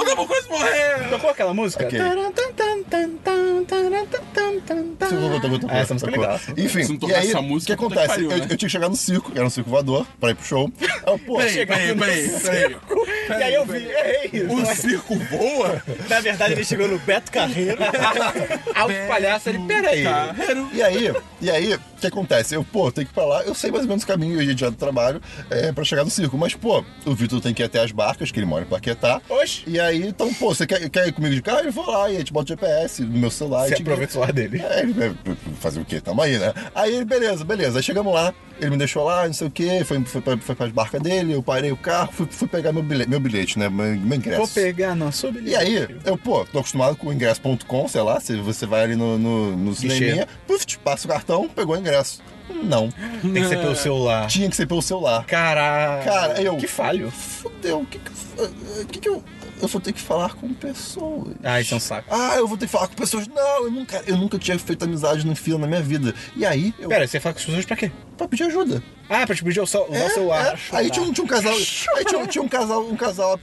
Dabu 0.06 0.28
quase 0.28 0.47
morrer! 0.49 1.10
Tocou 1.10 1.30
aquela 1.30 1.53
música? 1.53 1.86
Ok. 1.86 1.97
Taran, 1.97 2.32
tan, 2.32 2.53
tan, 2.53 2.84
tan, 2.84 3.10
tan, 3.18 3.66
taran, 3.66 4.06
tan, 4.06 4.22
tan, 4.34 4.60
tan, 4.60 4.84
tan. 4.95 5.10
Tocou, 5.10 5.39
tocou, 5.41 5.60
tocou, 5.60 5.76
Ah, 5.76 5.80
essa 5.80 5.93
música 5.93 6.12
é 6.12 6.18
legal. 6.18 6.39
Enfim, 6.58 6.84
Se 6.84 6.97
não 6.99 7.10
e 7.10 7.14
aí, 7.14 7.28
essa 7.30 7.39
o 7.39 7.43
música, 7.43 7.76
que 7.76 7.82
puta 7.84 7.95
que 7.95 7.99
acontece? 8.01 8.14
pariu, 8.28 8.32
eu, 8.32 8.38
né? 8.38 8.43
eu 8.43 8.58
tinha 8.58 8.58
que 8.58 8.70
chegar 8.70 8.89
no 8.89 8.95
circo, 8.95 9.32
que 9.32 9.38
era 9.38 9.47
um 9.47 9.49
circo 9.49 9.70
voador, 9.70 10.06
pra 10.20 10.30
ir 10.32 10.36
pro 10.36 10.45
show. 10.45 10.72
Aí 10.82 10.88
eu, 11.08 11.20
pô, 11.20 11.38
Peraí, 11.38 11.66
peraí, 11.66 11.88
no 11.88 11.99
peraí, 11.99 12.30
peraí. 12.30 12.76
E 13.28 13.43
aí 13.43 13.53
eu 13.53 13.66
vi, 13.66 13.78
errei 13.89 14.30
isso. 14.34 14.56
O 14.56 14.66
circo 14.76 15.16
voa? 15.32 15.84
Na 16.08 16.20
verdade, 16.20 16.53
ele 16.53 16.64
chegou 16.64 16.88
no 16.88 16.99
Beto 16.99 17.32
Carreiro. 17.32 17.78
Alto 18.76 18.93
palhaço, 19.08 19.49
ele, 19.49 19.60
peraí. 19.60 20.03
Carreiro. 20.03 20.70
E 20.74 20.82
aí, 20.84 21.14
e 21.41 21.49
aí, 21.49 21.74
o 21.74 21.80
que 21.99 22.08
acontece? 22.08 22.56
Eu, 22.56 22.64
pô, 22.64 22.91
tenho 22.91 23.08
que 23.08 23.14
ir 23.14 23.16
pra 23.16 23.26
lá, 23.26 23.43
eu 23.43 23.56
sei 23.56 23.72
mais 23.72 23.84
ou 23.84 23.89
menos 23.89 24.03
o 24.03 24.08
caminho 24.08 24.36
eu 24.39 24.43
ia 24.43 24.56
já 24.56 24.70
do 24.70 24.76
trabalho 24.76 25.22
é, 25.49 25.72
pra 25.72 25.84
chegar 25.84 26.03
no 26.03 26.10
circo. 26.12 26.38
Mas, 26.38 26.53
pô, 26.53 26.84
o 27.06 27.16
Vitor 27.16 27.41
tem 27.41 27.53
que 27.53 27.62
ir 27.64 27.66
até 27.66 27.80
as 27.82 27.91
barcas, 27.91 28.32
que 28.32 28.39
ele 28.39 28.45
mora 28.45 28.64
em 28.64 28.68
Plaquetá. 28.68 29.22
E 29.68 29.80
aí, 29.80 30.08
então, 30.08 30.34
pô, 30.34 30.54
você 30.54 30.66
quer, 30.68 30.89
quer 30.89 31.08
ir 31.08 31.12
comigo 31.12 31.34
de 31.36 31.41
carro? 31.41 31.62
Eu 31.66 31.72
vou 31.72 31.89
lá, 31.89 32.10
e 32.10 32.18
aí 32.18 32.24
te 32.24 32.32
bota 32.34 32.46
o 32.46 32.48
GPS 32.56 33.02
no 33.04 33.18
meu 33.18 33.32
celular. 33.32 33.68
Você 33.68 33.74
e 33.74 33.78
te- 33.78 33.82
aproveita 33.82 34.10
o 34.10 34.14
celular 34.14 34.32
dele. 34.34 34.62
É, 34.62 34.82
ele 34.82 34.93
vai 34.93 35.16
fazer 35.60 35.80
o 35.80 35.86
quê? 35.86 36.00
Tamo 36.02 36.22
aí, 36.22 36.38
né? 36.38 36.54
Aí 36.74 36.96
ele, 36.96 37.06
beleza, 37.06 37.43
beleza. 37.46 37.80
Aí 37.80 37.84
chegamos 37.84 38.14
lá, 38.14 38.34
ele 38.60 38.72
me 38.72 38.78
deixou 38.78 39.04
lá, 39.04 39.26
não 39.28 39.34
sei 39.34 39.48
o 39.48 39.52
quê, 39.52 39.84
foi, 39.86 40.04
foi, 40.06 40.22
pra, 40.22 40.38
foi 40.38 40.56
pras 40.56 40.72
barcas 40.72 41.02
dele, 41.02 41.34
eu 41.34 41.43
parei 41.43 41.72
o 41.72 41.78
carro, 41.78 42.12
fui, 42.12 42.28
fui 42.30 42.48
pegar 42.48 42.72
meu 42.74 42.84
bilhete, 42.84 43.10
meu 43.10 43.20
bilhete, 43.20 43.60
né? 43.60 43.70
Meu, 43.70 43.86
meu 43.96 44.18
ingresso. 44.18 44.38
Vou 44.39 44.48
pegar 44.48 44.96
na 44.96 45.12
sua 45.12 45.32
bilhete. 45.32 45.52
E 45.52 45.56
aí, 45.56 45.88
eu, 46.06 46.18
pô, 46.18 46.46
tô 46.46 46.60
acostumado 46.60 46.96
com 46.96 47.08
o 47.08 47.14
ingresso.com, 47.14 47.88
sei 47.88 48.02
lá, 48.02 48.20
se 48.20 48.36
você 48.38 48.66
vai 48.66 48.84
ali 48.84 48.96
no, 48.96 49.18
no, 49.18 49.56
no 49.58 49.76
cineminha, 49.76 50.28
puf, 50.48 50.66
te 50.66 50.78
passa 50.80 51.06
o 51.06 51.10
cartão, 51.10 51.48
pegou 51.50 51.76
o 51.76 51.80
ingresso. 51.80 52.22
Não. 52.50 52.89
Tem 53.22 53.34
que 53.34 53.48
ser 53.48 53.60
pelo 53.60 53.76
celular. 53.76 54.28
Tinha 54.30 54.50
que 54.50 54.56
ser 54.56 54.66
pelo 54.66 54.82
celular. 54.82 55.26
Caraca. 55.26 56.04
Cara, 56.04 56.41
eu- 56.41 56.58
Que 56.58 56.68
falho. 56.68 57.12
Fudeu, 57.12 57.80
o 57.82 57.86
que 57.86 58.00
que, 58.00 58.12
eu- 58.41 58.46
o 58.82 58.86
que 58.86 59.00
que 59.00 59.10
eu. 59.10 59.24
Eu 59.62 59.70
vou 59.70 59.80
ter 59.80 59.93
que 59.93 60.02
falar 60.02 60.34
com 60.34 60.54
pessoas. 60.54 61.34
Ah, 61.41 61.62
isso 61.62 61.74
é 61.74 61.78
um 61.78 61.80
saco. 61.80 62.08
Ah, 62.14 62.36
eu 62.36 62.46
vou 62.46 62.58
ter 62.58 62.66
que 62.66 62.72
falar 62.74 62.88
com 62.89 62.93
pessoas. 62.96 63.26
Não, 63.28 63.64
eu 63.64 63.72
nunca, 63.72 64.04
eu 64.06 64.18
nunca 64.18 64.38
tinha 64.38 64.60
feito 64.60 64.84
amizade 64.84 65.26
no 65.26 65.34
fila 65.34 65.60
na 65.60 65.66
minha 65.66 65.82
vida. 65.82 66.14
E 66.36 66.46
aí, 66.46 66.74
eu. 66.78 66.89
Pera, 66.89 67.08
você 67.08 67.22
fala 67.22 67.34
com 67.34 67.39
as 67.39 67.46
pessoas 67.46 67.66
pra 67.66 67.78
quê? 67.78 67.89
Pra 68.18 68.28
pedir 68.28 68.43
ajuda. 68.43 68.84
Ah, 69.10 69.26
pra 69.26 69.34
te 69.34 69.43
pedir 69.43 69.62
o 69.62 69.64
usar 69.64 69.80
o 69.80 70.10
celular. 70.10 70.60
É, 70.74 70.76
aí 70.76 70.89
tinha 70.89 71.06
um, 71.06 71.14
tinha 71.14 71.24
um 71.24 71.28
casal. 71.28 71.54
Aí 71.96 72.04
tinha, 72.06 72.20
um- 72.20 72.28
tinha 72.28 72.43
um 72.43 72.48
casal, 72.50 72.86
um 72.86 72.96
casal 72.98 73.39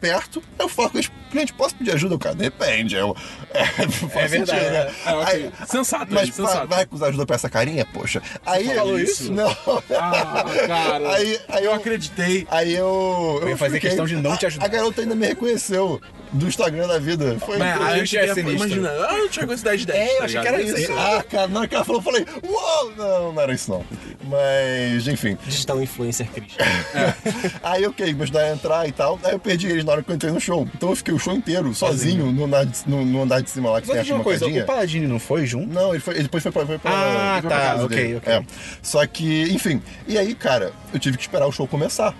perto. 0.00 0.42
Eu 0.58 0.68
falo 0.68 0.90
com 0.90 0.98
eles, 0.98 1.10
gente, 1.40 1.52
posso 1.52 1.74
pedir 1.74 1.92
ajuda? 1.92 2.14
O 2.14 2.18
cara, 2.18 2.34
depende. 2.34 2.94
Eu, 2.96 3.16
é, 3.52 3.64
faz 4.08 4.16
É 4.16 4.28
verdade, 4.28 4.60
sentido, 4.60 4.72
né? 4.72 4.78
é. 4.78 4.92
Ah, 5.04 5.18
ok. 5.18 5.34
Aí- 5.34 5.52
Sensato, 5.66 6.06
mas 6.12 6.28
vai, 6.28 6.32
sensato. 6.48 6.68
vai 6.68 6.82
acusar 6.82 7.08
ajuda 7.08 7.26
pra 7.26 7.36
essa 7.36 7.50
carinha, 7.50 7.86
poxa. 7.92 8.22
Aí. 8.46 8.64
falou 8.74 8.98
isso? 8.98 9.32
Não. 9.32 9.50
Ah, 9.98 10.44
cara. 10.66 11.10
Aí, 11.14 11.40
aí 11.48 11.64
eu 11.64 11.70
eu. 11.70 11.74
acreditei. 11.74 12.46
Aí 12.50 12.74
eu. 12.74 13.38
Eu 13.42 13.48
ia 13.48 13.56
fazer 13.56 13.74
fiquei- 13.74 13.90
questão 13.90 14.06
de 14.06 14.16
não 14.16 14.36
te 14.36 14.46
ajudar. 14.46 14.64
A, 14.64 14.68
a 14.68 14.70
garota 14.70 15.00
ainda 15.00 15.14
me 15.14 15.26
reconheceu 15.26 16.00
do 16.34 16.46
Instagram 16.48 16.86
da 16.88 16.98
vida. 16.98 17.38
Foi 17.40 17.56
Mas 17.58 17.80
eu 17.80 18.02
é 18.02 18.06
cheguei 18.06 18.30
a, 18.30 18.34
sinistro. 18.34 18.66
imagina, 18.66 18.90
ah, 19.08 19.18
eu 19.18 19.28
tinha 19.28 19.46
com 19.46 19.56
cidade 19.56 19.78
de 19.78 19.86
10. 19.86 19.98
É, 19.98 20.12
eu 20.14 20.18
tá 20.18 20.24
achei 20.24 20.38
ligado? 20.40 20.54
que 20.56 20.62
era 20.62 20.80
isso. 20.80 20.92
Ah, 20.92 21.22
cara, 21.22 21.46
na 21.48 21.60
hora 21.60 21.68
que 21.68 21.74
ela 21.74 21.84
falou, 21.84 22.00
eu 22.00 22.04
falei, 22.04 22.26
uau! 22.44 22.92
Não, 22.96 23.32
não 23.32 23.42
era 23.42 23.52
isso 23.54 23.70
não. 23.70 23.84
Mas, 24.24 25.06
enfim. 25.06 25.38
Digital 25.46 25.80
influencer 25.82 26.26
Christian. 26.30 26.64
Aí, 27.62 27.86
ok, 27.86 28.12
me 28.14 28.22
ajudaram 28.22 28.48
a 28.48 28.52
entrar 28.52 28.88
e 28.88 28.92
tal. 28.92 29.18
Aí 29.22 29.32
eu 29.32 29.38
perdi 29.38 29.66
eles 29.68 29.84
na 29.84 29.92
hora 29.92 30.02
que 30.02 30.10
eu 30.10 30.14
entrei 30.14 30.32
no 30.32 30.40
show. 30.40 30.68
Então 30.74 30.90
eu 30.90 30.96
fiquei 30.96 31.14
o 31.14 31.18
show 31.18 31.34
inteiro, 31.34 31.74
sozinho, 31.74 32.32
no, 32.32 32.44
andar 32.44 32.64
de, 32.64 32.78
no, 32.86 33.04
no 33.04 33.22
andar 33.22 33.40
de 33.40 33.50
cima 33.50 33.70
lá 33.70 33.80
que 33.80 33.86
Só 33.86 33.92
tem 33.92 34.10
a 34.10 34.14
uma 34.14 34.24
coisa, 34.24 34.46
o 34.46 34.66
Paladini 34.66 35.06
não 35.06 35.18
foi 35.18 35.46
junto? 35.46 35.72
Não, 35.72 35.90
ele, 35.90 36.00
foi, 36.00 36.14
ele 36.14 36.22
depois 36.24 36.42
foi 36.42 36.52
pra, 36.52 36.66
foi 36.66 36.78
pra, 36.78 36.90
Ah, 36.90 37.38
foi 37.40 37.48
pra 37.48 37.58
tá, 37.58 37.64
casa 37.66 37.84
ok, 37.84 37.96
dele. 37.96 38.16
ok. 38.16 38.32
É. 38.32 38.44
Só 38.82 39.06
que, 39.06 39.42
enfim. 39.52 39.80
E 40.08 40.18
aí, 40.18 40.34
cara, 40.34 40.72
eu 40.92 40.98
tive 40.98 41.16
que 41.16 41.22
esperar 41.22 41.46
o 41.46 41.52
show 41.52 41.66
começar. 41.68 42.14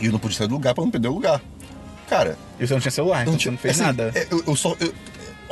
E 0.00 0.06
eu 0.06 0.12
não 0.12 0.18
pude 0.18 0.34
sair 0.34 0.46
do 0.46 0.54
lugar 0.54 0.74
pra 0.74 0.82
não 0.84 0.90
perder 0.90 1.08
o 1.08 1.12
lugar. 1.14 1.40
Cara, 2.08 2.36
E 2.58 2.66
você 2.66 2.72
não 2.72 2.80
tinha 2.80 2.90
celular, 2.90 3.22
então 3.22 3.38
você 3.38 3.50
não 3.50 3.58
fez 3.58 3.74
assim, 3.74 3.86
nada. 3.86 4.10
é, 4.14 4.26
Eu, 4.30 4.42
eu 4.46 4.56
só. 4.56 4.74
Eu, 4.80 4.86
eu 4.86 4.94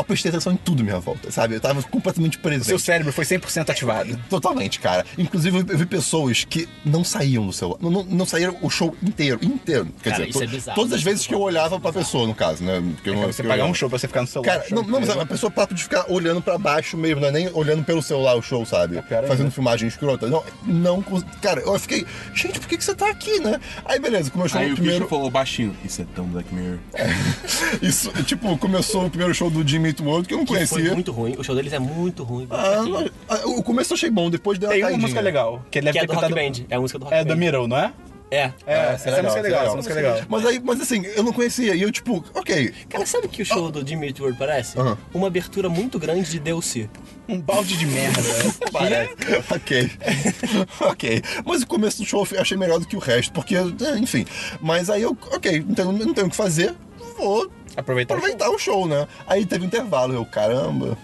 prestei 0.05 0.31
atenção 0.31 0.53
em 0.53 0.57
tudo 0.57 0.81
à 0.83 0.85
minha 0.85 0.99
volta, 1.01 1.31
sabe? 1.31 1.55
Eu 1.55 1.61
tava 1.61 1.83
completamente 1.85 2.39
presente. 2.39 2.67
Seu 2.67 2.79
cérebro 2.79 3.13
foi 3.13 3.25
100% 3.25 3.71
ativado. 3.71 4.19
Totalmente, 4.29 4.81
cara. 4.81 5.05
Inclusive, 5.19 5.59
eu 5.69 5.79
vi- 5.79 5.87
pessoas 5.87 6.45
que 6.45 6.69
não 6.85 7.03
saíam 7.05 7.47
do 7.47 7.53
celular. 7.53 7.79
Não, 7.81 7.91
não, 7.91 8.05
não 8.05 8.27
saíram 8.27 8.57
o 8.61 8.69
show 8.71 8.95
inteiro. 9.03 9.39
Inteiro. 9.43 9.87
Quer 10.03 10.11
Cara, 10.11 10.27
dizer, 10.27 10.31
isso 10.31 10.39
to- 10.39 10.45
é 10.45 10.47
bizarro. 10.47 10.75
todas 10.77 10.93
as 10.95 11.03
vezes 11.03 11.27
que 11.27 11.35
eu 11.35 11.41
olhava 11.41 11.79
pra 11.81 11.93
pessoa, 11.93 12.27
no 12.27 12.35
caso, 12.35 12.63
né? 12.65 12.83
Porque 12.95 13.11
eu 13.11 13.15
não- 13.15 13.23
Pra 13.23 13.33
você 13.33 13.43
pagar 13.43 13.65
um 13.65 13.75
show 13.75 13.89
pra 13.89 13.99
você 13.99 14.07
ficar 14.09 14.21
no 14.23 14.27
celular. 14.27 14.59
Cara, 14.59 14.67
não, 14.71 14.83
não, 14.83 15.01
mas 15.01 15.11
a 15.11 15.25
pessoa 15.27 15.51
papo 15.51 15.75
de 15.75 15.83
ficar 15.83 16.11
olhando 16.11 16.41
pra 16.43 16.59
baixo 16.59 16.97
mesmo, 16.97 17.21
não 17.21 17.29
é 17.29 17.33
nem 17.33 17.51
olhando 17.53 17.85
pelo 17.85 18.03
celular 18.03 18.35
o 18.37 18.43
show, 18.43 18.65
sabe? 18.67 18.99
É. 18.99 19.23
Fazendo 19.27 19.51
filmagem 19.51 19.89
escrota. 19.89 20.27
Não, 20.29 20.43
não. 20.65 21.03
Cara, 21.41 21.61
eu 21.61 21.79
fiquei, 21.79 22.05
gente, 22.35 22.59
por 22.61 22.69
que, 22.69 22.77
que 22.77 22.85
você 22.85 22.95
tá 22.95 23.09
aqui, 23.09 23.41
né? 23.41 23.61
Aí, 23.85 23.99
beleza, 23.99 24.31
começou 24.31 24.61
Aí 24.61 24.71
o 24.71 24.73
o 24.73 24.75
primeiro. 24.75 25.01
Christian 25.01 25.17
falou 25.19 25.31
baixinho, 25.31 25.77
isso 25.85 26.03
é 26.03 26.07
tão 26.15 26.25
Black 26.27 26.53
Mirror. 26.55 26.79
Isso, 27.83 28.11
tipo, 28.25 28.57
começou 28.59 29.07
o 29.07 29.11
primeiro 29.11 29.35
show 29.35 29.51
do 29.51 29.67
Jimmy 29.67 29.86
World 30.03 30.29
que 30.29 30.35
eu 30.35 30.39
não 30.39 30.45
Que 30.45 30.53
foi 30.67 30.67
conhecia. 30.69 30.95
muito 30.95 31.13
ruim. 31.13 31.35
O 31.39 31.45
show 31.45 31.55
deles 31.55 31.73
é 31.73 31.79
muito 31.79 32.23
ruim. 32.25 32.47
Ah, 32.51 32.83
não, 32.83 33.59
o 33.59 33.63
começo 33.63 33.93
eu 33.93 33.97
achei 33.97 34.11
bom, 34.11 34.29
depois 34.31 34.59
deu 34.59 34.69
uma 34.69 34.73
Tem 34.75 34.83
uma 34.83 34.89
caidinha. 34.89 35.03
música 35.03 35.21
legal, 35.21 35.63
que 35.71 35.79
ele 35.79 35.85
deve 35.87 35.99
que 35.99 36.05
é 36.05 36.07
do 36.07 36.13
Rock. 36.21 36.35
Band. 36.35 36.65
É 36.69 36.77
a 36.77 36.81
música 36.81 36.99
do 36.99 37.05
Rock 37.05 37.15
É 37.17 37.25
Band. 37.25 37.29
da 37.29 37.37
Middle, 37.37 37.69
não 37.69 37.77
é? 37.79 37.93
É. 38.29 38.51
É, 38.67 38.95
essa 38.95 39.09
legal, 39.09 39.23
música 39.23 39.39
é 39.39 39.43
legal, 39.43 39.43
legal. 39.61 39.65
essa 39.67 39.77
música 39.77 39.93
é 39.95 39.97
legal. 39.97 40.21
Mas 40.29 40.47
aí, 40.47 40.61
mas 40.65 40.81
assim, 40.81 41.07
eu 41.15 41.23
não 41.23 41.33
conhecia. 41.33 41.77
E 41.77 41.83
eu, 41.83 41.93
tipo, 41.93 42.25
ok. 42.35 42.75
Cara, 42.89 43.07
sabe 43.07 43.27
o 43.27 43.29
que 43.29 43.41
o 43.43 43.47
show 43.47 43.71
do 43.71 43.87
Jimmy 43.87 44.09
Eat 44.09 44.21
World 44.21 44.37
parece? 44.37 44.77
Uma 45.15 45.29
abertura 45.29 45.69
muito 45.69 45.97
grande 45.97 46.29
de 46.29 46.41
DLC. 46.41 46.91
Um 47.29 47.41
balde 47.41 47.77
de 47.77 47.87
merda. 47.87 48.21
Parece. 48.73 49.15
ok. 49.55 49.91
ok. 50.81 51.23
Mas 51.45 51.63
o 51.63 51.67
começo 51.69 51.99
do 51.99 52.05
show 52.05 52.27
eu 52.33 52.41
achei 52.41 52.57
melhor 52.57 52.79
do 52.81 52.87
que 52.87 52.97
o 52.97 53.01
resto, 53.01 53.33
porque, 53.33 53.55
é, 53.57 53.99
enfim. 53.99 54.25
Mas 54.61 54.91
aí 54.91 55.03
eu, 55.03 55.17
ok, 55.33 55.65
não 55.67 55.75
tenho, 55.75 55.93
não 55.93 56.15
tenho 56.15 56.27
o 56.27 56.31
que 56.31 56.37
fazer, 56.37 56.75
vou 57.17 57.51
Aproveitar 57.77 58.15
o 58.15 58.19
aproveitar 58.19 58.51
o 58.51 58.59
show, 58.59 58.87
né? 58.87 59.07
Aí 59.27 59.45
teve 59.45 59.67
intervalo, 59.67 60.15
eu, 60.15 60.25
caramba. 60.25 60.97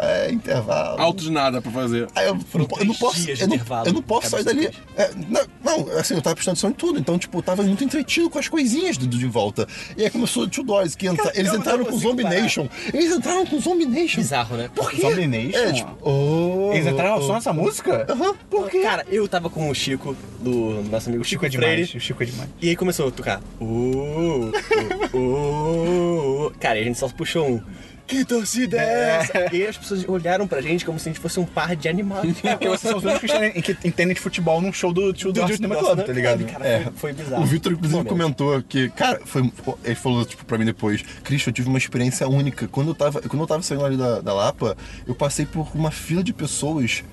É, 0.00 0.30
intervalo. 0.30 1.00
Alto 1.00 1.22
de 1.22 1.30
nada 1.30 1.60
pra 1.60 1.70
fazer. 1.70 2.08
Aí 2.14 2.26
eu, 2.26 2.34
não, 2.34 2.68
eu 2.78 2.84
não 2.84 2.94
posso, 2.94 3.20
dias 3.20 3.38
de 3.38 3.44
eu 3.44 3.48
não, 3.48 3.54
intervalo. 3.54 3.88
eu 3.88 3.92
não 3.92 4.02
posso 4.02 4.30
sair 4.30 4.44
dali. 4.44 4.70
É, 4.96 5.10
não, 5.28 5.42
não, 5.64 5.98
assim, 5.98 6.14
eu 6.14 6.22
tava 6.22 6.34
prestando 6.36 6.54
atenção 6.54 6.70
em 6.70 6.74
tudo, 6.74 6.98
então, 6.98 7.18
tipo, 7.18 7.38
eu 7.38 7.42
tava 7.42 7.62
muito 7.62 7.84
entretido 7.84 8.30
com 8.30 8.38
as 8.38 8.48
coisinhas 8.48 8.96
do, 8.96 9.06
de 9.06 9.26
volta. 9.26 9.66
E 9.96 10.04
aí 10.04 10.10
começou 10.10 10.44
o 10.44 10.48
Two 10.48 10.64
Doors, 10.64 10.94
que 10.94 11.06
entra, 11.06 11.32
eles 11.34 11.52
entraram 11.52 11.84
com 11.84 11.96
Zombie 11.96 12.22
parar. 12.22 12.40
Nation. 12.40 12.68
Eles 12.92 13.12
entraram 13.12 13.44
com 13.44 13.60
Zombie 13.60 13.86
Nation. 13.86 14.20
Bizarro, 14.20 14.56
né? 14.56 14.70
Por 14.74 14.90
quê? 14.90 15.02
Zombie 15.02 15.26
Nation? 15.26 15.58
É, 15.58 15.72
tipo, 15.72 15.96
oh, 16.02 16.70
Eles 16.72 16.86
entraram 16.86 17.18
oh, 17.18 17.22
só 17.22 17.34
nessa 17.34 17.52
música? 17.52 18.06
Aham, 18.08 18.34
por 18.48 18.70
quê? 18.70 18.80
Cara, 18.80 19.04
eu 19.08 19.28
tava 19.28 19.50
com 19.50 19.68
o 19.68 19.74
Chico, 19.74 20.16
do 20.40 20.82
nosso 20.90 21.08
amigo 21.08 21.22
O 21.22 21.24
Chico 21.26 21.40
Chico, 21.40 21.46
é 21.46 21.48
demais, 21.48 21.72
Freire. 21.72 21.96
o 21.96 22.00
Chico 22.00 22.22
é 22.22 22.26
demais. 22.26 22.50
E 22.60 22.68
aí 22.68 22.76
começou 22.76 23.08
a 23.08 23.10
tocar. 23.10 23.40
Uh, 23.60 23.64
uh, 23.64 25.16
uh, 25.16 26.46
uh. 26.46 26.52
Cara, 26.60 26.78
e 26.78 26.82
a 26.82 26.84
gente 26.84 26.98
só 26.98 27.08
puxou 27.08 27.48
um. 27.48 27.62
Que 28.10 28.24
torcida 28.24 28.76
é 28.76 29.20
essa? 29.20 29.38
E 29.54 29.62
aí 29.62 29.66
as 29.68 29.76
pessoas 29.76 30.04
olharam 30.08 30.46
pra 30.46 30.60
gente 30.60 30.84
como 30.84 30.98
se 30.98 31.08
a 31.08 31.12
gente 31.12 31.20
fosse 31.22 31.38
um 31.40 31.44
par 31.46 31.74
de 31.76 31.88
animais. 31.88 32.36
É 32.44 32.50
porque 32.52 32.68
vocês 32.68 32.90
são 32.90 32.98
os 32.98 33.04
únicos 33.04 33.30
que 33.30 33.74
que 33.74 33.88
entendem 33.88 34.14
de 34.14 34.20
futebol 34.20 34.60
num 34.60 34.72
show 34.72 34.92
do 34.92 35.12
tio 35.12 35.32
do, 35.32 35.40
Do- 35.46 35.52
Cinema 35.54 35.76
do- 35.76 35.80
Club, 35.80 35.96
do- 35.98 36.04
tá 36.04 36.12
ligado? 36.12 36.44
Cara, 36.44 36.66
É. 36.66 36.80
foi, 36.84 36.92
foi 36.94 37.12
bizarro. 37.12 37.42
O 37.42 37.46
Vitor, 37.46 37.72
inclusive, 37.72 38.04
comentou 38.04 38.62
que, 38.62 38.88
cara, 38.90 39.20
foi, 39.24 39.50
ele 39.84 39.94
falou, 39.94 40.24
tipo, 40.24 40.44
pra 40.44 40.58
mim 40.58 40.64
depois, 40.64 41.02
Christian, 41.22 41.50
eu 41.50 41.54
tive 41.54 41.68
uma 41.68 41.78
experiência 41.78 42.28
única. 42.28 42.66
Quando 42.68 42.88
eu 42.88 42.94
tava, 42.94 43.20
quando 43.22 43.40
eu 43.42 43.46
tava 43.46 43.62
saindo 43.62 43.84
ali 43.84 43.96
da, 43.96 44.20
da 44.20 44.32
Lapa, 44.34 44.76
eu 45.06 45.14
passei 45.14 45.46
por 45.46 45.68
uma 45.74 45.90
fila 45.90 46.22
de 46.24 46.32
pessoas 46.32 47.04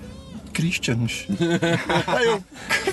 Christians. 0.58 1.24
Aí 2.08 2.26
eu, 2.26 2.44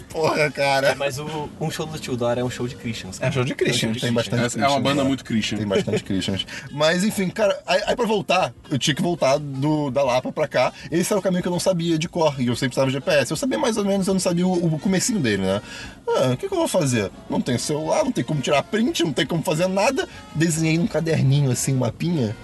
porra, 0.09 0.51
cara. 0.51 0.93
Mas 0.93 1.17
o, 1.17 1.49
um 1.59 1.71
show 1.71 1.87
do 1.87 1.97
Tio 1.97 2.15
Dora 2.15 2.41
é 2.41 2.43
um 2.43 2.49
show 2.49 2.67
de 2.67 2.75
Christians. 2.75 3.19
É 3.19 3.27
um 3.27 3.31
show 3.31 3.43
de 3.43 3.55
Christians. 3.55 3.99
Tem 3.99 4.13
bastante 4.13 4.45
Essa 4.45 4.59
é 4.59 4.61
uma 4.61 4.67
Christians 4.67 4.83
banda 4.83 5.01
lá. 5.01 5.07
muito 5.07 5.25
Christian. 5.25 5.57
Tem 5.57 5.67
bastante 5.67 6.03
Christians. 6.03 6.45
Mas 6.71 7.03
enfim, 7.03 7.27
cara, 7.29 7.59
aí, 7.65 7.81
aí 7.87 7.95
pra 7.95 8.05
voltar, 8.05 8.53
eu 8.69 8.77
tinha 8.77 8.93
que 8.93 9.01
voltar 9.01 9.39
do, 9.39 9.89
da 9.89 10.03
Lapa 10.03 10.31
pra 10.31 10.47
cá. 10.47 10.71
Esse 10.91 11.11
era 11.11 11.19
o 11.19 11.23
caminho 11.23 11.41
que 11.41 11.47
eu 11.47 11.51
não 11.51 11.59
sabia 11.59 11.97
de 11.97 12.07
cor. 12.07 12.39
E 12.39 12.45
eu 12.45 12.55
sempre 12.55 12.75
precisava 12.75 12.87
de 12.87 12.93
GPS. 12.93 13.31
Eu 13.31 13.37
sabia 13.37 13.57
mais 13.57 13.77
ou 13.77 13.85
menos, 13.85 14.07
eu 14.07 14.13
não 14.13 14.21
sabia 14.21 14.45
o, 14.45 14.75
o 14.75 14.79
comecinho 14.79 15.19
dele, 15.19 15.41
né? 15.41 15.59
Ah, 16.07 16.33
o 16.33 16.37
que, 16.37 16.47
que 16.47 16.53
eu 16.53 16.57
vou 16.59 16.67
fazer? 16.67 17.09
Não 17.27 17.41
tem 17.41 17.57
celular, 17.57 18.03
não 18.03 18.11
tem 18.11 18.23
como 18.23 18.41
tirar 18.41 18.61
print, 18.61 19.03
não 19.03 19.11
tem 19.11 19.25
como 19.25 19.41
fazer 19.41 19.67
nada. 19.67 20.07
Desenhei 20.35 20.77
num 20.77 20.85
caderninho 20.85 21.49
assim, 21.51 21.73
um 21.73 21.79
mapinha. 21.79 22.35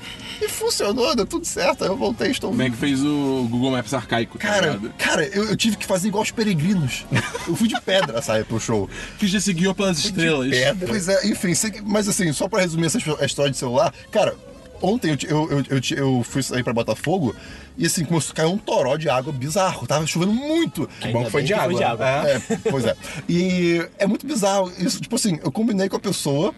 E 0.41 0.49
funcionou, 0.71 1.15
deu 1.15 1.25
tudo 1.25 1.45
certo. 1.45 1.83
Aí 1.83 1.89
eu 1.89 1.97
voltei, 1.97 2.31
estou 2.31 2.49
Como 2.49 2.61
é 2.61 2.69
que 2.69 2.75
fez 2.77 3.01
o 3.03 3.47
Google 3.49 3.71
Maps 3.71 3.93
arcaico, 3.93 4.37
tá 4.37 4.47
Cara, 4.47 4.67
ligado? 4.71 4.93
cara, 4.97 5.25
eu, 5.27 5.45
eu 5.45 5.55
tive 5.57 5.75
que 5.77 5.85
fazer 5.85 6.07
igual 6.07 6.23
os 6.23 6.31
peregrinos. 6.31 7.05
Eu 7.47 7.55
fui 7.55 7.67
de 7.67 7.79
pedra, 7.81 8.21
sabe, 8.21 8.43
pro 8.43 8.59
show. 8.59 8.89
Christian 9.17 9.39
seguiu 9.39 9.73
pelas 9.75 9.97
estrelas. 9.99 10.49
Pois 10.87 11.07
é, 11.07 11.27
enfim, 11.27 11.53
que- 11.71 11.81
mas 11.81 12.07
assim, 12.07 12.31
só 12.31 12.47
pra 12.47 12.61
resumir 12.61 12.85
essa 12.85 12.99
a 13.19 13.25
história 13.25 13.51
de 13.51 13.57
celular, 13.57 13.93
cara, 14.11 14.35
ontem 14.81 15.17
eu, 15.27 15.49
eu, 15.49 15.63
eu, 15.69 15.97
eu, 15.97 16.23
fui 16.23 16.41
sair 16.43 16.63
pra 16.63 16.71
Botafogo 16.71 17.35
e 17.77 17.85
assim, 17.85 18.05
começou 18.05 18.31
a 18.33 18.35
cair 18.35 18.45
um 18.47 18.57
toró 18.57 18.95
de 18.95 19.09
água 19.09 19.33
bizarro, 19.33 19.87
tava 19.87 20.05
chovendo 20.05 20.33
muito. 20.33 20.87
Ainda 21.01 21.17
bom 21.19 21.25
que 21.25 21.31
foi 21.31 21.43
de 21.43 21.53
água. 21.53 21.75
de 21.77 21.83
água. 21.83 22.05
É. 22.07 22.35
É, 22.35 22.41
pois 22.69 22.85
é. 22.85 22.95
E 23.27 23.85
é 23.97 24.05
muito 24.05 24.25
bizarro 24.25 24.71
isso, 24.77 25.01
tipo 25.01 25.15
assim, 25.15 25.39
eu 25.43 25.51
combinei 25.51 25.89
com 25.89 25.97
a 25.97 25.99
pessoa 25.99 26.53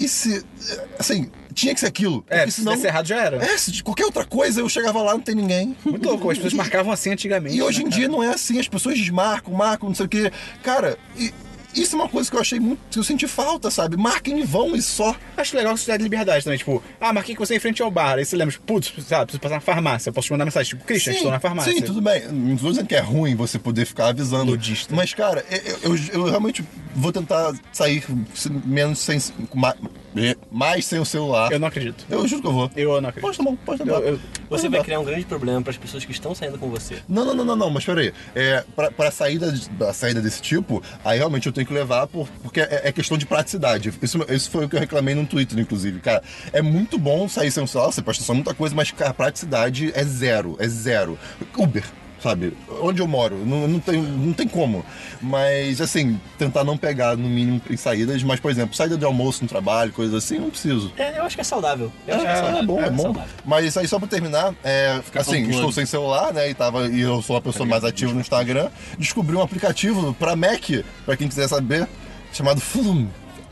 e 0.00 0.08
se, 0.08 0.42
assim, 0.98 1.30
tinha 1.52 1.74
que 1.74 1.80
ser 1.80 1.86
aquilo. 1.86 2.24
É, 2.26 2.38
porque 2.38 2.52
se 2.52 2.62
senão... 2.62 2.74
errado 2.74 3.06
já 3.06 3.22
era. 3.22 3.36
É, 3.36 3.58
se 3.58 3.70
de 3.70 3.84
qualquer 3.84 4.06
outra 4.06 4.24
coisa 4.24 4.62
eu 4.62 4.68
chegava 4.68 5.02
lá 5.02 5.12
não 5.12 5.20
tem 5.20 5.34
ninguém. 5.34 5.76
Muito 5.84 6.08
louco, 6.08 6.30
as 6.30 6.38
pessoas 6.38 6.54
marcavam 6.54 6.90
assim 6.90 7.12
antigamente. 7.12 7.54
E 7.54 7.62
hoje 7.62 7.80
né, 7.80 7.88
em 7.88 7.90
cara? 7.90 8.00
dia 8.00 8.08
não 8.08 8.22
é 8.22 8.28
assim, 8.28 8.58
as 8.58 8.66
pessoas 8.66 8.96
desmarcam, 8.96 9.52
marcam, 9.52 9.90
não 9.90 9.94
sei 9.94 10.06
o 10.06 10.08
quê. 10.08 10.32
Cara, 10.62 10.98
e 11.18 11.34
isso 11.74 11.96
é 11.96 11.98
uma 11.98 12.08
coisa 12.08 12.30
que 12.30 12.36
eu 12.36 12.40
achei 12.40 12.58
muito. 12.58 12.80
que 12.90 12.98
eu 12.98 13.04
senti 13.04 13.26
falta, 13.26 13.70
sabe? 13.70 13.96
Marquem 13.96 14.40
e 14.40 14.42
vão 14.44 14.74
e 14.74 14.82
só. 14.82 15.14
Acho 15.36 15.56
legal 15.56 15.74
que 15.74 15.80
isso 15.80 15.88
dá 15.88 15.96
de 15.96 16.02
liberdade 16.02 16.44
também. 16.44 16.58
Tipo, 16.58 16.82
ah, 17.00 17.12
marquei 17.12 17.34
que 17.34 17.40
você 17.40 17.54
é 17.54 17.56
em 17.56 17.60
frente 17.60 17.82
ao 17.82 17.90
bar. 17.90 18.18
Aí 18.18 18.24
você 18.24 18.36
lembra, 18.36 18.52
tipo, 18.52 18.64
putz, 18.64 18.92
sabe, 19.06 19.26
preciso 19.26 19.40
passar 19.40 19.56
na 19.56 19.60
farmácia. 19.60 20.10
Eu 20.10 20.12
posso 20.12 20.26
te 20.26 20.32
mandar 20.32 20.44
mensagem, 20.44 20.70
tipo, 20.70 20.84
Christian, 20.84 21.12
estou 21.12 21.30
na 21.30 21.40
farmácia. 21.40 21.72
Sim, 21.72 21.82
tudo 21.82 22.00
bem. 22.00 22.26
Não 22.28 22.56
tô 22.56 22.70
dizendo 22.70 22.86
que 22.86 22.94
é 22.94 23.00
ruim 23.00 23.34
você 23.34 23.58
poder 23.58 23.84
ficar 23.84 24.08
avisando. 24.08 24.50
Ludista. 24.50 24.94
Mas, 24.94 25.14
cara, 25.14 25.44
eu, 25.82 25.94
eu, 25.94 25.98
eu 26.12 26.24
realmente 26.24 26.64
vou 26.94 27.12
tentar 27.12 27.54
sair 27.72 28.04
menos 28.64 28.98
sem. 28.98 29.18
Com 30.12 30.20
ma- 30.20 30.34
mais 30.50 30.84
sem 30.86 30.98
o 30.98 31.04
celular. 31.04 31.50
Eu 31.52 31.58
não 31.58 31.68
acredito. 31.68 32.04
Eu 32.10 32.26
juro 32.28 32.42
que 32.42 32.48
eu 32.48 32.52
vou. 32.52 32.70
Eu 32.76 33.00
não 33.00 33.08
acredito. 33.08 33.20
Pode 33.22 33.36
tomar, 33.38 33.56
pode 33.64 33.78
tomar. 33.78 33.92
Eu- 34.00 34.08
eu- 34.14 34.20
Pode 34.48 34.62
Você 34.62 34.68
vai 34.68 34.82
criar 34.82 34.98
um 34.98 35.04
grande 35.04 35.24
problema 35.24 35.62
para 35.62 35.70
as 35.70 35.76
pessoas 35.76 36.04
que 36.04 36.10
estão 36.10 36.34
saindo 36.34 36.58
com 36.58 36.68
você. 36.68 36.96
Não, 37.08 37.24
não, 37.24 37.34
não, 37.34 37.44
não, 37.44 37.54
não, 37.56 37.70
mas 37.70 37.84
peraí. 37.84 38.12
É, 38.34 38.64
pra, 38.74 38.90
pra 38.90 39.10
saída, 39.12 39.54
pra 39.78 39.92
saída 39.92 40.20
desse 40.20 40.42
tipo, 40.42 40.82
aí 41.04 41.18
realmente 41.18 41.46
eu 41.46 41.52
tenho 41.52 41.64
que 41.66 41.72
levar 41.72 42.08
por, 42.08 42.28
porque 42.42 42.60
é, 42.60 42.82
é 42.84 42.92
questão 42.92 43.16
de 43.16 43.26
praticidade. 43.26 43.92
Isso, 44.02 44.18
isso 44.28 44.50
foi 44.50 44.64
o 44.64 44.68
que 44.68 44.74
eu 44.74 44.80
reclamei 44.80 45.14
no 45.14 45.24
Twitter, 45.24 45.56
inclusive. 45.58 46.00
Cara, 46.00 46.20
é 46.52 46.60
muito 46.60 46.98
bom 46.98 47.28
sair 47.28 47.52
sem 47.52 47.62
o 47.62 47.66
celular, 47.68 47.92
você 47.92 48.02
pode 48.02 48.18
estar 48.20 48.34
muita 48.34 48.52
coisa, 48.52 48.74
mas 48.74 48.90
cara, 48.90 49.10
a 49.12 49.14
praticidade 49.14 49.92
é 49.94 50.02
zero, 50.02 50.56
é 50.58 50.66
zero. 50.66 51.16
Uber. 51.56 51.84
Sabe, 52.22 52.52
onde 52.82 53.00
eu 53.00 53.06
moro, 53.08 53.34
não, 53.46 53.66
não, 53.66 53.80
tem, 53.80 54.00
não 54.02 54.34
tem 54.34 54.46
como. 54.46 54.84
Mas, 55.22 55.80
assim, 55.80 56.20
tentar 56.38 56.64
não 56.64 56.76
pegar 56.76 57.16
no 57.16 57.26
mínimo 57.26 57.62
em 57.70 57.76
saídas, 57.78 58.22
mas, 58.22 58.38
por 58.38 58.50
exemplo, 58.50 58.74
saída 58.76 58.98
de 58.98 59.04
almoço 59.06 59.42
no 59.42 59.48
trabalho, 59.48 59.90
coisas 59.90 60.14
assim, 60.22 60.38
não 60.38 60.50
preciso. 60.50 60.92
É, 60.98 61.18
eu 61.18 61.24
acho 61.24 61.34
que 61.34 61.40
é 61.40 61.44
saudável. 61.44 61.90
Eu 62.06 62.14
acho 62.16 62.24
que 62.24 62.28
é, 62.30 62.32
É, 62.32 62.36
saudável. 62.36 62.58
é 62.60 62.66
bom, 62.66 62.80
é 62.82 62.90
bom. 62.90 63.02
saudável. 63.04 63.30
Mas 63.42 63.74
aí 63.78 63.88
só 63.88 63.98
pra 63.98 64.06
terminar, 64.06 64.54
é, 64.62 65.00
assim, 65.14 65.48
estou 65.48 65.72
sem 65.72 65.86
celular, 65.86 66.30
né? 66.34 66.50
E, 66.50 66.54
tava, 66.54 66.88
e 66.88 67.00
eu 67.00 67.22
sou 67.22 67.36
uma 67.36 67.42
pessoa 67.42 67.66
mais 67.66 67.84
ativa 67.84 68.12
no 68.12 68.20
Instagram. 68.20 68.68
Descobri 68.98 69.34
um 69.34 69.40
aplicativo 69.42 70.12
pra 70.12 70.36
Mac, 70.36 70.62
pra 71.06 71.16
quem 71.16 71.26
quiser 71.26 71.48
saber, 71.48 71.88
chamado 72.34 72.60
Flume. 72.60 73.08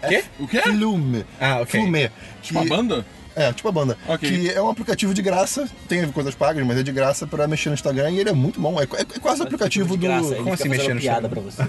Quê? 0.07 0.25
O 0.39 0.47
quê? 0.47 0.61
Flume. 0.61 1.25
Ah, 1.41 1.61
ok. 1.63 1.81
Flume. 1.81 2.11
Tipo 2.43 2.59
a 2.59 2.63
Que- 2.65 2.69
banda? 2.69 3.07
É, 3.39 3.53
tipo 3.53 3.69
a 3.69 3.73
banda. 3.73 3.97
Ok. 4.09 4.29
Que 4.29 4.51
é 4.51 4.61
um 4.61 4.69
aplicativo 4.69 5.15
de 5.15 5.23
graça, 5.23 5.69
tem 5.89 6.07
coisas 6.11 6.35
pagas, 6.35 6.67
mas 6.67 6.79
é 6.79 6.83
de 6.83 6.91
graça 6.93 7.27
pra 7.27 7.47
mexer 7.47 7.69
no 7.69 7.75
Instagram 7.75 8.11
e 8.11 8.19
ele 8.21 8.31
é 8.31 8.33
muito 8.33 8.61
bom. 8.61 8.81
É, 8.81 8.85
é- 8.85 9.01
é 9.17 9.19
quase 9.21 9.41
o 9.41 9.45
aplicativo 9.45 9.97
De 9.97 9.97
do. 9.97 10.07
graça, 10.07 10.29
ele 10.35 10.43
como 10.43 10.53
assim 10.55 10.69
mexer 10.69 10.95
no 10.95 11.01
piada 11.01 11.29
pra 11.29 11.41
você. 11.41 11.63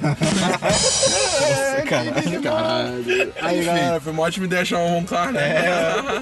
Caralho. 2.41 3.33
Aí, 3.41 3.63
galera, 3.63 3.99
foi 3.99 4.11
uma 4.13 4.23
ótima 4.23 4.45
ideia 4.45 4.65
chamar 4.65 4.83
um 4.85 5.03
cara, 5.03 5.31
né? 5.31 5.65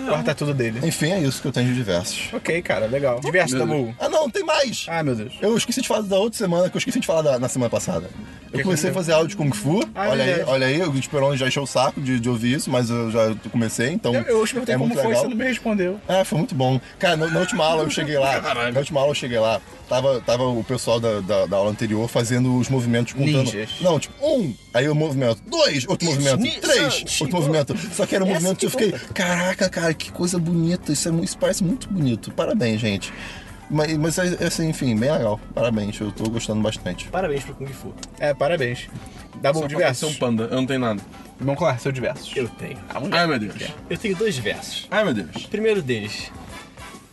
É, 0.06 0.10
corta 0.10 0.36
tudo 0.36 0.54
dele. 0.54 0.80
Enfim, 0.84 1.12
é 1.12 1.20
isso 1.20 1.42
que 1.42 1.48
eu 1.48 1.52
tenho 1.52 1.68
de 1.68 1.76
diversos. 1.76 2.30
Ok, 2.34 2.62
cara, 2.62 2.86
legal. 2.88 3.20
Diverso, 3.20 3.56
Meu 3.58 3.66
Dabu. 3.68 3.96
Ah, 4.00 4.10
não, 4.10 4.30
tem 4.30 4.44
mais! 4.44 4.86
Ah, 4.90 5.04
meu 5.04 5.16
Deus. 5.16 5.34
Eu 5.42 5.56
esqueci 5.58 5.82
de 5.82 5.88
falar 5.88 6.02
da 6.02 6.18
outra 6.18 6.38
semana, 6.38 6.70
que 6.70 6.76
eu 6.76 6.80
esqueci 6.80 7.00
de 7.00 7.08
falar 7.08 7.22
da- 7.22 7.40
na 7.40 7.50
semana 7.50 7.70
passada. 7.70 8.10
Eu 8.52 8.60
que 8.60 8.64
comecei 8.64 8.90
a 8.90 8.94
fazer 8.94 9.12
áudio 9.14 9.30
de 9.30 9.36
Kung 9.38 9.52
Fu. 9.52 9.82
Ah, 9.94 10.10
olha 10.10 10.24
aí, 10.24 10.44
olha 10.46 10.68
aí, 10.68 10.82
o 10.84 10.96
Esperon 10.98 11.36
já 11.36 11.48
encheu 11.48 11.64
o 11.64 11.68
saco 11.68 12.00
de, 12.00 12.20
de 12.20 12.30
ouvir 12.30 12.54
isso, 12.54 12.70
mas 12.72 12.90
eu 12.90 13.12
já 13.12 13.36
comecei, 13.52 13.90
então. 13.90 14.14
Eu, 14.14 14.22
eu 14.22 14.46
perguntei 14.48 14.76
é 14.76 14.78
como 14.78 14.88
muito 14.90 15.02
foi, 15.02 15.08
legal. 15.14 15.24
Me 15.38 15.46
respondeu. 15.46 16.00
É, 16.08 16.24
foi 16.24 16.40
muito 16.40 16.56
bom. 16.56 16.80
Cara, 17.00 17.16
na, 17.16 17.28
na 17.28 17.40
última 17.40 17.66
aula 17.66 17.84
eu 17.84 17.90
cheguei 17.90 18.18
lá. 18.18 18.40
Caralho. 18.42 18.74
Na 18.74 18.80
última 18.80 19.00
aula 19.00 19.12
eu 19.12 19.16
cheguei 19.16 19.40
lá. 19.40 19.62
Tava, 19.88 20.20
tava 20.20 20.44
o 20.44 20.64
pessoal 20.64 21.00
da, 21.00 21.22
da, 21.22 21.46
da 21.46 21.58
aula 21.58 21.72
anterior 21.72 22.08
fazendo 22.10 22.58
os 22.58 22.68
movimentos 22.68 23.14
contando. 23.14 23.46
Ninjas. 23.46 23.70
Não, 23.80 23.98
tipo, 24.00 24.14
um, 24.22 24.54
aí 24.74 24.90
o 24.90 24.96
movimento, 24.96 25.42
dois, 25.48 25.86
outro 25.88 26.06
movimento, 26.08 26.60
três, 26.60 27.22
outro 27.22 27.38
movimento. 27.38 27.78
Só 27.94 28.06
que 28.06 28.16
era 28.16 28.24
um 28.24 28.28
movimento 28.28 28.58
que 28.58 28.66
eu 28.66 28.72
que 28.72 28.78
fiquei, 28.78 29.00
caraca, 29.14 29.70
cara, 29.70 29.94
que 29.94 30.12
coisa 30.12 30.38
bonita. 30.38 30.92
Isso, 30.92 31.08
é, 31.08 31.24
isso 31.24 31.38
parece 31.38 31.64
muito 31.64 31.88
bonito. 31.88 32.32
Parabéns, 32.32 32.82
gente. 32.82 33.14
Mas, 33.70 33.98
mas 33.98 34.18
é, 34.18 34.44
é 34.44 34.48
assim, 34.48 34.70
enfim, 34.70 34.96
bem 34.96 35.12
legal. 35.12 35.40
Parabéns, 35.54 36.00
eu 36.00 36.12
tô 36.12 36.30
gostando 36.30 36.62
bastante. 36.62 37.08
Parabéns 37.10 37.44
pro 37.44 37.54
Kung 37.56 37.68
Fu. 37.68 37.94
É, 38.20 38.34
parabéns. 38.34 38.88
Falta 39.42 39.60
ser 39.60 39.68
diversos. 39.68 40.16
um 40.16 40.16
panda, 40.16 40.44
eu 40.46 40.56
não 40.56 40.66
tenho 40.66 40.80
nada. 40.80 41.02
Vamos 41.40 41.62
lá, 41.62 41.78
seu 41.78 41.92
diversos. 41.92 42.36
Eu 42.36 42.48
tenho. 42.50 42.78
Ai, 43.12 43.28
meu 43.28 43.38
Deus. 43.38 43.56
Eu 43.90 43.98
tenho 43.98 44.16
dois 44.16 44.38
versos. 44.38 44.88
Ai, 44.90 45.04
meu 45.04 45.14
Deus. 45.14 45.46
Primeiro 45.46 45.82
deles. 45.82 46.32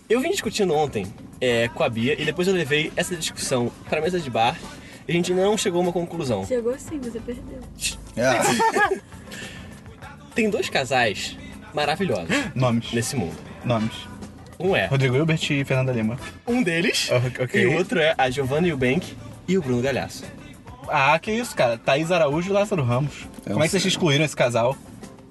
Eu 0.09 0.21
vim 0.21 0.31
discutindo 0.31 0.75
ontem 0.75 1.07
é, 1.41 1.69
com 1.69 1.83
a 1.83 1.89
Bia 1.89 2.21
e 2.21 2.25
depois 2.25 2.47
eu 2.49 2.55
levei 2.55 2.93
essa 2.97 3.17
discussão 3.17 3.71
pra 3.89 4.01
mesa 4.01 4.21
de 4.21 4.31
bar 4.31 4.57
e 5.07 5.13
a 5.13 5.15
gente 5.15 5.33
não 5.35 5.59
chegou 5.59 5.81
a 5.81 5.83
uma 5.83 5.93
conclusão. 5.93 6.47
Chegou 6.47 6.79
sim, 6.79 6.99
você 7.01 7.21
perdeu. 7.21 7.61
É. 8.17 9.01
Tem 10.35 10.49
dois 10.49 10.69
casais 10.69 11.37
maravilhosos 11.75 12.29
Nomes. 12.55 12.93
nesse 12.93 13.17
mundo. 13.17 13.37
Nomes. 13.65 13.93
Um 14.65 14.75
é 14.77 14.87
Rodrigo 14.87 15.15
Hilbert 15.17 15.41
e 15.51 15.65
Fernanda 15.65 15.93
Lima. 15.93 16.19
um 16.47 16.63
deles 16.63 17.09
Ah, 17.13 17.21
ok. 17.43 17.63
e 17.63 17.67
o 17.67 17.75
outro 17.77 18.01
é 18.01 18.15
a 18.17 18.31
Giovanna 18.31 18.67
Eubank 18.67 19.17
e 19.47 19.59
o 19.59 19.63
Bruno 19.63 19.83
Galhaço. 19.83 20.25
Ah, 20.89 21.19
que 21.19 21.31
isso, 21.33 21.55
cara. 21.55 21.79
Thaís 21.79 22.11
Araújo 22.11 22.51
e 22.51 22.53
Lázaro 22.53 22.83
Ramos. 22.83 23.27
Como 23.47 23.63
é 23.63 23.67
que 23.67 23.71
vocês 23.73 23.85
excluíram 23.87 24.25
esse 24.25 24.37
casal? 24.37 24.77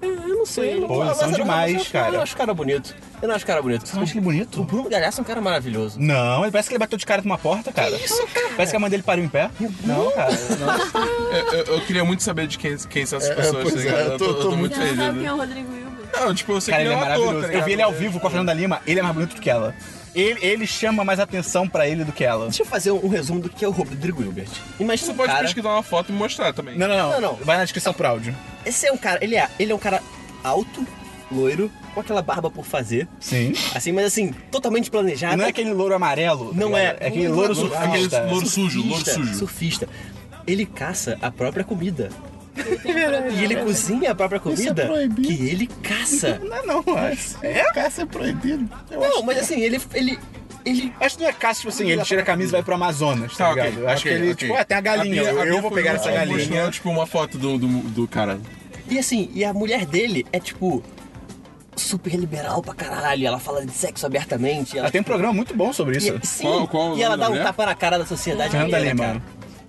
Ah, 0.02 0.06
Eu 0.06 0.36
não 0.38 0.46
sei. 0.46 0.80
Pô, 0.82 1.00
eu 1.02 1.06
eles 1.06 1.16
são 1.18 1.30
demais, 1.32 1.74
eu- 1.86 1.92
cara. 1.92 2.08
Eu 2.08 2.12
não 2.14 2.22
acho 2.22 2.34
o 2.34 2.36
cara 2.36 2.52
bonito. 2.52 2.94
Eu 3.22 3.28
não 3.28 3.34
acho 3.34 3.44
o 3.44 3.46
cara 3.46 3.62
bonito. 3.62 3.86
Você 3.88 3.96
não 3.96 4.02
acha 4.02 4.12
ele 4.12 4.20
bonito? 4.20 4.60
O 4.60 4.64
Bruno 4.64 4.88
Galhaço 4.90 5.20
é 5.20 5.22
um 5.22 5.24
cara 5.24 5.40
maravilhoso. 5.40 5.98
Não, 5.98 6.42
ele 6.42 6.50
parece 6.52 6.68
que 6.68 6.74
ele 6.74 6.78
bateu 6.80 6.98
de 6.98 7.06
cara 7.06 7.22
numa 7.22 7.38
porta, 7.38 7.72
cara. 7.72 7.90
isso, 7.96 8.26
cara? 8.34 8.48
Parece 8.56 8.72
que 8.72 8.76
a 8.76 8.80
mãe 8.80 8.90
dele 8.90 9.02
pariu 9.02 9.24
em 9.24 9.28
pé. 9.28 9.48
Não, 9.84 10.10
cara. 10.12 10.30
Não. 10.60 11.32
Eu, 11.38 11.52
eu- 11.52 11.64
eu 11.76 11.80
queria 11.82 12.04
muito 12.04 12.22
saber 12.22 12.46
de 12.46 12.58
quem, 12.58 12.76
quem 12.76 13.06
são 13.06 13.16
essas 13.18 13.30
É, 13.30 13.34
pessoas, 13.34 13.62
pois 13.62 13.74
tá 13.74 13.80
é, 13.80 13.84
ligado? 13.84 14.00
eu 14.06 14.12
Eu 14.12 14.18
tô- 14.18 14.24
tô, 14.34 14.40
eu 14.42 14.50
tô 14.50 14.56
muito 14.56 14.76
feliz. 14.76 14.96
sabe 14.96 15.18
quem 15.18 15.26
é 15.28 15.32
o 15.32 15.36
Rodrigo 15.36 15.60
Hilbert? 15.68 15.73
Não, 16.20 16.34
tipo, 16.34 16.52
eu 16.52 16.60
sei 16.60 16.72
Cara, 16.72 16.82
que 16.84 16.88
ele 16.88 16.94
é 16.94 16.96
é 16.96 16.98
um 16.98 17.02
ator, 17.02 17.18
maravilhoso. 17.26 17.52
tá 17.52 17.58
Eu 17.58 17.64
vi 17.64 17.72
ele 17.72 17.82
ao 17.82 17.92
vivo 17.92 18.20
com 18.20 18.26
a 18.26 18.30
Fernanda 18.30 18.52
Lima, 18.52 18.80
ele 18.86 19.00
é 19.00 19.02
mais 19.02 19.14
bonito 19.14 19.34
do 19.34 19.40
que 19.40 19.50
ela. 19.50 19.74
Ele, 20.14 20.38
ele 20.46 20.66
chama 20.66 21.04
mais 21.04 21.18
atenção 21.18 21.68
pra 21.68 21.88
ele 21.88 22.04
do 22.04 22.12
que 22.12 22.24
ela. 22.24 22.44
Deixa 22.44 22.62
eu 22.62 22.66
fazer 22.66 22.92
um, 22.92 23.04
um 23.04 23.08
resumo 23.08 23.40
do 23.40 23.50
que 23.50 23.64
é 23.64 23.68
o 23.68 23.72
Rodrigo 23.72 24.22
Hilbert. 24.22 24.48
Imagina 24.78 25.06
Você 25.06 25.12
um 25.12 25.16
pode 25.16 25.32
cara... 25.32 25.42
pesquisar 25.42 25.70
uma 25.70 25.82
foto 25.82 26.10
e 26.10 26.12
me 26.12 26.18
mostrar 26.18 26.52
também. 26.52 26.78
Não, 26.78 26.86
não, 26.86 26.96
não. 26.96 27.10
Não, 27.10 27.20
não. 27.20 27.34
Vai 27.36 27.56
na 27.56 27.64
descrição 27.64 27.92
pro 27.92 28.06
áudio. 28.06 28.34
Esse 28.64 28.86
é 28.86 28.92
um 28.92 28.96
cara, 28.96 29.18
ele 29.22 29.34
é, 29.34 29.48
ele 29.58 29.72
é 29.72 29.74
um 29.74 29.78
cara 29.78 30.00
alto, 30.44 30.86
loiro, 31.32 31.68
com 31.94 32.00
aquela 32.00 32.22
barba 32.22 32.48
por 32.48 32.64
fazer. 32.64 33.08
Sim. 33.18 33.54
Assim, 33.74 33.90
mas 33.90 34.04
assim, 34.06 34.32
totalmente 34.52 34.88
planejado. 34.90 35.34
E 35.34 35.36
não 35.36 35.44
é 35.46 35.48
aquele 35.48 35.72
louro 35.72 35.94
amarelo. 35.94 36.50
tá 36.50 36.56
Não 36.56 36.76
é. 36.76 36.96
É 37.00 37.08
aquele 37.08 37.28
louro 37.28 37.54
surfista. 37.54 37.84
Aquele 37.84 38.30
louro 38.30 38.46
sujo, 38.46 38.78
louro 38.82 38.94
Surfista, 39.04 39.12
sujo. 39.14 39.34
Surfista. 39.34 39.88
Ele 40.46 40.64
caça 40.66 41.18
a 41.22 41.30
própria 41.30 41.64
comida. 41.64 42.10
E 43.36 43.44
ele 43.44 43.56
cozinha 43.56 44.12
a 44.12 44.14
própria 44.14 44.38
comida 44.40 44.86
proibido. 44.86 45.28
que 45.28 45.48
ele 45.48 45.66
caça. 45.82 46.40
Não, 46.44 46.82
não, 46.84 46.96
acho. 46.96 47.36
É? 47.42 47.64
Caça 47.72 48.02
é 48.02 48.06
proibido. 48.06 48.68
Eu 48.90 49.00
Não, 49.00 49.08
acho 49.08 49.24
mas 49.24 49.38
assim, 49.38 49.60
ele. 49.60 49.80
ele, 49.94 50.18
ele 50.64 50.92
Acho 51.00 51.16
que 51.16 51.22
não 51.22 51.30
é 51.30 51.32
caça, 51.32 51.60
tipo 51.60 51.68
assim, 51.72 51.90
ele 51.90 52.02
tira 52.04 52.22
a 52.22 52.24
camisa 52.24 52.50
e 52.50 52.52
vai 52.52 52.62
pro 52.62 52.74
Amazonas, 52.74 53.36
tá, 53.36 53.44
Tá, 53.46 53.50
ok, 53.50 53.62
ligado? 53.64 53.80
Eu 53.82 53.88
Acho 53.88 54.00
ok, 54.02 54.12
que 54.12 54.18
ele, 54.18 54.32
ok. 54.32 54.48
tipo, 54.48 54.58
ah, 54.60 54.64
tem 54.64 54.76
a 54.76 54.80
galinha, 54.80 55.22
eu, 55.22 55.40
a 55.40 55.46
eu 55.46 55.52
Bia 55.54 55.62
vou 55.62 55.70
pegar 55.70 55.92
essa 55.92 56.10
galinha. 56.10 56.38
mostrou, 56.38 56.70
tipo, 56.70 56.88
uma 56.90 57.06
foto 57.06 57.36
do, 57.38 57.58
do, 57.58 57.66
do 57.68 58.08
cara. 58.08 58.38
E 58.88 58.98
assim, 58.98 59.30
e 59.34 59.44
a 59.44 59.52
mulher 59.52 59.84
dele 59.86 60.24
é 60.32 60.38
tipo. 60.38 60.82
super 61.76 62.14
liberal 62.14 62.62
pra 62.62 62.72
caralho, 62.74 63.26
ela 63.26 63.38
fala 63.40 63.64
de 63.66 63.72
sexo 63.72 64.06
abertamente. 64.06 64.72
Ela, 64.78 64.86
Ela 64.86 64.92
tem 64.92 65.00
um 65.00 65.04
programa 65.04 65.32
muito 65.34 65.54
bom 65.56 65.72
sobre 65.72 65.96
isso. 65.98 66.18
e, 66.22 66.26
sim, 66.26 66.44
Qual- 66.44 66.68
qual 66.68 66.96
e 66.96 67.02
ela 67.02 67.16
dá 67.16 67.26
um 67.26 67.30
mulher? 67.30 67.44
tapa 67.44 67.66
na 67.66 67.74
cara 67.74 67.98
da 67.98 68.06
sociedade 68.06 68.50
Fernanda 68.50 68.78
Lima. 68.78 69.22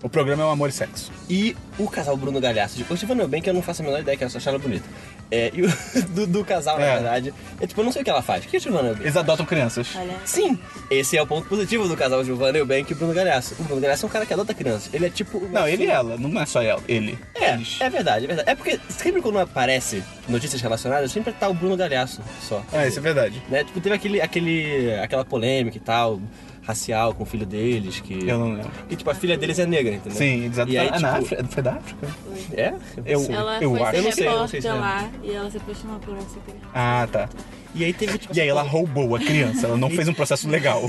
O 0.06 0.10
programa 0.10 0.44
é 0.44 0.46
o 0.46 0.50
Amor 0.50 0.70
e 0.70 0.72
Sexo. 0.72 1.12
E 1.28 1.58
o 1.80 1.90
casal 1.90 2.16
Bruno 2.16 2.40
Galhaço. 2.40 2.78
Tipo, 2.78 2.92
eu 2.92 2.94
estive 2.94 3.12
falando 3.12 3.28
bem 3.28 3.42
que 3.42 3.50
eu 3.50 3.54
não 3.56 3.64
faço 3.64 3.82
a 3.82 3.86
menor 3.86 4.02
ideia 4.02 4.16
que 4.16 4.24
eu 4.24 4.30
só 4.30 4.38
acho 4.38 4.48
ela 4.50 4.60
bonita. 4.60 4.86
É, 5.32 5.50
e 5.52 5.64
o 5.64 5.68
do, 6.14 6.28
do 6.28 6.46
casal, 6.46 6.78
na 6.78 6.86
É. 6.86 6.94
verdade, 6.94 7.34
é 7.60 7.66
tipo, 7.66 7.82
eu 7.82 7.86
não 7.86 7.92
sei 7.92 8.04
o 8.04 8.06
que 8.06 8.12
ela 8.12 8.22
faz. 8.22 8.46
O 8.46 8.48
que 8.48 8.58
é 8.58 8.60
Giovanna 8.60 8.90
Eubank? 8.90 9.04
Eles 9.04 9.18
adotam 9.18 9.44
crianças. 9.48 9.88
Olha. 9.96 10.14
Sim, 10.24 10.60
esse 10.92 11.18
é 11.18 11.22
o 11.24 11.26
ponto 11.26 11.48
positivo 11.50 11.88
do 11.88 11.98
casal 11.98 12.24
Giovanna 12.24 12.60
Eubank 12.60 12.92
e 12.92 12.94
o 12.94 12.96
Bruno 12.96 13.16
Galhaço. 13.16 13.56
O 13.58 13.64
Bruno 13.64 13.82
Galhaço 13.82 14.06
é 14.06 14.08
um 14.08 14.12
cara 14.12 14.28
que 14.28 14.34
adota 14.34 14.54
crianças. 14.54 14.94
Ele 14.94 15.08
é 15.08 15.10
tipo... 15.10 15.40
o 15.40 15.50
Não, 15.50 15.68
ele 15.68 15.86
e 15.86 15.90
ela, 15.90 16.16
não 16.18 16.40
é 16.40 16.46
só 16.46 16.62
ela, 16.62 16.84
ele. 16.88 17.18
É, 17.34 17.54
Eles. 17.56 17.82
é 17.82 17.90
verdade, 17.90 18.26
é 18.26 18.28
verdade. 18.28 18.50
É 18.52 18.54
porque 18.54 18.80
sempre 18.90 19.24
quando 19.24 19.40
aparece 19.40 20.04
notícias 20.30 20.62
relacionadas, 20.62 21.12
sempre 21.12 21.34
tá 21.34 21.50
o 21.50 21.54
Bruno 21.56 21.76
Galhaço 21.76 22.22
só. 22.48 22.64
É, 22.72 22.88
isso 22.88 23.00
é 23.00 23.02
verdade. 23.02 23.42
Né? 23.50 23.64
Tipo, 23.64 23.82
teve 23.82 23.96
aquele, 23.96 24.22
aquele, 24.22 24.94
aquela 25.02 25.26
polêmica 25.26 25.78
e 25.78 25.82
tal, 25.82 26.22
racial 26.66 27.14
com 27.14 27.24
o 27.24 27.26
filho 27.26 27.46
deles, 27.46 28.00
que... 28.00 28.28
Eu 28.28 28.40
não 28.40 28.54
lembro. 28.54 28.72
Que, 28.90 28.96
tipo, 28.96 29.10
a 29.10 29.16
filha 29.16 29.38
deles 29.38 29.60
é 29.60 29.66
negra, 29.66 29.94
entendeu? 29.94 30.18
Sim, 30.18 30.46
exato. 30.46 30.72
E 30.72 30.78
aí, 30.78 30.88
é 30.88 30.92
na 30.92 30.98
tipo, 30.98 31.08
África? 31.36 31.46
Foi 31.50 31.64
da 31.64 31.74
África? 31.74 32.08
É? 32.54 32.74
Eu- 33.06 33.26
Ela 33.32 33.62
eu 33.62 33.70
foi 33.72 33.82
acho. 33.84 33.96
Eu 33.98 34.04
não 34.04 34.12
sei, 34.12 34.28
eu 34.28 34.40
não 34.40 34.48
sei 34.48 34.62
se 34.62 34.68
é. 34.68 34.74
lá 34.74 35.10
e 35.24 35.32
ela 35.32 35.52
se 35.52 35.58
apaixonou 35.58 36.00
por 36.00 36.16
essa 36.18 36.40
criança. 36.40 36.66
Ah, 36.74 37.08
tá. 37.12 37.30
E 37.76 37.84
aí 37.84 37.92
teve, 37.94 38.18
tipo... 38.18 38.34
E 38.36 38.40
aí 38.40 38.48
ela 38.48 38.62
roubou 38.62 39.16
a 39.16 39.20
criança, 39.20 39.68
ela 39.68 39.76
não 39.76 39.90
fez 39.90 40.08
um 40.08 40.14
processo 40.14 40.48
legal. 40.50 40.82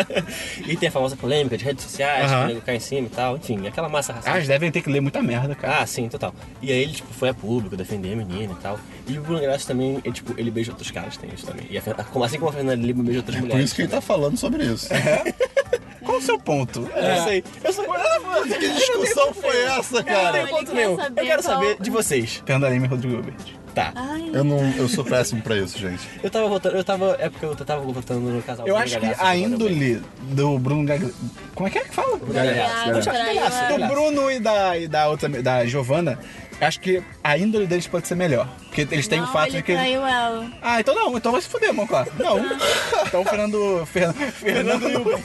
e 0.66 0.76
tem 0.76 0.88
a 0.90 0.92
famosa 0.92 1.16
polêmica 1.16 1.56
de 1.56 1.64
redes 1.64 1.84
sociais, 1.84 2.30
Aham. 2.30 2.38
que 2.40 2.44
o 2.44 2.48
nego 2.54 2.60
cai 2.66 2.76
em 2.76 2.80
cima 2.80 3.06
e 3.06 3.10
tal. 3.10 3.36
Enfim, 3.36 3.66
aquela 3.66 3.88
massa 3.88 4.12
Ah, 4.12 4.16
racista. 4.16 4.36
eles 4.36 4.48
devem 4.48 4.70
ter 4.70 4.82
que 4.82 4.90
ler 4.90 5.00
muita 5.00 5.22
merda, 5.22 5.54
cara. 5.54 5.78
Ah, 5.80 5.86
sim, 5.86 6.06
total. 6.08 6.34
E 6.60 6.70
aí 6.70 6.78
ele, 6.82 6.92
tipo, 6.92 7.12
foi 7.14 7.30
a 7.30 7.34
público 7.34 7.76
defender 7.76 8.12
a 8.12 8.16
menina 8.16 8.52
e 8.52 8.62
tal. 8.62 8.78
E 9.06 9.18
o 9.18 9.22
Bruno 9.22 9.40
Graça 9.40 9.66
também, 9.68 10.00
ele, 10.04 10.12
tipo, 10.14 10.34
ele 10.38 10.50
beija 10.50 10.70
outros 10.70 10.90
caras, 10.90 11.16
tem 11.16 11.30
isso 11.34 11.46
também. 11.46 11.66
E 11.70 11.78
a, 11.78 11.80
assim 12.24 12.38
como 12.38 12.50
a 12.50 12.52
Fernanda 12.52 12.86
Lima 12.86 13.02
beija 13.02 13.20
outras 13.20 13.36
Por 13.36 13.42
mulheres. 13.46 13.64
isso 13.64 13.74
que 13.74 13.82
ele 13.82 13.88
tá 13.88 14.00
falando 14.02 14.36
sobre 14.36 14.64
isso. 14.64 14.88
Qual 16.04 16.18
o 16.18 16.22
seu 16.22 16.38
ponto? 16.38 16.88
Eu 16.94 17.02
não 17.16 17.24
sei. 17.24 17.44
Eu 17.64 17.72
sou... 17.72 17.84
Que 18.44 18.68
discussão 18.68 19.32
foi 19.34 19.56
essa, 19.64 19.96
Não 19.96 20.04
cara? 20.04 20.32
tem 20.32 20.40
Ele 20.42 20.50
ponto 20.50 20.66
saber 20.66 20.84
Eu 20.86 20.96
quero 21.26 21.42
qual- 21.42 21.54
saber 21.54 21.76
de 21.80 21.90
vocês. 21.90 22.42
Fernanda 22.46 22.68
Lima 22.72 22.86
e 22.86 22.88
Rodrigo 22.88 23.14
Hilbert. 23.16 23.57
Tá. 23.74 23.92
Ai, 23.94 24.30
Eu 24.32 24.42
não, 24.44 24.58
eu 24.76 24.88
sou 24.88 25.04
péssimo 25.04 25.40
pra 25.42 25.56
isso, 25.56 25.78
gente. 25.78 26.08
Eu 26.22 26.30
tava 26.30 26.48
votando, 26.48 26.76
eu 26.76 26.84
tava. 26.84 27.16
É 27.20 27.28
porque 27.28 27.44
eu 27.46 27.54
tava 27.56 27.80
votando 27.82 28.20
no 28.20 28.42
casal 28.42 28.66
Eu 28.66 28.74
Bruno 28.74 28.84
acho 28.84 28.98
que 28.98 29.14
a 29.18 29.36
índole 29.36 30.02
do 30.22 30.58
Bruno 30.58 30.84
Gag... 30.84 31.12
Como 31.54 31.68
é 31.68 31.70
que 31.70 31.78
é 31.78 31.82
que 31.84 31.94
fala? 31.94 32.18
Galhaço. 32.18 33.10
Galhaço, 33.10 33.78
Do 33.78 33.86
Bruno 33.88 34.30
e 34.30 34.40
da, 34.40 34.76
e 34.78 34.88
da 34.88 35.08
outra, 35.08 35.28
da 35.28 35.64
Giovana, 35.66 36.18
acho 36.60 36.80
que 36.80 37.02
a 37.22 37.38
índole 37.38 37.66
deles 37.66 37.86
pode 37.86 38.08
ser 38.08 38.14
melhor. 38.14 38.48
Porque 38.66 38.82
eles 38.94 39.08
têm 39.08 39.20
não, 39.20 39.28
o 39.28 39.32
fato 39.32 39.48
ele 39.48 39.56
de 39.58 39.62
que. 39.62 39.72
traiu 39.72 40.06
ela. 40.06 40.46
Ah, 40.62 40.80
então 40.80 40.94
não, 40.94 41.16
então 41.16 41.32
vai 41.32 41.40
se 41.40 41.48
fuder, 41.48 41.72
mano, 41.74 41.88
claro. 41.88 42.10
Não. 42.18 42.38
Então 43.06 43.22
o 43.22 43.24
Fernando. 43.24 43.86
Fer- 43.86 44.12
Fernando 44.12 44.88
Hilbert. 44.88 45.18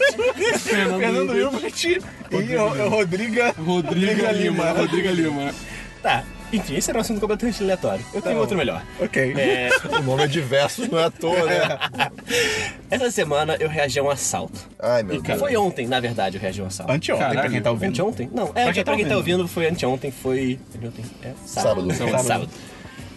Fernando 0.59 1.37
Hilbert 1.37 1.85
e 2.31 2.55
o, 2.55 2.63
o 2.85 2.89
Rodriga. 2.89 3.53
Rodriga 3.57 4.31
Lima. 4.31 4.71
Rodriga 4.71 5.11
Lima. 5.11 5.53
Tá. 6.01 6.23
Enfim, 6.53 6.75
esse 6.75 6.89
era 6.89 6.97
um 6.99 7.01
assunto 7.01 7.19
completamente 7.19 7.61
aleatório. 7.63 8.05
Eu 8.13 8.21
tenho 8.21 8.37
outro 8.37 8.55
melhor. 8.57 8.81
Ok. 8.99 9.33
É, 9.35 9.69
O 9.99 10.01
nome 10.03 10.23
é 10.23 10.27
diverso, 10.27 10.89
não 10.89 10.99
é 10.99 11.05
à 11.05 11.11
toa, 11.11 11.45
né? 11.45 11.79
essa 12.89 13.09
semana 13.11 13.55
eu 13.59 13.67
reagi 13.67 13.99
a 13.99 14.03
um 14.03 14.09
assalto. 14.09 14.59
Ai, 14.79 15.03
meu 15.03 15.21
Deus. 15.21 15.39
Foi 15.39 15.55
ontem, 15.57 15.87
na 15.87 15.99
verdade, 15.99 16.37
eu 16.37 16.41
reagi 16.41 16.61
a 16.61 16.63
um 16.63 16.67
assalto. 16.67 16.91
Anteontem, 16.91 17.25
pra 17.25 17.35
Caralho. 17.35 17.51
quem 17.53 17.61
tá 17.61 17.71
ouvindo. 17.71 17.89
Anteontem? 17.89 18.29
Não, 18.33 18.47
é, 18.49 18.63
pra, 18.65 18.73
quem 18.73 18.83
tá 18.83 19.09
tá 19.09 19.17
ouvindo. 19.17 19.47
foi 19.47 19.67
anteontem, 19.67 20.11
foi. 20.11 20.59
Anteontem? 20.75 21.05
É 21.23 21.31
sábado. 21.45 21.91
Sábado. 21.93 21.93
Sábado. 22.11 22.23
sábado. 22.27 22.49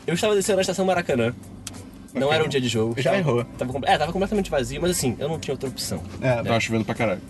Eu 0.06 0.14
estava 0.14 0.34
descendo 0.34 0.56
na 0.56 0.60
estação 0.62 0.84
Maracanã. 0.84 1.34
Não 2.14 2.32
era 2.32 2.42
um 2.42 2.48
dia 2.48 2.60
de 2.60 2.68
jogo. 2.68 2.94
Já 3.00 3.16
errou. 3.18 3.44
Tava, 3.58 3.72
com- 3.72 3.80
é, 3.84 3.98
tava 3.98 4.10
completamente 4.12 4.50
vazio, 4.50 4.80
mas 4.80 4.92
assim, 4.92 5.14
eu 5.18 5.28
não 5.28 5.38
tinha 5.38 5.52
outra 5.52 5.68
opção. 5.68 6.00
É, 6.22 6.36
Tava 6.42 6.58
chovendo 6.60 6.84
pra 6.84 6.94
caralho. 6.94 7.20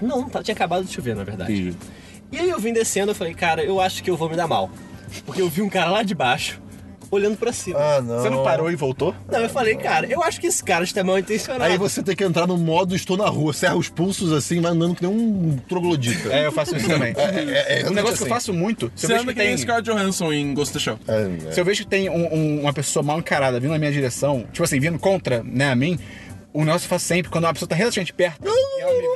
Não, 0.00 0.28
tá- 0.30 0.42
tinha 0.42 0.54
acabado 0.54 0.84
de 0.84 0.92
chover, 0.92 1.14
na 1.14 1.24
verdade. 1.24 1.52
Entendi. 1.52 1.76
E 2.32 2.38
aí 2.38 2.48
eu 2.48 2.58
vim 2.58 2.72
descendo, 2.72 3.10
eu 3.10 3.14
falei, 3.14 3.34
cara, 3.34 3.62
eu 3.62 3.80
acho 3.80 4.02
que 4.02 4.08
eu 4.10 4.16
vou 4.16 4.30
me 4.30 4.36
dar 4.36 4.46
mal. 4.46 4.70
Porque 5.26 5.40
eu 5.42 5.48
vi 5.48 5.62
um 5.62 5.68
cara 5.68 5.90
lá 5.90 6.02
de 6.02 6.14
baixo, 6.14 6.60
olhando 7.10 7.36
pra 7.36 7.52
cima. 7.52 7.78
Ah, 7.78 8.00
não. 8.00 8.20
Você 8.20 8.30
não 8.30 8.42
parou 8.44 8.70
e 8.70 8.76
voltou? 8.76 9.14
Não, 9.30 9.40
eu 9.40 9.48
falei, 9.48 9.74
cara, 9.76 10.06
eu 10.06 10.22
acho 10.22 10.40
que 10.40 10.46
esse 10.46 10.62
cara 10.62 10.84
está 10.84 11.02
mal 11.02 11.18
intencionado. 11.18 11.64
Aí 11.64 11.76
você 11.76 12.02
tem 12.02 12.14
que 12.14 12.22
entrar 12.24 12.46
no 12.46 12.56
modo 12.56 12.94
estou 12.94 13.16
na 13.16 13.28
rua, 13.28 13.52
serra 13.52 13.74
os 13.76 13.88
pulsos 13.88 14.32
assim, 14.32 14.60
vai 14.60 14.70
andando 14.72 14.94
que 14.94 15.04
nem 15.06 15.10
um 15.14 15.58
troglodita. 15.68 16.32
É, 16.32 16.46
eu 16.46 16.52
faço 16.52 16.76
isso 16.76 16.88
também. 16.88 17.12
é, 17.16 17.82
é 17.82 17.86
um 17.88 17.90
negócio 17.92 18.16
que 18.18 18.22
eu 18.22 18.26
assim. 18.26 18.28
faço 18.28 18.52
muito. 18.54 18.92
Se 18.94 19.06
Você 19.06 19.12
eu 19.12 19.16
vejo 19.16 19.22
anda 19.22 19.32
que 19.32 19.38
que 19.40 19.44
nem 19.46 19.56
tem. 19.56 19.58
Scarlett 19.64 19.90
Johansson 19.90 20.32
em 20.32 20.54
Ghost 20.54 20.76
of 20.76 20.84
the 20.84 20.90
Shell. 20.92 20.98
É, 21.08 21.48
é. 21.48 21.52
Se 21.52 21.60
eu 21.60 21.64
vejo 21.64 21.82
que 21.82 21.88
tem 21.90 22.08
um- 22.08 22.32
um- 22.34 22.60
uma 22.62 22.72
pessoa 22.72 23.02
mal 23.02 23.18
encarada 23.18 23.58
vindo 23.58 23.70
na 23.72 23.78
minha 23.78 23.92
direção, 23.92 24.44
tipo 24.52 24.62
assim, 24.62 24.78
vindo 24.78 24.98
contra, 24.98 25.42
né, 25.42 25.70
a 25.70 25.74
mim, 25.74 25.98
o 26.52 26.64
negócio 26.64 26.88
faço 26.88 27.04
sempre, 27.06 27.30
quando 27.30 27.44
uma 27.44 27.52
pessoa 27.52 27.68
tá 27.68 27.74
relativamente 27.74 28.12
perto 28.12 28.44
e 28.46 28.80
ela 28.80 28.92
me. 28.92 29.09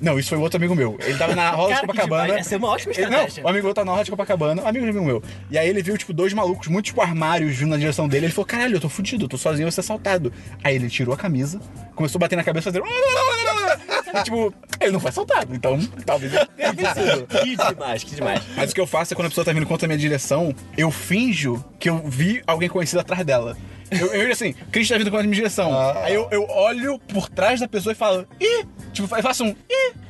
Não, 0.00 0.18
isso 0.18 0.28
foi 0.28 0.38
outro 0.38 0.56
amigo 0.56 0.74
meu. 0.74 0.96
Ele 1.02 1.18
tava 1.18 1.34
na 1.34 1.50
roda 1.56 1.74
de 1.74 1.80
Copacabana. 1.80 2.38
essa 2.38 2.54
é 2.54 2.58
uma 2.58 2.68
ótima 2.68 2.92
Ele- 2.96 3.06
não, 3.08 3.26
o 3.44 3.48
amigo 3.48 3.64
meu 3.66 3.74
tá 3.74 3.84
na 3.84 3.92
roda 3.92 4.04
de 4.04 4.10
Copacabana, 4.10 4.62
amigo 4.62 4.84
de 4.84 4.90
amigo 4.90 5.04
meu. 5.04 5.22
E 5.50 5.58
aí 5.58 5.68
ele 5.68 5.82
viu, 5.82 5.96
tipo, 5.98 6.12
dois 6.12 6.32
malucos, 6.32 6.68
muito 6.68 6.86
tipo 6.86 7.00
armários 7.00 7.56
vindo 7.56 7.70
na 7.70 7.76
direção 7.76 8.06
dele. 8.08 8.26
Ele 8.26 8.32
falou: 8.32 8.46
caralho, 8.46 8.76
eu 8.76 8.80
tô 8.80 8.88
fudido, 8.88 9.24
eu 9.24 9.28
tô 9.28 9.36
sozinho, 9.38 9.62
eu 9.62 9.66
vou 9.66 9.72
ser 9.72 9.80
assaltado. 9.80 10.32
Aí 10.62 10.74
ele 10.74 10.88
tirou 10.88 11.14
a 11.14 11.16
camisa, 11.18 11.60
começou 11.94 12.18
a 12.18 12.20
bater 12.20 12.36
na 12.36 12.44
cabeça 12.44 12.70
fazendo. 12.70 12.84
E, 12.86 14.22
tipo, 14.24 14.52
ele 14.80 14.92
não 14.92 15.00
foi 15.00 15.10
assaltado, 15.10 15.54
então 15.54 15.78
talvez. 16.06 16.32
Que 17.42 17.56
demais, 17.56 18.04
que 18.04 18.14
demais. 18.14 18.42
Mas 18.56 18.70
o 18.70 18.74
que 18.74 18.80
eu 18.80 18.86
faço 18.86 19.12
é 19.12 19.16
quando 19.16 19.26
a 19.26 19.28
pessoa 19.30 19.44
tá 19.44 19.52
vindo 19.52 19.66
contra 19.66 19.86
a 19.86 19.88
minha 19.88 19.98
direção, 19.98 20.54
eu 20.76 20.90
finjo 20.90 21.64
que 21.78 21.88
eu 21.88 21.98
vi 22.06 22.42
alguém 22.46 22.68
conhecido 22.68 23.00
atrás 23.00 23.24
dela. 23.24 23.56
Eu, 23.90 24.06
eu 24.14 24.32
assim, 24.32 24.52
Cris 24.70 24.88
tá 24.88 24.98
vindo 24.98 25.10
contra 25.10 25.20
a 25.20 25.28
minha 25.28 25.34
direção. 25.34 25.72
Ah. 25.72 26.04
Aí 26.04 26.14
eu, 26.14 26.28
eu 26.30 26.42
olho 26.48 26.98
por 26.98 27.28
trás 27.28 27.60
da 27.60 27.68
pessoa 27.68 27.92
e 27.92 27.96
falo, 27.96 28.26
ih! 28.40 28.64
Tipo, 28.92 29.08
faço 29.08 29.44
um 29.44 29.48
ih! 29.48 30.07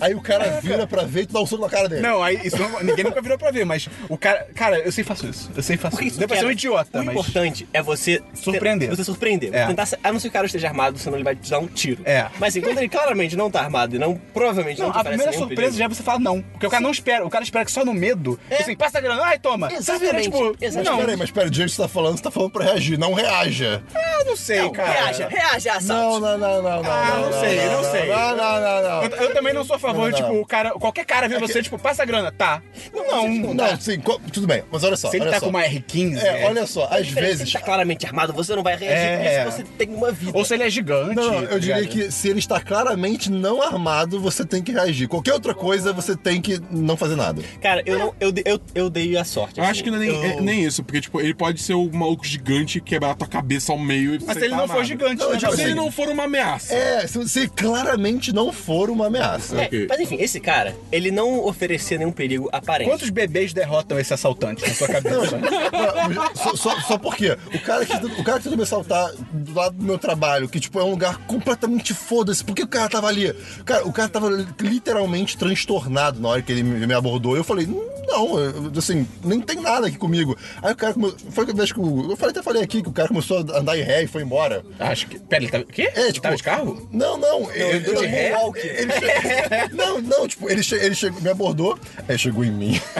Aí 0.00 0.14
o 0.14 0.20
cara 0.20 0.60
vira 0.62 0.86
pra 0.86 1.04
ver 1.04 1.22
e 1.22 1.26
tu 1.26 1.32
dá 1.34 1.40
um 1.40 1.46
soco 1.46 1.62
na 1.62 1.68
cara 1.70 1.88
dele. 1.88 2.02
Não, 2.02 2.22
aí 2.22 2.40
isso 2.44 2.56
não- 2.58 2.80
ninguém 2.82 3.04
nunca 3.04 3.20
virou 3.20 3.36
pra 3.38 3.50
ver, 3.50 3.64
mas 3.64 3.88
o 4.08 4.16
cara. 4.16 4.46
Cara, 4.54 4.78
eu 4.78 4.90
sempre 4.92 5.08
faço 5.08 5.26
isso. 5.26 5.50
Eu 5.54 5.62
sempre 5.62 5.82
faço 5.82 5.92
Porque 5.96 6.06
isso. 6.08 6.18
isso 6.18 6.26
Deve 6.26 6.40
ser 6.40 6.46
um 6.46 6.50
idiota, 6.50 7.00
O 7.00 7.04
mas. 7.04 7.14
importante 7.14 7.68
é 7.72 7.82
você 7.82 8.22
Surpreender. 8.34 8.88
Você 8.90 9.04
surpreender. 9.04 9.54
É. 9.54 9.66
Tentar, 9.66 9.88
a 10.02 10.12
não 10.12 10.18
ser 10.20 10.28
que 10.28 10.30
o 10.30 10.32
cara 10.32 10.46
esteja 10.46 10.68
armado, 10.68 10.98
senão 10.98 11.16
ele 11.16 11.24
vai 11.24 11.34
te 11.36 11.50
dar 11.50 11.58
um 11.58 11.66
tiro. 11.66 12.02
É. 12.04 12.26
Mas 12.38 12.54
assim, 12.54 12.60
quando 12.60 12.78
ele 12.78 12.88
claramente 12.88 13.36
não 13.36 13.50
tá 13.50 13.60
armado 13.60 13.94
e 13.96 13.98
não, 13.98 14.14
provavelmente 14.32 14.78
não, 14.80 14.86
Não, 14.86 14.92
te 14.92 14.96
a 14.96 15.00
oferece 15.00 15.18
primeira 15.18 15.30
nenhum 15.32 15.46
surpresa 15.48 15.62
perigo. 15.72 15.78
já 15.78 15.84
é 15.84 15.88
você 15.88 16.02
falar 16.02 16.18
não. 16.18 16.42
Porque 16.42 16.66
o 16.66 16.70
cara 16.70 16.82
não 16.82 16.90
espera. 16.90 17.24
O 17.26 17.30
cara 17.30 17.44
espera 17.44 17.64
que 17.64 17.72
só 17.72 17.84
no 17.84 17.92
medo. 17.94 18.38
É. 18.48 18.62
Assim, 18.62 18.76
passa 18.76 18.98
a 18.98 19.00
grana, 19.00 19.22
ai, 19.24 19.38
toma. 19.38 19.72
Exatamente, 19.72 20.24
tipo, 20.24 20.56
exatamente. 20.60 20.90
não, 20.90 20.98
Peraí, 20.98 21.16
mas 21.16 21.30
peraí, 21.30 21.50
do 21.50 21.56
jeito 21.56 21.70
que 21.70 21.76
você 21.76 21.82
tá 21.82 21.88
falando, 21.88 22.16
você 22.16 22.22
tá 22.22 22.30
falando 22.30 22.50
pra 22.50 22.64
reagir, 22.64 22.98
não 22.98 23.12
reaja. 23.14 23.82
eu 24.18 24.24
não 24.26 24.36
sei, 24.36 24.60
Não, 24.60 24.72
cara. 24.72 24.90
reaja, 24.90 25.28
reaja 25.28 25.70
a 25.72 25.80
Não, 25.80 25.80
assalto. 25.80 26.20
não, 26.20 26.38
não, 26.38 26.62
não, 26.62 26.82
não. 26.82 26.90
Ah, 26.92 27.18
não 27.30 27.40
sei, 27.40 27.66
não 27.68 27.84
sei. 27.90 28.06
Não, 28.08 28.36
não, 28.36 28.60
não, 28.60 28.82
não. 28.82 29.02
Eu, 29.04 29.10
eu 29.10 29.34
também 29.34 29.49
não 29.52 29.64
sou 29.64 29.76
a 29.76 29.78
favor, 29.78 30.02
Não, 30.02 30.08
não, 30.10 30.16
tipo, 30.16 30.28
não. 30.28 30.40
o 30.40 30.46
cara, 30.46 30.70
qualquer 30.72 31.04
cara 31.04 31.28
vê 31.28 31.38
você, 31.38 31.62
tipo, 31.62 31.78
passa 31.78 32.02
a 32.02 32.06
grana, 32.06 32.30
tá. 32.32 32.62
Não, 32.94 33.28
não, 33.28 33.54
Não, 33.54 33.80
sim, 33.80 33.98
co- 34.00 34.20
tudo 34.32 34.46
bem, 34.46 34.62
mas 34.70 34.82
olha 34.84 34.96
só. 34.96 35.10
Se 35.10 35.16
ele 35.16 35.24
olha 35.24 35.32
tá 35.32 35.40
só. 35.40 35.46
com 35.46 35.50
uma 35.50 35.62
R15, 35.62 36.18
É, 36.22 36.46
olha 36.46 36.66
só, 36.66 36.88
às 36.90 37.06
Se 37.08 37.14
vezes. 37.14 37.40
ele 37.42 37.52
tá 37.52 37.60
claramente 37.60 38.06
armado, 38.06 38.32
você 38.32 38.54
não 38.54 38.62
vai 38.62 38.76
reagir 38.76 38.96
É. 38.96 39.46
isso, 39.48 39.56
você 39.56 39.62
tem 39.78 39.88
uma 39.94 40.12
vida. 40.12 40.32
ou 40.36 40.44
se 40.44 40.54
ele 40.54 40.62
é 40.64 40.70
gigante. 40.70 41.14
Não, 41.16 41.24
não, 41.40 41.46
tá 41.46 41.52
eu 41.54 41.58
diria 41.60 41.76
ligado? 41.80 41.92
que 41.92 42.10
se 42.10 42.28
ele 42.28 42.38
está 42.38 42.60
claramente 42.60 43.30
não 43.30 43.62
armado, 43.62 44.20
você 44.20 44.44
tem 44.44 44.62
que 44.62 44.72
reagir. 44.72 45.08
Qualquer 45.08 45.32
outra 45.34 45.54
coisa, 45.54 45.92
você 45.92 46.16
tem 46.16 46.40
que 46.40 46.60
não 46.70 46.96
fazer 46.96 47.16
nada. 47.16 47.42
Cara, 47.60 47.82
eu 47.86 47.98
não. 47.98 48.14
Eu, 48.20 48.32
eu, 48.44 48.60
eu 48.74 48.90
dei 48.90 49.16
a 49.16 49.24
sorte. 49.24 49.58
Eu 49.58 49.64
assim. 49.64 49.70
acho 49.72 49.84
que 49.84 49.90
não 49.90 49.96
é 49.98 50.00
nem, 50.00 50.08
Eu- 50.08 50.22
é 50.24 50.40
nem 50.40 50.64
isso, 50.64 50.82
porque, 50.82 51.00
tipo, 51.00 51.20
ele 51.20 51.34
pode 51.34 51.60
ser 51.62 51.74
o 51.74 51.90
maluco 51.92 52.24
gigante 52.26 52.78
e 52.78 52.80
quebrar 52.80 53.12
a 53.12 53.14
tua 53.14 53.28
cabeça 53.28 53.72
ao 53.72 53.78
meio 53.78 54.14
e 54.14 54.18
Mas 54.24 54.36
se 54.38 54.44
ele 54.44 54.50
tá 54.50 54.56
não 54.56 54.68
for 54.68 54.84
gigante, 54.84 55.20
Não, 55.20 55.30
né, 55.30 55.36
tipo, 55.38 55.50
Se 55.50 55.56
também? 55.58 55.66
ele 55.66 55.74
não 55.74 55.90
for 55.90 56.08
uma 56.08 56.24
ameaça. 56.24 56.74
É, 56.74 57.06
se, 57.06 57.28
se 57.28 57.48
claramente 57.48 58.32
não 58.32 58.52
for 58.52 58.90
uma 58.90 59.06
ameaça. 59.06 59.39
É, 59.52 59.64
Ok. 59.64 59.86
Mas 59.88 60.00
enfim, 60.00 60.16
esse 60.20 60.40
cara, 60.40 60.76
ele 60.92 61.10
não 61.10 61.44
oferecia 61.44 61.98
nenhum 61.98 62.12
perigo 62.12 62.48
aparente. 62.52 62.90
Quantos 62.90 63.10
bebês 63.10 63.52
derrotam 63.52 63.98
esse 63.98 64.12
assaltante 64.14 64.66
na 64.66 64.74
sua 64.74 64.88
cabeça? 64.88 65.38
Não, 66.14 66.34
só, 66.34 66.54
só, 66.56 66.80
só 66.80 66.98
porque 66.98 67.36
o 67.54 67.58
cara, 67.60 67.84
que, 67.86 67.94
o 67.94 68.24
cara 68.24 68.38
que 68.38 68.44
tentou 68.44 68.56
me 68.56 68.62
assaltar 68.62 69.10
do 69.32 69.54
lado 69.54 69.74
do 69.76 69.84
meu 69.84 69.98
trabalho, 69.98 70.48
que 70.48 70.58
tipo 70.60 70.78
é 70.80 70.84
um 70.84 70.90
lugar 70.90 71.18
completamente 71.26 71.94
foda-se, 71.94 72.44
por 72.44 72.54
que 72.54 72.62
o 72.62 72.68
cara 72.68 72.88
tava 72.88 73.06
ali? 73.08 73.32
Cara, 73.64 73.86
o 73.86 73.92
cara 73.92 74.08
tava 74.08 74.28
literalmente 74.60 75.36
transtornado 75.36 76.20
na 76.20 76.28
hora 76.28 76.42
que 76.42 76.52
ele 76.52 76.62
me, 76.62 76.92
abordou. 76.94 77.36
Eu 77.36 77.44
falei, 77.44 77.66
não, 77.66 78.36
assim, 78.76 79.06
nem 79.24 79.40
tem 79.40 79.60
nada 79.60 79.86
aqui 79.86 79.96
comigo. 79.98 80.36
Aí 80.62 80.72
o 80.72 80.76
cara 80.76 80.94
começou. 80.94 81.18
Foi 81.30 81.44
a 81.48 81.52
vez 81.54 81.72
que 81.72 81.80
o- 81.80 82.10
eu 82.10 82.16
falei, 82.16 82.32
até 82.32 82.42
falei 82.42 82.62
aqui 82.62 82.82
que 82.82 82.88
o 82.88 82.92
cara 82.92 83.08
começou 83.08 83.38
a 83.38 83.58
andar 83.58 83.78
em 83.78 83.82
ré 83.82 84.02
e 84.02 84.06
foi 84.06 84.22
embora. 84.22 84.64
Acho 84.78 85.06
que. 85.06 85.18
Pera, 85.18 85.42
ele 85.44 85.50
tá. 85.52 85.58
O 85.58 85.64
quê? 85.66 85.90
É, 85.94 86.00
Ele 86.02 86.12
tipo. 86.12 86.22
tava 86.22 86.36
de 86.36 86.42
carro? 86.42 86.88
Não, 86.90 87.16
não. 87.16 87.50
ele, 87.52 87.80
deu 87.80 87.94
de 87.96 88.06
ré? 88.06 88.34
ele 88.64 88.92
che- 88.92 89.29
Não, 89.72 90.00
não, 90.00 90.26
tipo, 90.28 90.50
ele, 90.50 90.62
che- 90.62 90.74
ele 90.76 90.94
chegou, 90.94 91.20
me 91.20 91.28
abordou, 91.28 91.78
aí 92.08 92.18
chegou 92.18 92.44
em 92.44 92.50
mim. 92.50 92.80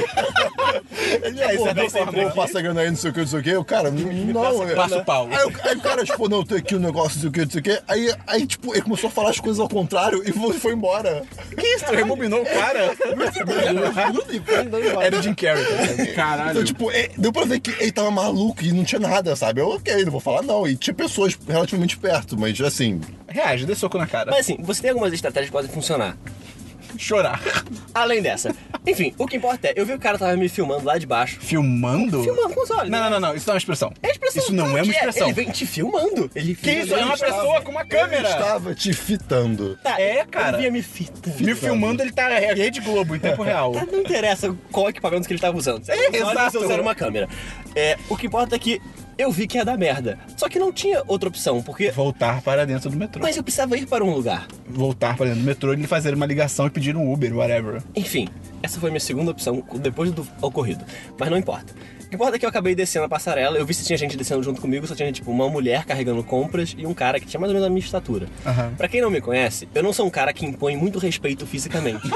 Ele 1.22 1.40
é 1.40 1.54
abordou, 1.54 1.90
falou, 1.90 2.30
passa 2.30 2.60
grana 2.62 2.80
aí, 2.82 2.88
não 2.90 2.96
sei 2.96 3.10
o 3.10 3.14
que, 3.14 3.20
não 3.20 3.26
sei 3.26 3.40
o 3.40 3.42
que. 3.42 3.56
O 3.56 3.64
cara, 3.64 3.90
não, 3.90 4.68
é. 4.68 4.74
passa 4.74 4.98
o 4.98 5.04
pau. 5.04 5.28
Aí, 5.30 5.44
o- 5.44 5.68
aí 5.68 5.76
o 5.76 5.80
cara, 5.80 6.04
tipo, 6.04 6.28
não, 6.28 6.44
tem 6.44 6.58
aqui 6.58 6.76
um 6.76 6.78
negócio, 6.78 7.14
não 7.16 7.20
sei 7.22 7.28
o 7.28 7.32
que, 7.32 7.40
não 7.44 7.50
sei 7.50 7.60
o 7.60 7.64
que. 7.64 7.82
Aí, 7.88 8.14
aí, 8.26 8.46
tipo, 8.46 8.72
ele 8.72 8.82
começou 8.82 9.08
a 9.08 9.10
falar 9.10 9.30
as 9.30 9.40
coisas 9.40 9.58
ao 9.60 9.68
contrário 9.68 10.22
e 10.26 10.32
foi, 10.32 10.52
foi 10.54 10.72
embora. 10.72 11.22
Que 11.58 11.66
isso? 11.66 11.84
Tu 11.86 11.94
rebobinou 11.94 12.42
o 12.42 12.46
cara? 12.46 12.94
Era 15.02 15.18
o 15.18 15.22
Jim 15.22 15.34
Carrey. 15.34 15.64
tá? 15.64 16.12
Caralho. 16.14 16.50
Então, 16.50 16.64
tipo, 16.64 16.90
é- 16.90 17.10
deu 17.16 17.32
pra 17.32 17.44
ver 17.44 17.60
que 17.60 17.70
ele 17.82 17.92
tava 17.92 18.10
maluco 18.10 18.62
e 18.62 18.72
não 18.72 18.84
tinha 18.84 19.00
nada, 19.00 19.34
sabe? 19.36 19.60
Eu, 19.60 19.68
ok, 19.70 20.04
não 20.04 20.12
vou 20.12 20.20
falar 20.20 20.42
não. 20.42 20.66
E 20.66 20.76
tinha 20.76 20.94
pessoas 20.94 21.36
relativamente 21.48 21.96
perto, 21.96 22.38
mas 22.38 22.60
assim. 22.60 23.00
Reage, 23.30 23.64
dê 23.66 23.74
soco 23.74 23.96
na 23.96 24.06
cara. 24.06 24.30
Mas 24.30 24.40
assim, 24.40 24.56
você 24.60 24.82
tem 24.82 24.90
algumas 24.90 25.12
estratégias 25.12 25.46
que 25.48 25.52
podem 25.52 25.70
funcionar. 25.70 26.16
Chorar. 26.98 27.40
Além 27.94 28.20
dessa. 28.20 28.54
Enfim, 28.86 29.14
o 29.16 29.26
que 29.26 29.36
importa 29.36 29.68
é, 29.68 29.72
eu 29.76 29.86
vi 29.86 29.92
o 29.94 29.98
cara 29.98 30.18
tava 30.18 30.36
me 30.36 30.48
filmando 30.48 30.84
lá 30.84 30.98
de 30.98 31.06
baixo. 31.06 31.38
Filmando? 31.40 32.22
Filmando 32.22 32.52
com 32.52 32.62
os 32.62 32.70
olhos. 32.70 32.90
Não, 32.90 32.98
né? 32.98 33.04
não, 33.10 33.20
não, 33.20 33.28
não. 33.28 33.34
Isso 33.36 33.46
não 33.46 33.52
é 33.52 33.54
uma 33.54 33.58
expressão. 33.58 33.92
É 34.02 34.10
expressão. 34.10 34.42
Isso 34.42 34.52
não 34.52 34.66
é 34.66 34.82
uma 34.82 34.82
que 34.82 34.90
expressão. 34.90 35.26
Ele 35.28 35.32
vem 35.32 35.50
te 35.50 35.66
filmando. 35.66 36.30
Ele 36.34 36.54
Que 36.54 36.70
isso? 36.72 36.92
É 36.94 36.98
uma 36.98 37.16
baixo. 37.16 37.24
pessoa 37.24 37.60
com 37.62 37.70
uma 37.70 37.82
Eu 37.82 37.86
câmera. 37.86 38.28
estava 38.28 38.74
te 38.74 38.92
fitando. 38.92 39.76
Tá, 39.82 40.00
É, 40.00 40.24
cara. 40.24 40.48
Ele 40.56 40.62
via 40.62 40.70
me 40.72 40.82
fita. 40.82 41.30
Me 41.38 41.54
filmando, 41.54 42.02
ele 42.02 42.12
tá 42.12 42.28
é 42.28 42.52
Rede 42.52 42.80
Globo 42.80 43.14
em 43.14 43.20
tempo 43.20 43.42
real. 43.42 43.72
Tá, 43.72 43.86
não 43.86 44.00
interessa 44.00 44.54
qual 44.72 44.88
equipamento 44.90 45.26
que 45.28 45.32
ele 45.32 45.40
tava 45.40 45.56
usando. 45.56 45.84
Se 45.84 45.92
era 45.92 46.00
É, 46.02 46.16
exato. 46.20 46.58
se 46.66 46.72
era 46.72 46.82
uma 46.82 46.94
câmera. 46.94 47.28
É, 47.74 47.96
o 48.08 48.16
que 48.16 48.26
importa 48.26 48.56
é 48.56 48.58
que 48.58 48.82
eu 49.18 49.30
vi 49.30 49.46
que 49.46 49.58
ia 49.58 49.64
dar 49.64 49.76
merda. 49.76 50.18
Só 50.36 50.48
que 50.48 50.58
não 50.58 50.72
tinha 50.72 51.02
outra 51.06 51.28
opção, 51.28 51.62
porque... 51.62 51.90
Voltar 51.90 52.42
para 52.42 52.66
dentro 52.66 52.90
do 52.90 52.96
metrô. 52.96 53.22
Mas 53.22 53.36
eu 53.36 53.42
precisava 53.42 53.76
ir 53.76 53.86
para 53.86 54.04
um 54.04 54.14
lugar. 54.14 54.46
Voltar 54.68 55.16
para 55.16 55.26
dentro 55.26 55.40
do 55.40 55.46
metrô 55.46 55.74
e 55.74 55.86
fazer 55.86 56.14
uma 56.14 56.26
ligação 56.26 56.66
e 56.66 56.70
pedir 56.70 56.96
um 56.96 57.12
Uber, 57.12 57.36
whatever. 57.36 57.82
Enfim, 57.94 58.28
essa 58.62 58.80
foi 58.80 58.90
a 58.90 58.92
minha 58.92 59.00
segunda 59.00 59.30
opção 59.30 59.62
depois 59.80 60.10
do 60.10 60.26
ocorrido. 60.40 60.84
Mas 61.18 61.30
não 61.30 61.36
importa. 61.36 61.74
Importa 62.12 62.36
é 62.36 62.38
que 62.38 62.44
eu 62.44 62.48
acabei 62.48 62.74
descendo 62.74 63.04
a 63.04 63.08
passarela, 63.08 63.56
eu 63.56 63.64
vi 63.64 63.72
se 63.72 63.84
tinha 63.84 63.96
gente 63.96 64.16
descendo 64.16 64.42
junto 64.42 64.60
comigo, 64.60 64.86
só 64.86 64.94
tinha 64.94 65.10
tipo 65.12 65.30
uma 65.30 65.48
mulher 65.48 65.84
carregando 65.84 66.22
compras 66.24 66.74
e 66.76 66.84
um 66.86 66.92
cara 66.92 67.20
que 67.20 67.26
tinha 67.26 67.38
mais 67.40 67.50
ou 67.50 67.54
menos 67.54 67.66
a 67.66 67.70
minha 67.70 67.84
estatura. 67.84 68.26
Aham. 68.44 68.74
Pra 68.76 68.88
quem 68.88 69.00
não 69.00 69.10
me 69.10 69.20
conhece, 69.20 69.68
eu 69.74 69.82
não 69.82 69.92
sou 69.92 70.06
um 70.06 70.10
cara 70.10 70.32
que 70.32 70.44
impõe 70.44 70.76
muito 70.76 70.98
respeito 70.98 71.46
fisicamente. 71.46 72.02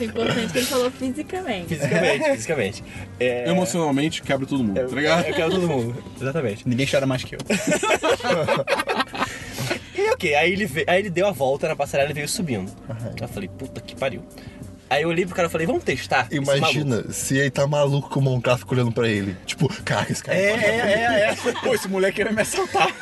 É 0.00 0.04
importante 0.04 0.52
que 0.52 0.58
ele 0.58 0.66
falou 0.66 0.90
fisicamente. 0.92 1.68
fisicamente, 1.74 2.24
fisicamente. 2.30 2.84
É... 3.18 3.48
Emocionalmente 3.50 4.22
quebra 4.22 4.46
todo 4.46 4.62
mundo, 4.62 4.88
tá 4.88 4.94
ligado? 4.94 5.26
Eu 5.26 5.34
quero 5.34 5.50
todo 5.50 5.66
mundo. 5.66 5.96
Exatamente. 6.20 6.68
Ninguém 6.68 6.86
chora 6.86 7.04
mais 7.06 7.24
que 7.24 7.34
eu. 7.34 7.38
E 9.96 10.10
ok, 10.12 10.32
aí 10.36 10.52
ele, 10.52 10.64
ve- 10.64 10.84
aí 10.86 11.00
ele 11.00 11.10
deu 11.10 11.26
a 11.26 11.32
volta 11.32 11.66
na 11.66 11.74
passarela 11.74 12.10
e 12.10 12.14
veio 12.14 12.28
subindo. 12.28 12.70
Eu 13.20 13.26
falei, 13.28 13.48
puta 13.48 13.80
que 13.80 13.96
pariu. 13.96 14.22
Aí 14.90 15.02
eu 15.02 15.08
olhei 15.08 15.26
pro 15.26 15.34
cara 15.34 15.48
e 15.48 15.50
falei, 15.50 15.66
vamos 15.66 15.84
testar. 15.84 16.28
Imagina 16.30 17.04
se 17.12 17.36
ele 17.36 17.50
tá 17.50 17.66
maluco 17.66 18.08
com 18.08 18.20
o 18.20 18.22
Moncar 18.22 18.58
fica 18.58 18.74
olhando 18.74 18.92
pra 18.92 19.08
ele. 19.08 19.36
Tipo, 19.44 19.68
caraca, 19.82 20.12
esse 20.12 20.22
cara. 20.22 20.38
É, 20.38 20.42
é, 20.42 20.54
é, 20.54 21.30
é. 21.30 21.52
Pô, 21.62 21.74
esse 21.74 21.88
moleque 21.88 22.24
vai 22.24 22.32
me 22.32 22.42
assaltar. 22.42 22.88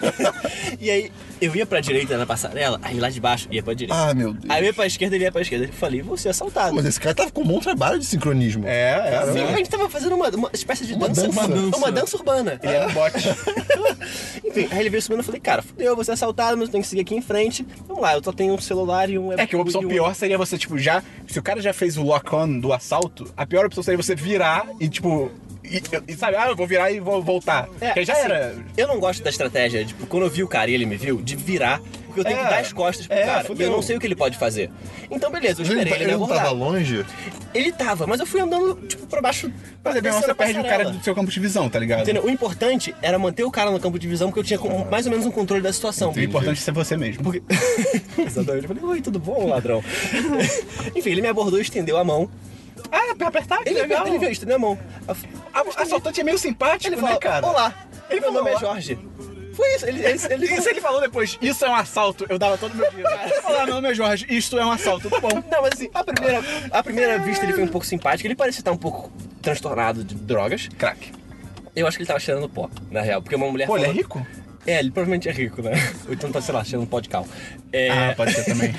E 0.80 0.91
aí 0.91 1.12
eu 1.41 1.55
ia 1.55 1.66
pra 1.66 1.80
direita 1.80 2.16
na 2.18 2.26
passarela, 2.26 2.78
aí 2.82 2.99
lá 2.99 3.11
de 3.11 3.20
baixo 3.20 3.49
ia 3.51 3.62
pra 3.62 3.74
direita. 3.74 4.01
Ah, 4.11 4.14
meu 4.14 4.32
Deus. 4.32 4.45
Aí 4.49 4.62
eu 4.62 4.66
ia 4.66 4.74
pra 4.74 4.87
esquerda, 4.87 5.14
ele 5.16 5.24
ia 5.24 5.32
pra 5.32 5.43
esquerda. 5.43 5.66
Eu 5.66 5.72
falei, 5.72 6.03
vou 6.03 6.16
ser 6.16 6.28
assaltado. 6.30 6.74
Mas 6.74 6.84
esse 6.87 7.01
cara 7.01 7.14
tava 7.14 7.30
com 7.30 7.43
um 7.43 7.47
bom 7.47 7.61
trabalho 7.61 7.99
de 7.99 8.05
sincronismo. 8.05 8.64
É, 8.66 9.14
é. 9.22 9.32
Sim, 9.32 9.43
a 9.43 9.57
gente 9.57 9.68
tava 9.70 9.89
fazendo 9.89 10.14
uma, 10.14 10.28
uma 10.30 10.51
espécie 10.53 10.87
de 10.87 10.95
Uma 10.95 11.09
dança, 11.09 11.26
dança. 11.28 11.41
Uma, 11.41 11.49
Dança. 11.49 11.76
uma 11.76 11.93
dança 11.93 12.16
urbana. 12.16 12.61
Ele 12.62 12.72
era 12.72 12.89
um 12.89 12.93
bote. 12.93 13.18
Enfim, 14.45 14.68
aí 14.70 14.80
ele 14.80 14.91
veio 14.91 15.03
subindo 15.03 15.18
e 15.18 15.20
eu 15.20 15.24
falei, 15.24 15.41
cara, 15.41 15.62
fudeu, 15.62 15.87
eu 15.89 15.95
vou 15.95 16.05
ser 16.05 16.12
assaltado, 16.12 16.57
mas 16.57 16.68
eu 16.68 16.72
tenho 16.72 16.82
que 16.82 16.89
seguir 16.89 17.03
aqui 17.03 17.14
em 17.14 17.22
frente. 17.22 17.66
Vamos 17.87 18.03
lá, 18.03 18.14
eu 18.14 18.22
só 18.22 18.32
tenho 18.32 18.55
um 18.55 18.59
celular 18.61 19.09
e 19.11 19.18
um 19.18 19.32
É 19.32 19.47
que 19.47 19.55
a 19.57 19.59
opção 19.61 19.80
um- 19.82 19.89
pior 19.89 20.14
seria 20.14 20.39
você, 20.39 20.57
tipo, 20.57 20.78
já. 20.78 21.03
Se 21.26 21.39
o 21.39 21.43
cara 21.43 21.61
já 21.61 21.72
fez 21.72 21.97
o 21.97 22.03
lock-on 22.03 22.59
do 22.61 22.72
assalto, 22.72 23.32
a 23.37 23.45
pior 23.47 23.66
opção 23.66 23.82
seria 23.82 24.01
você 24.03 24.14
virar 24.14 24.66
e, 24.80 24.89
tipo. 24.89 25.30
E, 25.71 25.83
e 26.12 26.14
sabe, 26.17 26.37
ah, 26.37 26.49
eu 26.49 26.57
vou 26.57 26.67
virar 26.67 26.91
e 26.91 27.01
vou 27.01 27.23
voltar. 27.23 27.69
É, 27.81 27.87
Porque 27.89 28.05
já 28.05 28.12
assim, 28.14 28.23
era. 28.25 28.55
Eu 28.77 28.87
não 28.89 28.99
gosto 29.01 29.23
da 29.23 29.31
estratégia, 29.31 29.85
tipo, 29.85 30.07
quando 30.07 30.23
eu 30.25 30.31
vi 30.31 30.43
o 30.43 30.49
cara 30.49 30.71
e 30.71 30.75
ele 30.75 30.87
me 30.87 30.97
viu, 30.97 31.21
de 31.21 31.35
virar, 31.37 31.81
porque 32.07 32.21
eu 32.21 32.25
tenho 32.25 32.39
É. 32.39 32.45
que 32.45 32.51
dar 32.51 32.61
as 32.61 32.73
costas 32.73 33.07
pro 33.07 33.17
É, 33.17 33.25
cara. 33.25 33.43
E 33.43 33.47
fudeu. 33.47 33.67
eu 33.69 33.73
não 33.73 33.83
sei 33.83 33.97
o 33.97 34.01
que 34.01 34.07
ele 34.07 34.14
pode 34.14 34.37
fazer. 34.39 34.71
Então, 35.11 35.31
beleza, 35.31 35.62
eu 35.62 35.67
Ele, 35.67 35.75
esperei 35.75 35.93
ele, 35.95 36.05
ele 36.05 36.12
me 36.12 36.19
não 36.19 36.25
abordar. 36.25 36.45
tava 36.45 36.55
longe? 36.57 37.05
Ele 37.55 37.73
tava, 37.73 38.07
mas 38.07 38.21
eu 38.21 38.27
fui 38.27 38.41
andando, 38.41 38.75
tipo, 38.87 39.07
pra 39.07 39.21
baixo. 39.21 39.51
Mas 39.83 39.97
é 39.97 40.01
bem, 40.01 40.12
você 40.12 40.35
perde 40.35 40.59
o 40.59 40.64
cara 40.64 40.91
do 40.91 41.03
seu 41.03 41.14
campo 41.14 41.31
de 41.31 41.41
visão, 41.41 41.69
tá 41.69 41.79
ligado? 41.79 42.03
Entendeu? 42.03 42.25
O 42.25 42.31
importante 42.31 42.95
era 43.03 43.19
manter 43.19 43.45
o 43.45 43.51
cara 43.51 43.71
no 43.71 43.81
campo 43.81 43.99
de 43.99 44.07
visão, 44.09 44.29
porque 44.29 44.41
eu 44.41 44.45
tinha 44.45 44.59
com- 44.59 44.85
mais 44.91 45.07
ou 45.07 45.11
menos 45.11 45.27
um 45.27 45.31
controle 45.31 45.62
da 45.62 45.73
situação. 45.73 46.12
O 46.12 46.21
importante 46.21 46.59
é 46.59 46.61
ser 46.62 46.73
você 46.73 46.97
mesmo. 46.97 47.23
Porque... 47.25 47.43
Exatamente. 48.19 48.64
Eu 48.64 48.69
falei, 48.75 48.83
oi, 48.85 49.01
tudo 49.01 49.19
bom, 49.19 49.47
ladrão? 49.49 49.83
Enfim, 50.95 51.11
ele 51.11 51.21
me 51.23 51.29
abordou 51.29 51.59
e 51.59 51.62
estendeu 51.62 51.97
a 51.97 52.05
mão. 52.05 52.29
Ah, 52.91 53.14
pra 53.16 53.28
apertar, 53.28 53.62
que 53.62 53.68
Ele, 53.70 53.82
legal. 53.82 54.07
ele 54.07 54.18
veio, 54.18 54.32
estendeu 54.32 54.57
a 54.57 54.59
mão. 54.59 54.78
Ah, 55.53 55.62
o 55.62 55.70
assaltante 55.80 56.20
é 56.20 56.24
meio 56.24 56.39
simpático, 56.39 56.89
Ele 56.89 56.97
né, 56.97 57.03
falou, 57.03 57.18
cara? 57.20 57.47
olá, 57.47 57.74
Ele 58.11 58.20
meu 58.20 58.28
falou, 58.32 58.45
nome 58.45 58.51
é 58.51 58.59
olá. 58.59 58.61
Jorge. 58.61 58.99
Foi 59.55 59.74
isso, 59.74 59.87
ele, 59.87 60.05
ele, 60.05 60.20
ele 60.30 60.47
E 60.55 60.61
se 60.61 60.68
ele 60.68 60.80
falou 60.82 61.01
depois, 61.01 61.39
isso 61.41 61.64
é 61.64 61.70
um 61.70 61.74
assalto, 61.74 62.26
eu 62.28 62.39
dava 62.39 62.59
todo 62.59 62.72
o 62.72 62.76
meu 62.76 62.91
falou, 63.43 63.61
ah, 63.61 63.64
meu 63.64 63.74
nome 63.76 63.91
é 63.91 63.95
Jorge, 63.95 64.26
isto 64.28 64.59
é 64.59 64.64
um 64.66 64.70
assalto, 64.70 65.09
tá 65.09 65.18
bom. 65.18 65.28
Não, 65.51 65.62
mas 65.62 65.72
assim, 65.72 65.89
a 65.95 66.05
primeira, 66.05 66.41
a 66.70 66.82
primeira 66.82 67.18
vista 67.18 67.45
ele 67.45 67.55
foi 67.55 67.62
um 67.64 67.68
pouco 67.68 67.87
simpático, 67.87 68.26
ele 68.26 68.34
parecia 68.37 68.61
estar 68.61 68.72
um 68.72 68.76
pouco 68.76 69.11
transtornado 69.41 70.05
de 70.05 70.14
drogas. 70.14 70.68
Crack. 70.76 71.11
Eu 71.74 71.87
acho 71.87 71.97
que 71.97 72.03
ele 72.03 72.09
tava 72.09 72.20
cheirando 72.20 72.49
pó, 72.49 72.68
na 72.91 73.01
real, 73.01 73.22
porque 73.22 73.34
uma 73.34 73.51
mulher 73.51 73.66
Pô, 73.66 73.76
ele 73.76 73.84
é 73.84 73.89
falou- 73.89 74.03
rico? 74.03 74.26
É, 74.66 74.80
ele 74.80 74.91
provavelmente 74.91 75.28
é 75.28 75.32
rico, 75.32 75.62
né? 75.62 75.72
Ou 76.09 76.12
então 76.12 76.30
tá, 76.32 76.41
sei 76.41 76.53
lá, 76.53 76.64
cheirando 76.64 76.89
pó 76.89 76.99
de 77.01 77.09
cal. 77.09 77.26
É... 77.72 77.89
Ah, 77.89 78.14
pode 78.16 78.32
ser 78.34 78.45
também. 78.45 78.74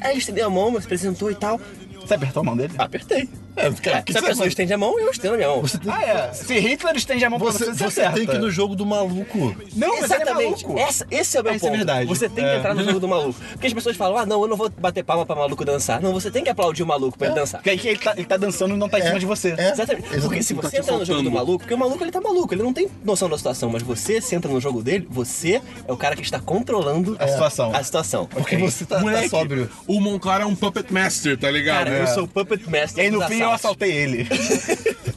Aí 0.00 0.10
ele 0.10 0.18
estendeu 0.18 0.46
a 0.46 0.50
mão, 0.50 0.70
me 0.72 0.78
apresentou 0.78 1.30
e 1.30 1.34
tal. 1.36 1.60
Você 2.08 2.14
apertou 2.14 2.40
a 2.40 2.44
mão 2.44 2.56
dele? 2.56 2.72
Apertei. 2.78 3.28
É, 3.58 3.70
cara, 3.72 4.04
É, 4.06 4.12
se 4.12 4.18
a 4.18 4.22
pessoa 4.22 4.46
estende 4.48 4.72
a 4.72 4.78
mão, 4.78 4.98
eu 4.98 5.10
estendo 5.10 5.34
a 5.34 5.36
minha 5.36 5.48
mão. 5.48 5.62
Tem, 5.62 5.92
Ah, 5.92 6.02
é. 6.02 6.32
Se 6.32 6.58
Hitler 6.58 6.96
estende 6.96 7.24
a 7.24 7.30
mão 7.30 7.38
pra 7.38 7.50
você, 7.52 7.64
você, 7.66 7.72
você, 7.72 7.78
você 7.90 8.00
acerta. 8.00 8.16
tem 8.16 8.26
que 8.26 8.34
ir 8.36 8.38
no 8.38 8.50
jogo 8.50 8.74
do 8.76 8.86
maluco. 8.86 9.56
Não, 9.76 9.94
é 9.96 10.00
Exatamente. 10.00 10.64
maluco. 10.66 10.78
Essa, 10.78 11.06
esse 11.10 11.36
é 11.36 11.40
o 11.40 11.44
meu 11.44 11.54
Isso 11.54 11.66
é 11.66 11.68
ponto. 11.68 11.76
verdade. 11.78 12.06
Você 12.06 12.28
tem 12.28 12.44
que 12.44 12.50
É. 12.50 12.56
entrar 12.58 12.74
no 12.74 12.84
jogo 12.84 13.00
do 13.00 13.08
maluco. 13.08 13.38
Porque 13.52 13.66
as 13.66 13.72
pessoas 13.72 13.96
falam, 13.96 14.18
ah, 14.18 14.26
não, 14.26 14.42
eu 14.42 14.48
não 14.48 14.56
vou 14.56 14.68
bater 14.70 15.02
palma 15.04 15.24
pra 15.26 15.34
maluco 15.36 15.64
dançar. 15.64 16.00
Não, 16.00 16.12
você 16.12 16.30
tem 16.30 16.42
que 16.44 16.50
aplaudir 16.50 16.82
o 16.82 16.86
maluco 16.86 17.16
pra 17.18 17.28
ele 17.28 17.36
dançar. 17.36 17.60
Porque 17.60 17.70
aí 17.70 17.80
ele 17.84 17.98
tá, 17.98 18.12
ele 18.16 18.24
tá 18.26 18.36
dançando 18.36 18.74
e 18.74 18.76
não 18.78 18.88
tá 18.88 18.98
em 18.98 19.02
É, 19.02 19.06
cima 19.06 19.18
de 19.20 19.26
você. 19.26 19.54
é. 19.58 19.70
Exatamente. 19.72 20.08
Porque 20.20 20.42
se 20.42 20.54
Tá 20.54 20.62
você 20.62 20.70
te 20.76 20.82
entra 20.82 20.96
no 20.98 21.04
jogo 21.04 21.22
do 21.22 21.30
maluco, 21.30 21.58
porque 21.58 21.74
o 21.74 21.78
maluco 21.78 22.02
ele 22.04 22.10
tá 22.10 22.20
maluco, 22.20 22.52
ele 22.54 22.62
não 22.62 22.72
tem 22.72 22.88
noção 23.04 23.28
da 23.28 23.36
situação, 23.36 23.70
mas 23.70 23.82
você 23.82 24.20
se 24.20 24.34
entra 24.34 24.50
no 24.50 24.60
jogo 24.60 24.82
dele, 24.82 25.06
você 25.10 25.60
é 25.86 25.92
o 25.92 25.96
cara 25.96 26.14
que 26.16 26.22
está 26.22 26.38
controlando 26.40 27.16
A 27.18 27.26
situação. 27.28 27.74
A 27.74 27.82
situação. 27.82 28.26
Porque 28.26 28.56
ok? 28.56 28.70
você 28.70 28.84
tá, 28.84 28.96
tá 28.96 29.00
Moleque, 29.02 29.28
sóbrio. 29.28 29.70
o 29.86 30.00
Monclar 30.00 30.40
é 30.40 30.44
um 30.46 30.54
puppet 30.54 30.92
master, 30.92 31.36
tá 31.38 31.50
ligado? 31.50 31.84
Cara, 31.84 31.90
eu 31.98 32.06
sou 32.08 32.24
o 32.24 32.28
Puppet 32.28 32.64
Master. 32.68 33.02
E 33.04 33.06
aí 33.06 33.10
no 33.10 33.20
fim 33.26 33.40
eu 33.48 33.54
assaltei 33.54 33.90
ele. 33.92 34.28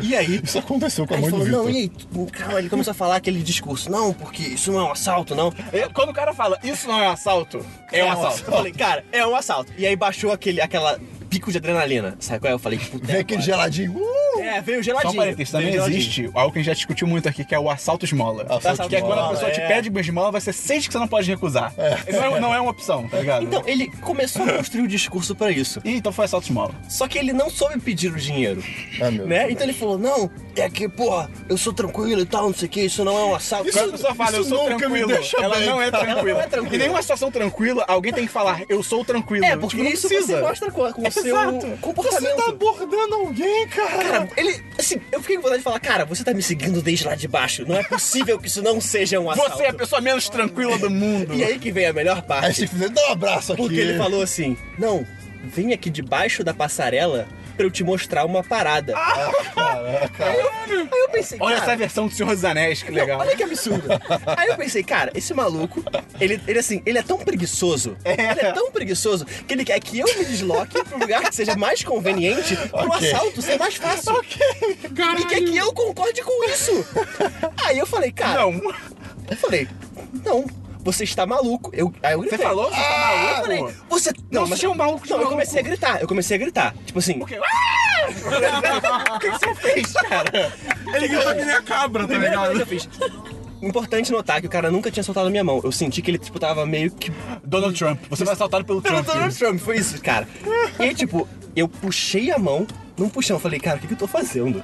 E 0.00 0.14
aí? 0.14 0.40
Isso 0.44 0.58
aconteceu 0.58 1.04
com 1.08 1.14
a 1.14 1.18
mãe 1.18 1.26
ele 1.28 1.36
do 1.38 1.44
falou, 1.44 1.64
não, 1.64 1.70
e 1.70 1.76
aí? 1.76 1.90
Calma, 2.30 2.58
ele 2.60 2.68
começou 2.68 2.92
a 2.92 2.94
falar 2.94 3.16
aquele 3.16 3.42
discurso. 3.42 3.90
Não, 3.90 4.12
porque 4.14 4.42
isso 4.42 4.70
não 4.70 4.78
é 4.78 4.84
um 4.84 4.92
assalto, 4.92 5.34
não. 5.34 5.52
Eu- 5.72 5.90
Quando 5.90 6.10
o 6.10 6.14
cara 6.14 6.32
fala, 6.32 6.56
isso 6.62 6.86
não 6.86 7.02
é 7.02 7.08
um 7.08 7.12
assalto, 7.12 7.66
é 7.90 8.04
um 8.04 8.12
assalto. 8.12 8.44
Eu 8.46 8.52
falei, 8.52 8.72
cara, 8.72 9.04
é 9.10 9.26
um 9.26 9.34
assalto. 9.34 9.72
E 9.76 9.84
aí 9.84 9.96
baixou 9.96 10.30
aquele, 10.30 10.60
aquela 10.60 11.00
pico 11.28 11.50
de 11.50 11.58
adrenalina. 11.58 12.16
Sabe 12.20 12.40
qual 12.40 12.50
é? 12.50 12.54
Eu 12.54 12.58
falei, 12.58 12.78
puta. 12.78 13.06
Vem 13.06 13.20
aquele 13.20 13.42
geladinho. 13.42 13.92
Uh! 13.92 14.18
É, 14.40 14.60
veio 14.60 14.78
Só 14.78 14.84
geladinho. 14.84 15.12
um 15.12 15.16
parênteses, 15.16 15.50
também 15.50 15.74
existe 15.74 16.30
algo 16.32 16.52
que 16.52 16.58
a 16.58 16.62
gente 16.62 16.66
já 16.66 16.74
discutiu 16.74 17.06
muito 17.06 17.28
aqui, 17.28 17.44
que 17.44 17.54
é 17.54 17.58
o 17.58 17.68
assalto 17.68 18.04
esmola. 18.04 18.46
Assalto 18.48 18.88
que 18.88 18.96
é 18.96 19.00
quando 19.00 19.18
a 19.18 19.28
pessoa 19.30 19.50
te 19.50 19.60
é. 19.60 19.66
pede 19.66 19.88
uma 19.88 20.00
esmola, 20.00 20.30
vai 20.30 20.40
ser 20.40 20.52
seis 20.52 20.86
que 20.86 20.92
você 20.92 20.98
não 20.98 21.08
pode 21.08 21.28
recusar. 21.28 21.72
Não, 22.12 22.36
é, 22.36 22.40
não 22.40 22.54
é 22.54 22.60
uma 22.60 22.70
opção, 22.70 23.08
tá 23.08 23.18
ligado? 23.18 23.44
Então, 23.44 23.62
ele 23.66 23.90
começou 24.00 24.44
a 24.44 24.52
construir 24.54 24.82
o 24.82 24.88
discurso 24.88 25.34
pra 25.34 25.50
isso. 25.50 25.80
Ih, 25.84 25.96
então 25.96 26.12
foi 26.12 26.24
assalto 26.24 26.46
esmola. 26.46 26.74
Só 26.88 27.08
que 27.08 27.18
ele 27.18 27.32
não 27.32 27.50
soube 27.50 27.78
pedir 27.80 28.12
o 28.12 28.16
dinheiro. 28.16 28.62
Ah, 29.00 29.10
meu 29.10 29.26
Né? 29.26 29.50
Então 29.50 29.64
ele 29.64 29.72
falou, 29.72 29.98
não, 29.98 30.30
é 30.60 30.68
que, 30.70 30.88
porra, 30.88 31.30
eu 31.48 31.56
sou 31.56 31.72
tranquilo 31.72 32.20
e 32.20 32.26
tal, 32.26 32.44
não 32.46 32.54
sei 32.54 32.66
o 32.66 32.70
que, 32.70 32.80
isso 32.82 33.04
não 33.04 33.16
é 33.16 33.24
um 33.24 33.34
assalto. 33.34 33.68
A 33.68 33.88
pessoa 33.88 34.14
fala, 34.14 34.36
eu 34.36 34.40
isso 34.40 34.50
sou 34.50 34.64
tranquilo, 34.66 35.12
ela 35.40 35.56
bem, 35.56 35.66
não 35.66 35.82
é 35.82 35.90
cara. 35.90 36.04
tranquila. 36.04 36.30
Ela 36.30 36.38
não 36.38 36.40
é 36.40 36.46
tranquila. 36.46 36.74
E 36.74 36.78
nenhuma 36.78 37.02
situação 37.02 37.30
tranquila, 37.30 37.84
alguém 37.88 38.12
tem 38.12 38.26
que 38.26 38.32
falar, 38.32 38.62
eu 38.68 38.82
sou 38.82 39.04
tranquilo. 39.04 39.44
É, 39.44 39.56
porque 39.56 39.76
Tipo, 39.76 39.82
não 39.84 39.90
isso 39.90 40.08
precisa. 40.08 40.36
você 40.36 40.42
mostra 40.42 40.70
com, 40.70 40.92
com 40.92 41.08
o 41.08 41.12
seu 41.12 41.26
Exato. 41.26 41.66
comportamento. 41.80 42.20
Você 42.36 42.42
tá 42.42 42.48
abordando 42.50 43.14
alguém, 43.14 43.68
cara. 43.68 43.88
Cara, 44.04 44.28
ele, 44.36 44.62
assim, 44.78 45.00
eu 45.12 45.20
fiquei 45.20 45.36
com 45.36 45.42
vontade 45.42 45.58
de 45.58 45.64
falar, 45.64 45.80
cara, 45.80 46.04
você 46.04 46.24
tá 46.24 46.32
me 46.34 46.42
seguindo 46.42 46.80
desde 46.82 47.06
lá 47.06 47.14
de 47.14 47.28
baixo. 47.28 47.64
Não 47.66 47.76
é 47.76 47.82
possível 47.84 48.38
que 48.38 48.48
isso 48.48 48.62
não 48.62 48.80
seja 48.80 49.18
um 49.20 49.30
assalto. 49.30 49.56
Você 49.56 49.64
é 49.64 49.68
a 49.70 49.74
pessoa 49.74 50.00
menos 50.00 50.28
tranquila 50.28 50.78
do 50.78 50.90
mundo. 50.90 51.34
E 51.34 51.44
aí 51.44 51.58
que 51.58 51.70
vem 51.70 51.86
a 51.86 51.92
melhor 51.92 52.16
Aí 52.18 52.22
parte. 52.22 52.54
você 52.56 52.66
fizer, 52.66 52.88
dá 52.88 53.08
um 53.08 53.12
abraço 53.12 53.52
aqui. 53.52 53.62
Porque 53.62 53.76
ele 53.76 53.96
falou 53.98 54.22
assim: 54.22 54.56
Não, 54.78 55.06
vem 55.44 55.72
aqui 55.72 55.90
debaixo 55.90 56.42
da 56.42 56.52
passarela 56.54 57.26
pra 57.58 57.66
eu 57.66 57.70
te 57.72 57.82
mostrar 57.82 58.24
uma 58.24 58.42
parada. 58.44 58.94
Aí 58.96 60.38
eu, 60.38 60.48
aí 60.72 60.88
eu 61.00 61.08
pensei, 61.10 61.38
Olha 61.40 61.56
cara, 61.56 61.66
essa 61.72 61.76
versão 61.76 62.06
do 62.06 62.14
Senhor 62.14 62.32
dos 62.32 62.44
Anéis, 62.44 62.82
que 62.82 62.92
legal. 62.92 63.18
Olha 63.20 63.34
que 63.36 63.42
absurdo. 63.42 63.88
Aí 64.36 64.48
eu 64.48 64.56
pensei, 64.56 64.82
cara, 64.84 65.10
esse 65.14 65.34
maluco, 65.34 65.82
ele, 66.20 66.40
ele 66.46 66.58
assim, 66.58 66.80
ele 66.86 66.98
é 66.98 67.02
tão 67.02 67.18
preguiçoso, 67.18 67.96
ele 68.04 68.40
é 68.40 68.52
tão 68.52 68.70
preguiçoso, 68.70 69.24
que 69.26 69.52
ele 69.52 69.64
quer 69.64 69.80
que 69.80 69.98
eu 69.98 70.06
me 70.16 70.24
desloque 70.24 70.78
um 70.94 70.98
lugar 70.98 71.22
que 71.28 71.34
seja 71.34 71.56
mais 71.56 71.82
conveniente 71.82 72.56
pro 72.56 72.86
Ok. 72.88 73.12
assalto 73.12 73.42
ser 73.42 73.58
mais 73.58 73.74
fácil. 73.74 74.14
E 75.18 75.24
quer 75.26 75.42
que 75.42 75.56
eu 75.56 75.72
concorde 75.72 76.22
com 76.22 76.44
isso. 76.50 76.86
Aí 77.64 77.78
eu 77.78 77.86
falei, 77.86 78.12
cara, 78.12 78.42
Não. 78.42 78.52
eu 79.30 79.36
falei, 79.36 79.66
não. 80.24 80.44
Você 80.84 81.04
está 81.04 81.26
maluco. 81.26 81.70
Eu, 81.74 81.92
aí 82.02 82.14
eu 82.14 82.20
gritei. 82.20 82.38
Você 82.38 82.44
falou? 82.44 82.66
Você 82.70 82.76
tá 82.76 83.34
Eu 83.36 83.42
falei, 83.42 83.60
maluco? 83.60 83.84
você. 83.88 84.10
Não, 84.30 84.42
Não, 84.42 84.48
mas 84.48 84.58
você 84.60 84.66
é 84.66 84.68
um 84.68 84.74
maluco 84.74 85.00
Não, 85.00 85.10
eu 85.10 85.16
maluco. 85.16 85.30
comecei 85.32 85.60
a 85.60 85.62
gritar. 85.62 86.00
Eu 86.00 86.08
comecei 86.08 86.36
a 86.36 86.40
gritar. 86.40 86.74
Tipo 86.86 86.98
assim. 86.98 87.18
quê? 87.24 87.38
O 88.08 89.18
que 89.18 89.30
que 89.30 89.38
você 89.38 89.54
fez, 89.56 89.92
cara? 89.92 90.52
Ele 90.94 91.08
grita 91.08 91.34
que 91.34 91.44
nem 91.44 91.54
a 91.54 91.62
cabra, 91.62 92.02
tá 92.04 92.08
Primeira 92.08 92.36
coisa 92.38 92.64
que 92.64 92.74
ligado? 92.74 93.12
eu 93.12 93.20
fiz. 93.20 93.38
Importante 93.60 94.12
notar 94.12 94.40
que 94.40 94.46
o 94.46 94.50
cara 94.50 94.70
nunca 94.70 94.90
tinha 94.90 95.02
soltado 95.02 95.26
a 95.26 95.30
minha 95.30 95.44
mão. 95.44 95.60
Eu 95.62 95.72
senti 95.72 96.00
que 96.00 96.10
ele, 96.10 96.18
tipo, 96.18 96.38
tava 96.38 96.64
meio 96.64 96.90
que 96.90 97.12
Donald 97.44 97.76
Trump. 97.76 98.00
Você 98.08 98.24
vai 98.24 98.32
assaltado 98.34 98.64
pelo 98.64 98.80
Pelo 98.80 98.94
Trump. 99.02 99.06
Donald 99.06 99.36
Trump, 99.36 99.58
foi 99.60 99.76
isso, 99.78 100.00
cara. 100.00 100.26
E 100.78 100.82
aí, 100.84 100.94
tipo, 100.94 101.28
eu 101.56 101.68
puxei 101.68 102.30
a 102.30 102.38
mão, 102.38 102.66
num 102.96 103.08
puxão, 103.08 103.36
eu 103.36 103.40
falei, 103.40 103.58
cara, 103.58 103.76
o 103.76 103.80
que, 103.80 103.88
que 103.88 103.94
eu 103.94 103.98
tô 103.98 104.06
fazendo? 104.06 104.62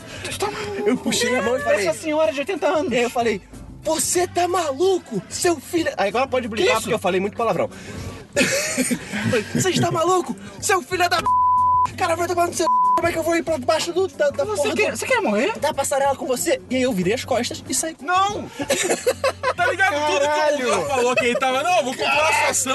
Eu 0.87 0.97
puxei 0.97 1.37
a 1.37 1.43
mão 1.43 1.57
e 1.57 1.61
falei. 1.61 1.87
Essa 1.89 1.99
senhora 1.99 2.33
de 2.33 2.39
80 2.39 2.67
anos. 2.67 2.93
E 2.93 2.97
aí 2.97 3.03
eu 3.03 3.11
falei, 3.11 3.43
você 3.85 4.27
tá 4.27 4.49
maluco? 4.49 5.23
Seu 5.29 5.61
filho. 5.61 5.93
Aí 5.97 6.09
agora 6.09 6.27
pode 6.27 6.49
brincar 6.49 6.81
porque 6.81 6.95
eu 6.95 6.99
falei 6.99 7.21
muito 7.21 7.37
palavrão. 7.37 7.69
Você 9.55 9.71
está 9.71 9.93
maluco? 9.93 10.35
Seu 10.61 10.83
filho 10.83 11.05
é 11.05 11.09
da. 11.09 11.23
Cara, 11.97 12.17
vai 12.17 12.27
tomar 12.27 12.49
no 12.49 12.55
seu. 12.55 12.67
Como 12.97 13.09
é 13.09 13.13
que 13.13 13.19
eu 13.19 13.23
vou 13.23 13.37
ir 13.37 13.43
pra 13.43 13.57
debaixo 13.59 13.93
do, 13.93 14.07
da, 14.09 14.31
da 14.31 14.45
Você 14.45 14.63
porra 14.63 14.75
quer, 14.77 14.91
do- 14.93 14.97
você 14.97 15.07
quer 15.07 15.21
morrer? 15.21 15.53
da 15.59 15.75
passarela 15.75 16.17
com 16.17 16.27
você? 16.27 16.61
E 16.71 16.77
aí 16.77 16.83
eu 16.83 16.93
virei 16.93 17.13
as 17.15 17.25
costas 17.25 17.63
e 17.69 17.75
saí. 17.75 17.97
Não! 18.03 18.49
Tá 19.55 19.67
ligado? 19.67 19.95
Tudo 19.95 20.19
que 20.19 20.25
o 20.25 20.29
Caralho. 20.29 20.87
Falou 20.89 21.15
que 21.15 21.25
ele 21.27 21.39
tava, 21.39 21.63
não, 21.63 21.85
vou 21.85 21.93
comprar 21.95 22.27
a 22.27 22.31
estação, 22.51 22.75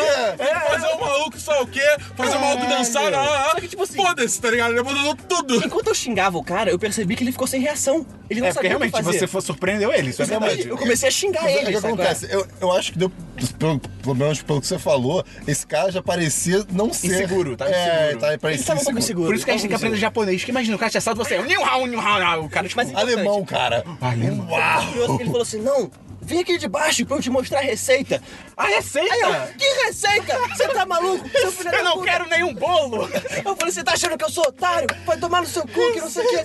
fazer 0.69 0.87
o 0.95 0.99
maluco, 1.01 1.37
sei 1.37 1.61
o 1.61 1.67
quê, 1.67 1.97
fazer 2.15 2.37
o 2.37 2.39
maluco 2.39 2.65
dançar, 2.67 3.13
ah, 3.13 3.21
ah. 3.47 3.51
Só 3.51 3.59
que, 3.59 3.67
tipo 3.67 3.83
assim- 3.83 3.97
Foda-se, 3.97 4.39
tá 4.41 4.49
ligado? 4.49 4.71
Ele 4.71 4.79
abandonou 4.79 5.13
tudo. 5.15 5.55
Enquanto 5.57 5.87
eu 5.87 5.93
xingava 5.95 6.37
o 6.37 6.43
cara, 6.43 6.71
eu 6.71 6.79
percebi 6.79 7.17
que 7.17 7.23
ele 7.23 7.33
ficou 7.33 7.47
sem 7.47 7.59
reação. 7.59 8.05
Ele 8.29 8.39
não 8.39 8.47
É 8.47 8.51
sabia 8.53 8.61
o 8.61 8.61
que 8.61 8.67
realmente 8.69 8.91
fazer. 8.91 9.27
você 9.27 9.41
surpreendeu 9.41 9.91
ele, 9.91 10.11
isso 10.11 10.21
é 10.21 10.25
verdade. 10.25 10.67
Eu 10.69 10.77
comecei 10.77 11.09
a 11.09 11.11
xingar 11.11 11.43
Mas 11.43 11.55
ele. 11.57 11.65
é 11.65 11.77
o 11.77 11.81
que 11.81 11.87
acontece? 11.87 12.27
Eu, 12.31 12.47
eu 12.61 12.71
acho 12.71 12.93
que 12.93 12.99
deu. 12.99 13.11
Pelo, 13.57 13.79
pelo 13.79 14.15
menos 14.15 14.41
pelo 14.41 14.59
que 14.61 14.67
você 14.67 14.77
falou, 14.77 15.23
esse 15.47 15.65
cara 15.65 15.91
já 15.91 16.01
parecia 16.01 16.65
não 16.71 16.93
ser. 16.93 17.07
Inseguro, 17.07 17.55
é, 17.59 17.69
inseguro. 18.03 18.19
Tá, 18.19 18.27
Ele 18.29 18.37
parecia 18.37 18.65
tava 18.67 18.79
um 18.79 18.83
pouco 18.83 18.99
inseguro. 18.99 19.27
Por 19.27 19.35
isso 19.35 19.45
que 19.45 19.51
a 19.51 19.53
gente 19.53 19.61
tem 19.61 19.69
que 19.69 19.75
um 19.75 19.77
aprender 19.77 19.97
japonês. 20.10 20.44
Que 20.44 20.52
imagina, 20.52 20.76
o 20.76 20.80
cara 20.80 20.91
te 20.91 20.98
assalta 20.98 21.23
você. 21.23 21.41
Niu 21.44 21.64
hao, 21.64 21.86
niu 21.88 21.99
hao, 21.99 22.19
niu. 22.38 22.45
O 22.45 22.49
cara 22.49 22.68
te 22.68 22.76
Mas- 22.76 22.94
Alemão, 22.95 23.45
cara. 23.45 23.84
Alemão. 24.02 24.48
Uau! 24.49 25.15
Ele 25.19 25.26
falou 25.26 25.41
assim: 25.41 25.61
não, 25.61 25.90
vem 26.22 26.40
aqui 26.40 26.57
de 26.57 26.68
baixo 26.68 27.06
pra 27.06 27.18
eu 27.18 27.22
te 27.22 27.30
mostrar 27.30 27.60
a 27.60 27.61
receita. 27.61 28.22
A 28.57 28.65
receita? 28.65 29.14
Aí 29.14 29.22
eu, 29.22 29.53
que 29.57 29.86
receita? 29.86 30.38
Você 30.49 30.68
tá 30.69 30.86
maluco? 30.86 31.26
Eu 31.34 31.84
não 31.84 31.94
puta." 31.94 32.06
quero 32.06 32.27
nenhum 32.30 32.53
bolo. 32.53 33.10
Eu 33.45 33.56
falei, 33.56 33.72
você 33.73 33.84
tá 33.84 33.94
achando 33.94 34.18
que 34.18 34.26
eu 34.26 34.30
sou 34.30 34.44
otário? 34.48 34.88
Vai 35.06 35.18
tomar 35.18 35.41
no 35.41 35.48
seu 35.48 35.61
cu, 35.64 35.94
que 35.94 36.02
não 36.02 36.10
sei 36.10 36.23
o 36.26 36.30
quê. 36.30 36.44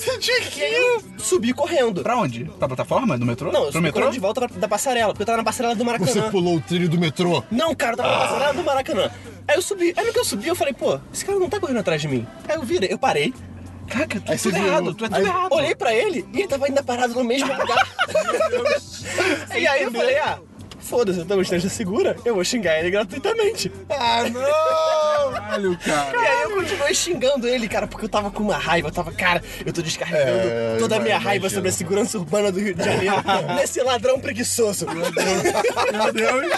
E 0.57 0.63
aí 0.63 0.75
eu 0.75 1.03
subi 1.19 1.53
correndo. 1.53 2.03
Pra 2.03 2.17
onde? 2.17 2.45
Pra 2.59 2.69
plataforma? 2.69 3.19
Do 3.19 3.27
metrô? 3.27 3.51
Não, 3.51 3.61
eu 3.61 3.65
Pro 3.65 3.73
subi 3.73 3.85
metrô? 3.85 4.01
correndo 4.01 4.15
de 4.15 4.21
volta 4.21 4.49
pra- 4.49 4.59
da 4.59 4.69
passarela, 4.69 5.13
porque 5.13 5.23
eu 5.23 5.27
tava 5.27 5.39
na 5.39 5.45
passarela 5.45 5.75
do 5.75 5.85
Maracanã. 5.85 6.11
Você 6.13 6.23
pulou 6.31 6.57
o 6.57 6.61
trilho 6.61 6.89
do 6.89 6.99
metrô. 6.99 7.43
Não, 7.51 7.75
cara, 7.75 7.93
eu 7.93 7.97
tava 7.97 8.11
na 8.11 8.19
passarela 8.19 8.55
do 8.55 8.63
Maracanã. 8.65 9.11
Aí 9.47 9.57
eu 9.57 9.63
subi, 9.63 9.93
aí 9.97 10.07
no 10.07 10.13
que 10.13 10.19
eu 10.19 10.25
subi, 10.25 10.49
eu 10.49 10.55
falei, 10.57 10.73
pô, 10.73 10.99
esse 11.13 11.25
cara 11.25 11.39
não 11.39 11.49
tá 11.51 11.61
correndo 11.61 11.81
atrás 11.81 12.01
de 12.01 12.09
mim. 12.09 12.27
Aí 12.49 12.55
eu 12.57 12.63
virei, 12.63 12.91
eu 12.93 12.99
parei. 12.99 13.35
Caraca, 13.89 14.21
tu 14.21 14.29
é 14.31 14.33
Aí 14.33 14.39
tudo 14.39 14.53
virou. 14.55 14.67
errado, 14.69 14.95
tu 14.95 15.05
é 15.05 15.09
tudo 15.09 15.17
Aí- 15.19 15.25
errado. 15.27 15.53
Olhei 15.53 15.75
pra 15.75 15.95
ele 15.95 16.27
e 16.33 16.39
ele 16.41 16.49
tava 16.49 16.67
ainda 16.67 16.83
parado 16.83 17.15
no 17.15 17.25
mesmo 17.25 17.53
lugar. 17.53 17.89
e 19.57 19.67
aí 19.67 19.83
eu 19.83 19.93
falei, 19.93 20.19
ah, 20.19 20.39
foda-se, 20.85 21.19
eu 21.19 21.25
uma 21.27 21.43
distância 21.43 21.69
segura, 21.69 22.17
eu 22.25 22.35
vou 22.35 22.45
xingar 22.45 22.79
ele 22.79 22.91
gratuitamente. 22.91 23.71
Ah, 23.91 24.23
não! 24.31 25.33
Caralho, 25.35 25.73
E 25.73 25.77
cara. 25.77 26.19
aí 26.21 26.43
eu 26.43 26.51
continuei 26.57 26.95
xingando 26.95 27.47
ele, 27.49 27.69
cara, 27.69 27.87
porque 27.87 28.05
eu 28.05 28.09
tava 28.09 28.31
com 28.31 28.43
uma 28.43 28.57
raiva. 28.57 28.89
Eu 28.89 28.93
tava, 28.93 29.11
cara, 29.13 29.43
eu 29.65 29.73
tô 29.73 29.83
descarregando 29.83 30.49
É, 30.49 30.77
toda 30.79 30.97
a 30.97 30.99
minha 31.01 31.11
imagino. 31.13 31.29
raiva 31.29 31.51
sobre 31.51 31.69
a 31.69 31.73
segurança 31.73 32.19
urbana 32.19 32.51
do 32.53 32.61
Rio 32.61 32.75
de 32.75 32.85
Janeiro 32.85 33.15
nesse 33.57 33.81
ladrão 33.83 34.21
preguiçoso. 34.21 34.87
Meu 34.87 35.11
Deus. 36.13 36.53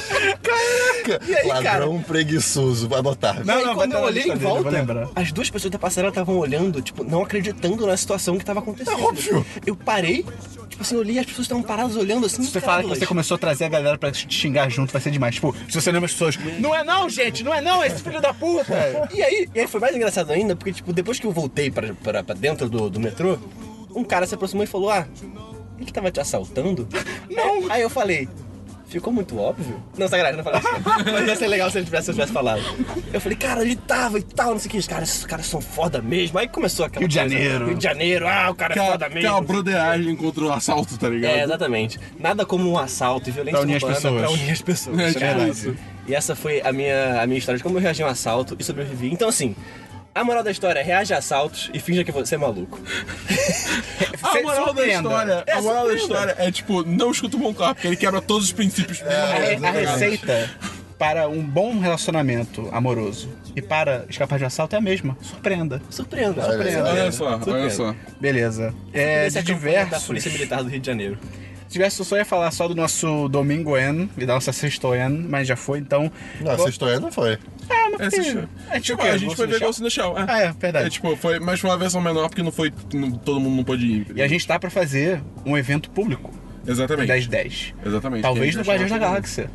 E 1.28 1.34
aí, 1.34 1.46
Ladrão 1.46 2.02
preguiçoso, 2.02 2.88
vai 2.88 2.98
anotar. 3.00 3.44
Não, 3.44 3.60
e 3.60 3.64
não, 3.64 3.74
quando 3.74 3.92
eu 3.92 4.00
olhei 4.00 4.24
em 4.24 4.28
dele, 4.28 4.40
volta, 4.40 4.70
lembrar. 4.70 5.08
as 5.14 5.32
duas 5.32 5.48
pessoas 5.50 5.70
da 5.70 5.78
passarela 5.78 6.10
estavam 6.10 6.36
olhando, 6.38 6.80
tipo, 6.82 7.04
não 7.04 7.22
acreditando 7.22 7.86
na 7.86 7.96
situação 7.96 8.36
que 8.38 8.44
tava 8.44 8.60
acontecendo. 8.60 8.98
É 8.98 9.02
óbvio. 9.02 9.46
Eu 9.64 9.76
parei, 9.76 10.24
tipo 10.68 10.82
assim, 10.82 10.94
eu 10.94 11.00
olhei 11.00 11.16
e 11.16 11.18
as 11.18 11.26
pessoas 11.26 11.44
estavam 11.46 11.62
paradas 11.62 11.96
olhando 11.96 12.26
assim. 12.26 12.42
Você 12.42 12.60
falar 12.60 12.82
que 12.82 12.88
você 12.88 13.06
começou 13.06 13.34
a 13.36 13.38
trazer 13.38 13.64
a 13.64 13.68
galera 13.68 13.98
pra 13.98 14.10
te 14.24 14.34
xingar 14.34 14.68
junto, 14.70 14.92
vai 14.92 15.02
ser 15.02 15.10
demais. 15.10 15.34
Tipo, 15.34 15.54
se 15.68 15.80
você 15.80 15.90
lembra 15.90 16.06
as 16.06 16.12
pessoas, 16.12 16.38
não 16.58 16.74
é 16.74 16.84
não, 16.84 17.08
gente, 17.08 17.42
não 17.42 17.52
é 17.52 17.60
não, 17.60 17.84
esse 17.84 18.02
filho 18.02 18.20
da 18.20 18.32
puta. 18.32 19.08
E 19.12 19.22
aí, 19.22 19.48
e 19.54 19.60
aí 19.60 19.66
foi 19.66 19.80
mais 19.80 19.94
engraçado 19.94 20.30
ainda, 20.30 20.54
porque, 20.54 20.72
tipo, 20.72 20.92
depois 20.92 21.18
que 21.18 21.26
eu 21.26 21.32
voltei 21.32 21.70
pra, 21.70 21.92
pra, 21.94 22.22
pra 22.22 22.34
dentro 22.34 22.68
do, 22.68 22.88
do 22.88 23.00
metrô, 23.00 23.38
um 23.94 24.04
cara 24.04 24.26
se 24.26 24.34
aproximou 24.34 24.64
e 24.64 24.66
falou: 24.66 24.90
Ah, 24.90 25.06
ele 25.78 25.90
tava 25.90 26.10
te 26.10 26.20
assaltando? 26.20 26.88
Não! 27.30 27.70
Aí 27.70 27.82
eu 27.82 27.90
falei. 27.90 28.28
Ficou 29.00 29.12
muito 29.12 29.38
óbvio? 29.38 29.80
Não, 29.98 30.08
sacanagem, 30.08 30.36
não 30.38 30.44
falei 30.44 30.60
isso. 30.60 30.70
Mas 31.12 31.28
ia 31.28 31.36
ser 31.36 31.46
legal 31.48 31.70
se 31.70 31.78
ele 31.78 31.84
tivesse, 31.84 32.04
se 32.06 32.10
eu 32.10 32.14
tivesse 32.14 32.32
falado. 32.32 32.62
Eu 33.12 33.20
falei, 33.20 33.36
cara, 33.36 33.62
ele 33.62 33.76
tava 33.76 34.18
e 34.18 34.22
tal, 34.22 34.52
não 34.52 34.58
sei 34.58 34.68
o 34.68 34.70
que. 34.72 34.78
Os 34.78 34.86
caras, 34.88 35.08
esses 35.10 35.24
caras 35.26 35.46
são 35.46 35.60
foda 35.60 36.00
mesmo. 36.00 36.38
Aí 36.38 36.48
começou 36.48 36.86
aquela 36.86 37.00
Rio 37.00 37.08
de 37.08 37.18
coisa, 37.18 37.34
Janeiro. 37.34 37.66
Rio 37.66 37.74
de 37.76 37.84
Janeiro, 37.84 38.26
ah, 38.26 38.50
o 38.50 38.54
cara 38.54 38.72
é 38.72 38.78
Aquela, 38.78 38.92
foda 38.92 39.08
mesmo. 39.08 39.18
aquela 39.20 39.40
broderagem 39.42 40.16
contra 40.16 40.44
o 40.44 40.52
assalto, 40.52 40.96
tá 40.98 41.08
ligado? 41.08 41.32
É, 41.36 41.44
exatamente. 41.44 42.00
Nada 42.18 42.46
como 42.46 42.70
um 42.70 42.78
assalto 42.78 43.28
e 43.28 43.32
violência 43.32 43.58
Pra 43.58 43.62
unir 43.66 43.76
as 43.76 43.82
urbana 43.82 44.00
pessoas. 44.00 44.20
pra 44.22 44.30
unir 44.30 44.50
as 44.50 44.62
pessoas. 44.62 44.98
É, 45.00 45.08
tipo 45.08 45.20
Cara, 45.20 45.48
isso. 45.48 45.76
E 46.08 46.14
essa 46.14 46.34
foi 46.36 46.60
a 46.62 46.72
minha, 46.72 47.20
a 47.20 47.26
minha 47.26 47.38
história 47.38 47.56
de 47.58 47.62
como 47.64 47.76
eu 47.78 47.82
reagi 47.82 48.02
a 48.02 48.06
um 48.06 48.08
assalto 48.08 48.56
e 48.58 48.64
sobrevivi. 48.64 49.12
Então, 49.12 49.28
assim, 49.28 49.54
a 50.16 50.24
moral 50.24 50.42
da 50.42 50.50
história 50.50 50.80
é 50.80 50.82
reage 50.82 51.12
a 51.12 51.18
assaltos 51.18 51.70
e 51.74 51.78
finja 51.78 52.02
que 52.02 52.10
você 52.10 52.36
é 52.36 52.38
maluco. 52.38 52.80
A 54.22 54.42
moral 54.42 54.72
da 54.74 54.86
história, 54.86 55.44
É, 55.46 55.52
a 55.52 55.62
moral 55.62 55.86
da 55.86 55.94
história 55.94 56.34
é 56.38 56.50
tipo, 56.50 56.82
não 56.82 57.10
escuta 57.10 57.36
o 57.36 57.40
Moncar, 57.40 57.74
porque 57.74 57.86
ele 57.86 57.96
quebra 57.96 58.20
todos 58.20 58.46
os 58.46 58.52
princípios. 58.52 59.02
A, 59.02 59.06
É, 59.06 59.56
a 59.56 59.70
receita 59.70 60.50
para 60.98 61.28
um 61.28 61.42
bom 61.42 61.78
relacionamento 61.78 62.68
amoroso 62.72 63.28
e 63.54 63.60
para 63.62 64.04
escapar 64.08 64.38
de 64.38 64.44
um 64.44 64.46
assalto 64.46 64.74
é 64.74 64.78
a 64.78 64.82
mesma. 64.82 65.16
Surpreenda. 65.20 65.80
Surpreenda. 65.90 66.42
Olha 66.42 66.52
surpreenda. 66.52 66.90
Olha 66.90 67.12
só, 67.12 67.26
olha 67.26 67.38
Surpreenda. 67.38 67.70
só. 67.70 67.94
Beleza. 68.18 68.74
É, 68.92 69.28
de 69.28 69.38
é 69.38 69.42
campanha 69.42 69.52
da 69.52 69.84
diversos. 69.84 70.06
Polícia 70.06 70.30
Militar 70.32 70.62
do 70.62 70.70
Rio 70.70 70.80
de 70.80 70.86
Janeiro. 70.86 71.18
Se 71.66 71.72
tivesse, 71.72 72.00
eu 72.00 72.04
só 72.04 72.16
ia 72.16 72.24
falar 72.24 72.50
só 72.52 72.68
do 72.68 72.74
nosso 72.74 73.28
domingo 73.28 73.76
en 73.76 74.08
e 74.16 74.24
da 74.24 74.34
nossa 74.34 74.52
sexto 74.52 74.94
en, 74.94 75.26
mas 75.28 75.48
já 75.48 75.56
foi, 75.56 75.78
então. 75.80 76.10
Não, 76.40 76.52
essa 76.52 76.68
história 76.68 77.00
não 77.00 77.10
foi. 77.10 77.38
Ah, 77.68 77.88
mas 77.98 78.14
É, 78.14 78.16
porque-. 78.22 78.48
É 78.70 78.80
tipo 78.80 78.80
Tipo, 78.80 78.94
o 78.94 79.04
quê? 79.04 79.08
a 79.08 79.12
gente 79.16 79.24
Ghost 79.26 79.36
foi 79.36 79.46
ver 79.48 79.60
Ghost 79.60 79.80
in 79.80 79.84
the 79.84 79.90
Shell. 79.90 80.14
Ah, 80.16 80.40
é, 80.42 80.52
verdade. 80.52 80.86
É, 80.86 80.90
tipo, 80.90 81.16
foi, 81.16 81.40
mas 81.40 81.58
foi 81.58 81.68
uma 81.70 81.76
versão 81.78 82.00
menor 82.00 82.28
porque 82.28 82.42
não 82.42 82.52
foi. 82.52 82.72
não- 82.94 83.10
todo 83.12 83.40
mundo 83.40 83.56
não 83.56 83.64
pôde 83.64 83.84
ir. 83.86 84.06
E 84.14 84.22
a 84.22 84.28
gente 84.28 84.46
tá 84.46 84.58
pra 84.58 84.70
fazer 84.70 85.20
um 85.44 85.56
evento 85.58 85.90
público. 85.90 86.30
Exatamente. 86.66 87.06
10 87.08 87.26
10. 87.26 87.74
Exatamente. 87.84 88.22
Talvez 88.22 88.54
no 88.56 88.62
Guardiões 88.62 88.90
da 88.90 88.98
Galáxia. 88.98 89.50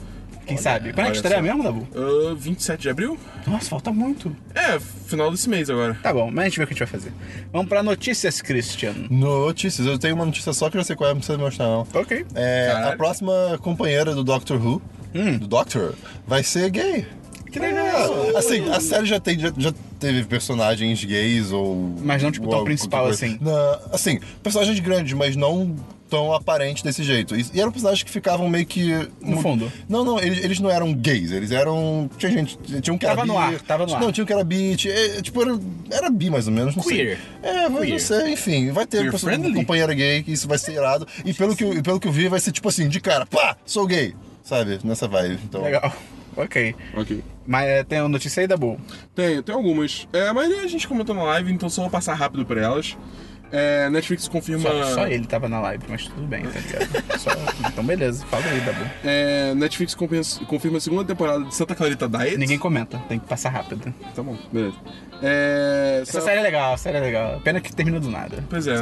Quem 0.46 0.58
sabe? 0.58 0.92
Quando 0.92 1.00
é 1.00 1.04
que 1.04 1.10
olha 1.10 1.16
estreia 1.16 1.36
só. 1.38 1.42
mesmo, 1.42 1.64
Dabu? 1.64 1.88
Ah, 1.96 2.36
27 2.38 2.82
de 2.82 2.90
abril? 2.90 3.18
Nossa, 3.48 3.70
falta 3.70 3.92
muito. 3.92 4.36
É, 4.54 4.80
final 4.80 5.32
desse 5.32 5.50
mês 5.50 5.70
agora. 5.70 5.94
Tá 6.02 6.14
bom, 6.14 6.30
mas 6.32 6.40
a 6.40 6.44
gente 6.50 6.58
vê 6.58 6.64
o 6.64 6.68
que 6.68 6.74
a 6.74 6.78
gente 6.78 6.92
vai 6.92 7.00
fazer. 7.00 7.14
Vamos 7.52 7.70
pra 7.70 7.82
notícias, 7.84 8.42
Christian. 8.42 8.94
Notícias, 9.10 9.86
eu 9.88 9.98
tenho 9.98 10.16
uma 10.16 10.26
notícia 10.26 10.52
só 10.54 10.70
que 10.70 10.76
eu 10.76 10.80
não 10.80 10.86
sei 10.86 10.96
qual 10.96 11.10
é, 11.10 11.14
não 11.14 11.20
precisa 11.20 11.38
mostrar 11.38 11.66
não. 11.66 11.88
Ok. 11.94 12.26
É, 12.36 12.68
Caralho. 12.72 12.94
a 12.94 12.98
próxima 12.98 13.60
companheira 13.62 14.14
do 14.16 14.24
Doctor 14.24 14.58
Who, 14.66 14.82
do 15.40 15.48
Doctor, 15.48 15.94
vai 16.28 16.44
ser 16.44 16.70
gay. 16.70 17.06
Que 17.52 17.60
legal. 17.60 18.38
Assim, 18.38 18.70
a 18.70 18.80
série 18.80 19.06
já, 19.06 19.20
tem, 19.20 19.38
já, 19.38 19.52
já 19.58 19.74
teve 20.00 20.24
personagens 20.24 21.04
gays 21.04 21.52
ou. 21.52 21.94
Mas 22.02 22.24
não, 22.24 22.32
tipo, 22.32 22.50
tão 22.50 22.64
principal 22.64 23.04
coisa. 23.06 23.26
assim. 23.26 23.38
Na- 23.42 23.80
assim, 23.92 24.20
personagens 24.42 24.80
grandes, 24.80 25.14
mas 25.14 25.36
não 25.36 25.76
tão 26.10 26.34
aparentes 26.34 26.82
desse 26.84 27.04
jeito. 27.04 27.36
E, 27.36 27.46
e 27.54 27.60
eram 27.62 27.72
personagens 27.72 28.04
que 28.04 28.10
ficavam 28.12 28.48
meio 28.50 28.66
que. 28.66 29.08
No 29.22 29.42
fundo. 29.42 29.72
Não, 29.90 30.04
não, 30.06 30.18
eles, 30.20 30.44
eles 30.44 30.60
não 30.60 30.70
eram 30.70 30.94
gays, 30.94 31.32
eles 31.32 31.52
eram. 31.52 32.10
Tinha 32.18 32.32
gente. 32.32 32.58
Tinha 32.82 32.94
um 32.94 32.98
que 32.98 33.06
era 33.06 33.16
Tava 33.16 33.28
no 33.28 33.34
bi, 33.34 33.40
ar, 33.56 33.62
tava 33.62 33.86
no 33.86 33.94
ar. 33.96 34.02
Não, 34.02 34.12
tinha 34.14 34.24
um 34.24 34.28
que 34.28 34.34
era 34.34 34.44
bi, 34.46 34.76
tinha- 34.78 34.94
é, 34.94 35.22
tipo, 35.22 35.42
era, 35.42 35.60
era 35.92 36.10
bi 36.10 36.30
mais 36.30 36.48
ou 36.48 36.54
menos, 36.54 36.74
não 36.76 36.84
Queer. 36.84 37.18
sei. 37.44 37.50
É, 37.52 37.64
mas 37.64 37.72
não 37.74 37.82
Queer. 37.82 38.00
sei, 38.02 38.32
enfim, 38.34 38.72
vai 38.72 38.86
ter 38.88 39.00
Queer 39.00 39.12
pessoa- 39.12 39.32
friendly? 39.34 39.54
companheira 39.54 39.94
gay, 39.94 40.24
que 40.24 40.32
isso 40.32 40.48
vai 40.48 40.58
ser 40.58 40.72
irado. 40.74 41.06
E 41.26 41.34
pelo 41.34 41.54
que, 41.56 41.64
eu- 41.66 41.84
pelo 41.84 42.00
que 42.00 42.08
eu 42.08 42.12
vi, 42.14 42.30
vai 42.30 42.40
ser 42.40 42.52
tipo 42.54 42.70
assim, 42.70 42.88
de 42.88 43.00
cara, 43.02 43.26
pá, 43.26 43.58
sou 43.66 43.86
gay. 43.86 44.14
Sabe? 44.44 44.80
Nessa 44.84 45.08
vibe. 45.08 45.38
Então, 45.44 45.62
Legal. 45.62 45.94
Ok. 46.36 46.74
Ok. 46.96 47.22
Mas 47.46 47.68
é, 47.68 47.84
tem 47.84 48.00
uma 48.00 48.10
notícia 48.10 48.42
aí, 48.42 48.48
Dabu? 48.48 48.80
Tem, 49.16 49.42
tem 49.42 49.54
algumas. 49.56 50.08
É, 50.14 50.28
a 50.28 50.34
maioria 50.34 50.62
a 50.62 50.68
gente 50.68 50.88
comentou 50.88 51.16
na 51.16 51.24
live, 51.24 51.52
então 51.52 51.70
só 51.70 51.82
vou 51.82 51.90
passar 51.92 52.14
rápido 52.14 52.46
por 52.46 52.58
elas. 52.58 52.96
É, 53.52 53.90
Netflix 53.90 54.28
confirma. 54.30 54.62
Só, 54.70 54.84
só 54.94 55.08
ele 55.08 55.26
tava 55.26 55.50
na 55.50 55.60
live, 55.60 55.84
mas 55.90 56.06
tudo 56.06 56.26
bem, 56.26 56.44
tá 56.44 56.60
ligado? 56.60 57.20
Só- 57.20 57.32
então 57.68 57.84
beleza, 57.84 58.26
fala 58.28 58.46
aí, 58.46 58.62
Dabu. 58.62 58.80
É, 59.04 59.54
Netflix 59.56 59.94
confirma, 59.94 60.24
confirma 60.48 60.78
a 60.78 60.82
segunda 60.82 61.04
temporada 61.04 61.44
de 61.44 61.54
Santa 61.54 61.76
Clarita 61.76 62.08
Diet. 62.08 62.38
Ninguém 62.38 62.58
comenta, 62.58 62.98
tem 63.10 63.20
que 63.20 63.28
passar 63.28 63.50
rápido. 63.50 63.94
Tá 64.16 64.24
bom, 64.24 64.38
beleza. 64.54 64.78
É. 65.22 66.00
Essa 66.02 66.14
só- 66.20 66.22
série 66.22 66.40
é 66.40 66.44
legal, 66.44 66.74
a 66.74 66.78
série 66.78 66.98
é 66.98 67.00
legal. 67.02 67.40
Pena 67.44 67.60
que 67.62 67.74
termina 67.74 68.00
do 68.00 68.10
nada. 68.10 68.44
Pois 68.50 68.66
é. 68.68 68.76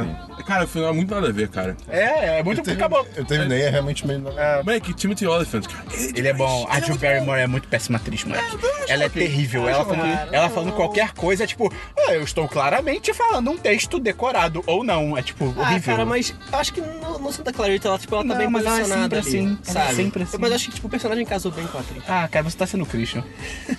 Cara, 0.46 0.64
o 0.64 0.68
final 0.68 0.88
é 0.90 0.92
muito 0.92 1.14
nada 1.14 1.28
a 1.28 1.32
ver, 1.32 1.48
cara. 1.48 1.76
É, 1.88 2.38
é 2.38 2.42
muito. 2.42 2.58
eu, 2.60 2.64
terminei, 2.64 2.86
Acabou. 2.86 3.06
eu 3.16 3.24
terminei, 3.24 3.62
é 3.62 3.68
realmente 3.70 4.06
meio. 4.06 4.22
Moleque, 4.64 4.94
Timothy 4.94 5.26
Oliphant, 5.26 5.66
cara. 5.66 5.84
Ele 6.14 6.28
é 6.28 6.32
bom. 6.32 6.66
A 6.68 6.80
Jill 6.80 6.96
Barrymore 6.96 7.40
é 7.40 7.46
muito 7.46 7.68
péssima 7.68 7.98
atriz, 7.98 8.24
moleque. 8.24 8.58
Ela 8.88 9.04
é 9.04 9.08
terrível. 9.08 9.68
Ela 9.68 9.84
falando, 9.84 10.28
ela 10.32 10.48
falando 10.50 10.72
qualquer 10.72 11.12
coisa 11.12 11.44
é 11.44 11.46
tipo, 11.46 11.72
ah, 11.98 12.12
eu 12.12 12.22
estou 12.22 12.48
claramente 12.48 13.12
falando 13.12 13.50
um 13.50 13.56
texto 13.56 13.98
decorado. 13.98 14.62
Ou 14.66 14.82
não. 14.82 15.16
É 15.16 15.22
tipo, 15.22 15.54
Ah, 15.58 15.62
horrível. 15.62 15.94
cara, 15.94 16.06
mas 16.06 16.34
eu 16.52 16.58
acho 16.58 16.72
que 16.72 16.80
no, 16.80 17.18
no 17.18 17.32
Santa 17.32 17.52
Clarita 17.52 17.88
ela, 17.88 17.98
tipo, 17.98 18.14
ela 18.14 18.24
tá 18.24 18.28
Não, 18.30 18.36
bem 18.38 18.48
mas 18.48 18.64
ela 18.64 18.76
é 18.76 18.78
posicionada 18.80 19.22
sempre 19.22 19.38
ali, 19.38 19.46
assim, 19.46 19.58
é 19.66 19.72
sabe? 19.72 19.94
sempre 19.94 20.22
assim. 20.22 20.36
Mas 20.40 20.52
acho 20.52 20.66
que, 20.68 20.74
tipo, 20.74 20.86
o 20.86 20.90
personagem 20.90 21.24
casou 21.24 21.52
bem 21.52 21.66
com 21.66 21.78
a 21.78 21.80
atriz. 21.80 22.02
Ah, 22.08 22.28
cara, 22.28 22.44
você 22.48 22.56
tá 22.56 22.66
sendo 22.66 22.84
o 22.84 22.86
Christian. 22.86 23.22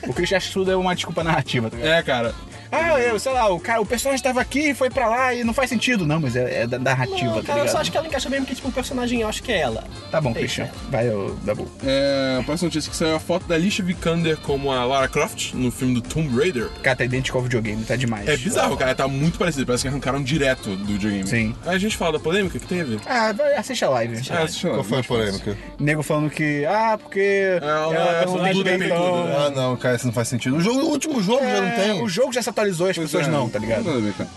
O 0.08 0.14
Christian 0.14 0.38
acha 0.38 0.48
que 0.48 0.54
tudo 0.54 0.72
é 0.72 0.76
uma 0.76 0.96
desculpa 0.96 1.24
narrativa, 1.24 1.70
tá 1.70 1.78
ligado? 1.78 1.92
É, 1.94 2.04
cara. 2.04 2.34
Ah, 2.72 3.00
eu, 3.00 3.20
sei 3.20 3.32
lá, 3.34 3.48
o, 3.50 3.60
cara, 3.60 3.82
o 3.82 3.86
personagem 3.86 4.24
tava 4.24 4.40
aqui 4.42 4.70
e 4.70 4.74
foi 4.74 4.90
pra 4.90 5.08
lá 5.10 5.34
e 5.34 5.44
não 5.44 5.54
faz 5.54 5.70
sentido. 5.70 6.06
Não, 6.06 6.20
mas 6.20 6.36
é, 6.36 6.62
é 6.64 6.68
da 6.68 6.80
narrativa, 6.80 7.26
Não, 7.26 7.36
tá 7.36 7.44
cara, 7.44 7.60
eu 7.60 7.64
ligado? 7.64 7.72
só 7.74 7.82
acho 7.82 7.92
que 7.92 7.98
ela 7.98 8.08
encaixa 8.08 8.30
mesmo 8.30 8.46
que, 8.46 8.56
tipo, 8.56 8.68
o 8.70 8.72
personagem, 8.72 9.22
eu 9.22 9.28
acho 9.28 9.44
que 9.44 9.52
é 9.52 9.60
ela. 9.60 9.84
Tá 10.10 10.22
bom, 10.22 10.32
É 10.32 10.34
Christian. 10.36 10.70
Vai, 10.90 11.10
ô, 11.10 11.36
Dabu. 11.44 11.68
É, 11.86 12.38
a 12.40 12.44
próxima 12.44 12.68
notícia 12.68 12.90
que 12.90 12.96
saiu 12.96 13.16
a 13.16 13.20
foto 13.20 13.46
da 13.48 13.56
Alicia 13.56 13.84
Vikander 13.84 14.38
como 14.38 14.72
a 14.72 14.84
Lara 14.86 15.08
Croft 15.08 15.54
no 15.54 15.72
filme 15.72 15.96
do 15.96 16.02
Tomb 16.02 16.36
Raider. 16.36 16.70
Cara, 16.82 16.96
tá 16.96 17.04
idêntico 17.06 17.38
ao 17.38 17.44
videogame, 17.44 17.84
tá 17.84 17.96
demais. 17.96 18.28
É 18.28 18.38
bizarro, 18.38 18.78
cara. 18.78 18.96
Tá 18.96 19.08
muito 19.08 19.38
parecido. 19.38 19.66
Parece 19.66 19.84
que 19.84 19.88
arrancaram 19.88 20.22
direto 20.24 20.76
do 20.76 20.94
videogame. 20.94 21.28
Sim. 21.28 21.56
Aí 21.66 21.76
a 21.76 21.80
gente 21.80 21.98
fala 21.98 22.14
da 22.14 22.20
polêmica 22.20 22.58
que 22.60 22.66
tem 22.68 22.82
a 22.82 22.86
ver. 22.86 23.00
Ah, 23.06 23.32
vai, 23.34 23.56
assiste 23.56 23.84
a 23.84 23.90
live. 23.90 24.22
Ah, 24.30 24.44
assiste 24.44 24.68
lá, 24.68 24.74
Qual 24.76 24.84
foi 24.84 25.00
a 25.00 25.04
polêmica? 25.04 25.58
Nego 25.80 26.04
falando 26.04 26.30
que, 26.30 26.66
ah, 26.66 26.98
porque. 26.98 27.60
Ela 27.62 27.96
ela 27.96 28.48
é 28.48 28.78
né? 28.78 28.90
Ah, 29.38 29.50
não, 29.50 29.76
cara, 29.76 29.96
isso 29.96 30.06
não 30.06 30.14
faz 30.14 30.28
sentido. 30.28 30.56
O, 30.56 30.62
jogo, 30.62 30.80
o 30.80 30.90
último 30.90 31.22
jogo 31.22 31.42
já 31.44 31.62
não 31.62 31.68
É, 31.68 31.72
tem. 31.72 32.02
O 32.02 32.08
jogo 32.10 32.32
já 32.34 32.42
se 32.42 32.50
atualizou, 32.62 32.88
as 32.88 32.98
pessoas 32.98 33.24
Pois 33.26 33.28
é. 33.28 33.38
não, 33.38 33.50
tá 33.50 33.60
ligado? 33.60 33.86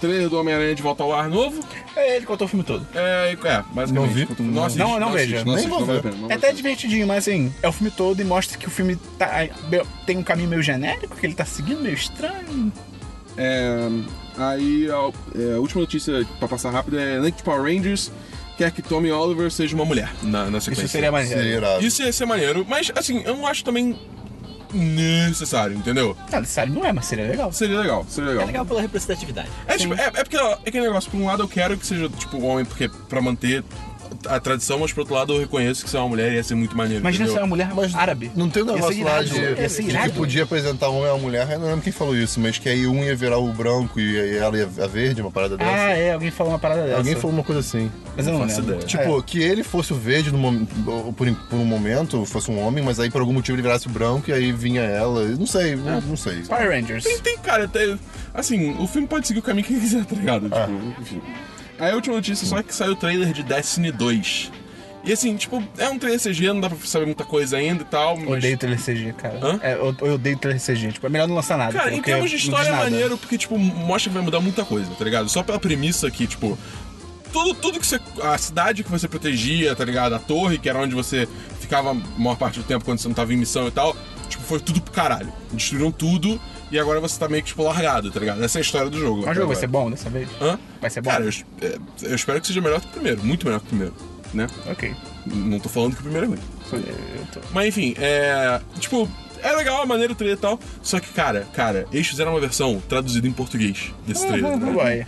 Trailer 0.00 0.28
do 0.28 0.38
Homem-Aranha 0.38 0.74
de 0.74 0.82
volta 0.82 1.02
ao 1.02 1.12
ar 1.12 1.28
novo. 1.28 1.60
É, 1.94 2.16
ele 2.16 2.26
contou 2.26 2.46
o 2.46 2.48
filme 2.48 2.64
todo. 2.64 2.86
É, 2.94 3.30
é 3.32 3.36
basicamente. 3.36 3.92
Não 3.94 4.06
vi. 4.06 4.26
contou- 4.26 4.46
Não, 4.46 4.64
assiste, 4.64 4.78
Não, 4.78 4.98
não 5.00 5.12
veja. 5.12 5.36
assiste, 5.36 5.46
não 5.46 5.54
Nem 5.54 5.54
assiste, 5.54 5.70
vou 5.70 5.80
não 5.80 5.86
vale 5.86 6.00
pena, 6.00 6.16
não 6.16 6.30
É 6.30 6.34
até 6.34 6.52
divertidinho, 6.52 7.06
mas 7.06 7.18
assim, 7.28 7.52
é 7.62 7.68
o 7.68 7.72
filme 7.72 7.90
todo 7.90 8.20
e 8.20 8.24
mostra 8.24 8.58
que 8.58 8.66
o 8.66 8.70
filme 8.70 8.96
tá, 9.18 9.30
tem 10.06 10.16
um 10.18 10.22
caminho 10.22 10.48
meio 10.48 10.62
genérico, 10.62 11.16
que 11.16 11.26
ele 11.26 11.34
tá 11.34 11.44
seguindo 11.44 11.80
meio 11.80 11.94
estranho. 11.94 12.72
É, 13.36 13.88
aí 14.38 14.88
a, 14.90 15.10
é, 15.38 15.54
a 15.56 15.58
última 15.58 15.80
notícia 15.80 16.26
pra 16.38 16.48
passar 16.48 16.70
rápido 16.70 16.98
é 16.98 17.20
Nick 17.20 17.42
Power 17.42 17.62
Rangers 17.62 18.10
quer 18.56 18.70
que 18.70 18.80
Tommy 18.80 19.10
Oliver 19.10 19.50
seja 19.50 19.74
uma 19.74 19.84
mulher 19.84 20.12
na, 20.22 20.48
na 20.48 20.60
sequência. 20.60 20.84
Isso 20.84 20.92
seria 20.92 21.10
maneiro. 21.10 21.66
Isso 21.80 22.02
ia 22.02 22.12
ser 22.12 22.24
maneiro, 22.26 22.64
mas 22.68 22.92
assim, 22.94 23.22
eu 23.24 23.36
não 23.36 23.46
acho 23.46 23.64
também 23.64 23.98
necessário, 24.74 25.76
entendeu? 25.76 26.16
Não, 26.30 26.44
sério, 26.44 26.74
não 26.74 26.84
é, 26.84 26.92
mas 26.92 27.06
seria 27.06 27.26
legal. 27.26 27.52
Seria 27.52 27.80
legal, 27.80 28.04
seria 28.08 28.30
legal. 28.30 28.42
É 28.42 28.46
legal 28.46 28.66
pela 28.66 28.80
representatividade. 28.80 29.48
É, 29.66 29.76
tipo, 29.76 29.94
é, 29.94 30.06
é 30.06 30.24
porque 30.24 30.36
ó, 30.36 30.52
é 30.64 30.68
aquele 30.68 30.86
negócio, 30.86 31.10
por 31.10 31.18
um 31.18 31.26
lado 31.26 31.42
eu 31.42 31.48
quero 31.48 31.76
que 31.76 31.86
seja 31.86 32.08
tipo 32.08 32.42
homem, 32.42 32.64
porque 32.64 32.88
pra 33.08 33.20
manter 33.20 33.64
a 34.28 34.40
tradição, 34.40 34.78
mas 34.78 34.92
por 34.92 35.00
outro 35.00 35.14
lado 35.14 35.32
eu 35.34 35.40
reconheço 35.40 35.84
que 35.84 35.90
se 35.90 35.96
é 35.96 36.00
uma 36.00 36.08
mulher 36.08 36.32
ia 36.32 36.42
ser 36.42 36.54
muito 36.54 36.76
maneiro. 36.76 37.00
Imagina 37.00 37.26
se 37.26 37.30
é 37.30 37.34
entendeu? 37.34 37.42
uma 37.42 37.48
mulher 37.48 37.74
Mas 37.74 37.94
árabe. 37.94 38.30
Não 38.34 38.48
tem 38.48 38.62
um 38.62 38.66
Ia 38.66 38.72
ser 38.72 38.78
negócio 38.78 39.04
lá 39.04 39.22
de, 39.22 39.60
ia 39.60 39.68
ser 39.68 39.82
de 39.84 39.98
que 39.98 40.10
podia 40.10 40.42
apresentar 40.44 40.90
um 40.90 40.98
homem 40.98 41.10
a 41.10 41.14
uma 41.14 41.22
mulher, 41.22 41.50
eu 41.50 41.58
não 41.58 41.66
lembro 41.66 41.82
quem 41.82 41.92
falou 41.92 42.16
isso, 42.16 42.40
mas 42.40 42.58
que 42.58 42.68
aí 42.68 42.86
um 42.86 43.02
ia 43.02 43.14
virar 43.14 43.38
o 43.38 43.52
branco 43.52 44.00
e 44.00 44.36
ela 44.36 44.56
ia 44.56 44.68
a 44.82 44.86
verde, 44.86 45.20
uma 45.20 45.30
parada 45.30 45.56
dessa. 45.56 45.70
Ah, 45.70 45.90
é, 45.90 46.12
alguém 46.12 46.30
falou 46.30 46.52
uma 46.52 46.58
parada 46.58 46.82
dessa. 46.82 46.96
Alguém 46.98 47.14
falou 47.14 47.32
uma 47.32 47.44
coisa 47.44 47.60
assim. 47.60 47.90
Mas 48.16 48.26
eu 48.26 48.32
não, 48.32 48.40
faço 48.40 48.60
lembro. 48.60 48.74
ideia. 48.76 48.86
Tipo, 48.86 49.22
que 49.22 49.42
ele 49.42 49.62
fosse 49.62 49.92
o 49.92 49.96
verde 49.96 50.30
no 50.30 50.66
por, 51.12 51.30
por 51.32 51.56
um 51.56 51.64
momento, 51.64 52.24
fosse 52.26 52.50
um 52.50 52.58
homem, 52.64 52.82
mas 52.82 53.00
aí 53.00 53.10
por 53.10 53.20
algum 53.20 53.32
motivo 53.32 53.56
ele 53.56 53.62
virasse 53.62 53.86
o 53.86 53.90
branco 53.90 54.30
e 54.30 54.32
aí 54.32 54.52
vinha 54.52 54.82
ela. 54.82 55.24
Não 55.28 55.46
sei, 55.46 55.76
não, 55.76 56.00
não 56.00 56.16
sei. 56.16 56.40
É. 56.40 56.42
Power 56.42 56.70
Rangers. 56.70 57.04
Tem, 57.04 57.18
tem, 57.18 57.38
cara, 57.38 57.66
tem, 57.68 57.98
assim, 58.32 58.76
o 58.78 58.86
filme 58.86 59.06
pode 59.06 59.26
seguir 59.26 59.40
o 59.40 59.42
caminho 59.42 59.66
que 59.66 59.78
quiser, 59.78 60.04
tá 60.04 60.16
ligado? 60.16 60.48
Ah. 60.52 60.66
Tipo, 60.66 61.00
enfim. 61.00 61.22
Aí 61.78 61.90
a 61.90 61.94
última 61.94 62.16
notícia 62.16 62.46
só 62.46 62.58
é 62.58 62.62
que 62.62 62.74
saiu 62.74 62.92
o 62.92 62.96
trailer 62.96 63.32
de 63.32 63.42
Destiny 63.42 63.90
2. 63.90 64.52
E 65.04 65.12
assim, 65.12 65.36
tipo, 65.36 65.62
é 65.76 65.88
um 65.88 65.98
trailer 65.98 66.18
CG, 66.18 66.46
não 66.48 66.60
dá 66.60 66.70
pra 66.70 66.78
saber 66.84 67.04
muita 67.04 67.24
coisa 67.24 67.58
ainda 67.58 67.82
e 67.82 67.86
tal, 67.86 68.16
mas... 68.16 68.38
Odeio 68.38 68.56
trailer 68.56 68.80
CG, 68.82 69.12
cara. 69.12 69.38
Hã? 69.42 69.60
É, 69.62 69.74
eu, 69.74 69.94
eu 70.00 70.14
odeio 70.14 70.38
trailer 70.38 70.62
CG. 70.62 70.92
Tipo, 70.92 71.06
é 71.06 71.10
melhor 71.10 71.28
não 71.28 71.34
lançar 71.34 71.58
nada. 71.58 71.72
Cara, 71.78 71.94
em 71.94 72.00
termos 72.00 72.30
de 72.30 72.36
história 72.36 72.68
é 72.68 72.72
maneiro, 72.72 73.18
porque, 73.18 73.36
tipo, 73.36 73.58
mostra 73.58 74.10
que 74.10 74.14
vai 74.14 74.24
mudar 74.24 74.40
muita 74.40 74.64
coisa, 74.64 74.90
tá 74.94 75.04
ligado? 75.04 75.28
Só 75.28 75.42
pela 75.42 75.58
premissa 75.58 76.10
que, 76.10 76.26
tipo, 76.26 76.58
tudo, 77.30 77.52
tudo 77.52 77.80
que 77.80 77.86
você. 77.86 78.00
A 78.22 78.38
cidade 78.38 78.82
que 78.82 78.90
você 78.90 79.06
protegia, 79.06 79.74
tá 79.76 79.84
ligado? 79.84 80.14
A 80.14 80.18
torre, 80.18 80.56
que 80.56 80.70
era 80.70 80.78
onde 80.78 80.94
você 80.94 81.28
ficava 81.60 81.90
a 81.90 81.94
maior 81.94 82.36
parte 82.36 82.60
do 82.60 82.64
tempo 82.64 82.84
quando 82.84 82.98
você 82.98 83.08
não 83.08 83.14
tava 83.14 83.34
em 83.34 83.36
missão 83.36 83.68
e 83.68 83.70
tal, 83.70 83.94
tipo, 84.30 84.42
foi 84.42 84.58
tudo 84.58 84.80
pro 84.80 84.92
caralho. 84.92 85.30
Destruíram 85.52 85.90
tudo 85.90 86.40
e 86.74 86.78
agora 86.78 86.98
você 86.98 87.16
tá 87.18 87.28
meio 87.28 87.40
que, 87.40 87.50
tipo, 87.50 87.62
largado, 87.62 88.10
tá 88.10 88.18
ligado? 88.18 88.42
Essa 88.42 88.58
é 88.58 88.60
a 88.60 88.62
história 88.62 88.90
do 88.90 88.98
jogo. 88.98 89.22
Mas 89.24 89.30
o 89.30 89.34
jogo 89.34 89.46
vai 89.46 89.56
ser 89.56 89.68
bom 89.68 89.88
dessa 89.90 90.10
vez? 90.10 90.28
Hã? 90.40 90.58
Vai 90.80 90.90
ser 90.90 91.00
bom? 91.00 91.10
Cara, 91.10 91.24
eu, 91.24 91.30
é, 91.62 91.78
eu 92.02 92.14
espero 92.16 92.40
que 92.40 92.48
seja 92.48 92.60
melhor 92.60 92.80
que 92.80 92.88
o 92.88 92.90
primeiro, 92.90 93.24
muito 93.24 93.46
melhor 93.46 93.60
que 93.60 93.66
o 93.66 93.68
primeiro, 93.68 93.94
né? 94.32 94.48
Ok. 94.66 94.92
Não 95.24 95.60
tô 95.60 95.68
falando 95.68 95.94
que 95.94 96.00
o 96.00 96.02
primeiro 96.02 96.26
é 96.26 96.28
ruim. 96.30 96.40
Tô... 97.32 97.40
Mas 97.52 97.68
enfim, 97.68 97.94
é. 97.96 98.60
Tipo, 98.80 99.08
é 99.40 99.52
legal, 99.52 99.82
é 99.82 99.86
maneiro 99.86 100.14
o 100.14 100.16
trailer 100.16 100.36
e 100.36 100.40
tal. 100.40 100.58
Só 100.82 100.98
que, 100.98 101.08
cara, 101.10 101.46
cara, 101.54 101.86
eles 101.92 102.08
fizeram 102.08 102.32
uma 102.32 102.40
versão 102.40 102.82
traduzida 102.88 103.28
em 103.28 103.32
português 103.32 103.92
desse 104.04 104.26
trailer. 104.26 104.58
Não 104.58 104.72
né? 104.72 105.06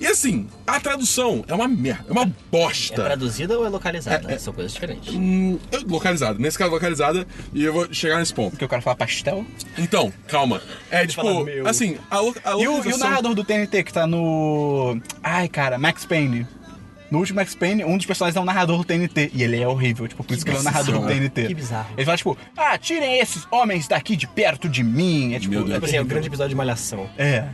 E 0.00 0.06
assim, 0.06 0.48
a 0.66 0.80
tradução 0.80 1.44
é 1.46 1.54
uma 1.54 1.68
merda, 1.68 2.04
é 2.08 2.12
uma 2.12 2.24
É 2.24 2.30
bosta. 2.50 3.02
traduzida 3.04 3.56
ou 3.58 3.64
é 3.64 3.68
localizada? 3.68 4.30
É, 4.30 4.34
é- 4.34 4.38
São 4.38 4.52
coisas 4.52 4.72
diferentes. 4.72 5.14
Hum, 5.14 5.58
é 5.70 5.78
localizada, 5.86 6.38
nesse 6.38 6.58
caso 6.58 6.70
localizada, 6.72 7.26
e 7.52 7.62
eu 7.64 7.72
vou 7.72 7.92
chegar 7.94 8.18
nesse 8.18 8.34
ponto. 8.34 8.50
Porque 8.50 8.64
eu 8.64 8.68
quero 8.68 8.82
falar 8.82 8.96
pastel. 8.96 9.46
Então, 9.78 10.12
calma. 10.26 10.60
É 10.90 11.06
tipo, 11.06 11.22
fala, 11.22 11.44
meu. 11.44 11.66
assim, 11.66 11.96
a, 12.10 12.18
lo- 12.20 12.34
a 12.44 12.50
E 12.50 12.54
o, 12.54 12.60
e 12.62 12.66
o 12.68 12.72
localização. 12.76 13.08
narrador 13.08 13.34
do 13.34 13.44
TNT 13.44 13.84
que 13.84 13.92
tá 13.92 14.06
no. 14.06 15.00
Ai, 15.22 15.48
cara, 15.48 15.78
Max 15.78 16.04
Payne. 16.04 16.46
No 17.10 17.18
último 17.20 17.36
Max 17.36 17.54
Payne, 17.54 17.84
um 17.84 17.96
dos 17.96 18.06
personagens 18.06 18.36
é 18.36 18.40
um 18.40 18.44
narrador 18.44 18.78
do 18.78 18.84
TNT. 18.84 19.30
E 19.34 19.42
ele 19.44 19.60
é 19.60 19.68
horrível, 19.68 20.08
tipo, 20.08 20.24
por 20.24 20.34
isso 20.34 20.44
que 20.44 20.50
ele 20.50 20.56
é 20.58 20.60
o 20.60 20.64
narrador 20.64 21.00
do. 21.00 21.06
TNT. 21.06 21.46
Que 21.46 21.54
bizarro. 21.54 21.86
Ele 21.96 22.04
fala, 22.04 22.16
tipo, 22.16 22.36
ah, 22.56 22.76
tirem 22.76 23.20
esses 23.20 23.46
homens 23.52 23.86
daqui 23.86 24.16
de 24.16 24.26
perto 24.26 24.68
de 24.68 24.82
mim. 24.82 25.34
É 25.34 25.38
tipo, 25.38 25.52
Meu 25.52 25.60
Deus. 25.60 25.70
é 25.70 25.74
Tipo 25.74 25.86
assim, 25.86 25.96
é 25.96 26.00
o 26.00 26.02
terrível. 26.02 26.08
grande 26.08 26.26
episódio 26.28 26.48
de 26.48 26.54
Malhação. 26.56 27.08
É. 27.16 27.44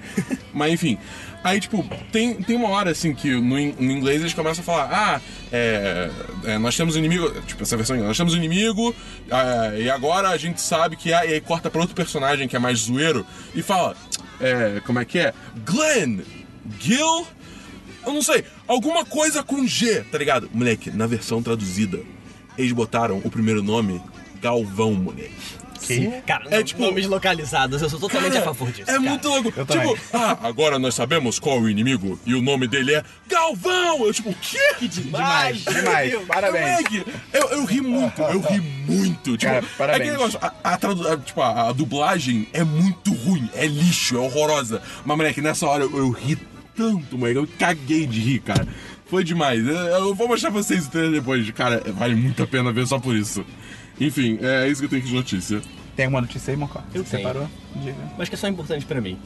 Mas 0.55 0.73
enfim, 0.73 0.97
aí 1.45 1.61
tipo, 1.61 1.85
tem, 2.13 2.35
tem 2.43 2.57
uma 2.57 2.69
hora 2.69 2.91
assim 2.91 3.15
que 3.15 3.31
no, 3.41 3.59
in- 3.59 3.75
no 3.79 3.91
inglês 3.93 4.21
eles 4.21 4.35
começam 4.35 4.63
a 4.63 4.65
falar: 4.65 4.89
ah, 4.93 5.21
é, 5.53 6.11
é, 6.45 6.59
nós 6.59 6.77
temos 6.77 6.97
um 6.97 6.99
inimigo, 6.99 7.31
tipo 7.43 7.63
essa 7.63 7.77
versão, 7.77 7.97
nós 7.97 8.17
temos 8.17 8.35
um 8.35 8.37
inimigo, 8.37 8.95
ah, 9.31 9.73
e 9.77 9.89
agora 9.91 10.29
a 10.31 10.37
gente 10.37 10.61
sabe 10.61 10.97
que 10.97 11.13
há, 11.13 11.25
e 11.25 11.35
aí 11.35 11.41
corta 11.41 11.71
pra 11.71 11.81
outro 11.81 11.95
personagem 11.97 12.47
que 12.49 12.57
é 12.57 12.59
mais 12.59 12.79
zoeiro 12.81 13.25
e 13.55 13.63
fala: 13.63 13.97
é, 14.41 14.81
como 14.87 14.99
é 14.99 15.05
que 15.05 15.19
é? 15.19 15.33
Glenn, 15.65 16.21
Gil, 16.81 17.27
eu 18.07 18.13
não 18.13 18.23
sei, 18.23 18.45
alguma 18.67 19.05
coisa 19.05 19.43
com 19.43 19.67
G, 19.67 20.01
tá 20.11 20.19
ligado? 20.19 20.49
Moleque, 20.53 20.91
na 20.91 21.07
versão 21.07 21.43
traduzida, 21.43 22.01
eles 22.57 22.73
botaram 22.73 23.19
o 23.25 23.31
primeiro 23.31 23.63
nome 23.63 24.01
Galvão, 24.43 24.95
moleque. 24.95 25.60
Cara, 26.27 26.45
É 26.51 26.61
é, 26.61 26.63
tipo- 26.65 26.83
nomes 26.83 27.07
localizados, 27.07 27.81
eu 27.83 27.89
sou 27.91 27.99
totalmente 28.01 28.37
a 28.39 28.43
favor 28.43 28.69
disso. 28.71 28.83
É 28.83 28.95
cara. 28.95 29.01
muito 29.01 29.29
louco. 29.29 29.53
Eu 29.57 29.67
tipo, 29.67 29.79
também. 29.79 29.97
ah, 30.13 30.39
agora 30.43 30.79
nós 30.79 30.95
sabemos 30.95 31.39
qual 31.39 31.57
é 31.57 31.61
o 31.61 31.69
inimigo 31.69 32.19
e 32.27 32.35
o 32.35 32.43
nome 32.43 32.67
dele 32.69 32.95
é 32.95 33.03
Galvão. 33.29 34.05
Eu, 34.05 34.13
tipo, 34.13 34.31
o 34.31 34.35
quê? 34.35 34.59
Que 34.79 34.89
Demais, 34.89 35.65
demais. 35.65 36.15
Parabéns. 36.27 37.05
Eu, 37.33 37.49
eu 37.51 37.65
ri 37.65 37.81
muito, 37.81 38.21
eu 38.23 38.41
ri 38.41 38.61
muito. 38.61 39.37
Tipo, 39.37 39.53
Cara, 39.53 39.65
parabéns. 39.79 40.01
É 40.09 40.11
aquele 40.11 40.11
negócio, 40.13 40.39
a, 40.43 40.53
a 40.65 40.75
a- 41.13 41.17
tipo, 41.19 41.41
a, 41.41 41.69
a 41.69 41.73
dublagem 41.73 42.49
é 42.53 42.63
muito 42.65 43.13
ruim, 43.13 43.49
é 43.55 43.67
lixo, 43.67 44.17
é 44.17 44.19
horrorosa. 44.19 44.83
Mas, 45.05 45.17
moleque, 45.17 45.41
nessa 45.41 45.67
hora 45.67 45.85
eu, 45.85 45.97
eu 45.97 46.11
ri 46.11 46.37
tanto, 46.77 47.17
moleque, 47.19 47.39
eu 47.39 47.49
caguei 47.59 48.07
de 48.07 48.21
rir, 48.21 48.41
cara. 48.41 48.67
Foi 49.07 49.25
demais. 49.25 49.67
Eu, 49.67 49.75
eu 49.75 50.15
vou 50.15 50.29
mostrar 50.29 50.51
pra 50.53 50.63
vocês 50.63 50.87
o 50.87 50.91
trailer 50.91 51.21
depois. 51.21 51.51
Cara, 51.51 51.83
vale 51.95 52.15
muito 52.15 52.43
a 52.43 52.47
pena 52.47 52.73
ver 52.73 52.87
só 52.87 52.99
por 52.99 53.17
isso. 53.17 53.45
Enfim, 54.01 54.39
é 54.41 54.67
isso 54.69 54.81
que 54.81 54.87
eu 54.87 54.89
tenho 54.91 55.03
aqui 55.03 55.11
de 55.11 55.15
notícia. 55.17 55.61
Tem 55.95 56.07
alguma 56.07 56.23
notícia 56.23 56.51
aí, 56.53 56.57
Mocó? 56.57 56.81
Eu 56.95 57.05
Você 57.05 57.17
tenho. 57.19 57.29
parou? 57.29 57.49
Diga. 57.77 57.97
Mas 58.17 58.29
que 58.29 58.35
é 58.35 58.39
só 58.39 58.49
importante 58.49 58.87
pra 58.87 59.01
mim. 59.01 59.19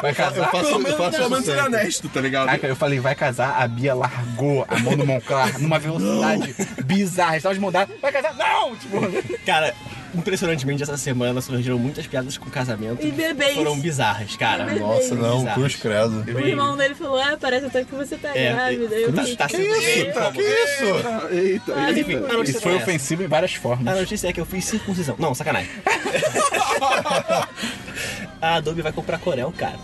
Vai 0.00 0.10
Eu 0.12 0.14
casar? 0.14 0.50
faço, 0.50 0.66
Pelo 0.68 0.86
eu 0.88 0.96
faço 0.96 1.16
pelo 1.18 1.30
menos 1.30 1.48
ele 1.48 1.58
é 1.60 1.64
honesto, 1.64 2.08
tá 2.08 2.20
ligado? 2.20 2.46
Caraca, 2.46 2.66
eu 2.66 2.76
falei, 2.76 3.00
vai 3.00 3.14
casar, 3.14 3.60
a 3.60 3.66
Bia 3.68 3.94
largou 3.94 4.64
a 4.68 4.78
mão 4.78 4.96
do 4.96 5.04
Monclar 5.04 5.58
numa 5.58 5.78
velocidade 5.78 6.54
bizarra. 6.84 7.36
Estava 7.36 7.54
de 7.54 7.60
mudar, 7.60 7.88
vai 8.00 8.12
casar? 8.12 8.34
Não! 8.34 8.76
Tipo, 8.76 8.98
Cara, 9.44 9.74
impressionantemente 10.14 10.82
essa 10.82 10.96
semana 10.96 11.40
surgiram 11.40 11.78
muitas 11.78 12.06
piadas 12.06 12.36
com 12.38 12.48
casamento. 12.50 13.00
E 13.00 13.06
que 13.10 13.12
bebês. 13.12 13.54
Foram 13.54 13.78
bizarras, 13.78 14.36
cara. 14.36 14.72
E. 14.74 14.78
Nossa, 14.78 15.14
não, 15.14 15.38
Bizarras. 15.38 15.54
cruz 15.54 15.76
credo. 15.76 16.24
O 16.34 16.40
irmão 16.40 16.76
dele 16.76 16.94
falou, 16.94 17.20
é, 17.20 17.36
parece 17.36 17.66
até 17.66 17.84
que 17.84 17.94
você 17.94 18.16
tá 18.16 18.30
É, 18.36 18.52
grávida. 18.52 18.94
Eu 18.96 19.12
tá, 19.12 19.22
tá 19.38 19.48
sendo 19.48 19.62
Eita, 19.62 20.32
que 20.32 20.42
isso? 20.42 20.84
Eita, 21.30 21.74
Mas 21.76 21.96
enfim, 21.98 22.18
isso 22.44 22.60
foi 22.60 22.72
é 22.72 22.76
ofensivo 22.76 23.22
em 23.22 23.26
várias 23.28 23.54
formas. 23.54 23.94
A 23.94 23.98
notícia 24.00 24.28
é 24.28 24.32
que 24.32 24.40
eu 24.40 24.46
fiz 24.46 24.64
circuncisão. 24.64 25.14
Não, 25.18 25.34
sacanagem. 25.34 25.70
a 28.40 28.54
Adobe 28.56 28.82
vai 28.82 28.92
comprar 28.92 29.18
Corel, 29.18 29.52
cara. 29.56 29.78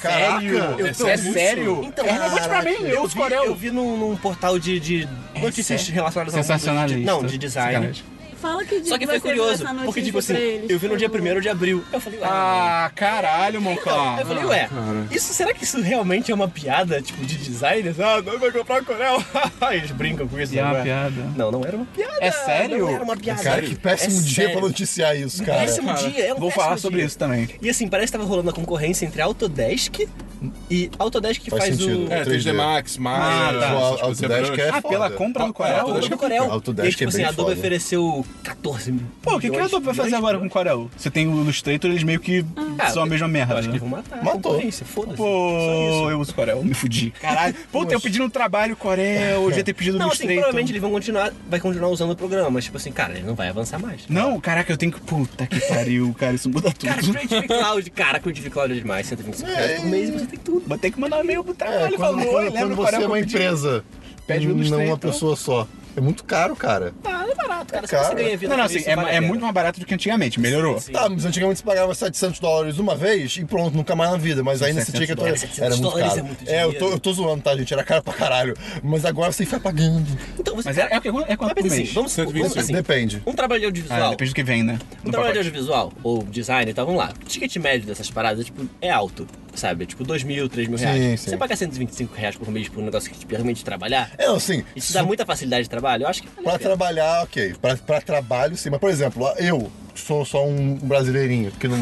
Caraca, 0.00 0.40
Sério? 0.40 0.56
eu 0.78 0.94
tô 0.94 1.06
é 1.08 1.16
muito- 1.18 1.32
sério? 1.34 1.80
Então, 1.84 2.06
é 2.06 2.12
negócio 2.12 2.48
pra 2.48 2.62
mim, 2.62 2.70
eu 2.84 3.02
uso 3.02 3.14
vi, 3.14 3.20
Corel. 3.20 3.44
eu 3.44 3.54
vi 3.54 3.70
num, 3.70 3.98
num 3.98 4.16
portal 4.16 4.58
de, 4.58 4.80
de 4.80 5.06
notícias 5.38 5.82
sério? 5.82 5.94
relacionadas 5.94 6.32
ao 6.34 6.38
mundo 6.40 6.46
Sensacionalista. 6.46 6.98
de, 7.00 7.04
não, 7.04 7.22
de 7.22 7.36
design. 7.36 7.72
Sacanagem. 7.74 8.04
Fala 8.40 8.64
que 8.64 8.80
dia 8.80 8.88
Só 8.90 8.98
que 8.98 9.06
foi 9.06 9.20
curioso, 9.20 9.64
porque 9.84 10.02
tipo 10.02 10.18
assim, 10.18 10.34
eles, 10.34 10.70
eu 10.70 10.78
vi 10.78 10.88
no 10.88 10.96
dia 10.96 11.08
favor. 11.10 11.36
1 11.36 11.40
de 11.40 11.48
abril. 11.48 11.84
Eu 11.92 12.00
falei, 12.00 12.18
ué. 12.20 12.26
Ah, 12.28 12.90
caralho, 12.94 13.60
Monclar. 13.60 14.20
eu 14.20 14.26
falei, 14.26 14.44
ué, 14.44 14.68
isso, 15.10 15.32
será 15.34 15.52
que 15.52 15.64
isso 15.64 15.80
realmente 15.80 16.32
é 16.32 16.34
uma 16.34 16.48
piada, 16.48 17.02
tipo, 17.02 17.24
de 17.24 17.36
designers? 17.36 18.00
Ah, 18.00 18.22
não 18.22 18.38
vai 18.38 18.50
comprar 18.50 18.82
Corel. 18.84 19.22
Eles 19.72 19.90
brincam 19.90 20.26
com 20.26 20.40
isso, 20.40 20.54
E 20.54 20.58
é 20.58 20.62
uma 20.62 20.72
não 20.72 20.80
é? 20.80 20.82
piada. 20.82 21.22
Não, 21.36 21.50
não 21.52 21.64
era 21.64 21.76
uma 21.76 21.86
piada. 21.86 22.16
É 22.20 22.30
sério? 22.30 22.78
Não 22.86 22.94
era 22.94 23.04
uma 23.04 23.16
piada. 23.16 23.42
Cara, 23.42 23.62
que 23.62 23.74
péssimo 23.74 24.18
É 24.18 24.22
dia 24.22 24.34
sério. 24.34 24.52
pra 24.52 24.60
noticiar 24.62 25.16
isso, 25.16 25.44
cara. 25.44 25.60
Péssimo 25.60 25.94
dia, 25.94 26.26
é 26.26 26.34
um 26.34 26.38
Vou 26.38 26.50
falar 26.50 26.78
sobre 26.78 26.98
dia. 27.00 27.06
isso 27.06 27.18
também. 27.18 27.48
E 27.60 27.68
assim, 27.68 27.88
parece 27.88 28.10
que 28.10 28.18
tava 28.18 28.28
rolando 28.28 28.48
a 28.50 28.52
concorrência 28.52 29.04
entre 29.04 29.20
Autodesk 29.20 30.08
e 30.70 30.90
Autodesk 30.98 31.42
que 31.42 31.50
Faz 31.50 31.64
faz, 31.64 31.76
sentido. 31.76 32.08
o... 32.08 32.12
É, 32.12 32.24
3D 32.24 32.44
3D 32.44 32.52
Max, 32.54 32.96
Maya, 32.96 33.18
Ah, 33.18 33.52
tá. 33.52 33.66
essas 33.66 33.72
O 33.72 33.98
coisas, 34.06 34.22
Autodesk 34.22 34.58
é 34.58 34.68
Ah, 34.70 34.80
pela 34.82 35.10
compra 35.10 35.44
do 35.44 35.50
Ah, 35.50 35.52
Corel? 35.52 35.80
Autodesk 35.80 36.16
Corel. 36.16 36.50
Autodesk 36.50 36.88
e, 36.88 36.92
tipo 36.96 37.04
é 37.04 37.08
assim, 37.12 37.24
a 37.24 37.28
Adobe 37.28 37.52
ofereceu 37.52 38.24
14 38.42 38.92
mil. 38.92 39.02
Pô, 39.22 39.36
o 39.36 39.40
que, 39.40 39.50
que 39.50 39.56
a 39.58 39.64
Adobe 39.64 39.84
vai 39.86 39.94
fazer 39.94 40.14
agora 40.16 40.38
com 40.38 40.46
o 40.46 40.50
Corel? 40.50 40.90
Você 40.96 41.10
tem 41.10 41.26
o 41.28 41.40
Illustrator, 41.42 41.90
eles 41.90 42.02
meio 42.02 42.20
que 42.20 42.44
Ah, 42.78 42.90
são 42.90 43.02
a 43.02 43.06
mesma 43.06 43.28
merda. 43.28 43.54
Eu 43.54 43.58
acho 43.58 43.68
que 43.68 43.72
né? 43.72 43.78
eles 43.78 43.88
vão 43.88 43.98
matar. 43.98 44.18
a 44.18 44.22
Matou. 44.24 44.60
Foda-se. 44.60 45.16
Pô, 45.16 45.48
isso. 45.90 46.10
eu 46.10 46.20
uso 46.20 46.34
Corel, 46.34 46.64
me 46.64 46.74
fudi. 46.74 47.10
Caralho. 47.20 47.54
Pô, 47.70 47.84
eu 47.84 48.00
pedindo 48.00 48.24
um 48.24 48.30
trabalho 48.30 48.76
Corel, 48.76 49.42
eu 49.42 49.48
devia 49.48 49.64
ter 49.64 49.74
pedido 49.74 49.98
Não, 49.98 50.06
assim, 50.06 50.24
Illustrator. 50.24 50.36
provavelmente 50.42 50.72
eles 50.72 50.80
vão 50.82 50.90
continuar, 50.90 51.32
vai 51.48 51.60
continuar 51.60 51.88
usando 51.88 52.10
o 52.12 52.16
programa, 52.16 52.50
mas 52.50 52.64
tipo 52.64 52.76
assim, 52.76 52.92
cara, 52.92 53.14
ele 53.14 53.26
não 53.26 53.34
vai 53.34 53.48
avançar 53.48 53.78
mais. 53.78 54.02
Não, 54.08 54.40
caraca, 54.40 54.72
eu 54.72 54.76
tenho 54.76 54.92
que. 54.92 55.00
Puta 55.00 55.46
que 55.46 55.60
pariu, 55.60 56.14
cara, 56.18 56.34
isso 56.34 56.48
muda 56.48 56.70
tudo. 56.72 56.88
Cara, 56.88 57.02
Creative 57.02 57.46
Cloud, 57.48 57.90
cara, 57.90 58.20
Creative 58.20 58.50
Cloud 58.50 58.72
é 58.72 58.76
demais, 58.76 59.06
125 59.06 59.50
reais 59.50 59.80
por 59.80 59.86
mês 59.90 60.08
e 60.08 60.12
você 60.12 60.26
tem 60.26 60.38
tudo. 60.38 60.62
Vou 60.66 60.78
ter 60.78 60.90
que 60.90 61.00
mandar 61.00 61.18
um 61.18 61.24
e-mail 61.24 61.42
pro 61.44 61.52
É, 61.52 61.56
trabalho 61.56 61.96
quando, 61.96 61.98
falando, 61.98 62.26
quando- 62.30 62.52
quando 62.52 62.72
o 62.72 62.76
você 62.76 62.84
Corel 62.92 63.02
é 63.02 63.06
uma 63.06 63.20
empresa, 63.20 63.84
Pede 64.26 64.46
o 64.46 64.50
não 64.50 64.56
uma 64.56 64.64
Illustrator. 64.64 64.98
pessoa 64.98 65.36
só. 65.36 65.66
É 65.96 66.00
muito 66.00 66.22
caro, 66.24 66.54
cara. 66.54 66.92
Ah, 67.04 67.24
não 67.24 67.32
é 67.32 67.34
barato, 67.34 67.72
cara. 67.72 67.86
Se 67.86 67.92
Cara. 67.92 68.04
você 68.08 68.14
ganha 68.14 68.36
vida 68.36 68.48
Não, 68.50 68.56
não, 68.58 68.64
assim, 68.64 68.78
isso, 68.78 68.88
é, 68.90 68.94
vale 68.96 69.10
é 69.10 69.20
muito 69.20 69.40
mais 69.42 69.52
barato 69.54 69.80
do 69.80 69.86
que 69.86 69.92
antigamente, 69.94 70.38
melhorou. 70.40 70.80
Sim. 70.80 70.92
Tá, 70.92 71.08
mas 71.08 71.24
antigamente 71.24 71.58
você 71.58 71.64
pagava 71.64 71.94
700 71.94 72.38
dólares 72.38 72.78
uma 72.78 72.94
vez 72.94 73.36
e 73.36 73.44
pronto, 73.44 73.76
nunca 73.76 73.96
mais 73.96 74.10
na 74.12 74.16
vida. 74.16 74.42
Mas 74.44 74.62
aí 74.62 74.72
nesse 74.72 74.92
700 74.92 75.00
ticket 75.00 75.16
dólares. 75.16 75.40
700 75.40 75.58
era 75.62 75.76
muito 75.76 75.98
caro. 75.98 76.18
é 76.18 76.22
muito 76.22 76.48
É, 76.50 76.64
eu 76.64 76.78
tô, 76.78 76.90
eu 76.90 76.98
tô 77.00 77.12
zoando, 77.12 77.42
tá, 77.42 77.56
gente? 77.56 77.72
Era 77.72 77.82
caro 77.84 78.02
pra 78.02 78.12
caralho. 78.14 78.56
Mas 78.82 79.04
agora 79.04 79.32
você 79.32 79.44
vai 79.44 79.60
pagando. 79.60 80.06
Então 80.38 80.54
você. 80.54 80.68
Mas 80.68 80.78
é, 80.78 80.88
é, 80.90 80.98
o 80.98 81.00
que- 81.00 81.08
é 81.08 81.12
quanto 81.36 81.40
Mas 81.40 81.54
por 81.54 81.62
mês? 81.62 81.72
assim, 81.72 81.82
vamos, 81.92 82.16
vamos 82.16 82.32
125. 82.32 82.58
assim, 82.60 82.72
Depende. 82.72 83.22
um 83.26 83.32
trabalho 83.32 83.60
de 83.60 83.66
audiovisual. 83.66 84.02
Ah, 84.06 84.10
depende 84.10 84.30
do 84.30 84.34
que 84.34 84.42
vem, 84.44 84.62
né? 84.62 84.78
Um 85.04 85.10
trabalho 85.10 85.32
de 85.32 85.38
audiovisual 85.38 85.92
ou 86.02 86.22
design 86.24 86.70
e 86.70 86.74
tal, 86.74 86.86
vamos 86.86 87.00
lá. 87.00 87.12
O 87.20 87.24
ticket 87.26 87.56
médio 87.56 87.86
dessas 87.86 88.10
paradas 88.10 88.44
tipo, 88.46 88.64
é 88.80 88.90
alto, 88.90 89.26
sabe? 89.60 89.84
É 89.84 89.86
tipo 89.86 90.02
2 90.02 90.22
mil, 90.24 90.48
3 90.48 90.68
mil 90.68 90.78
Sim, 90.78 90.84
reais. 90.86 91.20
sim. 91.20 91.30
Você 91.30 91.36
pagar 91.36 91.56
125 91.56 92.14
reais 92.14 92.36
por 92.36 92.50
mês 92.50 92.68
por 92.68 92.80
um 92.80 92.84
negócio 92.84 93.10
que 93.10 93.18
te 93.18 93.26
permite 93.26 93.64
trabalhar, 93.64 94.10
É, 94.18 94.26
assim, 94.26 94.64
isso 94.74 94.92
dá 94.92 95.02
muita 95.02 95.24
facilidade 95.26 95.64
de 95.64 95.70
trabalho, 95.70 96.04
eu 96.04 96.08
acho 96.08 96.22
que 96.22 96.28
vale 96.36 96.48
a 96.48 96.50
pra 96.50 96.58
trabalhar, 96.58 97.22
ok. 97.22 97.54
Pra, 97.60 97.76
pra 97.76 98.00
trabalho, 98.00 98.56
sim. 98.56 98.70
Mas, 98.70 98.80
por 98.80 98.90
exemplo, 98.90 99.26
eu 99.38 99.70
sou 99.94 100.24
só 100.24 100.46
um 100.46 100.76
brasileirinho, 100.76 101.50
que 101.52 101.68
não, 101.68 101.76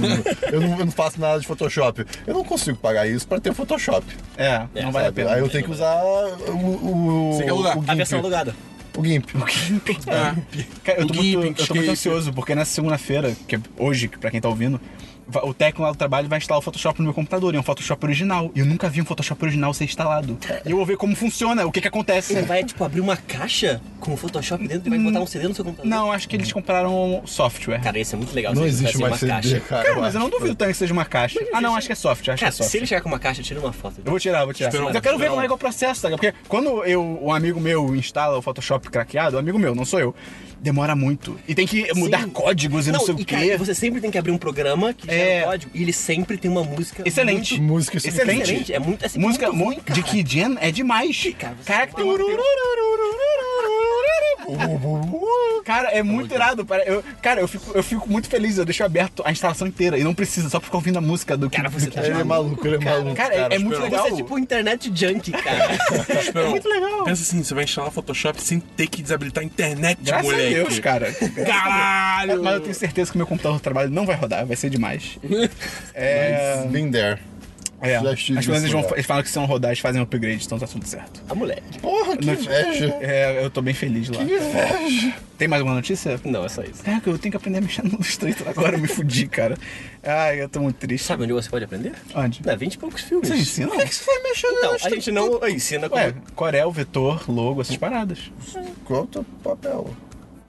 eu, 0.52 0.60
não, 0.60 0.78
eu 0.80 0.84
não 0.86 0.92
faço 0.92 1.20
nada 1.20 1.38
de 1.40 1.46
Photoshop. 1.46 2.04
Eu 2.26 2.34
não 2.34 2.42
consigo 2.44 2.76
pagar 2.78 3.06
isso 3.06 3.26
pra 3.28 3.38
ter 3.40 3.54
Photoshop. 3.54 4.04
É, 4.36 4.62
É, 4.74 4.82
não 4.82 4.90
vale 4.92 5.08
a 5.08 5.12
pena. 5.12 5.32
Aí 5.34 5.40
eu 5.40 5.48
tenho 5.48 5.64
que 5.64 5.70
usar 5.70 6.02
o, 6.02 6.52
o, 6.52 7.32
Você 7.34 7.44
quer 7.44 7.50
alugar? 7.50 7.76
o 7.76 7.80
A 7.80 7.84
GIMP. 7.84 7.96
versão 7.96 8.18
alugada. 8.18 8.54
O 8.96 9.04
GIMP. 9.04 9.28
Cara, 10.84 11.00
eu 11.00 11.06
tô, 11.06 11.12
O 11.12 11.16
muito, 11.16 11.42
Gimp, 11.42 11.58
eu 11.60 11.66
tô 11.66 11.74
muito 11.74 11.90
ansioso, 11.90 12.32
porque 12.32 12.54
nessa 12.54 12.72
segunda-feira, 12.72 13.34
que 13.46 13.56
é 13.56 13.60
hoje, 13.76 14.08
pra 14.08 14.30
quem 14.30 14.40
tá 14.40 14.48
ouvindo, 14.48 14.80
o 15.42 15.54
técnico 15.54 15.82
lá 15.82 15.90
do 15.92 15.96
trabalho 15.96 16.28
vai 16.28 16.38
instalar 16.38 16.58
o 16.58 16.62
Photoshop 16.62 16.98
no 16.98 17.04
meu 17.04 17.14
computador, 17.14 17.52
e 17.54 17.56
é 17.56 17.60
um 17.60 17.62
Photoshop 17.62 18.04
original. 18.04 18.50
E 18.54 18.60
eu 18.60 18.66
nunca 18.66 18.88
vi 18.88 19.02
um 19.02 19.04
Photoshop 19.04 19.42
original 19.44 19.72
ser 19.74 19.84
instalado. 19.84 20.38
E 20.64 20.70
eu 20.70 20.76
vou 20.76 20.86
ver 20.86 20.96
como 20.96 21.14
funciona, 21.14 21.66
o 21.66 21.72
que 21.72 21.80
que 21.80 21.88
acontece. 21.88 22.34
Você 22.34 22.42
vai, 22.42 22.64
tipo, 22.64 22.82
abrir 22.82 23.00
uma 23.00 23.16
caixa 23.16 23.80
com 24.00 24.14
o 24.14 24.16
Photoshop 24.16 24.66
dentro 24.66 24.86
e 24.86 24.90
vai 24.90 24.98
botar 24.98 25.20
um 25.20 25.26
CD 25.26 25.48
no 25.48 25.54
seu 25.54 25.64
computador. 25.64 25.88
Não, 25.90 26.10
acho 26.12 26.28
que 26.28 26.36
eles 26.36 26.52
compraram 26.52 27.22
software. 27.26 27.80
Cara, 27.80 27.98
isso 27.98 28.14
é 28.14 28.18
muito 28.18 28.34
legal. 28.34 28.54
Não 28.54 28.62
se 28.62 28.68
existe 28.68 28.98
mais 28.98 29.12
uma 29.12 29.18
CD, 29.18 29.32
caixa. 29.32 29.60
cara. 29.60 29.84
Cara, 29.84 30.00
mas 30.00 30.14
eu 30.14 30.20
não 30.20 30.30
duvido 30.30 30.54
também 30.54 30.72
que 30.72 30.78
seja 30.78 30.92
uma 30.92 31.04
caixa. 31.04 31.40
Ah, 31.52 31.60
não, 31.60 31.74
acho 31.76 31.86
que 31.86 31.92
é 31.92 31.96
software, 31.96 32.34
acho 32.34 32.40
Cara, 32.40 32.52
que 32.52 32.54
é 32.54 32.56
software. 32.56 32.70
se 32.70 32.76
ele 32.76 32.86
chegar 32.86 33.00
com 33.02 33.08
uma 33.08 33.18
caixa, 33.18 33.42
tira 33.42 33.60
uma 33.60 33.72
foto. 33.72 34.00
Eu 34.04 34.10
vou 34.10 34.20
tirar, 34.20 34.44
vou 34.44 34.54
tirar. 34.54 34.72
Mas 34.72 34.94
eu 34.94 35.02
quero 35.02 35.18
ver 35.18 35.28
como 35.28 35.40
é 35.42 35.46
que 35.46 35.52
é 35.52 35.54
o 35.54 35.58
processo, 35.58 36.02
tá? 36.02 36.10
Porque 36.10 36.32
quando 36.48 36.84
eu, 36.84 37.18
um 37.22 37.32
amigo 37.32 37.60
meu 37.60 37.94
instala 37.94 38.38
o 38.38 38.42
Photoshop 38.42 38.88
craqueado, 38.90 39.36
um 39.36 39.40
amigo 39.40 39.58
meu, 39.58 39.74
não 39.74 39.84
sou 39.84 40.00
eu, 40.00 40.14
demora 40.60 40.94
muito. 40.96 41.38
E 41.46 41.54
tem 41.54 41.66
que 41.66 41.92
mudar 41.94 42.22
Sim. 42.22 42.30
códigos 42.30 42.86
e 42.86 42.92
não, 42.92 43.00
sei 43.00 43.14
o 43.14 43.20
e, 43.20 43.24
quê. 43.24 43.34
cara, 43.36 43.58
você 43.58 43.74
sempre 43.74 44.00
tem 44.00 44.10
que 44.10 44.18
abrir 44.18 44.32
um 44.32 44.38
programa 44.38 44.92
que 44.92 45.06
gera 45.06 45.18
É. 45.18 45.42
um 45.42 45.44
código 45.50 45.70
e 45.74 45.82
ele 45.82 45.92
sempre 45.92 46.36
tem 46.36 46.50
uma 46.50 46.64
música 46.64 47.02
Excelente. 47.06 47.54
muito 47.60 47.68
Música 47.78 47.96
Excelente. 47.98 48.42
excelente. 48.42 48.72
É 48.72 48.78
muito, 48.78 49.06
assim, 49.06 49.18
Música 49.18 49.52
muito 49.52 49.64
ruim, 49.64 49.80
cara. 49.80 49.94
de 49.94 50.02
Kid 50.02 50.30
Gen 50.32 50.56
é 50.60 50.70
demais. 50.70 51.32
cara, 51.38 51.56
Caraca, 51.64 51.94
tem 51.94 52.04
Cara, 55.64 55.88
é 55.90 56.02
muito 56.02 56.34
irado. 56.34 56.64
para- 56.64 56.82
Eu, 56.84 57.04
cara, 57.20 57.40
eu 57.40 57.48
fico, 57.48 57.70
eu 57.76 57.82
fico 57.82 58.08
muito 58.10 58.28
feliz. 58.28 58.56
Eu 58.56 58.64
deixo 58.64 58.82
aberto 58.82 59.22
a 59.26 59.30
instalação 59.30 59.66
inteira 59.66 59.98
e 59.98 60.04
não 60.04 60.14
precisa, 60.14 60.48
só 60.48 60.58
pra 60.58 60.64
ficar 60.66 60.78
ouvindo 60.78 60.96
a 60.96 61.00
música 61.00 61.36
do 61.36 61.50
Cara, 61.50 61.68
que. 61.68 61.74
você 61.78 61.86
do 61.86 61.92
tá 61.92 62.06
Ele 62.06 62.18
é 62.20 62.24
maluco, 62.24 62.66
ele 62.66 62.76
é 62.76 62.78
maluco. 62.78 63.14
Cara, 63.14 63.34
é- 63.34 63.38
é 63.56 63.58
muito 63.58 63.74
Esperão. 63.74 63.82
legal. 63.84 64.04
Você 64.06 64.12
é 64.12 64.16
tipo 64.16 64.38
internet 64.38 64.90
junk, 64.94 65.30
cara. 65.32 65.74
Esperão, 66.20 66.46
É 66.46 66.50
muito 66.50 66.68
legal. 66.68 67.04
Pensa 67.04 67.22
assim, 67.22 67.42
você 67.44 67.52
vai 67.54 67.64
instalar 67.64 67.90
Photoshop 67.90 68.40
sem 68.42 68.58
ter 68.60 68.86
que 68.86 69.02
desabilitar 69.02 69.42
a 69.42 69.46
internet, 69.46 69.98
Graças 70.02 70.24
moleque. 70.24 70.47
A 70.48 70.62
Deus, 70.62 70.78
cara. 70.80 71.12
Caralho! 71.12 72.42
Mas 72.42 72.54
eu 72.54 72.60
tenho 72.60 72.74
certeza 72.74 73.10
que 73.12 73.16
meu 73.18 73.26
computador 73.26 73.58
de 73.58 73.62
trabalho 73.62 73.90
não 73.90 74.04
vai 74.06 74.16
rodar, 74.16 74.46
vai 74.46 74.56
ser 74.56 74.70
demais. 74.70 75.18
É. 75.94 76.66
Been 76.70 76.90
there. 76.90 77.18
é. 77.80 77.96
As 77.96 78.22
coisas 78.26 78.62
nesse 78.62 78.68
vão, 78.72 78.84
eles 78.92 79.06
falam 79.06 79.22
que 79.22 79.30
se 79.30 79.36
não 79.36 79.46
rodar, 79.46 79.70
eles 79.70 79.80
fazem 79.80 80.00
um 80.00 80.04
upgrade, 80.04 80.44
então 80.44 80.58
tá 80.58 80.66
tudo 80.66 80.86
certo. 80.86 81.22
A 81.28 81.34
moleque. 81.34 81.78
Porra, 81.80 82.16
que 82.16 82.28
inveja. 82.28 82.96
É, 83.00 83.44
eu 83.44 83.50
tô 83.50 83.62
bem 83.62 83.74
feliz 83.74 84.08
lá. 84.08 84.16
Que 84.16 84.32
inveja. 84.34 85.14
Tem 85.36 85.46
mais 85.46 85.60
alguma 85.60 85.76
notícia? 85.76 86.20
Não, 86.24 86.44
é 86.44 86.48
só 86.48 86.62
isso. 86.62 86.82
Caraca, 86.82 87.08
eu 87.08 87.18
tenho 87.18 87.30
que 87.30 87.36
aprender 87.36 87.58
a 87.58 87.60
mexer 87.60 87.82
no 87.84 87.90
Illustrator 87.90 88.48
agora, 88.48 88.74
eu 88.76 88.80
me 88.80 88.88
fudi, 88.88 89.28
cara. 89.28 89.56
Ai, 90.02 90.42
eu 90.42 90.48
tô 90.48 90.60
muito 90.60 90.76
triste. 90.76 91.04
Sabe 91.06 91.22
onde 91.22 91.32
você 91.32 91.48
pode 91.48 91.64
aprender? 91.64 91.92
Onde? 92.14 92.44
Na 92.44 92.56
20 92.56 92.74
e 92.74 92.78
poucos 92.78 93.02
filmes. 93.02 93.28
Você 93.28 93.36
ensina? 93.36 93.68
Como 93.68 93.80
é 93.80 93.86
que 93.86 93.94
você 93.94 94.04
vai 94.04 94.22
mexer 94.24 94.48
no 94.48 94.56
Então, 94.58 94.72
a 94.74 94.90
gente 94.90 95.12
não 95.12 95.48
ensina 95.48 95.88
como... 95.88 96.02
Ué, 96.02 96.14
Corel, 96.34 96.72
vetor, 96.72 97.24
logo, 97.30 97.60
essas 97.60 97.76
paradas. 97.76 98.18
Qual 98.84 99.00
é 99.00 99.02
o 99.04 99.06
teu 99.06 99.24
papel? 99.44 99.90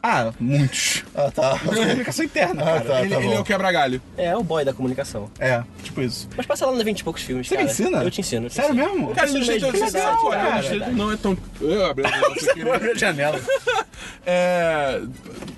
Ah, 0.01 0.31
muitos. 0.39 1.03
Ah, 1.13 1.29
tá. 1.29 1.59
Comunicação 1.59 2.23
interna, 2.23 2.61
Ah, 2.61 2.65
cara. 2.65 2.81
tá. 2.81 3.01
ele, 3.01 3.15
ele 3.15 3.33
é 3.33 3.39
o 3.39 3.43
quebra-galho. 3.43 4.01
É, 4.17 4.35
o 4.35 4.41
boy 4.43 4.63
da 4.63 4.73
comunicação. 4.73 5.29
É, 5.39 5.61
tipo 5.83 6.01
isso. 6.01 6.29
Mas 6.37 6.45
passa 6.45 6.65
lá 6.65 6.71
na 6.71 6.83
20 6.83 6.99
e 6.99 7.03
poucos 7.03 7.21
filmes, 7.21 7.47
Você 7.47 7.55
me 7.55 7.63
cara. 7.63 7.71
ensina? 7.71 8.03
Eu 8.03 8.11
te 8.11 8.21
ensino. 8.21 8.45
eu 8.45 8.49
te 8.49 8.55
Sério 8.55 8.71
ensino. 8.75 8.85
mesmo? 8.93 9.09
Eu 9.09 9.15
Cara, 9.15 9.27
te 9.27 9.37
ensino 9.37 9.45
Illustrator, 9.57 9.73
mesmo, 9.73 9.85
você 9.87 9.91
verdade, 9.97 10.17
sabe, 10.21 10.29
cara, 10.29 10.41
cara, 10.41 10.49
Illustrator 10.55 10.79
verdade. 10.79 10.97
não 10.97 11.11
é 11.11 11.17
tão... 11.17 11.37
Eu 11.61 11.85
abri 11.85 12.05
a 12.05 12.09
janela 12.09 12.35
sem 12.39 12.53
querer. 12.53 12.71
Abre 12.75 12.91
a 12.91 12.95
janela. 12.95 13.39
É... 14.25 15.01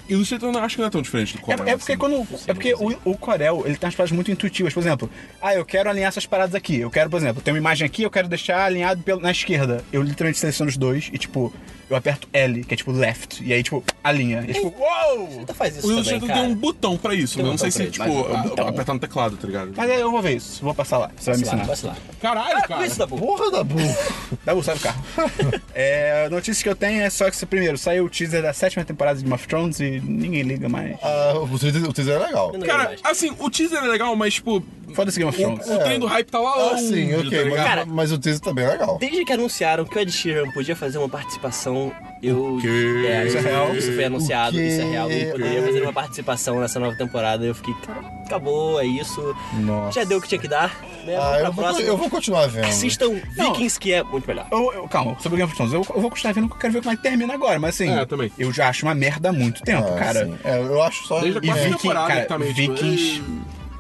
Illustrator 0.10 0.52
não 0.52 0.60
acho 0.64 0.76
que 0.76 0.82
não 0.82 0.88
é 0.88 0.92
tão 0.92 1.02
diferente 1.02 1.36
do 1.36 1.42
Corel. 1.42 1.66
É, 1.66 1.72
é 1.72 1.78
porque 1.78 1.92
assim. 1.94 2.00
quando. 2.00 2.28
É 2.48 2.54
porque 2.54 2.74
o, 2.74 2.98
o 3.06 3.18
Corel, 3.18 3.64
ele 3.66 3.76
tem 3.76 3.88
umas 3.88 3.96
paradas 3.96 4.12
muito 4.12 4.32
intuitivas. 4.32 4.74
Por 4.74 4.80
exemplo, 4.80 5.10
ah, 5.42 5.54
eu 5.54 5.64
quero 5.66 5.90
alinhar 5.90 6.08
essas 6.10 6.26
paradas 6.26 6.56
aqui. 6.56 6.80
Eu 6.80 6.90
quero, 6.90 7.10
por 7.10 7.18
exemplo, 7.18 7.42
tem 7.42 7.54
uma 7.54 7.58
imagem 7.60 7.86
aqui, 7.86 8.04
eu 8.04 8.10
quero 8.10 8.28
deixar 8.28 8.66
alinhado 8.66 9.04
pelo- 9.04 9.22
na 9.22 9.32
esquerda. 9.32 9.84
Eu 9.92 10.02
literalmente 10.02 10.40
seleciono 10.40 10.70
os 10.70 10.78
dois 10.78 11.10
e, 11.14 11.18
tipo, 11.18 11.54
eu 11.94 11.98
aperto 11.98 12.28
L, 12.34 12.64
que 12.64 12.74
é 12.74 12.78
tipo 12.78 12.92
left. 12.92 13.44
E 13.44 13.52
aí, 13.54 13.62
tipo, 13.64 13.84
alinha. 14.04 14.44
E, 14.48 14.54
tipo, 14.54 14.74
uou! 14.78 15.44
Tu 15.46 15.54
faz 15.54 15.76
isso 15.78 15.88
O 15.92 16.04
também, 16.04 16.20
cara. 16.22 16.34
tem 16.42 16.52
um 16.52 16.56
botão 16.56 16.98
pra 16.98 17.14
isso, 17.14 17.36
Tem 17.36 17.44
né? 17.44 17.50
um 17.50 17.52
Não 17.54 17.58
sei 17.58 17.72
se, 17.72 17.86
tipo, 17.92 18.06
mas- 18.08 18.68
apertar 18.68 18.94
no 18.94 19.00
teclado, 19.00 19.38
tá 19.38 19.48
ligado? 19.48 19.72
Mas 19.76 19.90
aí 19.90 20.00
eu 20.00 20.12
vou 20.12 20.22
ver 20.22 20.36
isso. 20.38 20.64
Vou 20.64 20.74
passar 20.74 20.98
lá. 20.98 21.12
Você 21.18 21.32
vai 21.32 21.38
me 21.40 21.46
ensinar. 21.46 21.64
vacilar. 21.66 21.98
Caralho, 22.22 22.62
cara. 22.68 22.86
Isso, 22.86 22.98
Dabu. 22.98 23.18
Porra 23.18 23.52
da 23.52 23.64
burra. 23.64 23.98
Dá 24.46 24.54
o 24.54 24.64
sai 24.64 24.76
do 24.76 24.82
carro. 24.82 25.04
é, 25.74 26.30
notícia 26.30 26.64
que 26.64 26.70
eu 26.70 26.76
tenho 26.76 27.02
é 27.02 27.10
só 27.10 27.30
que, 27.30 27.46
primeiro, 27.46 27.78
saiu 27.78 28.06
o 28.06 28.10
teaser 28.10 28.42
da 28.42 28.54
sétima 28.54 28.84
temporada 28.86 29.18
de 29.18 29.24
Game 29.24 29.34
of 29.34 29.48
Thrones 29.48 29.80
e 29.80 30.00
ninguém 30.04 30.44
liga 30.44 30.70
mais. 30.70 30.98
Ah, 31.02 31.34
o 31.36 31.58
teaser, 31.60 31.84
o 31.84 31.94
teaser 31.94 32.16
é 32.22 32.26
legal. 32.26 32.52
Cara, 32.66 32.96
assim, 33.04 33.32
o 33.40 33.50
teaser 33.50 33.84
é 33.84 33.88
legal, 33.88 34.16
mas, 34.16 34.36
tipo, 34.36 34.64
Foda-se 34.94 35.18
Game 35.20 35.30
of 35.30 35.42
o, 35.42 35.46
Thrones. 35.56 35.68
o 35.70 35.80
trem 35.86 36.00
do 36.00 36.06
hype 36.06 36.30
tá 36.30 36.38
lá 36.40 36.74
Ah, 36.74 36.78
sim, 36.78 37.16
ok. 37.16 37.44
tá 37.44 37.50
mas? 37.50 37.64
Cara- 37.64 37.86
mas 37.86 38.12
o 38.12 38.18
teaser 38.18 38.42
também 38.42 38.66
é 38.66 38.70
legal. 38.72 38.98
Desde 39.00 39.24
que 39.24 39.32
anunciaram 39.32 39.86
que 39.86 39.98
o 39.98 40.00
Ed 40.02 40.12
Sheeran 40.12 40.52
podia 40.52 40.76
fazer 40.76 40.98
uma 40.98 41.08
participação, 41.08 41.81
eu. 42.22 42.58
quê? 42.62 43.06
É, 43.08 43.26
Isso 43.28 43.38
é 43.38 43.42
real? 43.42 43.76
Isso 43.76 43.94
foi 43.94 44.04
anunciado, 44.06 44.60
isso 44.60 44.82
é 44.82 44.86
real. 44.92 45.10
Ele 45.10 45.32
poderia 45.32 45.62
fazer 45.64 45.82
uma 45.82 45.94
participação 45.94 46.60
nessa 46.60 46.80
nova 46.80 46.96
temporada. 46.96 47.46
Eu 47.46 47.56
fiquei, 47.56 47.74
cara, 47.86 48.00
acabou, 48.26 48.80
é 48.80 48.86
isso. 48.86 49.36
Nossa. 49.62 50.00
Já 50.02 50.06
deu 50.06 50.18
o 50.18 50.22
que 50.22 50.28
tinha 50.28 50.40
que 50.42 50.48
dar. 50.48 50.76
Né? 51.06 51.16
Ah, 51.20 51.40
eu 51.46 51.52
vou, 51.52 51.80
eu 51.80 51.98
vou 51.98 52.10
continuar 52.10 52.48
vendo. 52.48 52.66
Assistam 52.66 53.10
Não. 53.36 53.54
Vikings, 53.54 53.80
que 53.80 53.92
é 53.94 54.04
muito 54.04 54.28
melhor. 54.28 54.48
Eu, 54.52 54.74
eu- 54.74 54.88
calma, 54.88 55.16
sobre 55.20 55.36
o 55.36 55.38
Game 55.38 55.44
of 55.50 55.56
Thrones, 55.56 55.74
eu, 55.74 55.86
eu 55.96 56.02
vou 56.02 56.10
continuar 56.12 56.34
vendo 56.34 56.48
porque 56.48 56.58
eu 56.58 56.62
quero 56.62 56.74
ver 56.74 56.80
como 56.82 56.94
é 56.94 56.96
que 56.96 57.02
termina 57.04 57.34
agora, 57.34 57.60
mas 57.60 57.74
assim, 57.76 57.90
É, 57.90 58.06
também. 58.06 58.32
eu 58.38 58.52
já 58.54 58.70
acho 58.70 58.86
uma 58.86 58.94
merda 58.94 59.30
há 59.30 59.34
muito 59.34 59.62
tempo, 59.64 59.88
Ah, 59.88 59.98
cara. 59.98 60.30
É, 60.44 60.58
eu 60.60 60.82
acho 60.84 61.08
só. 61.08 61.20
Desde 61.22 61.40
a 61.40 61.56
E 61.56 61.70
Viking, 61.70 61.90
cara, 61.90 62.22
que 62.22 62.28
tá 62.28 62.38
meio, 62.38 62.54
tipo, 62.54 62.74
Vikings 62.76 63.24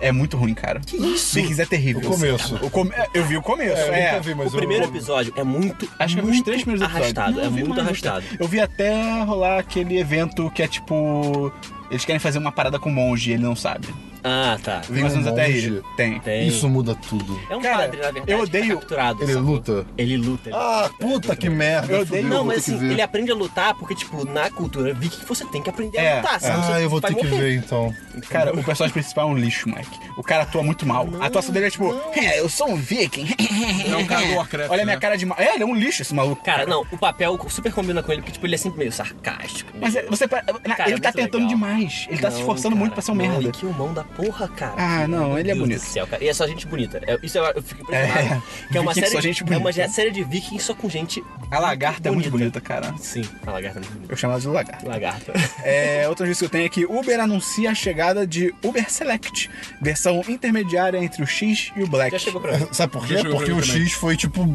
é 0.02 0.12
muito 0.12 0.36
ruim, 0.38 0.54
cara. 0.54 0.80
Que 0.80 0.98
isso? 0.98 1.36
Vikings 1.36 1.62
é 1.62 1.66
terrível. 1.66 2.02
O 2.02 2.12
começo. 2.14 2.56
O 2.56 2.70
come- 2.70 2.92
Eu 3.14 3.24
vi 3.26 3.38
o 3.38 3.42
começo, 3.42 3.78
É, 3.82 3.88
eu 3.90 3.94
é. 3.94 4.12
nunca 4.12 4.22
vi, 4.24 4.36
mas 4.36 4.54
O 4.54 4.58
primeiro 4.58 4.84
eu... 4.86 4.90
episódio 4.90 5.34
é 5.36 5.44
muito. 5.44 5.88
Acho 6.00 6.16
que 6.16 6.22
eu 6.22 6.26
vi 6.26 6.30
os 6.32 6.36
muito 6.38 6.46
três 6.46 6.62
primeiros 6.64 6.82
episódios. 6.84 7.18
arrastado. 7.18 7.38
Não, 7.38 7.44
é 7.44 7.46
eu 7.48 7.52
vi 7.52 7.64
muito 7.64 7.80
arrastado. 7.82 8.26
Eu 8.40 8.48
vi 8.48 8.60
até 8.60 9.22
rolar 9.24 9.60
aquele 9.60 9.98
evento 10.00 10.50
que 10.52 10.62
é 10.64 10.68
tipo. 10.68 11.52
Eles 11.90 12.06
querem 12.06 12.20
fazer 12.20 12.38
uma 12.40 12.52
parada 12.52 12.80
com 12.80 12.90
o 12.90 12.92
monge 12.94 13.32
e 13.32 13.34
ele 13.34 13.44
não 13.44 13.56
sabe. 13.56 13.88
Ah, 14.24 14.58
tá. 14.64 14.82
Ou 14.88 14.96
menos 14.96 15.16
um 15.16 15.28
até 15.30 15.46
aí. 15.46 15.82
Tem. 15.98 16.20
Tem. 16.20 16.48
Isso 16.48 16.68
muda 16.70 16.96
tudo. 16.96 17.40
É 17.50 17.56
um 17.56 17.62
Cara, 17.62 17.78
padre, 17.80 17.98
na 17.98 18.04
verdade. 18.12 18.32
eu 18.32 18.38
que 18.38 18.44
odeio- 18.44 18.68
Tá 18.76 18.80
capturado, 18.82 19.24
Ele 19.24 19.34
luta? 19.36 19.86
Ele 19.98 20.18
luta. 20.18 20.50
ele- 20.50 20.56
Ah, 20.58 20.90
puta 21.00 21.36
que 21.36 21.50
merda. 21.50 21.92
Eu 21.94 22.02
odeio- 22.02 22.28
Não, 22.28 22.46
mas 22.46 22.66
que 22.66 22.72
assim, 22.72 22.80
ver. 22.80 22.92
ele 22.92 23.02
aprende 23.02 23.32
a 23.32 23.36
lutar 23.36 23.74
porque, 23.76 23.96
tipo, 23.96 24.24
na 24.26 24.50
cultura 24.50 24.94
viking 24.94 25.26
você 25.26 25.44
tem 25.46 25.62
que 25.62 25.70
aprender 25.70 25.98
É, 25.98 26.14
a 26.14 26.16
lutar. 26.18 26.40
senão 26.40 26.60
Ah, 26.60 26.62
você 26.64 26.84
eu 26.86 26.90
vou 26.90 27.00
vai 27.02 27.12
ter 27.14 27.18
que 27.20 27.28
morrer. 27.28 27.42
ver 27.42 27.56
então. 27.56 27.94
Cara, 28.30 28.54
o 28.54 28.64
personagem 28.64 28.94
principal 28.94 29.30
é 29.30 29.32
um 29.32 29.38
lixo, 29.38 29.68
Mike. 29.68 30.00
O 30.18 30.24
cara 30.24 30.44
atua 30.44 30.62
muito 30.64 30.86
mal. 30.86 31.08
a 31.20 31.26
atuação 31.26 31.52
dele 31.54 31.68
é 31.68 31.70
tipo, 31.72 31.94
é, 32.16 32.40
eu 32.40 32.48
sou 32.50 32.70
um 32.70 32.76
viking. 32.76 33.28
É 33.92 33.96
um 33.98 34.06
cara 34.06 34.26
do 34.26 34.36
Warcraft, 34.36 34.72
Olha 34.72 34.82
a 34.82 34.86
minha 34.86 34.96
né? 34.96 35.02
cara 35.02 35.18
de 35.18 35.26
mal. 35.26 35.38
É, 35.40 35.56
ele 35.56 35.64
é 35.64 35.66
um 35.66 35.76
lixo 35.76 36.02
esse 36.02 36.14
maluco. 36.14 36.44
Cara, 36.44 36.66
não, 36.66 36.86
o 36.92 36.98
papel 36.98 37.40
super 37.50 37.72
combina 37.74 38.02
com 38.04 38.12
ele 38.12 38.22
porque, 38.22 38.34
tipo, 38.34 38.46
ele 38.46 38.56
é 38.56 38.58
sempre 38.58 38.80
meio 38.80 38.92
sarcástico. 38.92 39.72
Mas 39.80 39.96
é- 39.96 40.04
você. 40.06 40.28
Cara, 40.28 40.44
ele 40.90 41.00
tá 41.00 41.10
muito 41.10 41.16
tentando 41.16 41.34
legal. 41.34 41.48
demais. 41.48 42.06
Ele 42.10 42.18
tá 42.22 42.30
se 42.30 42.36
Não, 42.36 42.42
esforçando 42.42 42.76
cara, 42.76 42.80
muito 42.80 42.94
pra 42.94 43.02
ser 43.02 43.12
um 43.12 43.16
não, 43.16 43.26
merda. 43.28 43.52
Que 43.52 43.66
o 43.66 43.74
mão 43.74 43.94
dá 43.94 44.04
Porra, 44.16 44.48
cara. 44.50 44.74
Ah, 44.78 45.08
não, 45.08 45.38
ele 45.40 45.50
é 45.52 45.54
Deus 45.54 45.60
bonito. 45.68 45.80
do 45.82 45.86
céu, 45.86 46.06
cara. 46.06 46.24
E 46.24 46.28
é 46.28 46.34
só 46.34 46.46
gente 46.48 46.68
bonita. 46.68 47.00
É- 47.08 47.18
isso 47.24 47.38
eu, 47.38 47.44
eu 47.46 47.62
fico 47.64 47.82
impressionado. 47.82 48.44
É, 48.68 48.72
que 48.72 48.78
é 48.78 48.82
uma 48.82 48.94
série, 48.96 49.08
só 49.08 49.22
gente 49.22 49.44
é 49.52 49.58
uma 49.58 49.72
série 49.90 50.12
de 50.12 50.24
vikings 50.24 50.64
só 50.66 50.74
com 50.74 50.90
gente 50.90 51.24
A 51.50 51.60
lagarta 51.60 52.10
é 52.10 52.12
muito 52.12 52.30
bonita, 52.30 52.60
cara. 52.62 52.94
Sim, 52.98 53.24
a 53.46 53.52
lagarta 53.52 53.80
é 53.80 53.82
muito 53.82 53.94
bonita. 53.94 54.14
Eu 54.14 54.18
chamo 54.18 54.34
ela 54.34 54.42
de 54.42 54.48
lagarta. 54.48 54.88
Lagarta. 54.88 55.34
É, 55.64 56.08
outra 56.10 56.26
notícia 56.26 56.48
que 56.48 56.56
eu 56.56 56.60
tenho 56.60 56.66
é 56.66 56.70
que 56.70 56.86
Uber 56.86 57.20
anuncia 57.20 57.72
a 57.72 57.76
chegada 57.76 58.26
de 58.28 58.54
Uber 58.64 58.90
Select, 58.90 59.50
versão 59.82 60.22
intermediária 60.28 60.98
entre 60.98 61.24
o 61.24 61.28
X 61.28 61.72
e 61.76 61.84
o 61.84 61.88
Black. 61.88 62.12
Já 62.12 62.20
chegou 62.20 62.42
pra 62.42 62.58
mim. 62.58 62.68
Sabe 62.74 62.92
por 62.92 63.06
quê? 63.08 63.16
Porque 63.16 63.52
o 63.52 63.62
também. 63.62 63.62
X 63.86 63.94
foi 63.94 64.16
tipo. 64.18 64.46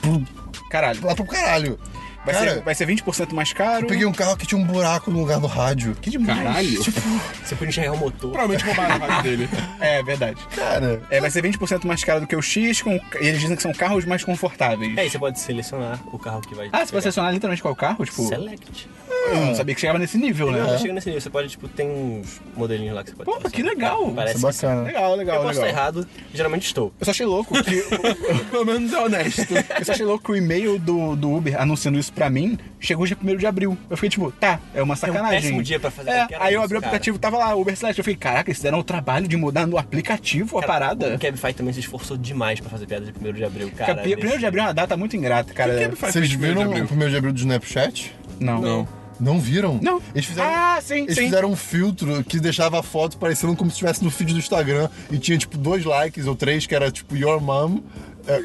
pro- 0.00 0.24
Caralho. 0.70 1.04
lá 1.04 1.14
pro 1.14 1.24
caralho. 1.26 1.78
Vai, 2.24 2.34
Cara, 2.34 2.54
ser, 2.54 2.60
vai 2.62 2.74
ser 2.74 2.86
20% 2.86 3.32
mais 3.32 3.52
caro. 3.52 3.84
eu 3.84 3.88
peguei 3.88 4.06
um 4.06 4.12
carro 4.12 4.36
que 4.36 4.46
tinha 4.46 4.60
um 4.60 4.64
buraco 4.64 5.10
no 5.10 5.18
lugar 5.20 5.40
do 5.40 5.48
rádio. 5.48 5.94
Que 6.00 6.08
demais. 6.08 6.38
Caralho. 6.38 6.82
Você 7.44 7.54
podia 7.56 7.68
enxergar 7.68 7.92
o 7.92 7.96
motor. 7.96 8.30
Provavelmente 8.30 8.64
roubaram 8.64 8.94
a 8.94 8.98
rádio 9.08 9.22
dele. 9.30 9.48
É, 9.80 10.00
verdade. 10.02 10.36
Cara. 10.54 11.02
É, 11.10 11.20
vai 11.20 11.28
ser 11.28 11.42
20% 11.42 11.84
mais 11.84 12.04
caro 12.04 12.20
do 12.20 12.26
que 12.26 12.36
o 12.36 12.42
X, 12.42 12.80
com, 12.82 12.92
e 12.94 13.00
eles 13.26 13.40
dizem 13.40 13.56
que 13.56 13.62
são 13.62 13.72
carros 13.72 14.04
mais 14.04 14.22
confortáveis. 14.22 14.96
É, 14.96 15.04
e 15.04 15.10
você 15.10 15.18
pode 15.18 15.40
selecionar 15.40 16.00
o 16.12 16.18
carro 16.18 16.40
que 16.40 16.54
vai. 16.54 16.68
Ah, 16.72 16.86
você 16.86 16.92
pode 16.92 17.02
selecionar 17.02 17.32
literalmente 17.32 17.60
qual 17.62 17.74
carro? 17.74 18.04
Tipo, 18.04 18.22
Select. 18.28 18.88
eu 19.28 19.36
não 19.46 19.54
sabia 19.56 19.74
que 19.74 19.80
chegava 19.80 19.98
nesse 19.98 20.16
nível, 20.16 20.52
né? 20.52 20.60
não 20.60 20.78
chega 20.78 20.94
nesse 20.94 21.08
nível. 21.08 21.20
Você 21.20 21.30
pode, 21.30 21.48
tipo, 21.48 21.66
tem 21.68 21.88
uns 21.90 22.40
modelinhos 22.56 22.94
lá 22.94 23.02
que 23.02 23.10
você 23.10 23.16
pode 23.16 23.42
Pô, 23.42 23.50
que 23.50 23.62
legal. 23.62 24.12
Parece 24.14 24.36
Isso 24.36 24.46
é 24.46 24.52
que 24.52 24.56
bacana. 24.56 24.82
Legal, 24.82 25.16
legal, 25.16 25.36
Eu 25.36 25.42
posso 25.42 25.54
estar 25.58 25.68
errado, 25.68 26.06
geralmente 26.32 26.66
estou. 26.66 26.92
Eu 27.00 27.04
só 27.04 27.10
achei 27.10 27.26
louco 27.26 27.60
que. 27.64 27.82
Pelo 28.52 28.64
menos 28.64 28.92
é 28.92 28.98
honesto. 29.00 29.52
eu 29.52 29.84
só 29.84 29.92
achei 29.92 30.06
louco 30.06 30.24
que 30.26 30.32
o 30.32 30.36
e-mail 30.36 30.78
do, 30.78 31.16
do 31.16 31.34
Uber 31.34 31.60
anunciando 31.60 31.98
isso 31.98 32.11
pra 32.14 32.28
mim 32.30 32.58
chegou 32.80 33.06
dia 33.06 33.16
1 33.22 33.36
de 33.36 33.46
abril. 33.46 33.76
Eu 33.88 33.96
fiquei 33.96 34.10
tipo, 34.10 34.30
tá, 34.32 34.58
é 34.74 34.82
uma 34.82 34.96
sacanagem. 34.96 35.40
péssimo 35.40 35.62
dia 35.62 35.78
pra 35.80 35.90
fazer 35.90 36.10
É, 36.10 36.26
aí 36.38 36.54
eu 36.54 36.62
abri 36.62 36.76
o 36.76 36.80
cara. 36.80 36.88
aplicativo, 36.90 37.18
tava 37.18 37.38
lá, 37.38 37.54
Uber 37.54 37.76
Select. 37.76 37.98
Eu 37.98 38.04
falei, 38.04 38.16
caraca, 38.16 38.50
eles 38.50 38.60
deram 38.60 38.78
o 38.78 38.84
trabalho 38.84 39.26
de 39.28 39.36
mudar 39.36 39.66
no 39.66 39.78
aplicativo 39.78 40.58
a 40.58 40.60
Cara, 40.60 40.72
parada. 40.72 41.14
O 41.14 41.18
Cabify 41.18 41.52
também 41.54 41.72
se 41.72 41.80
esforçou 41.80 42.16
demais 42.16 42.60
pra 42.60 42.68
fazer 42.70 42.86
piada 42.86 43.06
de 43.06 43.12
1 43.28 43.32
de 43.32 43.44
abril, 43.44 43.70
cara. 43.76 43.94
Porque 43.96 44.14
1 44.14 44.38
de 44.38 44.46
abril 44.46 44.62
é 44.62 44.66
uma 44.66 44.74
data 44.74 44.96
muito 44.96 45.16
ingrata, 45.16 45.52
cara. 45.54 45.74
que 45.74 45.80
Cabify 45.82 46.12
Vocês 46.12 46.28
primeiro 46.28 46.60
viram 46.68 46.84
o 46.84 46.86
primeiro 46.88 47.10
de 47.10 47.16
abril 47.16 47.32
do 47.32 47.38
Snapchat? 47.38 48.14
Não. 48.40 48.60
Não. 48.60 48.88
Não 49.20 49.38
viram? 49.38 49.78
Não. 49.80 50.02
Eles 50.14 50.26
fizeram. 50.26 50.50
Ah, 50.52 50.80
sim, 50.82 51.02
Eles 51.04 51.14
sim. 51.14 51.24
fizeram 51.26 51.50
um 51.52 51.54
filtro 51.54 52.24
que 52.24 52.40
deixava 52.40 52.80
a 52.80 52.82
foto 52.82 53.16
parecendo 53.18 53.54
como 53.54 53.70
se 53.70 53.74
estivesse 53.74 54.02
no 54.02 54.10
feed 54.10 54.32
do 54.32 54.38
Instagram 54.40 54.88
e 55.12 55.18
tinha 55.18 55.38
tipo 55.38 55.56
dois 55.56 55.84
likes 55.84 56.26
ou 56.26 56.34
três 56.34 56.66
que 56.66 56.74
era 56.74 56.90
tipo 56.90 57.16
Your 57.16 57.40
Mom, 57.40 57.78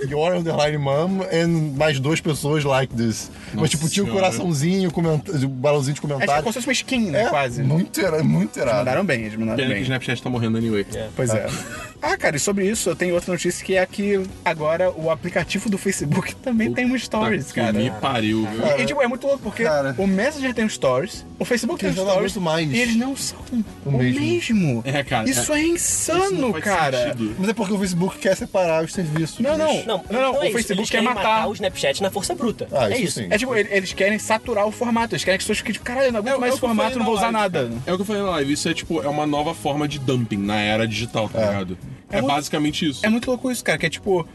Your 0.10 0.34
Underline 0.36 0.78
Mom, 0.78 1.22
e 1.32 1.46
mais 1.46 2.00
duas 2.00 2.20
pessoas 2.20 2.64
like 2.64 2.94
this. 2.96 3.30
Mas 3.48 3.56
Nossa 3.56 3.70
tipo, 3.70 3.90
tinha 3.90 4.04
um 4.04 4.08
Senhora. 4.08 4.26
coraçãozinho, 4.28 4.92
comenta- 4.92 5.32
um 5.32 5.48
balãozinho 5.48 5.94
de 5.94 6.00
É 6.00 6.02
tipo 6.02 6.08
comentário. 6.08 6.44
como 6.44 6.54
se 6.54 6.60
fosse 6.60 6.68
uma 6.68 6.74
skin, 6.74 7.12
né? 7.12 7.24
É, 7.24 7.30
quase. 7.30 7.62
Muito, 7.64 8.00
era, 8.02 8.24
muito 8.24 8.58
Eles 8.58 8.68
errado. 8.68 8.78
mandaram 8.80 9.06
bem, 9.06 9.22
eles 9.26 9.38
mandaram 9.38 9.58
Pena 9.58 9.68
que 9.70 9.74
o 9.74 9.76
bem. 9.76 9.84
Snapchat 9.84 10.22
tá 10.24 10.30
morrendo 10.30 10.58
anyway. 10.58 10.86
É. 10.94 11.08
Pois 11.16 11.30
é. 11.30 11.48
Ah, 12.02 12.16
cara, 12.16 12.36
e 12.36 12.40
sobre 12.40 12.70
isso 12.70 12.90
eu 12.90 12.96
tenho 12.96 13.16
outra 13.16 13.32
notícia 13.34 13.66
que 13.66 13.76
é 13.76 13.86
que 13.86 14.22
agora 14.46 14.92
o 14.92 15.10
aplicativo 15.10 15.70
do 15.70 15.78
Facebook 15.78 16.36
também 16.44 16.72
tem 16.72 16.86
um 16.86 16.98
Stories, 16.98 17.52
cara. 17.52 17.74
Que 17.74 17.80
me 17.80 17.92
pariu, 17.92 18.46
viu? 18.48 18.80
E, 18.80 18.86
tipo, 18.86 19.02
é 19.02 19.08
muito 19.08 19.26
louco, 19.26 19.42
porque 19.44 19.64
Cara. 19.64 19.96
o 19.98 20.06
Messenger 20.06 20.54
tem 20.54 20.66
um 20.66 20.70
Stories, 20.70 21.26
o 21.40 21.44
Facebook 21.46 21.80
tem 21.80 21.90
um 21.90 21.92
Eu 21.92 21.96
já 21.96 22.04
não 22.04 22.12
Stories, 22.12 22.32
aguento 22.34 22.44
mais. 22.44 22.72
e 22.72 22.78
eles 22.78 22.96
não 22.96 23.16
são 23.16 23.40
o, 23.86 23.90
O 23.90 23.92
mesmo. 23.98 24.20
mesmo. 24.22 24.82
É, 24.86 25.04
cara, 25.04 25.28
Isso 25.30 25.52
é, 25.54 25.62
Isso 25.62 26.12
insano, 26.12 26.52
faz 26.52 26.64
cara. 26.64 27.04
sentido. 27.10 27.36
Mas 27.40 27.50
é 27.50 27.54
porque 27.54 27.74
o 27.74 27.80
Facebook 27.80 28.18
quer 28.20 28.36
separar 28.38 28.84
os 28.84 28.94
serviços. 28.94 29.40
Não, 29.40 29.58
não. 29.58 29.74
Não, 29.84 30.04
Não, 30.10 30.22
não, 30.22 30.30
então 30.30 30.34
o 30.34 30.44
é 30.44 30.48
isso. 30.50 30.54
Facebook 30.58 30.80
Eles 30.82 30.90
quer 30.90 30.98
querem 31.02 31.14
matar. 31.16 31.48
o 31.48 31.54
Snapchat 31.54 32.02
na 32.04 32.12
força 32.12 32.36
bruta. 32.36 32.68
Ah, 32.72 32.90
é 32.90 32.94
isso 32.94 33.04
isso. 33.06 33.20
sim. 33.22 33.28
É 33.32 33.38
tipo, 33.38 33.56
ele- 33.56 33.70
eles 33.72 33.92
querem 33.94 34.20
saturar 34.20 34.68
o 34.68 34.72
formato, 34.72 35.16
eles 35.16 35.24
querem 35.24 35.38
que 35.38 35.42
as 35.42 35.46
pessoas 35.46 35.58
fiquem 35.60 35.74
tipo, 35.74 35.86
caralho, 35.86 36.08
eu 36.08 36.12
não 36.12 36.20
aguento 36.20 36.36
É, 36.36 36.40
mais 36.40 36.52
é 36.52 36.56
esse 36.56 36.58
o 36.58 36.60
que 36.60 36.66
eu 36.66 36.70
formato, 36.76 36.98
não 37.00 37.06
vou 37.06 37.16
usar 37.16 37.32
nada. 37.32 37.72
É 37.86 37.92
o 37.92 37.96
que 37.96 38.02
eu 38.02 38.06
falei 38.06 38.22
na 38.22 38.30
live. 38.32 38.54
Isso 38.54 38.70
é 38.70 38.74
tipo, 38.74 39.02
é 39.02 39.08
uma 39.08 39.26
nova 39.26 39.54
forma 39.54 39.88
de 39.88 39.98
dumping 40.00 40.38
na 40.38 40.60
era 40.60 40.88
digital, 40.88 41.28
tá 41.28 41.40
ligado? 41.40 41.78
É, 42.10 42.22
muito- 42.22 42.34
basicamente 42.34 42.88
isso. 42.90 43.06
É 43.06 43.10
muito 43.10 43.28
louco 43.28 43.52
isso, 43.52 43.64
cara, 43.64 43.78
que 43.78 43.86
é 43.86 43.90
tipo. 43.90 44.28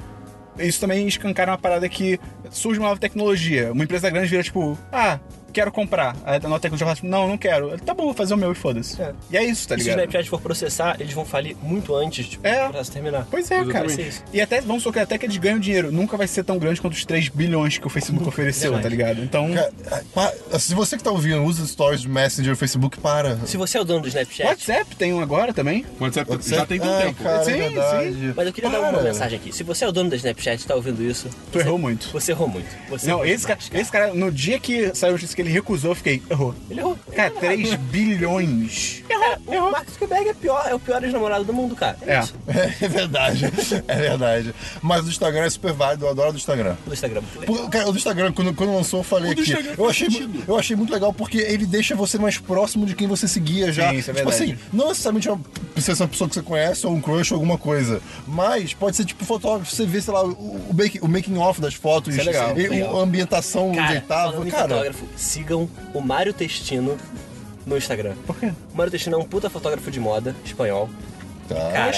Isso 0.59 0.79
também 0.81 1.09
escancara 1.09 1.51
uma 1.53 1.59
parada 1.59 1.89
que 1.89 2.21
surge 2.51 2.79
uma 2.79 2.89
nova 2.89 3.01
tecnologia. 3.01 3.73
Uma 3.73 3.85
empresa 3.85 4.11
grande 4.11 4.29
vira 4.29 4.43
tipo, 4.43 4.77
ah, 4.93 5.19
quero 5.53 5.71
comprar. 5.71 6.17
Aí 6.25 6.37
a 6.37 6.41
nova 6.41 6.59
tecnologia 6.61 6.87
fala 6.87 6.97
tipo, 6.97 7.07
não, 7.09 7.29
não 7.29 7.39
quero. 7.39 7.69
Ele, 7.71 7.79
Tá 7.83 7.95
bom, 7.95 8.05
vou 8.05 8.15
fazer 8.15 8.35
o 8.35 8.37
meu 8.37 8.53
e 8.53 8.55
foda-se. 8.55 9.01
É. 9.01 9.13
E 9.31 9.37
é 9.37 9.45
isso, 9.45 9.69
tá 9.69 9.75
E 9.77 9.79
se 9.79 9.85
o 9.85 9.91
ligado? 9.91 9.99
Snapchat 10.01 10.31
for 10.31 10.41
processar, 10.41 10.97
eles 10.99 11.13
vão 11.13 11.25
falir 11.25 11.57
muito 11.63 11.95
antes 11.95 12.27
tipo, 12.27 12.47
É. 12.47 12.63
do 12.65 12.71
processo 12.71 12.93
terminar. 12.93 13.27
Pois 13.31 13.51
é, 13.51 13.65
cara. 13.67 13.87
E 14.33 14.41
até, 14.41 14.61
vamos 14.61 14.83
supor 14.83 14.95
que 14.95 14.99
até 15.01 15.19
que 15.19 15.27
eles 15.27 15.37
ganham 15.37 15.59
dinheiro. 15.59 15.93
Nunca 15.93 16.17
vai 16.17 16.27
ser 16.27 16.43
tão 16.45 16.59
grande 16.59 16.81
quanto 16.81 16.95
os 16.95 17.05
3 17.05 17.29
bilhões 17.29 17.79
que 17.79 17.87
o 17.87 17.91
Facebook 17.91 18.27
ofereceu, 18.29 18.81
tá 18.81 18.89
ligado? 18.89 19.23
Então. 19.23 19.53
Cara, 19.53 19.73
pa- 20.15 20.33
Se 20.59 20.75
você 20.75 20.97
que 20.97 21.03
tá 21.05 21.11
ouvindo 21.11 21.43
usa 21.45 21.67
stories 21.67 22.03
do 22.03 22.09
Messenger, 22.11 22.57
Facebook, 22.57 22.99
para. 23.01 23.37
Se 23.47 23.57
você 23.57 23.79
é 23.79 23.81
o 23.81 23.85
dono 23.85 24.01
do 24.03 24.09
Snapchat, 24.09 24.47
WhatsApp 24.49 24.97
tem 24.97 25.13
um 25.13 25.21
agora 25.21 25.53
também. 25.53 25.85
O 26.01 26.05
WhatsApp 26.05 26.31
WhatsApp- 26.31 26.57
já 26.61 26.67
tem 26.67 26.79
tanto 26.81 26.93
Ai, 26.93 27.05
tempo. 27.07 27.23
Cara, 27.23 27.45
Sim, 27.45 27.51
é 27.53 27.69
verdade. 27.69 28.33
Mas 28.37 28.47
eu 28.47 28.53
queria 28.53 28.71
dar 28.71 28.81
uma 28.81 28.93
Para. 28.93 29.03
mensagem 29.03 29.39
aqui. 29.39 29.53
Se 29.53 29.63
você 29.63 29.85
é 29.85 29.89
o 29.89 29.93
dono 29.93 30.09
da 30.11 30.17
Snapchat 30.17 30.63
e 30.63 30.67
tá 30.67 30.75
ouvindo 30.75 31.03
isso. 31.03 31.29
Tu 31.51 31.59
você- 31.59 31.59
errou 31.61 31.79
muito. 31.79 32.09
Você 32.13 32.33
errou 32.33 32.49
muito. 32.49 32.69
Você 32.89 33.07
Não, 33.07 33.15
errou 33.25 33.27
esse 33.27 33.47
cara, 33.47 33.59
esse 33.73 33.91
cara, 33.91 34.15
no 34.15 34.31
dia 34.31 34.59
que 34.59 34.95
saiu 34.95 35.17
que 35.17 35.42
ele 35.43 35.51
recusou, 35.51 35.91
eu 35.91 35.95
fiquei, 35.95 36.23
errou. 36.31 36.55
Ele 36.71 36.81
errou. 36.81 36.99
Cara, 37.15 37.29
Ele 37.43 37.63
errou. 37.65 37.69
3 37.69 37.75
bilhões. 38.27 39.03
Cara, 39.09 39.39
o 39.47 39.71
Mark 39.71 39.89
Zuckerberg 39.91 40.29
é, 40.29 40.35
pior, 40.35 40.65
é 40.69 40.75
o 40.75 40.79
pior 40.79 41.03
ex-namorado 41.03 41.45
do 41.45 41.53
mundo, 41.53 41.75
cara. 41.75 41.97
É, 42.07 42.15
É. 42.15 42.21
isso. 42.23 42.35
É 42.81 42.89
verdade. 42.89 43.45
É 43.89 43.97
verdade. 43.97 44.55
Mas 44.81 45.05
o 45.07 45.09
Instagram 45.09 45.45
é 45.45 45.51
super 45.51 45.73
válido, 45.73 46.05
eu 46.07 46.11
adoro 46.11 46.31
o 46.31 46.33
do 46.33 46.39
Instagram. 46.39 46.77
Do 46.87 46.93
Instagram. 46.93 47.23
muito. 47.35 47.47
Pô, 47.47 47.69
Cara, 47.69 47.89
o 47.89 47.93
do 47.93 47.99
Instagram, 47.99 48.33
quando, 48.33 48.55
quando 48.55 48.75
lançou, 48.75 49.01
eu 49.01 49.05
falei 49.05 49.33
O. 49.35 49.41
Instagram 49.41 49.75
Eu 49.77 49.89
achei, 49.89 50.11
sentido. 50.11 50.45
eu 50.47 50.59
achei 50.59 50.77
muito 50.77 50.93
legal 50.93 51.13
porque 51.13 51.39
ele 51.39 51.67
deixa 51.67 51.95
você 51.95 52.19
mais 52.19 52.39
próximo 52.39 52.87
de 52.87 52.95
quem 52.95 53.07
você 53.07 53.27
seguia 53.29 53.73
já. 53.73 53.91
Sim, 53.91 53.97
isso 53.99 54.11
é 54.11 54.15
tipo 54.15 54.29
verdade. 54.31 54.53
assim, 54.53 54.65
não 54.73 54.89
necessariamente 54.89 55.29
uma, 55.29 55.41
precisa 55.75 55.97
ser 55.97 56.03
uma 56.03 56.09
pessoa 56.09 56.29
que 56.29 56.35
você 56.35 56.43
conhece 56.43 56.87
ou 56.87 56.95
um 56.95 57.01
crush 57.01 57.33
ou 57.33 57.37
alguma 57.37 57.59
coisa. 57.59 58.01
Mas 58.27 58.75
pode 58.75 58.97
ser 58.97 59.05
tipo 59.05 59.25
fotógrafo, 59.25 59.75
você 59.75 59.87
vê, 59.87 60.01
sei 60.01 60.13
lá, 60.13 60.25
o, 60.25 60.31
o, 60.71 60.75
make- 60.75 60.99
o 61.03 61.09
making 61.09 61.37
off 61.39 61.61
das 61.61 61.75
fotos, 61.75 62.15
Isso 62.15 62.21
é 62.23 62.25
legal, 62.33 62.59
e- 62.59 62.69
legal. 62.69 62.99
a 62.99 63.03
ambientação 63.03 63.73
Cara, 63.73 63.97
em 63.97 64.01
Cara, 64.51 64.69
fotógrafo, 64.69 65.05
sigam 65.33 65.69
o 65.95 66.01
Mário 66.01 66.33
Testino 66.33 66.97
no 67.67 67.77
Instagram. 67.77 68.15
Por 68.27 68.37
quê? 68.37 68.53
O 68.73 68.77
Mário 68.77 68.91
Testino 68.91 69.17
é 69.17 69.19
um 69.19 69.25
puta 69.25 69.49
fotógrafo 69.49 69.91
de 69.91 69.99
moda 70.01 70.37
espanhol. 70.45 70.91
tá. 71.49 71.89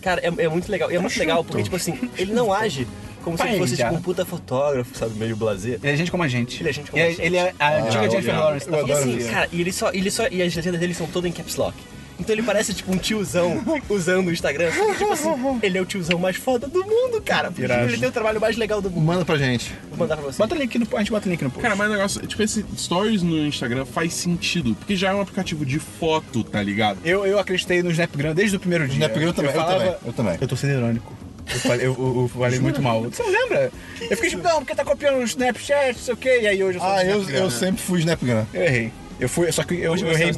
Cara, 0.00 0.20
é, 0.20 0.26
é 0.26 0.48
muito 0.48 0.70
legal. 0.70 0.90
E 0.90 0.96
é 0.96 0.98
muito 0.98 1.18
legal 1.18 1.44
porque, 1.44 1.62
tipo 1.62 1.76
assim, 1.76 2.10
ele 2.16 2.32
não 2.32 2.52
age 2.52 2.86
como 3.22 3.36
se 3.36 3.42
ele 3.42 3.58
fosse 3.58 3.76
Paella. 3.76 3.90
tipo 3.90 4.00
um 4.00 4.02
puta 4.02 4.24
fotógrafo, 4.24 4.96
sabe? 4.96 5.18
Meio 5.18 5.36
blazer. 5.36 5.78
Ele 5.82 5.92
é 5.92 5.96
gente 5.96 6.10
como 6.10 6.22
a 6.22 6.28
gente. 6.28 6.62
Ele 6.62 6.70
é 6.70 6.72
gente 6.72 6.90
como 6.90 7.02
E 7.02 7.06
a 7.06 7.10
gente. 7.10 7.22
Ele 7.22 7.36
é 7.36 7.54
a 7.58 7.76
antiga 7.78 8.04
eu 8.04 8.10
Jennifer. 8.10 8.38
Lawrence 8.38 8.70
da 8.70 8.80
E 8.80 8.92
assim, 8.92 9.18
cara, 9.28 9.48
e 9.52 9.60
ele 9.60 9.72
só, 9.72 9.90
ele 9.92 10.10
só. 10.10 10.26
E 10.30 10.42
as 10.42 10.54
legendas 10.54 10.80
dele 10.80 10.94
são 10.94 11.06
todas 11.06 11.30
em 11.30 11.32
caps 11.32 11.56
lock. 11.56 11.76
Então 12.20 12.34
ele 12.34 12.42
parece 12.42 12.72
tipo 12.74 12.92
um 12.92 12.96
tiozão 12.98 13.62
usando 13.88 14.28
o 14.28 14.32
Instagram. 14.32 14.70
Só 14.72 14.84
que, 14.86 14.98
tipo 14.98 15.12
assim, 15.12 15.58
ele 15.62 15.78
é 15.78 15.80
o 15.80 15.84
tiozão 15.86 16.18
mais 16.18 16.36
foda 16.36 16.66
do 16.68 16.84
mundo, 16.84 17.20
cara. 17.24 17.48
Porque 17.48 17.62
Irado. 17.62 17.88
ele 17.88 17.98
tem 17.98 18.08
o 18.08 18.12
trabalho 18.12 18.40
mais 18.40 18.56
legal 18.56 18.80
do 18.80 18.90
mundo. 18.90 19.04
Manda 19.04 19.24
pra 19.24 19.36
gente. 19.36 19.72
Vou 19.90 19.98
mandar 19.98 20.16
pra 20.16 20.26
você. 20.26 20.38
Bota 20.38 20.54
o 20.54 20.58
link 20.58 20.78
no, 20.78 20.86
a 20.94 20.98
gente 21.00 21.10
bota 21.10 21.26
o 21.26 21.30
link 21.30 21.42
no 21.42 21.50
post. 21.50 21.62
Cara, 21.62 21.74
mas 21.76 21.88
o 21.88 21.92
negócio, 21.92 22.26
tipo, 22.26 22.42
esse 22.42 22.64
stories 22.76 23.22
no 23.22 23.36
Instagram 23.46 23.84
faz 23.84 24.14
sentido, 24.14 24.74
porque 24.74 24.94
já 24.96 25.10
é 25.10 25.14
um 25.14 25.20
aplicativo 25.20 25.64
de 25.66 25.78
foto, 25.78 26.44
tá 26.44 26.62
ligado? 26.62 26.98
Eu, 27.04 27.26
eu 27.26 27.38
acreditei 27.38 27.82
no 27.82 27.90
Snapgram 27.90 28.34
desde 28.34 28.56
o 28.56 28.60
primeiro 28.60 28.86
dia. 28.86 28.94
Snapgram 28.94 29.26
eu 29.26 29.32
também, 29.34 29.50
eu 29.50 29.56
falava- 29.60 29.78
também, 29.78 29.96
eu 30.06 30.12
também. 30.12 30.38
Eu 30.40 30.48
tô 30.48 30.56
sendo 30.56 30.72
irônico. 30.74 31.12
Eu 31.52 31.58
falei, 31.58 31.86
eu, 31.86 31.96
eu- 31.98 32.30
falei 32.32 32.58
muito 32.60 32.80
mal. 32.80 33.02
Você 33.02 33.22
não 33.22 33.30
lembra? 33.30 33.72
Eu 34.00 34.16
fiquei 34.16 34.30
tipo, 34.30 34.42
não, 34.42 34.58
porque 34.58 34.74
tá 34.74 34.84
copiando 34.84 35.16
o 35.18 35.24
Snapchat, 35.24 35.94
não 35.96 36.04
sei 36.04 36.14
o 36.14 36.16
quê. 36.16 36.38
E 36.42 36.46
aí 36.46 36.62
hoje 36.62 36.78
eu 36.78 36.82
sou 36.82 36.90
Ah, 36.92 37.04
eu, 37.04 37.28
eu 37.30 37.50
sempre 37.50 37.82
fui 37.82 37.98
Snapgram. 38.00 38.46
Eu 38.54 38.62
errei. 38.62 38.92
Eu 39.20 39.28
fui, 39.28 39.52
só 39.52 39.62
que 39.62 39.74
eu, 39.74 39.94
eu 39.94 40.08
é 40.08 40.12
errei. 40.14 40.32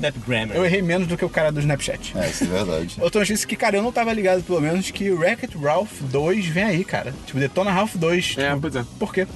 Eu 0.55 0.65
errei 0.65 0.83
menos 0.83 1.07
do 1.07 1.17
que 1.17 1.25
o 1.25 1.29
cara 1.29 1.53
do 1.53 1.61
Snapchat. 1.61 2.13
É, 2.19 2.29
isso 2.29 2.45
é 2.45 2.47
verdade. 2.49 2.97
Outra 3.01 3.21
notícia 3.21 3.47
que, 3.47 3.55
cara, 3.57 3.77
eu 3.77 3.83
não 3.83 3.93
tava 3.93 4.13
ligado, 4.13 4.43
pelo 4.43 4.61
menos, 4.61 4.91
que 4.91 5.09
o 5.11 5.19
Wreck-It 5.21 5.57
Ralph 5.57 5.93
2 6.03 6.47
vem 6.47 6.65
aí, 6.65 6.85
cara. 6.85 7.15
Tipo, 7.25 7.39
Detona 7.39 7.71
Ralph 7.71 7.95
2. 7.95 8.35
É, 8.39 8.49
tipo, 8.49 8.61
pois 8.61 8.77
é. 8.77 8.85
Por 8.99 9.15
quê? 9.15 9.27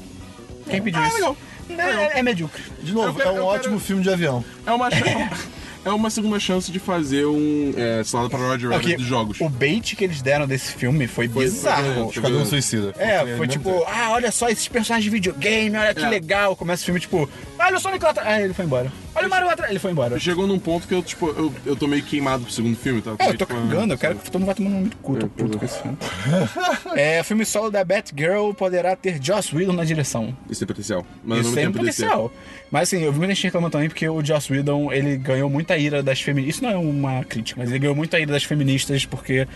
Quem 0.69 0.83
pediu 0.83 1.01
Ah, 1.01 1.07
isso? 1.07 1.17
legal. 1.17 1.37
É, 1.71 2.19
é 2.19 2.23
medíocre. 2.23 2.63
De 2.83 2.93
novo, 2.93 3.09
Eu 3.09 3.15
quero- 3.15 3.29
é 3.29 3.33
um 3.33 3.37
eu 3.37 3.45
ótimo 3.45 3.75
quero- 3.75 3.81
filme 3.81 4.03
de 4.03 4.11
avião. 4.11 4.45
É 4.67 4.73
uma, 4.73 4.89
é 5.87 5.91
uma 5.95 6.11
segunda 6.11 6.39
chance 6.41 6.71
de 6.71 6.79
fazer 6.79 7.25
um 7.27 7.73
é, 7.77 8.03
salada 8.05 8.29
para 8.29 8.39
Roger 8.41 8.71
Rabbit 8.71 8.83
Porque 8.83 8.97
dos 8.97 9.07
jogos. 9.07 9.41
o 9.41 9.49
bait 9.49 9.95
que 9.97 10.05
eles 10.05 10.21
deram 10.21 10.47
desse 10.47 10.73
filme 10.73 11.07
foi, 11.07 11.29
Foi- 11.29 11.45
bizarro. 11.45 11.95
foi- 11.95 12.07
Esquadrão 12.15 12.45
Suicida. 12.45 12.93
É, 12.99 13.19
foi 13.21 13.27
mesmo 13.31 13.47
tipo, 13.47 13.71
tempo. 13.71 13.85
ah, 13.87 14.11
olha 14.11 14.31
só 14.31 14.49
esses 14.49 14.67
personagens 14.69 15.05
de 15.05 15.11
videogame, 15.11 15.77
olha 15.77 15.95
que 15.95 16.05
É. 16.05 16.09
legal. 16.09 16.55
Começa 16.57 16.83
o 16.83 16.85
filme, 16.87 17.01
tipo, 17.01 17.29
olha 17.59 17.77
o 17.77 17.81
Sonic 17.81 18.03
lá 18.05 18.11
atrás. 18.11 18.29
Ah, 18.29 18.43
ele 18.43 18.53
foi 18.53 18.65
embora. 18.65 18.93
Olha 19.15 19.27
o 19.29 19.31
Mario 19.31 19.47
lá 19.47 19.53
atrás. 19.55 19.71
Ele 19.71 19.79
foi 19.79 19.93
embora. 19.93 20.19
Chegou 20.21 20.47
num 20.47 20.59
ponto 20.59 20.87
que 20.87 20.93
eu, 20.93 21.03
tipo, 21.03 21.29
eu, 21.29 21.53
eu 21.65 21.75
tô 21.77 21.87
meio 21.87 22.03
queimado 22.03 22.45
pro 22.45 22.53
segundo 22.53 22.77
filme, 22.77 23.01
tá? 23.01 23.13
É, 23.19 23.29
eu 23.29 23.39
tô 23.39 23.47
Tipo, 23.47 23.55
cagando, 23.55 23.93
eu 23.93 23.95
ah, 23.95 23.99
quero 23.99 24.17
que 24.17 24.25
todo 24.31 24.41
mundo 24.41 24.49
vá 24.49 24.55
tomando 24.55 24.75
muito 24.75 24.97
cu, 24.99 25.17
tô 25.17 25.27
É, 25.27 25.29
puto 25.29 25.57
com 25.59 25.65
é. 25.65 25.67
esse 25.67 25.81
filme. 25.81 25.97
é, 26.97 27.21
o 27.21 27.25
filme 27.25 27.45
solo 27.47 27.71
da 27.71 27.83
Batgirl 27.85 28.53
poderá 28.53 28.95
ter 28.97 29.19
Joss 29.23 29.55
Whedon 29.55 29.73
na 29.73 29.85
direção. 29.85 30.37
Isso 30.51 30.61
tem 30.61 30.67
potencial. 30.69 31.07
Mas 31.25 31.47
Isso 31.47 31.55
DC. 31.55 31.71
potencial. 31.71 32.33
Mas 32.71 32.83
assim, 32.89 33.03
eu 33.03 33.13
vi 33.13 33.19
muita 33.19 33.35
gente 33.35 33.45
reclamando 33.45 33.73
também 33.73 33.89
porque 33.89 34.09
o 34.09 34.23
Joss 34.25 34.53
Whedon, 34.53 34.93
ele 34.93 35.17
ganhou 35.17 35.49
muita 35.49 35.76
ira 35.77 36.03
das 36.03 36.21
feministas. 36.21 36.57
Isso 36.57 36.65
não 36.65 36.71
é 36.71 36.77
uma 36.77 37.25
crítica, 37.25 37.59
mas 37.61 37.71
ele 37.71 37.79
ganhou 37.79 37.95
muita 37.97 38.19
ira 38.19 38.33
das 38.33 38.45
feministas 38.45 39.05
porque 39.05 39.47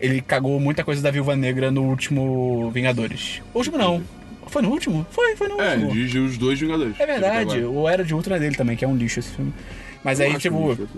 ele 0.00 0.20
cagou 0.20 0.58
muita 0.60 0.84
coisa 0.84 1.00
da 1.02 1.10
Viúva 1.10 1.34
Negra 1.36 1.70
no 1.70 1.84
último 1.84 2.70
Vingadores. 2.72 3.40
O 3.54 3.58
último 3.58 3.78
não. 3.78 4.02
Foi 4.48 4.62
no 4.62 4.70
último? 4.70 5.04
Foi, 5.10 5.34
foi 5.36 5.48
no 5.48 5.60
É, 5.60 5.72
último. 5.74 5.92
dirigiu 5.92 6.24
os 6.24 6.38
dois 6.38 6.58
Vingadores. 6.60 6.94
É 7.00 7.06
verdade, 7.06 7.64
o 7.64 7.88
Era 7.88 8.04
de 8.04 8.14
Ultra 8.14 8.36
é 8.36 8.38
dele 8.38 8.54
também, 8.54 8.76
que 8.76 8.84
é 8.84 8.88
um 8.88 8.96
lixo 8.96 9.18
esse 9.20 9.30
filme. 9.30 9.52
Mas 10.04 10.20
Eu 10.20 10.26
aí, 10.26 10.38
tipo, 10.38 10.70
lixo. 10.70 10.88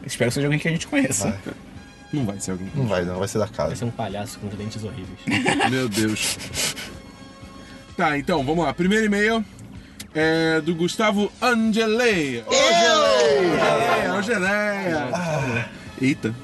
Espero 0.05 0.29
que 0.29 0.33
seja 0.35 0.47
alguém 0.47 0.59
que 0.59 0.67
a 0.67 0.71
gente 0.71 0.87
conheça. 0.87 1.29
Vai. 1.29 1.39
Não 2.11 2.25
vai 2.25 2.37
ser 2.41 2.51
alguém. 2.51 2.67
Não 2.75 2.85
vai, 2.85 3.05
não, 3.05 3.17
vai 3.17 3.29
ser 3.29 3.39
da 3.39 3.45
Vai 3.45 3.55
casa. 3.55 3.77
ser 3.77 3.85
um 3.85 3.91
palhaço 3.91 4.37
com 4.39 4.47
dentes 4.49 4.83
horríveis. 4.83 5.19
Meu 5.69 5.87
Deus. 5.87 6.37
Tá, 7.97 8.17
então, 8.17 8.43
vamos 8.43 8.63
lá. 8.65 8.73
Primeiro 8.73 9.05
e-mail 9.05 9.45
é 10.13 10.61
do 10.61 10.75
Gustavo 10.75 11.31
Angelei. 11.41 12.43
Angeleia! 12.47 14.13
Angeleia! 14.13 15.69
Eita. 16.01 16.35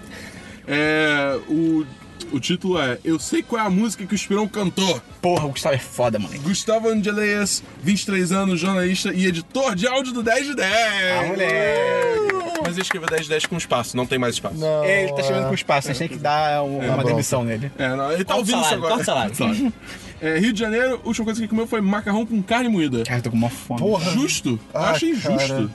É, 0.68 1.40
o, 1.48 1.86
o 2.32 2.40
título 2.40 2.80
é 2.80 3.00
Eu 3.04 3.20
sei 3.20 3.42
qual 3.42 3.62
é 3.62 3.66
a 3.66 3.70
música 3.70 4.06
que 4.06 4.14
o 4.14 4.16
Esperão 4.16 4.48
cantou. 4.48 5.02
Porra, 5.22 5.46
o 5.46 5.50
Gustavo 5.50 5.76
é 5.76 5.80
foda, 5.80 6.20
mano. 6.20 6.40
Gustavo 6.42 6.90
Angeleias, 6.90 7.64
23 7.82 8.32
anos, 8.32 8.60
jornalista 8.60 9.14
e 9.14 9.26
editor 9.26 9.76
de 9.76 9.88
áudio 9.88 10.14
do 10.14 10.24
10 10.24 10.48
de 10.48 10.56
10. 10.56 10.72
Ah, 10.72 11.24
moleque. 11.28 12.37
Mas 12.64 12.74
ele 12.74 12.82
escreveu 12.82 13.08
10 13.10 13.24
de 13.24 13.30
10 13.30 13.46
com 13.46 13.58
espaço, 13.58 13.96
não 13.98 14.06
tem 14.06 14.18
mais 14.18 14.36
espaço. 14.36 14.56
Não, 14.56 14.84
Ele 14.86 15.14
tá 15.14 15.24
chegando 15.24 15.48
com 15.48 15.54
espaço, 15.54 15.90
a 15.90 15.94
gente 15.94 16.00
tem 16.00 16.18
que 16.18 16.24
dar 16.24 16.64
um- 16.64 16.78
uma 16.80 16.94
pronto. 16.94 17.08
demissão 17.08 17.44
nele. 17.44 17.72
É, 17.78 17.90
não, 17.96 18.12
ele 18.12 18.24
tá 18.24 18.34
Corta 18.34 18.34
o 18.34 18.38
ouvindo 18.38 18.56
salário, 18.64 18.68
isso 18.68 18.74
agora. 18.76 18.90
corta 18.96 19.32
o 19.32 19.36
salário. 19.36 19.74
É, 20.22 20.40
Rio 20.40 20.52
de 20.54 20.60
Janeiro, 20.60 21.02
a 21.04 21.08
última 21.08 21.26
coisa 21.26 21.40
que 21.40 21.44
ele 21.44 21.50
comeu 21.50 21.68
foi 21.68 21.80
macarrão 21.82 22.26
com 22.26 22.42
carne 22.42 22.70
moída. 22.70 23.04
Cara, 23.04 23.20
eu 23.20 23.24
tô 23.24 23.30
com 23.30 23.38
uma 23.38 23.50
fome. 23.50 23.80
Porra. 23.80 24.12
Justo? 24.12 24.60
Eu 24.74 24.80
Ah, 24.80 24.90
achei 24.92 25.16
cara. 25.16 25.38
justo. 25.38 25.72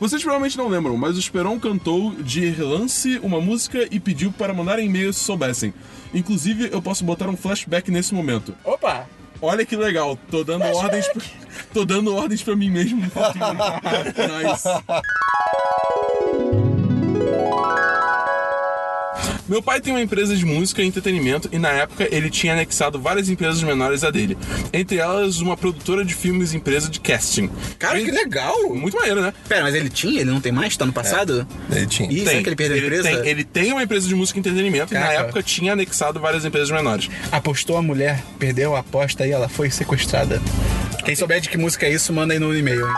Vocês 0.00 0.22
provavelmente 0.22 0.56
não 0.58 0.68
lembram, 0.68 0.96
mas 0.96 1.16
o 1.16 1.20
Esperon 1.20 1.58
cantou 1.60 2.12
de 2.16 2.48
relance 2.50 3.18
uma 3.22 3.40
música 3.40 3.86
e 3.90 4.00
pediu 4.00 4.32
para 4.32 4.52
mandar 4.52 4.78
e-mail 4.78 5.12
se 5.12 5.20
soubessem. 5.20 5.72
Inclusive, 6.12 6.68
eu 6.72 6.82
posso 6.82 7.04
botar 7.04 7.28
um 7.28 7.36
flashback 7.36 7.90
nesse 7.90 8.12
momento. 8.14 8.54
Opa! 8.64 9.06
Olha 9.42 9.64
que 9.66 9.76
legal, 9.76 10.18
tô 10.30 10.42
dando 10.42 10.64
ordens 10.64 11.06
pra, 11.08 11.22
tô 11.74 11.84
dando 11.84 12.14
ordens 12.14 12.42
pra 12.42 12.56
mim 12.56 12.70
mesmo 12.70 13.02
nice. 14.42 14.68
Meu 19.54 19.62
pai 19.62 19.80
tem 19.80 19.92
uma 19.92 20.02
empresa 20.02 20.34
de 20.34 20.44
música 20.44 20.82
e 20.82 20.84
entretenimento 20.84 21.48
e 21.52 21.60
na 21.60 21.68
época 21.68 22.08
ele 22.10 22.28
tinha 22.28 22.54
anexado 22.54 22.98
várias 22.98 23.28
empresas 23.28 23.62
menores 23.62 24.02
a 24.02 24.10
dele. 24.10 24.36
Entre 24.72 24.96
elas, 24.96 25.38
uma 25.38 25.56
produtora 25.56 26.04
de 26.04 26.12
filmes 26.12 26.52
e 26.52 26.56
empresa 26.56 26.90
de 26.90 26.98
casting. 26.98 27.48
Cara, 27.78 28.02
que 28.02 28.10
legal! 28.10 28.74
Muito 28.74 28.96
maneiro, 28.96 29.22
né? 29.22 29.32
Pera, 29.48 29.62
mas 29.62 29.76
ele 29.76 29.88
tinha? 29.88 30.22
Ele 30.22 30.30
não 30.32 30.40
tem 30.40 30.50
mais? 30.50 30.76
Tá 30.76 30.84
no 30.84 30.92
passado? 30.92 31.46
Ele 31.70 31.86
tinha. 31.86 32.10
Ih, 32.10 32.24
será 32.24 32.42
que 32.42 32.48
ele 32.48 32.56
perdeu 32.56 32.78
a 32.78 32.80
empresa? 32.80 33.02
Tem, 33.04 33.30
ele 33.30 33.44
tem 33.44 33.70
uma 33.70 33.84
empresa 33.84 34.08
de 34.08 34.14
música 34.16 34.36
e 34.36 34.40
entretenimento 34.40 34.92
e 34.92 34.98
na 34.98 35.06
Caraca. 35.06 35.20
época 35.22 35.42
tinha 35.44 35.74
anexado 35.74 36.18
várias 36.18 36.44
empresas 36.44 36.72
menores. 36.72 37.08
Apostou 37.30 37.76
a 37.76 37.82
mulher, 37.82 38.24
perdeu 38.40 38.74
a 38.74 38.80
aposta 38.80 39.24
e 39.24 39.30
ela 39.30 39.48
foi 39.48 39.70
sequestrada. 39.70 40.42
Quem 41.04 41.14
souber 41.14 41.40
de 41.40 41.48
que 41.48 41.56
música 41.56 41.86
é 41.86 41.92
isso, 41.92 42.12
manda 42.12 42.34
aí 42.34 42.40
no 42.40 42.52
e-mail. 42.56 42.88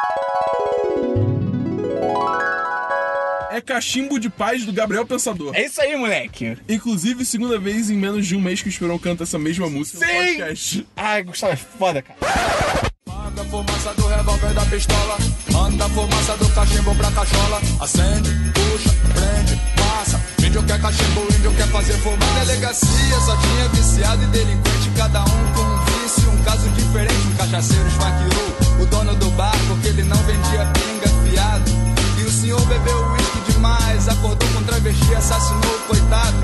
É 3.56 3.60
cachimbo 3.62 4.20
de 4.20 4.28
paz 4.28 4.66
do 4.66 4.72
Gabriel 4.72 5.06
Pensador. 5.06 5.56
É 5.56 5.64
isso 5.64 5.80
aí, 5.80 5.96
moleque! 5.96 6.58
Inclusive, 6.68 7.24
segunda 7.24 7.58
vez 7.58 7.88
em 7.88 7.96
menos 7.96 8.26
de 8.26 8.36
um 8.36 8.40
mês 8.40 8.60
que 8.60 8.68
o 8.68 8.70
Esperão 8.70 8.98
canta 8.98 9.22
essa 9.22 9.38
mesma 9.38 9.66
música 9.70 9.98
no 9.98 10.04
Sim! 10.04 10.18
podcast. 10.18 10.86
Ai, 10.94 11.22
Gustavo 11.22 11.54
é 11.54 11.56
foda, 11.56 12.02
cara. 12.02 12.18
Manda 13.06 13.40
a 13.40 13.44
fumaça 13.46 13.94
do 13.94 14.06
revólver 14.08 14.52
da 14.52 14.60
pistola 14.66 15.16
Manda 15.50 15.86
a 15.86 15.88
fumaça 15.88 16.36
do 16.36 16.48
cachimbo 16.50 16.94
pra 16.96 17.10
cachola 17.12 17.60
Acende, 17.80 18.30
puxa, 18.52 18.90
prende, 19.14 19.60
passa 19.76 20.20
Índio 20.46 20.62
quer 20.64 20.80
cachimbo, 20.80 21.22
índio 21.22 21.54
quer 21.56 21.68
fazer 21.68 21.94
fumaça 21.94 22.44
Delegacia 22.44 23.20
só 23.24 23.36
tinha 23.38 23.68
viciado 23.70 24.22
e 24.22 24.26
delinquente 24.26 24.90
Cada 24.96 25.22
um 25.24 25.52
com 25.54 25.62
um 25.62 25.84
vício, 25.86 26.30
um 26.30 26.44
caso 26.44 26.68
diferente 26.70 27.26
Um 27.26 27.36
cachaceiro 27.36 27.88
esfaqueou 27.88 28.82
o 28.82 28.86
dono 28.86 29.14
do 29.16 29.30
bar 29.30 29.56
Porque 29.68 29.88
ele 29.88 30.02
não 30.02 30.18
vendia 30.24 30.72
pinga 30.74 31.08
fiado 31.30 31.70
E 32.18 32.22
o 32.22 32.30
senhor 32.30 32.60
bebeu 32.66 33.12
uísque 33.12 33.25
demais 33.56 34.08
Acordou 34.08 34.48
com 34.50 34.62
travesti, 34.62 35.14
assassinou 35.14 35.76
o 35.76 35.80
coitado 35.88 36.36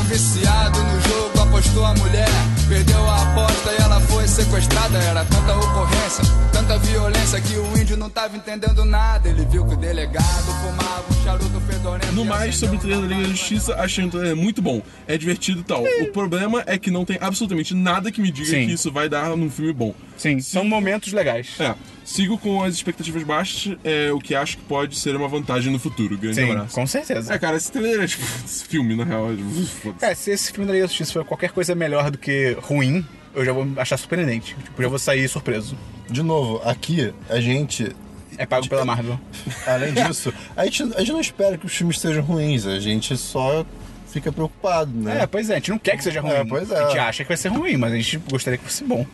um 0.00 0.02
viciado 0.04 0.82
no 0.82 1.00
jogo 1.00 1.34
apostou 1.54 1.84
a 1.84 1.94
mulher, 1.94 2.28
perdeu 2.68 3.08
a 3.08 3.22
aposta 3.22 3.72
e 3.72 3.82
ela 3.82 4.00
foi 4.00 4.26
sequestrada. 4.26 4.98
Era 4.98 5.24
tanta 5.24 5.56
ocorrência, 5.56 6.24
tanta 6.52 6.78
violência 6.78 7.40
que 7.40 7.54
o 7.56 7.78
índio 7.78 7.96
não 7.96 8.10
tava 8.10 8.36
entendendo 8.36 8.84
nada. 8.84 9.28
Ele 9.28 9.44
viu 9.44 9.64
que 9.64 9.74
o 9.74 9.76
delegado 9.76 10.46
fumava 10.62 11.04
um 11.10 11.24
charuto 11.24 11.60
fedorento. 11.60 12.12
No 12.12 12.24
mais, 12.24 12.56
sobre 12.56 12.76
o 12.76 12.80
trailer 12.80 13.02
da 13.02 13.06
Liga 13.06 13.22
da 13.22 13.28
Justiça, 13.28 13.74
achei 13.76 14.04
um 14.04 14.10
trailer 14.10 14.36
muito 14.36 14.60
bom. 14.60 14.82
É 15.06 15.16
divertido 15.16 15.60
e 15.60 15.64
tal. 15.64 15.84
O 15.84 16.06
problema 16.12 16.64
é 16.66 16.76
que 16.76 16.90
não 16.90 17.04
tem 17.04 17.18
absolutamente 17.20 17.72
nada 17.72 18.10
que 18.10 18.20
me 18.20 18.30
diga 18.30 18.50
Sim. 18.50 18.66
que 18.66 18.72
isso 18.72 18.90
vai 18.90 19.08
dar 19.08 19.36
num 19.36 19.50
filme 19.50 19.72
bom. 19.72 19.94
Sim, 20.16 20.40
são 20.40 20.64
momentos 20.64 21.12
legais. 21.12 21.48
É, 21.60 21.74
sigo 22.04 22.36
com 22.38 22.62
as 22.62 22.74
expectativas 22.74 23.22
baixas, 23.22 23.76
é, 23.82 24.12
o 24.12 24.18
que 24.18 24.34
acho 24.34 24.58
que 24.58 24.64
pode 24.64 24.96
ser 24.98 25.16
uma 25.16 25.26
vantagem 25.28 25.72
no 25.72 25.78
futuro. 25.78 26.16
Grande 26.18 26.36
Sim, 26.36 26.50
abraço. 26.50 26.74
com 26.74 26.86
certeza. 26.86 27.32
É, 27.32 27.38
cara, 27.38 27.56
esse 27.56 27.72
trailer 27.72 28.02
é 28.02 28.06
tipo 28.06 28.22
esse 28.44 28.64
filme, 28.66 28.94
na 28.94 29.04
real. 29.04 29.32
é, 29.32 29.36
tipo, 29.36 29.50
foda-se. 29.66 30.00
Cara, 30.00 30.14
se 30.14 30.30
esse 30.30 30.52
filme 30.52 30.66
da 30.66 30.72
Liga 30.72 30.84
da 30.84 30.88
Justiça 30.88 31.12
for 31.12 31.24
qualquer 31.24 31.50
coisa 31.50 31.74
melhor 31.74 32.10
do 32.10 32.18
que 32.18 32.56
ruim, 32.62 33.04
eu 33.34 33.44
já 33.44 33.52
vou 33.52 33.66
achar 33.76 33.96
surpreendente. 33.96 34.54
Tipo, 34.62 34.82
já 34.82 34.88
vou 34.88 34.98
sair 34.98 35.28
surpreso. 35.28 35.76
De 36.08 36.22
novo, 36.22 36.60
aqui 36.64 37.12
a 37.28 37.40
gente, 37.40 37.90
É 38.36 38.44
pago 38.46 38.68
pela 38.68 38.84
Marvel. 38.84 39.18
além 39.66 39.94
disso, 39.94 40.32
a 40.56 40.64
gente, 40.66 40.82
a 40.82 41.00
gente 41.00 41.12
não 41.12 41.20
espera 41.20 41.56
que 41.56 41.66
os 41.66 41.74
filmes 41.74 41.98
sejam 41.98 42.22
ruins, 42.22 42.66
a 42.66 42.78
gente 42.78 43.16
só 43.16 43.64
fica 44.08 44.30
preocupado, 44.30 44.92
né? 44.92 45.22
É, 45.22 45.26
pois 45.26 45.50
é, 45.50 45.54
a 45.54 45.56
gente 45.56 45.70
não 45.70 45.78
quer 45.78 45.96
que 45.96 46.04
seja 46.04 46.20
ruim. 46.20 46.30
É, 46.30 46.44
pois 46.44 46.70
é. 46.70 46.78
A 46.78 46.86
gente 46.88 46.98
acha 46.98 47.24
que 47.24 47.28
vai 47.28 47.36
ser 47.36 47.48
ruim, 47.48 47.76
mas 47.76 47.92
a 47.92 47.96
gente 47.96 48.18
gostaria 48.30 48.58
que 48.58 48.64
fosse 48.64 48.84
bom. 48.84 49.04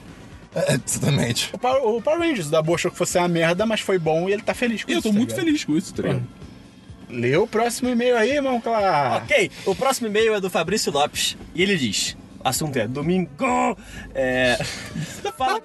É, 0.55 0.75
exatamente. 0.85 1.51
O 1.53 1.59
Power, 1.59 1.85
o 1.87 2.03
Power 2.03 2.19
Rangers, 2.21 2.49
o 2.49 2.51
Dabu 2.51 2.75
achou 2.75 2.91
que 2.91 2.97
fosse 2.97 3.17
uma 3.19 3.29
merda, 3.29 3.65
mas 3.67 3.81
foi 3.81 3.99
bom 3.99 4.29
e 4.29 4.33
ele 4.33 4.43
tá 4.43 4.53
feliz 4.55 4.83
com 4.85 4.91
E 4.91 4.95
eu 4.95 4.99
isso. 4.99 5.09
tô 5.09 5.13
tá 5.13 5.17
muito 5.19 5.31
ligado? 5.31 5.45
feliz 5.45 5.65
com 5.65 5.77
isso, 5.77 5.95
tá 5.95 6.03
ligado? 6.03 6.23
Lê 7.09 7.37
o 7.37 7.47
próximo 7.47 7.89
e-mail 7.89 8.17
aí, 8.17 8.33
irmão, 8.37 8.61
claro. 8.61 9.25
Ok, 9.25 9.51
o 9.67 9.75
próximo 9.75 10.07
e-mail 10.09 10.35
é 10.35 10.41
do 10.41 10.49
Fabrício 10.49 10.93
Lopes 10.93 11.37
e 11.55 11.63
ele 11.63 11.77
diz: 11.77 12.17
o 12.43 12.49
assunto 12.49 12.77
é 12.79 12.87
domingo. 12.87 13.31
É. 14.15 14.59
Fala, 15.41 15.59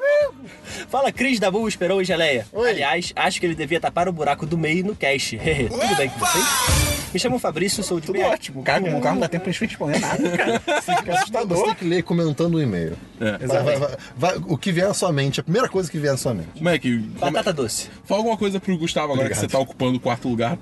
fala 0.87 1.11
Cris, 1.11 1.37
Dabu, 1.37 1.67
Esperou 1.67 2.01
e 2.01 2.05
Geleia. 2.05 2.47
Oi. 2.53 2.69
Aliás, 2.69 3.11
acho 3.13 3.41
que 3.41 3.45
ele 3.45 3.53
devia 3.55 3.77
tapar 3.79 4.07
o 4.07 4.13
buraco 4.13 4.45
do 4.45 4.57
meio 4.57 4.85
no 4.85 4.95
cast. 4.95 5.37
Tudo 5.69 5.95
bem 5.97 6.09
com 6.09 6.19
vocês? 6.19 7.04
Me 7.15 7.19
chamo 7.19 7.39
Fabrício, 7.39 7.81
sou 7.81 7.99
de 8.01 8.07
Tudo 8.07 8.19
BH. 8.19 8.25
ótimo. 8.25 8.61
Cara, 8.63 8.81
com 8.81 8.97
o 8.97 9.01
carro 9.01 9.15
não 9.15 9.21
dá 9.21 9.29
tempo 9.29 9.45
pra 9.45 9.53
gente 9.53 9.61
responder 9.69 9.99
nada, 9.99 10.37
cara. 10.37 10.55
Isso 10.67 10.81
fica 10.81 11.03
Você 11.03 11.11
assustador. 11.11 11.63
tem 11.63 11.75
que 11.75 11.85
ler 11.85 12.03
comentando 12.03 12.55
o 12.55 12.61
e-mail. 12.61 12.97
É. 13.21 13.37
Vai- 13.47 13.63
vai- 13.63 13.77
vai- 13.77 13.97
vai- 14.17 14.37
o 14.47 14.57
que 14.57 14.69
vier 14.73 14.87
na 14.89 14.93
sua 14.93 15.13
mente, 15.13 15.39
a 15.39 15.43
primeira 15.43 15.69
coisa 15.69 15.89
que 15.89 15.97
vier 15.97 16.11
na 16.11 16.17
sua 16.17 16.33
mente. 16.33 16.61
Moleque, 16.61 16.97
Batata 16.97 17.53
doce. 17.53 17.89
fala 18.03 18.19
alguma 18.19 18.35
coisa 18.35 18.59
pro 18.59 18.77
Gustavo 18.77 19.05
agora 19.13 19.21
Obrigado. 19.27 19.39
que 19.39 19.45
você 19.45 19.51
tá 19.51 19.59
ocupando 19.59 19.95
o 19.95 19.99
quarto 20.01 20.27
lugar. 20.27 20.57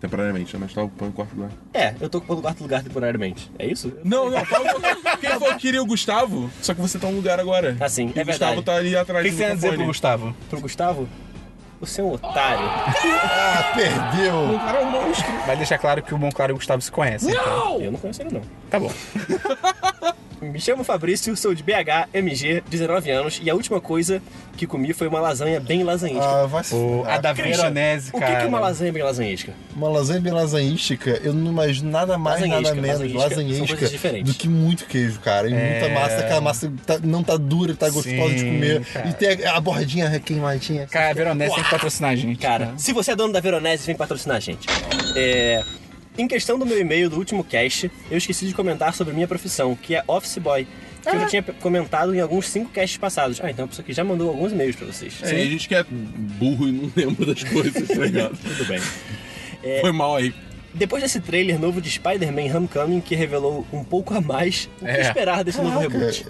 Temporariamente, 0.00 0.52
né? 0.54 0.60
mas 0.64 0.74
tá 0.74 0.82
ocupando 0.82 1.12
o 1.12 1.14
quarto 1.14 1.34
lugar. 1.34 1.50
É, 1.72 1.94
eu 2.00 2.10
tô 2.10 2.18
ocupando 2.18 2.40
o 2.40 2.42
quarto 2.42 2.60
lugar 2.60 2.82
temporariamente. 2.82 3.50
É 3.58 3.66
isso? 3.66 3.90
Não, 4.04 4.28
não, 4.28 4.44
fala 4.44 4.68
alguma 4.70 4.92
coisa. 4.92 5.16
Quem 5.18 5.30
falou 5.30 5.54
que 5.54 5.60
queria 5.60 5.80
o 5.82 5.86
Gustavo? 5.86 6.50
Só 6.60 6.74
que 6.74 6.80
você 6.80 6.98
tá 6.98 7.06
no 7.08 7.14
lugar 7.16 7.40
agora. 7.40 7.74
Ah, 7.80 7.88
sim, 7.88 8.12
E 8.14 8.18
é 8.18 8.22
o 8.22 8.26
Gustavo 8.26 8.56
verdade. 8.56 8.62
tá 8.66 8.74
ali 8.76 8.94
O 8.94 9.00
atrás 9.00 9.24
que 9.24 9.30
do 9.30 9.36
você 9.36 9.42
ia 9.44 9.54
dizer 9.54 9.60
pro 9.68 9.78
microfone. 9.78 9.86
Gustavo? 9.86 10.36
Pro 10.50 10.60
Gustavo? 10.60 11.08
Você 11.80 12.00
é 12.00 12.04
um 12.04 12.12
otário. 12.12 12.64
Ah, 12.66 13.72
perdeu! 13.74 14.54
O 14.54 14.58
cara 14.58 14.80
é 14.80 14.84
um 14.84 14.90
monstro. 14.90 15.32
Vai 15.46 15.56
deixar 15.56 15.78
claro 15.78 16.02
que 16.02 16.14
o 16.14 16.18
Bom 16.18 16.30
Claro 16.30 16.52
e 16.52 16.54
o 16.54 16.56
Gustavo 16.56 16.80
se 16.80 16.90
conhecem. 16.90 17.30
Então. 17.30 17.80
Eu 17.80 17.92
não 17.92 17.98
conheço 17.98 18.22
ele, 18.22 18.34
não. 18.34 18.42
Tá 18.70 18.78
bom. 18.80 18.90
Me 20.52 20.60
chamo 20.60 20.84
Fabrício, 20.84 21.36
sou 21.36 21.54
de 21.54 21.62
BH, 21.62 22.08
MG, 22.12 22.62
19 22.68 23.10
anos, 23.10 23.40
e 23.42 23.50
a 23.50 23.54
última 23.54 23.80
coisa 23.80 24.22
que 24.56 24.66
comi 24.66 24.92
foi 24.92 25.08
uma 25.08 25.20
lasanha 25.20 25.58
bem 25.60 25.82
lasanhesca. 25.82 26.24
Ah, 26.42 26.46
vai 26.46 26.62
se 26.62 26.74
O, 26.74 27.04
a 27.06 27.18
da 27.18 27.32
Veronese, 27.32 28.10
o 28.10 28.12
que, 28.12 28.20
cara. 28.20 28.36
que 28.36 28.42
é 28.44 28.46
uma 28.46 28.60
lasanha 28.60 28.92
bem 28.92 29.02
lasanhesca? 29.02 29.52
Uma 29.74 29.88
lasanha 29.88 30.20
bem 30.20 30.32
lasanhística, 30.32 31.20
eu 31.24 31.32
não 31.32 31.50
imagino 31.50 31.90
nada 31.90 32.16
mais, 32.18 32.40
nada 32.46 32.74
menos 32.74 33.10
diferentes. 33.90 34.32
do 34.32 34.34
que 34.38 34.48
muito 34.48 34.86
queijo, 34.86 35.18
cara. 35.20 35.48
E 35.48 35.54
muita 35.54 35.88
massa, 35.88 36.18
aquela 36.18 36.40
massa 36.40 36.72
tá- 36.86 36.98
não 37.02 37.22
tá 37.22 37.36
dura, 37.36 37.74
tá 37.74 37.88
gostosa 37.88 38.34
de 38.34 38.40
Sim, 38.40 38.46
comer. 38.54 38.84
cara. 38.84 39.08
E 39.08 39.12
tem 39.14 39.46
a, 39.46 39.56
a 39.56 39.60
bordinha 39.60 40.20
queimadinha. 40.20 40.86
Cara, 40.86 41.10
a 41.10 41.14
Veronese 41.14 41.54
tem 41.54 41.64
que 41.64 41.70
patrocinar 41.70 42.10
a 42.12 42.16
gente. 42.16 42.38
Cara, 42.38 42.74
se 42.76 42.92
você 42.92 43.12
é 43.12 43.16
dono 43.16 43.32
da 43.32 43.40
Veronese, 43.40 43.86
vem 43.86 43.96
patrocinar 43.96 44.36
a 44.36 44.40
gente. 44.40 44.66
É... 45.16 45.62
Em 46.16 46.28
questão 46.28 46.58
do 46.58 46.64
meu 46.64 46.78
e-mail 46.80 47.10
do 47.10 47.16
último 47.16 47.42
cast, 47.42 47.90
eu 48.10 48.16
esqueci 48.18 48.46
de 48.46 48.54
comentar 48.54 48.94
sobre 48.94 49.12
minha 49.12 49.26
profissão, 49.26 49.74
que 49.74 49.94
é 49.96 50.04
Office 50.06 50.38
Boy. 50.38 50.66
Que 51.02 51.08
eu 51.10 51.20
já 51.20 51.26
tinha 51.26 51.42
comentado 51.42 52.14
em 52.14 52.20
alguns 52.20 52.48
cinco 52.48 52.70
casts 52.70 52.96
passados. 52.96 53.38
Ah, 53.42 53.50
então 53.50 53.66
a 53.66 53.68
pessoa 53.68 53.82
aqui 53.84 53.92
já 53.92 54.02
mandou 54.04 54.28
alguns 54.30 54.52
e-mails 54.52 54.74
pra 54.76 54.86
vocês. 54.86 55.12
É, 55.22 55.30
a 55.32 55.44
gente 55.44 55.68
que 55.68 55.74
é 55.74 55.84
burro 55.84 56.66
e 56.68 56.72
não 56.72 56.90
lembra 56.96 57.26
das 57.26 57.42
coisas, 57.44 57.86
tá 57.88 57.94
ligado? 57.94 58.36
Tudo 58.40 58.64
bem. 58.66 58.80
Foi 59.80 59.92
mal 59.92 60.16
aí. 60.16 60.32
Depois 60.72 61.02
desse 61.02 61.20
trailer 61.20 61.58
novo 61.60 61.80
de 61.80 61.90
Spider-Man 61.90 62.56
Homecoming, 62.56 63.00
que 63.00 63.14
revelou 63.14 63.66
um 63.72 63.84
pouco 63.84 64.14
a 64.14 64.20
mais 64.20 64.68
o 64.80 64.84
que 64.84 64.90
É. 64.90 65.00
esperar 65.02 65.44
desse 65.44 65.60
novo 65.60 65.78
reboot. 65.78 66.26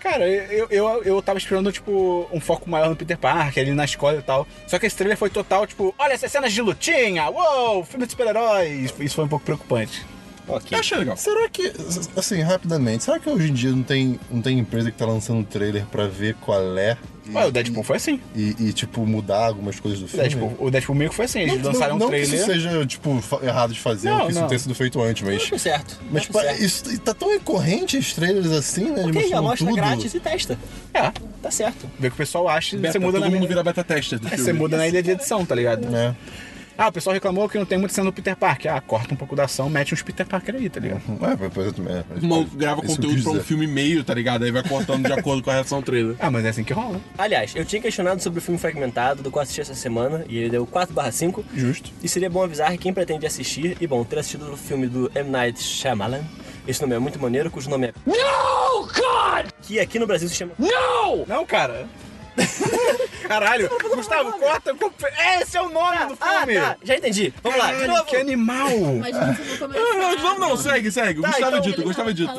Cara, 0.00 0.28
eu, 0.28 0.66
eu, 0.70 1.02
eu 1.04 1.22
tava 1.22 1.38
esperando, 1.38 1.72
tipo, 1.72 2.28
um 2.32 2.40
foco 2.40 2.68
maior 2.70 2.88
no 2.88 2.96
Peter 2.96 3.18
Parker, 3.18 3.62
ali 3.62 3.72
na 3.72 3.84
escola 3.84 4.18
e 4.18 4.22
tal. 4.22 4.46
Só 4.66 4.78
que 4.78 4.86
esse 4.86 4.96
trailer 4.96 5.16
foi 5.16 5.30
total, 5.30 5.66
tipo, 5.66 5.94
olha 5.98 6.12
essas 6.12 6.30
cenas 6.30 6.52
de 6.52 6.62
lutinha, 6.62 7.28
uou, 7.30 7.84
filme 7.84 8.06
de 8.06 8.12
super-heróis. 8.12 8.94
Isso 8.98 9.14
foi 9.14 9.24
um 9.24 9.28
pouco 9.28 9.44
preocupante. 9.44 10.04
Ok. 10.48 10.68
Eu 10.70 10.78
achei 10.80 10.98
legal. 10.98 11.16
Será 11.16 11.48
que, 11.48 11.72
assim, 12.16 12.40
rapidamente, 12.42 13.02
será 13.04 13.18
que 13.18 13.28
hoje 13.28 13.50
em 13.50 13.54
dia 13.54 13.70
não 13.70 13.82
tem, 13.82 14.18
não 14.30 14.40
tem 14.40 14.58
empresa 14.58 14.90
que 14.90 14.96
tá 14.96 15.04
lançando 15.06 15.44
trailer 15.44 15.84
pra 15.86 16.06
ver 16.06 16.34
qual 16.40 16.78
é 16.78 16.96
e, 17.28 17.32
Ué, 17.34 17.44
o 17.46 17.50
Deadpool 17.50 17.82
foi 17.82 17.96
assim. 17.96 18.20
e, 18.36 18.54
e, 18.60 18.72
tipo, 18.72 19.04
mudar 19.04 19.46
algumas 19.46 19.80
coisas 19.80 19.98
do 19.98 20.06
filme? 20.06 20.28
Deadpool, 20.28 20.54
o 20.60 20.70
Deadpool 20.70 20.94
meio 20.94 21.10
que 21.10 21.16
foi 21.16 21.24
assim. 21.24 21.40
Eles 21.40 21.58
Não, 21.60 21.72
lançaram 21.72 21.98
não, 21.98 22.06
um 22.06 22.10
não 22.10 22.16
que 22.16 22.24
trailer. 22.24 22.34
isso 22.36 22.46
seja, 22.46 22.86
tipo, 22.86 23.20
errado 23.42 23.72
de 23.72 23.80
fazer, 23.80 24.08
Não, 24.10 24.18
ou 24.20 24.22
que 24.26 24.30
isso 24.30 24.34
não. 24.36 24.42
não 24.42 24.48
tenha 24.48 24.58
sido 24.60 24.74
feito 24.76 25.02
antes, 25.02 25.22
mas... 25.26 25.42
Tudo 25.42 25.58
certo. 25.58 25.98
Mas 26.12 26.26
certo. 26.26 26.62
isso 26.62 27.00
tá 27.00 27.12
tão 27.12 27.34
incorrente 27.34 27.96
os 27.96 28.12
trailers 28.12 28.52
assim, 28.52 28.84
né? 28.90 29.02
de 29.02 29.08
Ok, 29.08 29.12
mostrando 29.14 29.36
amostra 29.38 29.66
tudo. 29.66 29.74
grátis 29.76 30.14
e 30.14 30.20
testa. 30.20 30.56
É, 30.94 31.12
Tá 31.42 31.50
certo. 31.50 31.90
vê 31.98 32.06
o 32.06 32.10
que 32.12 32.14
o 32.14 32.18
pessoal 32.18 32.48
acha 32.48 32.76
e 32.76 32.78
Beta, 32.78 32.92
você 32.92 32.98
muda 33.00 33.18
todo 33.18 33.24
na 33.28 33.30
mundo 33.36 33.48
vira 33.48 33.62
beta 33.64 33.82
tester 33.82 34.18
do 34.20 34.28
É. 34.28 34.36
Você 34.36 34.52
muda 34.52 34.76
na 34.76 34.86
ilha 34.86 35.02
de 35.02 35.10
edição, 35.10 35.44
tá 35.44 35.54
ligado? 35.56 35.88
né? 35.88 36.14
Ah, 36.78 36.88
o 36.88 36.92
pessoal 36.92 37.14
reclamou 37.14 37.48
que 37.48 37.58
não 37.58 37.64
tem 37.64 37.78
muito 37.78 37.92
cena 37.92 38.06
do 38.06 38.12
Peter 38.12 38.36
Parker. 38.36 38.72
Ah, 38.74 38.80
corta 38.80 39.14
um 39.14 39.16
pouco 39.16 39.34
da 39.34 39.44
ação, 39.44 39.68
mete 39.70 39.94
uns 39.94 40.02
Peter 40.02 40.26
Parker 40.26 40.54
aí, 40.54 40.68
tá 40.68 40.78
ligado? 40.80 41.00
É, 41.22 41.36
depois 41.36 41.66
eu 41.66 41.72
também. 41.72 41.96
é, 41.96 42.04
O 42.22 42.26
maluco 42.26 42.56
grava 42.56 42.82
conteúdo 42.82 43.22
pra 43.22 43.32
um 43.32 43.40
filme 43.40 43.66
meio, 43.66 44.04
tá 44.04 44.12
ligado? 44.14 44.44
Aí 44.44 44.50
vai 44.50 44.62
cortando 44.62 45.06
de 45.06 45.12
acordo 45.12 45.42
com 45.42 45.50
a 45.50 45.54
reação 45.54 45.80
do 45.80 45.84
trailer. 45.86 46.16
Ah, 46.18 46.30
mas 46.30 46.44
é 46.44 46.50
assim 46.50 46.64
que 46.64 46.72
rola. 46.72 47.00
Aliás, 47.16 47.54
eu 47.56 47.64
tinha 47.64 47.80
questionado 47.80 48.22
sobre 48.22 48.38
o 48.38 48.42
filme 48.42 48.58
Fragmentado, 48.58 49.22
do 49.22 49.30
qual 49.30 49.42
assisti 49.42 49.60
essa 49.60 49.74
semana, 49.74 50.24
e 50.28 50.36
ele 50.38 50.50
deu 50.50 50.66
4/5. 50.66 51.44
Justo. 51.54 51.90
E 52.02 52.08
seria 52.08 52.28
bom 52.28 52.42
avisar 52.42 52.70
que 52.72 52.78
quem 52.78 52.92
pretende 52.92 53.26
assistir, 53.26 53.76
e 53.80 53.86
bom, 53.86 54.04
ter 54.04 54.18
assistido 54.18 54.52
o 54.52 54.56
filme 54.56 54.86
do 54.86 55.10
M. 55.14 55.30
Night 55.30 55.62
Shyamalan, 55.62 56.20
esse 56.68 56.80
nome 56.82 56.94
é 56.94 56.98
muito 56.98 57.18
maneiro, 57.20 57.50
cujo 57.50 57.70
nome 57.70 57.86
é... 57.88 57.92
No, 58.04 58.82
God! 58.86 59.50
Que 59.62 59.78
aqui 59.80 59.98
no 59.98 60.06
Brasil 60.06 60.28
se 60.28 60.34
chama... 60.34 60.52
Não, 61.26 61.46
cara. 61.46 61.86
Caralho, 63.26 63.68
Gustavo, 63.94 64.32
corta. 64.38 64.74
Esse 65.40 65.56
é 65.56 65.62
o 65.62 65.68
nome 65.68 65.98
do 66.06 66.16
Ah, 66.20 66.38
filme. 66.46 66.60
tá, 66.60 66.76
já 66.82 66.94
entendi. 66.96 67.34
Vamos 67.42 67.58
lá, 67.58 67.66
de 67.66 67.72
Caralho, 67.72 67.92
novo. 67.92 68.04
que 68.04 68.16
animal. 68.16 68.68
Imagina 68.70 69.34
se 69.34 69.40
eu 69.40 69.46
vou 69.46 69.68
começar. 69.68 69.84
Não, 69.94 70.16
não, 70.22 70.38
não, 70.38 70.56
segue, 70.56 70.90
segue. 70.92 71.20
Tá, 71.20 71.28
Gustavo 71.28 71.56
então- 71.56 71.60
dito, 71.60 71.82
Gustavo 71.82 72.14
dito. 72.14 72.32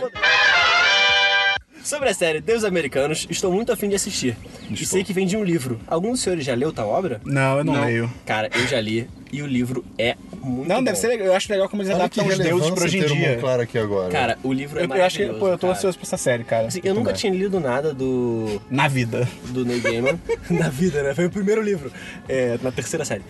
Sobre 1.88 2.09
a 2.09 2.14
série 2.14 2.41
Deus 2.41 2.65
Americanos, 2.65 3.26
estou 3.30 3.49
muito 3.49 3.72
afim 3.72 3.88
de 3.88 3.95
assistir. 3.95 4.35
E 4.69 4.85
sei 4.85 5.05
que 5.05 5.14
vem 5.14 5.26
de 5.26 5.38
um 5.38 5.43
livro. 5.43 5.80
Algum 5.88 6.11
dos 6.11 6.19
senhores 6.19 6.43
já 6.43 6.53
leu 6.53 6.73
tal 6.73 6.89
obra? 6.89 7.22
Não, 7.23 7.59
eu 7.59 7.64
não, 7.64 7.76
Não. 7.76 7.85
leio. 7.85 8.11
Cara, 8.26 8.49
eu 8.53 8.68
já 8.68 8.81
li, 8.81 9.07
e 9.31 9.41
o 9.41 9.47
livro 9.47 9.85
é 9.97 10.18
muito 10.43 10.68
Não, 10.68 10.76
bom. 10.80 10.84
deve 10.84 10.97
ser 10.97 11.07
legal. 11.07 11.27
Eu 11.27 11.34
acho 11.34 11.49
legal 11.49 11.69
como 11.69 11.81
eles 11.84 11.93
Olha 11.95 12.09
que 12.09 12.19
adaptam 12.19 12.38
os 12.39 12.43
deuses 12.45 12.72
pra 12.72 12.84
hoje 12.84 12.97
em 12.99 13.05
dia. 13.05 13.35
Monclar 13.35 13.61
aqui 13.61 13.77
agora. 13.77 14.09
Cara, 14.11 14.38
o 14.43 14.51
livro 14.51 14.81
é 14.81 14.84
Eu, 14.84 14.93
eu 14.97 15.03
acho 15.05 15.18
que 15.18 15.26
pô, 15.27 15.47
eu 15.47 15.57
tô 15.57 15.68
cara. 15.68 15.77
ansioso 15.77 15.97
pra 15.97 16.05
essa 16.05 16.18
série, 16.18 16.43
cara. 16.43 16.68
Assim, 16.68 16.81
eu 16.84 16.93
nunca 16.93 17.14
também. 17.14 17.22
tinha 17.22 17.34
lido 17.34 17.57
nada 17.57 17.93
do, 17.93 18.61
Na 18.69 18.89
vida. 18.89 19.26
do 19.45 19.64
Neil 19.64 19.80
Gaiman. 19.81 20.19
Na 20.51 20.68
vida, 20.68 21.01
né? 21.01 21.15
Foi 21.15 21.27
o 21.27 21.30
primeiro 21.30 21.61
livro. 21.61 21.89
É, 22.27 22.59
na 22.61 22.69
terceira 22.69 23.05
série. 23.05 23.22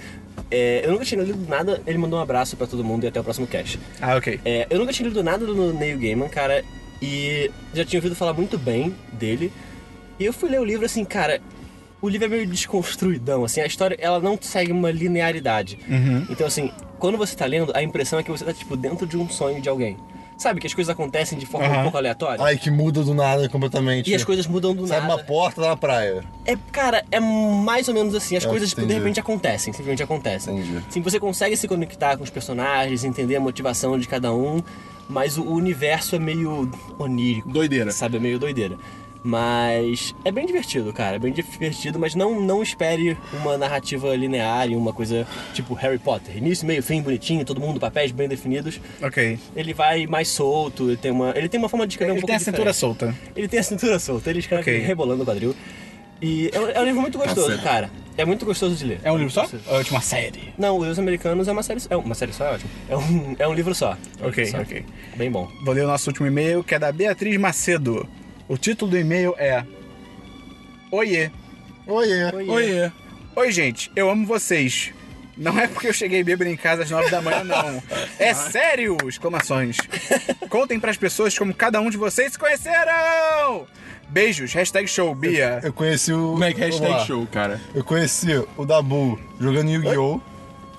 É, 0.50 0.82
eu 0.84 0.92
nunca 0.94 1.06
tinha 1.06 1.22
lido 1.22 1.48
nada, 1.48 1.80
ele 1.86 2.00
mandou 2.00 2.18
um 2.18 2.24
abraço 2.24 2.58
pra 2.58 2.66
todo 2.66 2.84
mundo 2.84 3.04
e 3.04 3.08
até 3.08 3.20
o 3.20 3.24
próximo 3.24 3.46
cast. 3.46 3.80
Ah, 4.02 4.16
ok. 4.16 4.40
É, 4.44 4.66
eu 4.68 4.80
nunca 4.80 4.92
tinha 4.92 5.08
lido 5.08 5.22
nada 5.24 5.46
do 5.46 5.72
Neil 5.74 6.00
Gaiman, 6.00 6.28
cara, 6.28 6.64
e 7.02 7.52
já 7.74 7.86
tinha 7.86 8.00
ouvido 8.00 8.16
falar 8.16 8.34
muito 8.34 8.58
bem 8.58 8.96
dele. 9.14 9.52
E 10.20 10.26
eu 10.26 10.34
fui 10.34 10.50
ler 10.50 10.60
o 10.60 10.66
livro 10.66 10.86
assim, 10.86 11.06
cara, 11.06 11.42
o 12.02 12.10
livro 12.10 12.26
é 12.26 12.30
meio 12.30 12.48
desconstruidão, 12.48 13.44
assim, 13.44 13.62
a 13.62 13.66
história 13.66 13.98
ela 14.00 14.20
não 14.20 14.38
segue 14.42 14.72
uma 14.72 14.92
linearidade. 14.92 15.80
Então, 16.30 16.48
assim, 16.48 16.72
quando 17.00 17.18
você 17.18 17.36
tá 17.36 17.46
lendo, 17.46 17.72
a 17.76 17.84
impressão 17.84 18.20
é 18.20 18.24
que 18.24 18.32
você 18.32 18.46
tá, 18.46 18.54
tipo, 18.54 18.76
dentro 18.76 19.06
de 19.06 19.18
um 19.18 19.30
sonho 19.30 19.62
de 19.62 19.70
alguém. 19.70 19.98
Sabe, 20.38 20.60
que 20.62 20.68
as 20.68 20.74
coisas 20.74 20.92
acontecem 20.92 21.38
de 21.38 21.46
forma 21.48 21.68
um 21.68 21.72
Aham. 21.72 21.82
pouco 21.84 21.98
aleatória. 21.98 22.44
Ai, 22.44 22.58
que 22.58 22.70
muda 22.70 23.02
do 23.04 23.14
nada 23.14 23.50
completamente. 23.50 24.10
E 24.12 24.14
as 24.16 24.24
coisas 24.24 24.46
mudam 24.46 24.76
do 24.76 24.86
Sabe 24.88 25.02
nada. 25.08 25.16
uma 25.16 25.24
porta 25.24 25.62
na 25.62 25.76
praia. 25.76 26.24
É, 26.46 26.56
cara, 26.72 27.04
é 27.12 27.20
mais 27.20 27.88
ou 27.88 27.94
menos 27.94 28.14
assim. 28.14 28.38
As 28.38 28.44
Eu 28.44 28.50
coisas, 28.52 28.70
tipo, 28.70 28.82
de 28.82 28.86
entendi. 28.86 29.00
repente 29.00 29.20
acontecem, 29.20 29.74
simplesmente 29.74 30.04
acontecem. 30.04 30.60
Entendi. 30.60 30.84
Sim, 30.90 31.02
você 31.02 31.20
consegue 31.20 31.58
se 31.58 31.68
conectar 31.68 32.16
com 32.18 32.24
os 32.24 32.30
personagens, 32.30 33.04
entender 33.04 33.36
a 33.36 33.40
motivação 33.40 33.98
de 33.98 34.08
cada 34.08 34.32
um, 34.32 34.62
mas 35.10 35.38
o 35.40 35.44
universo 35.44 36.16
é 36.16 36.20
meio 36.20 36.70
onírico. 37.00 37.50
Doideira. 37.50 37.92
Sabe, 37.92 38.18
é 38.18 38.20
meio 38.20 38.38
doideira. 38.38 38.78
Mas 39.30 40.16
é 40.24 40.32
bem 40.32 40.46
divertido, 40.46 40.94
cara. 40.94 41.18
É 41.18 41.20
bem 41.20 41.34
divertido, 41.34 42.00
mas 42.00 42.16
não, 42.16 42.40
não 42.40 42.64
espere 42.64 43.18
uma 43.34 43.58
narrativa 43.58 44.16
linear 44.16 44.70
e 44.70 44.76
uma 44.76 44.94
coisa 44.94 45.28
tipo 45.54 45.74
Harry 45.74 45.98
Potter. 45.98 46.38
Início, 46.38 46.66
meio, 46.66 46.82
fim, 46.82 47.02
bonitinho, 47.02 47.44
todo 47.44 47.60
mundo 47.60 47.78
papéis 47.78 48.12
bem 48.14 48.30
definidos. 48.30 48.80
Ok. 49.02 49.38
Ele 49.54 49.74
vai 49.74 50.08
mais 50.08 50.30
solto, 50.30 50.88
ele 50.88 50.96
tem 50.98 51.12
uma, 51.12 51.34
ele 51.38 51.50
tem 51.50 51.60
uma 51.60 51.68
forma 51.68 51.86
de 51.86 51.94
escrever 51.94 52.12
um 52.12 52.16
Ele 52.16 52.22
pouco 52.22 52.28
tem 52.28 52.36
a 52.38 52.40
cintura 52.40 52.72
diferente. 52.72 52.80
solta. 52.80 53.16
Ele 53.36 53.48
tem 53.50 53.60
a 53.60 53.64
cintura 53.64 54.00
solta, 54.00 54.30
ele 54.30 54.40
escreve 54.40 54.62
Ok. 54.62 54.78
rebolando 54.80 55.24
o 55.24 55.26
quadril. 55.26 55.54
E 56.22 56.50
é 56.54 56.60
um, 56.60 56.70
é 56.70 56.80
um 56.80 56.86
livro 56.86 57.02
muito 57.02 57.18
gostoso, 57.18 57.62
cara. 57.62 57.92
É 58.18 58.24
muito 58.26 58.46
gostoso 58.46 58.76
de 58.76 58.86
ler. 58.86 59.00
É 59.04 59.12
um 59.12 59.18
livro 59.18 59.32
só? 59.32 59.46
Ou 59.68 59.82
é 59.82 59.84
uma 59.92 60.02
série? 60.02 60.54
Não, 60.58 60.78
Os 60.78 60.98
Americanos 60.98 61.48
é 61.48 61.52
uma 61.52 61.62
série 61.62 61.80
só. 61.82 61.88
É 61.92 61.98
uma 61.98 62.16
série 62.16 62.32
só, 62.34 62.46
é 62.46 62.54
ótimo. 62.56 62.72
É 62.90 62.98
um, 62.98 63.36
é 63.38 63.48
um 63.48 63.54
livro 63.54 63.76
só. 63.76 63.96
É 64.20 64.24
um 64.26 64.30
Ok, 64.30 64.44
livro 64.46 64.58
só. 64.58 64.64
ok. 64.64 64.86
Bem 65.16 65.30
bom. 65.30 65.48
Vou 65.64 65.74
ler 65.76 65.84
o 65.84 65.88
nosso 65.88 66.10
último 66.10 66.26
e-mail, 66.26 66.64
que 66.64 66.74
é 66.74 66.80
da 66.80 66.92
Beatriz 66.92 67.38
Macedo. 67.38 68.08
O 68.48 68.58
título 68.58 68.92
do 68.92 68.98
e-mail 68.98 69.36
é... 69.38 69.64
Oiê. 70.92 71.30
Oiê. 71.86 72.32
Oiê. 72.48 72.92
Oi, 73.36 73.52
gente, 73.52 73.92
eu 73.96 74.10
amo 74.10 74.26
vocês. 74.26 74.94
Não 75.38 75.60
é 75.60 75.68
porque 75.68 75.88
eu 75.88 75.94
cheguei 75.94 76.24
bêbado 76.24 76.50
em 76.50 76.58
casa 76.58 76.84
às 76.84 76.90
nove 76.90 77.10
da 77.12 77.22
manhã, 77.22 77.44
não. 77.44 77.84
É 78.18 78.34
sério! 78.34 78.98
Exclamações. 79.08 79.78
Contem 80.50 80.80
pras 80.80 80.98
pessoas 80.98 81.38
como 81.38 81.54
cada 81.54 81.80
um 81.80 81.90
de 81.92 81.98
vocês 81.98 82.32
se 82.34 82.40
conheceram! 82.40 83.68
Beijos, 84.10 84.54
hashtag 84.54 84.88
show, 84.88 85.14
Bia. 85.14 85.60
Eu 85.62 85.74
conheci 85.74 86.12
o. 86.14 86.32
Como 86.32 86.44
é 86.44 86.54
que 86.54 86.62
lá. 86.62 86.66
hashtag 86.68 87.06
show, 87.06 87.28
cara? 87.28 87.62
Eu 87.76 87.84
conheci 87.84 88.28
o 88.56 88.66
Dabu 88.66 89.20
jogando 89.40 89.70
Yu-Gi-Oh! 89.70 90.20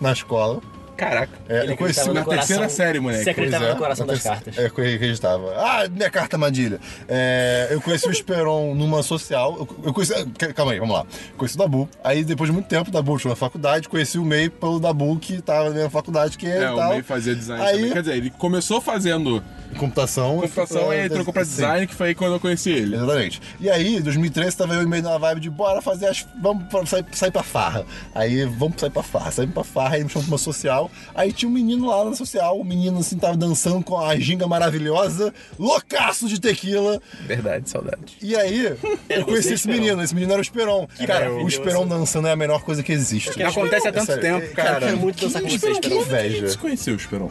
na 0.01 0.13
escola. 0.13 0.61
Caraca. 0.99 1.33
É, 1.49 1.63
Ele 1.63 1.73
eu 1.73 1.77
conheci 1.77 2.11
na 2.13 2.25
terceira 2.25 2.69
série, 2.69 2.99
moleque. 2.99 3.23
Você 3.25 3.31
acreditava 3.31 3.65
é, 3.67 3.71
no 3.73 3.77
coração 3.77 4.05
das 4.07 4.15
terceira- 4.21 4.37
cartas. 4.37 4.59
É, 4.59 4.63
eu 4.63 4.95
acreditava. 4.97 5.55
Ah, 5.57 5.89
minha 5.89 6.11
carta 6.11 6.35
armadilha. 6.37 6.81
É, 7.09 7.69
eu 7.71 7.81
conheci 7.81 8.09
o 8.09 8.11
Esperon 8.11 8.75
numa 8.75 9.01
social. 9.03 9.57
Eu, 9.61 9.69
eu 9.85 9.95
conheci. 9.95 10.13
Calma 10.57 10.73
aí, 10.73 10.81
vamos 10.81 10.95
lá. 10.97 11.07
Conheci 11.37 11.55
o 11.55 11.59
Dabu. 11.59 11.89
Aí, 12.03 12.25
depois 12.25 12.49
de 12.51 12.53
muito 12.53 12.67
tempo, 12.67 12.91
o 12.91 12.93
Dabu 12.93 13.17
tinha 13.17 13.31
na 13.31 13.37
faculdade. 13.37 13.89
Conheci 13.89 14.19
o 14.19 14.25
Mei 14.25 14.51
pelo 14.51 14.81
Dabu, 14.81 15.17
que 15.21 15.41
tava 15.41 15.69
na 15.69 15.75
mesma 15.77 15.91
faculdade 15.91 16.37
que 16.37 16.47
ele 16.47 16.65
É, 16.65 16.69
e 16.69 16.71
o 16.73 16.89
meio 16.89 17.05
fazia 17.05 17.35
design 17.35 17.65
Aí- 17.65 17.77
também. 17.77 17.93
Quer 17.93 18.01
dizer, 18.03 18.17
ele 18.17 18.31
começou 18.31 18.81
fazendo 18.81 19.41
Computação. 19.79 20.41
computação 20.41 20.93
e 20.93 21.01
aí 21.01 21.09
trocou 21.09 21.33
pra 21.33 21.45
Sim. 21.45 21.51
design, 21.51 21.87
que 21.87 21.95
foi 21.95 22.09
aí 22.09 22.15
quando 22.15 22.33
eu 22.35 22.41
conheci 22.41 22.71
ele. 22.71 22.97
Exatamente. 22.97 23.41
E 23.61 23.71
aí, 23.71 23.97
em 23.99 24.01
2013, 24.03 24.57
tava 24.57 24.75
eu 24.75 24.89
meio 24.89 25.03
na 25.03 25.17
vibe 25.19 25.41
de 25.41 25.51
bora 25.51 25.81
fazer 25.81 26.07
as. 26.07 26.27
Vamos 26.43 26.65
sair, 26.89 27.05
sair 27.13 27.31
pra 27.31 27.43
farra. 27.43 27.85
Aí, 28.15 28.45
vamos 28.47 28.81
sair 28.81 28.91
pra 28.91 29.03
farra. 29.03 29.31
Saímos 29.31 29.55
pra 29.55 29.63
farra, 29.63 29.95
aí 29.97 30.03
me 30.03 30.11
chamou 30.11 30.25
pra 30.25 30.33
uma 30.33 30.39
social. 30.39 30.88
Social. 30.89 31.13
Aí 31.15 31.33
tinha 31.33 31.49
um 31.49 31.53
menino 31.53 31.87
lá 31.87 32.05
na 32.05 32.15
social, 32.15 32.59
o 32.59 32.65
menino 32.65 32.99
assim 32.99 33.17
tava 33.17 33.37
dançando 33.37 33.83
com 33.85 33.99
a 33.99 34.19
ginga 34.19 34.47
maravilhosa, 34.47 35.33
loucaço 35.59 36.29
de 36.29 36.41
tequila. 36.41 37.01
Verdade, 37.27 37.69
saudade. 37.69 38.17
E 38.23 38.37
aí, 38.37 38.77
eu 39.09 39.25
conheci 39.25 39.55
esse 39.55 39.69
menino, 39.69 40.03
esse 40.03 40.15
menino 40.15 40.33
era 40.33 40.41
o 40.41 40.43
Esperon. 40.43 40.87
Cara, 41.07 41.33
o. 41.33 41.49
Esperon 41.49 41.87
dançando 41.87 42.29
é 42.29 42.33
a 42.33 42.37
melhor 42.37 42.63
coisa 42.63 42.83
que 42.83 42.93
existe. 42.93 43.39
Não 43.39 43.49
acontece 43.49 43.89
há 43.89 43.93
tanto 43.93 44.19
tempo, 44.19 44.45
é, 44.45 44.49
cara. 44.49 44.77
Eu 44.77 44.81
quero 44.81 44.99
muito 44.99 45.21
dançar 45.21 45.43
com 45.43 45.49
Esperon, 45.49 45.81
que 45.81 45.89
Esperon. 45.89 46.01
momento 46.01 46.21
que 46.21 46.27
Inveja. 46.27 46.49
se 46.49 46.59
conheceu, 46.59 46.95
Esperon? 46.95 47.31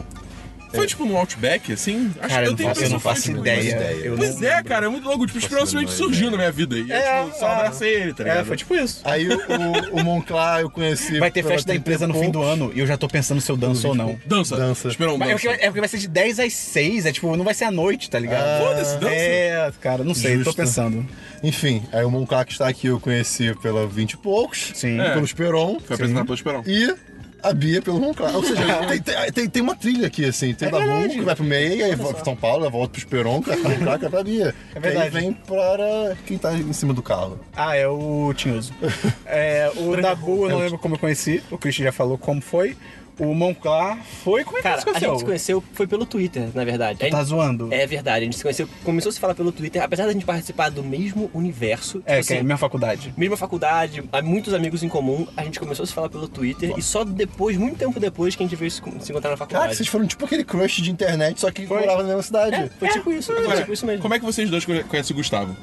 Foi 0.72 0.86
tipo 0.86 1.04
no 1.04 1.16
Outback, 1.16 1.72
assim? 1.72 2.10
Acho 2.20 2.28
Cara, 2.34 2.46
eu 2.46 2.50
não 2.50 2.56
tenho 2.56 2.68
faço, 2.68 2.82
eu 2.82 2.90
não 2.90 2.96
que 2.98 3.02
faço 3.02 3.22
tipo, 3.22 3.38
ideia. 3.38 3.92
Eu 4.02 4.16
Pois 4.16 4.40
não 4.40 4.48
é, 4.48 4.62
cara, 4.62 4.86
é 4.86 4.88
muito 4.88 5.06
louco. 5.08 5.26
Tipo, 5.26 5.40
simplesmente 5.40 5.92
surgiu 5.92 6.30
na 6.30 6.36
minha 6.36 6.52
vida. 6.52 6.76
E 6.78 6.90
É, 6.92 7.20
eu, 7.20 7.24
tipo, 7.26 7.38
só 7.38 7.48
é. 7.48 7.52
abracei 7.52 7.94
ele, 7.94 8.14
tá 8.14 8.22
ligado? 8.24 8.40
É, 8.40 8.44
foi 8.44 8.56
tipo 8.56 8.74
isso. 8.76 9.00
Aí 9.04 9.28
o, 9.28 9.36
o, 9.36 10.00
o 10.00 10.04
Monclar 10.04 10.60
eu 10.60 10.70
conheci. 10.70 11.18
Vai 11.18 11.30
ter 11.30 11.42
festa 11.42 11.68
da 11.68 11.72
30 11.74 11.80
empresa 11.80 12.06
no 12.06 12.14
fim 12.14 12.30
do 12.30 12.42
ano 12.42 12.70
e 12.74 12.80
eu 12.80 12.86
já 12.86 12.96
tô 12.96 13.08
pensando 13.08 13.40
se 13.40 13.50
eu 13.50 13.56
danço 13.56 13.88
ou 13.88 13.94
não. 13.94 14.18
Dança. 14.26 14.56
Dança. 14.56 14.88
Esperon, 14.88 15.16
Mas 15.18 15.28
é 15.28 15.32
dança. 15.32 15.48
porque, 15.48 15.62
é 15.64 15.66
porque 15.66 15.80
vai 15.80 15.88
ser 15.88 15.98
de 15.98 16.08
10 16.08 16.40
às 16.40 16.52
6, 16.52 17.06
é 17.06 17.12
tipo, 17.12 17.36
não 17.36 17.44
vai 17.44 17.54
ser 17.54 17.64
à 17.64 17.70
noite, 17.70 18.10
tá 18.10 18.18
ligado? 18.18 18.42
Ah, 18.44 18.58
Foda-se, 18.66 18.96
dança. 18.98 19.14
É, 19.14 19.72
cara, 19.80 20.04
não 20.04 20.14
sei, 20.14 20.36
Justo. 20.36 20.50
tô 20.50 20.56
pensando. 20.56 21.06
Enfim, 21.42 21.82
aí 21.92 22.04
o 22.04 22.10
Monclar 22.10 22.44
que 22.44 22.52
está 22.52 22.68
aqui 22.68 22.88
eu 22.88 22.98
conheci 23.00 23.54
pela 23.62 23.86
20 23.86 24.12
e 24.12 24.16
poucos. 24.16 24.72
Sim. 24.74 25.00
É. 25.00 25.10
Pelo 25.12 25.24
Esperon. 25.24 25.78
Foi 25.80 25.94
apresentado 25.94 26.24
pelo 26.24 26.34
Esperon. 26.34 26.62
E 26.66 26.94
a 27.42 27.52
Bia 27.52 27.80
pelo 27.82 28.00
Monclar. 28.00 28.34
Ou 28.34 28.42
seja, 28.42 28.62
tem, 28.88 29.00
tem, 29.00 29.32
tem, 29.32 29.48
tem 29.48 29.62
uma 29.62 29.74
trilha 29.76 30.06
aqui, 30.06 30.24
assim. 30.24 30.54
Tem 30.54 30.68
É 30.68 30.70
o 30.70 30.74
da 30.74 30.80
Moon, 30.80 30.98
verdade. 31.00 31.14
que 31.18 31.20
vai 31.24 31.34
pro 31.36 31.44
meio, 31.44 31.84
aí 31.84 31.94
volta 31.94 32.14
pra 32.14 32.24
São 32.24 32.36
Paulo, 32.36 32.68
volta 32.70 32.90
pro 32.90 32.98
Esperon, 32.98 33.40
que 33.42 33.48
vai 33.50 33.58
pro 33.58 33.70
Monclar, 33.70 33.94
que 33.98 34.02
vai 34.02 34.10
pra 34.10 34.22
Bia. 34.24 34.54
É 34.74 34.80
Que 34.80 34.86
aí 34.88 34.94
verdade. 34.94 35.10
vem 35.10 35.32
para 35.32 36.16
quem 36.26 36.38
tá 36.38 36.52
em 36.54 36.72
cima 36.72 36.92
do 36.92 37.02
carro. 37.02 37.38
Ah, 37.56 37.76
é 37.76 37.86
o 37.88 38.32
Tinhoso. 38.34 38.72
É, 39.30 39.70
o 39.76 39.94
Dabu 40.00 40.44
eu 40.46 40.50
não 40.50 40.58
lembro 40.58 40.78
como 40.78 40.94
eu 40.94 40.98
conheci, 40.98 41.42
o 41.50 41.58
Christian 41.58 41.84
já 41.84 41.92
falou 41.92 42.16
como 42.16 42.40
foi. 42.40 42.76
O 43.18 43.34
Monclar 43.34 43.98
foi. 44.22 44.44
Como 44.44 44.58
é 44.58 44.60
que 44.60 44.68
Cara, 44.68 44.80
você 44.80 44.90
a 44.90 44.98
gente 45.00 45.18
se 45.18 45.24
conheceu 45.24 45.64
foi 45.72 45.86
pelo 45.86 46.06
Twitter, 46.06 46.48
na 46.54 46.64
verdade. 46.64 46.98
A 47.00 47.04
gente- 47.04 47.12
Tá 47.12 47.24
zoando? 47.24 47.68
É 47.72 47.86
verdade, 47.86 48.20
a 48.20 48.24
gente 48.24 48.36
se 48.36 48.42
conheceu, 48.42 48.68
começou 48.84 49.10
a 49.10 49.12
se 49.12 49.18
falar 49.20 49.34
pelo 49.34 49.50
Twitter, 49.50 49.82
apesar 49.82 50.06
da 50.06 50.12
gente 50.12 50.24
participar 50.24 50.70
do 50.70 50.84
mesmo 50.84 51.30
universo. 51.34 51.98
É, 52.06 52.16
tipo 52.18 52.26
que 52.28 52.32
é 52.32 52.36
assim, 52.36 52.44
minha 52.44 52.56
faculdade. 52.56 53.12
mesma 53.16 53.36
faculdade, 53.36 54.04
há 54.12 54.22
muitos 54.22 54.54
amigos 54.54 54.82
em 54.82 54.88
comum, 54.88 55.26
a 55.36 55.42
gente 55.44 55.58
começou 55.58 55.82
a 55.82 55.86
se 55.86 55.92
falar 55.92 56.08
pelo 56.08 56.28
Twitter 56.28 56.72
e 56.76 56.82
só 56.82 57.04
depois, 57.04 57.56
muito 57.56 57.76
tempo 57.76 57.98
depois, 57.98 58.36
que 58.36 58.42
a 58.42 58.46
gente 58.46 58.56
veio 58.56 58.70
se, 58.70 58.76
se 58.80 59.10
encontrar 59.10 59.12
na 59.14 59.22
Cara, 59.22 59.36
faculdade. 59.36 59.74
vocês 59.76 59.88
foram 59.88 60.06
tipo 60.06 60.24
aquele 60.24 60.44
crush 60.44 60.80
de 60.80 60.90
internet, 60.90 61.40
só 61.40 61.50
que 61.50 61.66
Foi. 61.66 61.80
morava 61.80 62.02
na 62.02 62.08
mesma 62.08 62.22
cidade. 62.22 62.54
É, 62.54 62.68
foi 62.78 62.88
tipo 62.88 63.10
isso, 63.12 63.32
foi 63.34 63.56
tipo 63.56 63.72
isso 63.72 63.84
mesmo. 63.86 64.02
como 64.02 64.14
é 64.14 64.18
que 64.18 64.24
vocês 64.24 64.48
dois 64.48 64.64
conhe- 64.64 64.84
conhecem 64.84 65.14
o 65.14 65.16
Gustavo? 65.16 65.56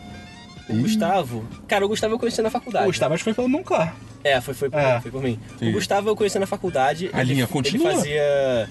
O 0.69 0.75
Gustavo, 0.77 1.45
cara, 1.67 1.85
o 1.85 1.87
Gustavo 1.87 2.15
eu 2.15 2.19
conheci 2.19 2.41
na 2.41 2.49
faculdade. 2.49 2.85
O 2.85 2.87
Gustavo 2.87 3.13
acho 3.13 3.21
que 3.23 3.25
foi 3.25 3.33
pelo 3.33 3.47
Monclar. 3.49 3.95
É, 4.23 4.41
foi, 4.41 4.53
foi, 4.55 4.69
por, 4.69 4.79
É. 4.79 4.99
foi 5.01 5.11
por 5.11 5.21
mim. 5.21 5.39
Sim. 5.59 5.69
O 5.69 5.73
Gustavo 5.73 6.09
eu 6.09 6.15
conheci 6.15 6.39
na 6.39 6.47
faculdade. 6.47 7.09
A 7.13 7.21
ele, 7.21 7.33
linha 7.35 7.45
continua? 7.47 7.89
Ele 7.91 7.95
fazia. 7.97 8.69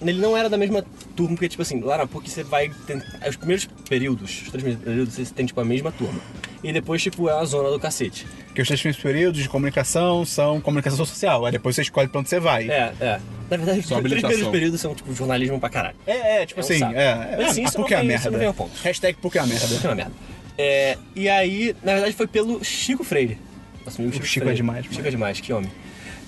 Ele 0.00 0.20
não 0.20 0.36
era 0.36 0.48
da 0.48 0.56
mesma 0.56 0.84
turma, 1.16 1.34
porque, 1.34 1.48
tipo 1.48 1.62
assim, 1.62 1.80
lá 1.80 1.98
na 1.98 2.06
PUC 2.06 2.30
você 2.30 2.44
vai. 2.44 2.70
Tem, 2.86 3.02
os 3.28 3.34
primeiros 3.34 3.68
períodos, 3.88 4.30
os 4.30 4.48
três 4.50 4.62
primeiros 4.62 4.84
períodos, 4.84 5.14
você 5.14 5.24
tem, 5.34 5.44
tipo, 5.44 5.60
a 5.60 5.64
mesma 5.64 5.90
turma. 5.90 6.20
E 6.62 6.72
depois, 6.72 7.02
tipo, 7.02 7.28
é 7.28 7.32
a 7.32 7.44
zona 7.44 7.68
do 7.70 7.80
cacete. 7.80 8.24
Porque 8.46 8.62
os 8.62 8.68
três 8.68 8.80
primeiros 8.80 9.02
períodos 9.02 9.42
de 9.42 9.48
comunicação 9.48 10.24
são 10.24 10.60
comunicação 10.60 11.04
social. 11.04 11.44
Aí 11.44 11.50
depois 11.50 11.74
você 11.74 11.82
escolhe 11.82 12.06
pra 12.06 12.20
onde 12.20 12.28
você 12.28 12.38
vai. 12.38 12.70
É, 12.70 12.92
é. 13.00 13.20
Na 13.50 13.56
verdade, 13.56 13.80
os 13.80 13.86
três 13.86 13.98
habilitação. 13.98 14.28
primeiros 14.30 14.52
períodos 14.52 14.80
são, 14.80 14.94
tipo, 14.94 15.12
jornalismo 15.12 15.58
pra 15.58 15.68
caralho. 15.68 15.96
É, 16.06 16.42
é, 16.42 16.46
tipo 16.46 16.60
É 16.60 16.62
um 16.62 16.64
assim, 16.64 16.78
saco. 16.78 16.94
é. 16.94 17.34
Mas 17.38 17.50
assim, 17.50 17.64
a 17.64 17.68
isso 17.68 17.76
PUC 17.78 17.92
é 17.92 17.96
a 17.96 18.00
vem- 18.02 18.14
isso 18.14 18.24
não 18.26 18.30
vem 18.38 18.38
merda. 18.38 18.46
ao 18.46 18.54
ponto. 18.54 18.80
Hashtag 18.84 19.18
PUC 19.18 19.36
é 19.38 19.40
a 19.40 19.46
merda. 19.46 19.66
É 19.82 19.88
uma 19.88 19.94
merda. 19.96 20.12
É, 20.58 20.96
e 21.16 21.28
aí, 21.28 21.74
na 21.82 21.94
verdade, 21.94 22.14
foi 22.14 22.26
pelo 22.26 22.62
Chico 22.64 23.02
Freire. 23.04 23.38
Nosso 23.84 24.00
amigo 24.00 24.14
Chico, 24.14 24.26
Chico 24.26 24.44
é 24.44 24.46
Freire. 24.46 24.56
demais, 24.56 24.82
Chico 24.84 24.94
mano. 24.96 25.06
é 25.06 25.10
demais, 25.10 25.40
que 25.40 25.52
homem. 25.52 25.70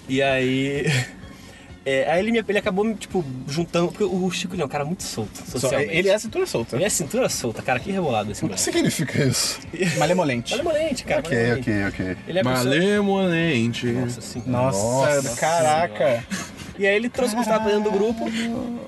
E 0.09 0.23
aí. 0.23 0.85
é, 1.87 2.11
aí 2.11 2.19
ele, 2.21 2.33
me, 2.33 2.45
ele 2.49 2.59
acabou, 2.59 2.95
tipo, 2.95 3.25
juntando. 3.47 3.89
Porque 3.89 4.03
o 4.05 4.31
Chico 4.31 4.55
ele 4.55 4.63
é 4.63 4.65
um 4.65 4.69
cara 4.69 4.85
muito 4.85 5.03
solto, 5.03 5.37
Só- 5.47 5.59
socialmente. 5.59 5.95
ele 5.95 6.09
é 6.09 6.15
a 6.15 6.19
cintura 6.19 6.47
solta. 6.47 6.77
Ele 6.77 6.85
é 6.85 6.89
cintura 6.89 7.29
solta, 7.29 7.63
cara, 7.63 7.79
que 7.79 7.93
rebolado 7.93 8.33
esse 8.33 8.45
O 8.45 8.49
que 8.49 8.61
significa 8.61 9.25
isso? 9.25 9.61
Malemolente. 9.99 10.51
Malemolente, 10.53 11.05
cara. 11.05 11.21
Ok, 11.21 11.37
malemolente. 11.37 11.71
ok, 11.71 11.87
ok. 12.07 12.17
Ele 12.27 12.39
é 12.39 12.41
a 12.41 12.45
pessoa- 12.45 12.65
Malemolente. 12.65 13.87
Nossa, 13.87 14.21
sim. 14.21 14.43
Nossa, 14.47 14.79
Nossa 15.23 15.37
caraca. 15.37 16.25
E 16.77 16.87
aí 16.87 16.97
ele 16.97 17.09
trouxe 17.09 17.35
o 17.35 17.37
Gustavo 17.37 17.65
pra 17.67 17.73
dentro 17.77 17.93
do 17.93 17.97
grupo, 17.97 18.25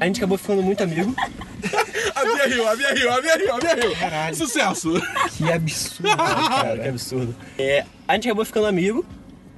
a 0.00 0.06
gente 0.06 0.16
acabou 0.16 0.36
ficando 0.36 0.60
muito 0.62 0.82
amigo. 0.82 1.14
A 2.26 2.34
Bia 2.34 2.46
riu, 2.48 2.68
a 2.68 2.76
Bia 2.76 2.94
riu, 2.94 3.12
a 3.12 3.20
Bia 3.20 3.36
riu, 3.36 3.54
a 3.54 3.58
Bia 3.58 3.74
riu. 3.74 3.96
Caralho. 3.96 4.36
Sucesso. 4.36 4.92
Que 5.36 5.52
absurdo, 5.52 6.16
Cara, 6.16 6.78
que 6.78 6.88
absurdo. 6.88 7.34
É, 7.58 7.84
a 8.06 8.14
gente 8.14 8.28
acabou 8.28 8.44
ficando 8.44 8.66
amigo, 8.66 9.04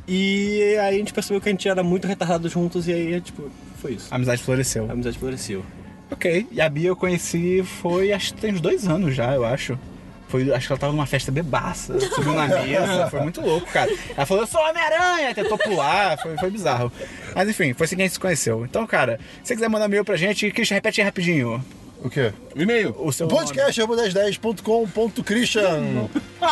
e 0.06 0.76
aí 0.80 0.96
a 0.96 0.98
gente 0.98 1.12
percebeu 1.12 1.40
que 1.40 1.48
a 1.48 1.52
gente 1.52 1.68
era 1.68 1.82
muito 1.82 2.06
retardado 2.06 2.48
juntos, 2.48 2.86
e 2.88 2.92
aí, 2.92 3.20
tipo, 3.20 3.50
foi 3.80 3.92
isso. 3.92 4.08
A 4.10 4.16
amizade 4.16 4.42
floresceu. 4.42 4.86
A 4.88 4.92
amizade 4.92 5.18
floresceu. 5.18 5.64
Ok. 6.10 6.46
E 6.50 6.60
a 6.60 6.68
Bia 6.68 6.88
eu 6.88 6.96
conheci 6.96 7.62
foi, 7.62 8.12
acho 8.12 8.34
que 8.34 8.40
tem 8.40 8.52
uns 8.54 8.60
dois 8.60 8.86
anos 8.86 9.14
já, 9.14 9.34
eu 9.34 9.44
acho. 9.44 9.78
Foi, 10.28 10.52
acho 10.52 10.66
que 10.66 10.72
ela 10.72 10.80
tava 10.80 10.92
numa 10.92 11.06
festa 11.06 11.32
bebaça, 11.32 11.98
subiu 12.14 12.34
na 12.34 12.46
mesa, 12.46 13.08
foi 13.10 13.20
muito 13.20 13.40
louco, 13.40 13.66
cara. 13.72 13.90
Ela 14.14 14.26
falou, 14.26 14.42
eu 14.42 14.46
sou 14.46 14.60
Homem-Aranha, 14.60 15.34
tentou 15.34 15.56
pular, 15.56 16.18
foi, 16.18 16.36
foi 16.36 16.50
bizarro. 16.50 16.92
Mas 17.34 17.48
enfim, 17.48 17.72
foi 17.72 17.86
assim 17.86 17.96
que 17.96 18.02
a 18.02 18.04
gente 18.04 18.12
se 18.12 18.20
conheceu. 18.20 18.64
Então, 18.64 18.86
cara, 18.86 19.18
se 19.42 19.48
você 19.48 19.54
quiser 19.54 19.68
mandar 19.68 19.86
e-mail 19.86 20.04
pra 20.04 20.16
gente, 20.16 20.50
Christian, 20.50 20.74
repete 20.74 21.00
aí 21.00 21.04
rapidinho. 21.06 21.64
O 22.02 22.08
quê? 22.08 22.32
O 22.54 22.62
e-mail. 22.62 22.94
O 22.98 23.12
seu 23.12 23.26
nome. 23.26 23.38
Podcast 23.40 23.80
1010.com.christian. 23.80 26.08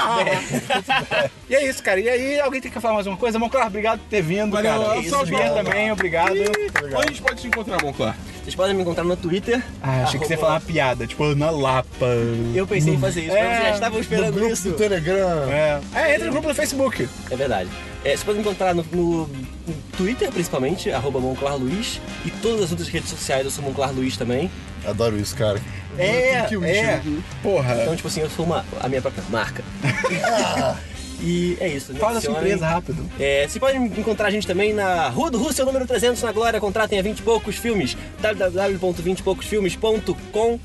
E 1.49 1.55
é 1.55 1.69
isso, 1.69 1.81
cara. 1.83 2.01
E 2.01 2.09
aí, 2.09 2.41
alguém 2.41 2.61
tem 2.61 2.69
que 2.71 2.81
falar 2.81 2.95
mais 2.95 3.07
uma 3.07 3.17
coisa? 3.17 3.39
Monclar, 3.39 3.69
obrigado 3.69 4.01
por 4.01 4.09
ter 4.09 4.21
vindo, 4.21 4.51
Valeu, 4.51 4.83
cara. 4.83 4.97
Isso, 4.99 5.25
Bia 5.27 5.47
João. 5.47 5.65
também, 5.65 5.93
obrigado. 5.93 6.33
Onde 6.33 6.95
a 6.97 7.07
gente 7.07 7.23
pode 7.23 7.41
te 7.41 7.47
encontrar, 7.47 7.81
Monclar? 7.81 8.17
Vocês 8.43 8.55
podem 8.57 8.75
me 8.75 8.83
encontrar 8.83 9.05
no 9.05 9.17
Twitter. 9.17 9.63
Ah, 9.81 10.03
achei 10.03 10.19
que 10.19 10.27
você 10.27 10.33
ia 10.35 10.39
falar 10.39 10.55
uma 10.55 10.61
piada, 10.61 11.07
tipo, 11.07 11.35
na 11.37 11.51
Lapa. 11.51 12.07
Eu 12.55 12.67
pensei 12.67 12.95
em 12.95 12.99
fazer 12.99 13.21
isso, 13.23 13.33
mas 13.33 13.39
É, 13.39 13.55
vocês 13.55 13.63
já 13.69 13.75
estavam 13.75 13.99
No 13.99 14.03
esperando 14.03 14.35
grupo 14.35 14.53
isso. 14.53 14.69
do 14.71 14.75
Telegram. 14.77 15.49
É. 15.51 15.81
é, 15.95 16.15
entra 16.15 16.27
no 16.27 16.33
grupo 16.33 16.49
do 16.49 16.55
Facebook. 16.55 17.09
É 17.31 17.37
verdade. 17.37 17.71
É, 18.05 18.17
você 18.17 18.25
pode 18.25 18.39
me 18.39 18.45
encontrar 18.45 18.75
no, 18.75 18.85
no- 18.93 19.27
no 19.29 19.75
Twitter, 19.97 20.31
principalmente, 20.33 20.91
arroba 20.91 21.21
Monclar 21.21 21.57
Luiz. 21.57 22.01
E 22.25 22.31
todas 22.31 22.65
as 22.65 22.71
outras 22.73 22.89
redes 22.89 23.09
sociais 23.11 23.45
eu 23.45 23.51
sou 23.53 23.63
Monclar 23.65 23.93
Luiz 23.93 24.17
também. 24.17 24.51
Adoro 24.87 25.19
isso, 25.19 25.37
cara. 25.37 25.61
É, 25.99 26.43
que 26.43 26.57
o 26.57 26.65
é. 26.65 27.03
Porra. 27.43 27.83
Então, 27.83 27.97
tipo 27.97 28.07
assim, 28.09 28.21
eu 28.21 28.31
sou 28.31 28.45
uma, 28.45 28.65
a 28.81 28.89
minha 28.89 29.03
própria 29.03 29.25
marca. 29.29 29.65
e 31.21 31.57
é 31.61 31.69
isso. 31.69 31.95
Fala 31.95 32.15
da 32.15 32.21
sua 32.21 32.33
adicionem. 32.33 32.55
empresa 32.55 32.67
rápido. 32.67 33.09
É, 33.19 33.47
você 33.49 33.59
pode 33.59 33.79
encontrar 33.79 34.29
a 34.29 34.31
gente 34.31 34.47
também 34.47 34.73
na 34.73 35.09
Rua 35.09 35.29
do 35.31 35.39
Russell, 35.39 35.67
número 35.67 35.85
300, 35.87 36.23
na 36.23 36.31
Glória. 36.33 36.61
Contratem 36.61 36.99
a 36.99 37.03
20 37.03 37.19
e 37.19 37.23
poucos 37.23 37.57
filmes. 37.57 37.97
www.20poucosfilmes.com 38.21 40.61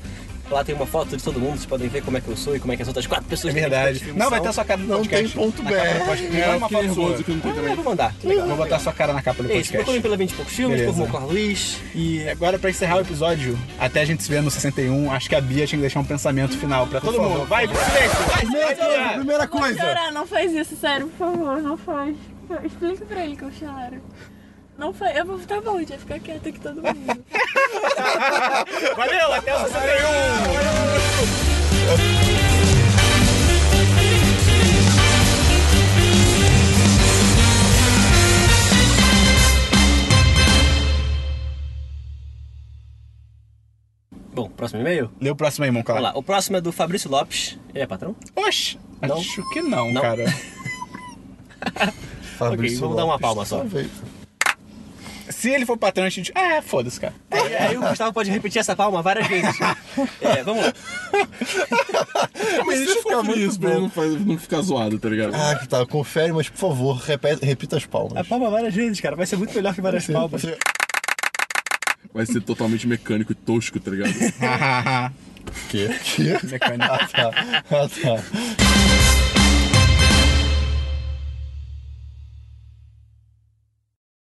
Lá 0.52 0.62
tem 0.62 0.74
uma 0.74 0.86
foto 0.86 1.16
de 1.16 1.22
todo 1.24 1.40
mundo, 1.40 1.52
vocês 1.54 1.64
podem 1.66 1.88
ver 1.88 2.02
como 2.02 2.18
é 2.18 2.20
que 2.20 2.28
eu 2.28 2.36
sou 2.36 2.54
e 2.54 2.60
como 2.60 2.72
é 2.72 2.76
que 2.76 2.82
as 2.82 2.88
outras 2.88 3.06
quatro 3.06 3.24
É 3.26 3.30
pessoas 3.30 3.54
têm 3.54 3.62
verdade. 3.62 4.12
Não, 4.14 4.28
vai 4.28 4.40
ter 4.40 4.48
a 4.48 4.52
sua 4.52 4.64
cara 4.64 4.80
no 4.82 4.86
Não 4.86 4.96
podcast. 4.98 5.24
tem 5.28 5.32
ponto 5.42 5.62
podcast. 5.62 6.22
Me 6.30 6.40
É, 6.40 6.46
eu 6.52 6.56
uma 6.58 6.68
foto 6.68 6.94
sua. 6.94 7.22
que 7.22 7.30
não 7.32 7.40
tem 7.40 7.50
Ah, 7.50 7.54
eu 7.54 7.60
também. 7.62 7.74
vou 7.74 7.84
mandar. 7.84 8.14
Vou 8.22 8.56
botar 8.56 8.76
a 8.76 8.78
sua 8.78 8.92
cara 8.92 9.12
na 9.14 9.22
capa 9.22 9.42
do 9.42 9.50
É 9.50 9.56
isso, 9.56 9.72
procurem 9.72 10.00
podcast. 10.00 10.02
pela 10.02 10.16
20 10.16 10.30
e 10.30 10.34
poucos 10.34 10.54
filmes, 10.54 10.80
Beleza. 10.80 10.92
por 10.98 11.06
Monclar 11.06 11.26
Luiz. 11.26 11.78
E 11.94 12.28
Agora, 12.28 12.58
pra 12.58 12.68
encerrar 12.70 12.96
o 12.96 13.00
episódio, 13.00 13.58
até 13.80 14.02
a 14.02 14.04
gente 14.04 14.22
se 14.22 14.28
ver 14.30 14.42
no 14.42 14.50
61, 14.50 15.10
acho 15.10 15.28
que 15.28 15.34
a 15.34 15.40
Bia 15.40 15.66
tinha 15.66 15.78
que 15.78 15.82
deixar 15.82 16.00
um 16.00 16.04
pensamento 16.04 16.56
final 16.58 16.86
pra 16.86 17.00
todo 17.00 17.20
mundo. 17.20 17.46
Vai, 17.46 17.66
silêncio! 17.66 18.24
Vai, 18.26 18.38
Primeira 18.40 18.66
vai, 18.66 18.76
coisa, 18.76 19.02
vai. 19.04 19.14
primeira 19.14 19.46
coisa. 19.48 19.78
Chorar, 19.80 20.12
não 20.12 20.26
faz 20.26 20.52
isso, 20.52 20.76
sério, 20.76 21.06
por 21.08 21.16
favor, 21.32 21.62
não 21.62 21.76
faz. 21.78 22.14
Explica 22.64 23.04
pra 23.06 23.24
ele 23.24 23.36
que 23.36 23.42
eu 23.44 23.50
choro. 23.52 24.02
Não 24.78 24.92
faz. 24.92 25.16
Eu 25.16 25.24
vou. 25.26 25.38
Tá 25.40 25.60
bom, 25.60 25.76
a 25.76 25.80
gente 25.80 25.88
vai 25.90 25.98
ficar 25.98 26.18
quieto 26.20 26.48
aqui 26.48 26.60
todo 26.60 26.82
mundo. 26.82 27.24
Valeu, 28.96 29.32
até 29.32 29.54
o 29.54 29.58
61! 29.68 29.72
Bom, 44.34 44.48
próximo 44.48 44.80
e-mail? 44.80 45.10
Lê 45.20 45.30
o 45.30 45.36
próximo 45.36 45.64
aí, 45.64 45.70
Monclar. 45.70 45.98
Vamos 45.98 46.12
lá. 46.14 46.18
O 46.18 46.22
próximo 46.22 46.56
é 46.56 46.60
do 46.60 46.72
Fabrício 46.72 47.10
Lopes. 47.10 47.58
Ele 47.74 47.84
é 47.84 47.86
patrão? 47.86 48.16
Oxe, 48.34 48.78
Não. 49.00 49.16
acho 49.18 49.48
que 49.50 49.60
não, 49.60 49.92
Não. 49.92 50.00
cara. 50.00 50.24
Fabrício 52.38 52.78
Ok, 52.88 52.88
vamos 52.88 52.96
dar 52.96 53.04
uma 53.04 53.12
Lopes, 53.14 53.20
palma 53.26 53.44
só. 53.44 53.58
talvez. 53.58 53.90
Se 55.28 55.50
ele 55.50 55.64
for 55.66 55.76
patrão, 55.76 56.04
a 56.04 56.08
gente... 56.10 56.32
É, 56.36 56.60
foda-se, 56.60 57.00
cara. 57.00 57.14
Aí, 57.30 57.56
aí 57.56 57.76
o 57.76 57.80
Gustavo 57.80 58.12
pode 58.12 58.30
repetir 58.30 58.60
essa 58.60 58.74
palma 58.76 59.02
várias 59.02 59.26
vezes. 59.26 59.56
É, 60.20 60.42
vamos 60.42 60.64
lá. 60.64 60.72
Mas 62.66 62.78
deixa 62.78 62.92
eu 62.92 62.96
fica 62.96 63.08
ficar 63.10 63.22
muito 63.22 63.40
isso 63.40 63.60
pra 63.60 63.68
bom. 63.70 63.74
ele 63.74 63.82
não, 63.82 63.90
faz- 63.90 64.26
não 64.26 64.38
ficar 64.38 64.60
zoado, 64.62 64.98
tá 64.98 65.08
ligado? 65.08 65.34
Ah, 65.34 65.54
que 65.56 65.68
tá. 65.68 65.84
Confere, 65.84 66.32
mas 66.32 66.48
por 66.48 66.56
favor, 66.58 66.96
repete, 66.96 67.44
repita 67.44 67.76
as 67.76 67.84
palmas. 67.84 68.16
A 68.16 68.24
palma 68.24 68.48
várias 68.50 68.74
vezes, 68.74 69.00
cara. 69.00 69.14
Vai 69.16 69.26
ser 69.26 69.36
muito 69.36 69.54
melhor 69.54 69.74
que 69.74 69.80
várias 69.82 70.06
palmas. 70.06 70.42
Vai 72.14 72.24
ser 72.26 72.40
totalmente 72.42 72.86
mecânico 72.86 73.32
e 73.32 73.34
tosco, 73.34 73.78
tá 73.80 73.90
ligado? 73.90 74.12
Que? 75.68 75.88
Que? 75.88 76.46
Mecânico. 76.46 76.84
Ah, 76.92 77.08
tá. 77.08 77.30
Ah, 77.70 77.88
tá. 77.88 78.91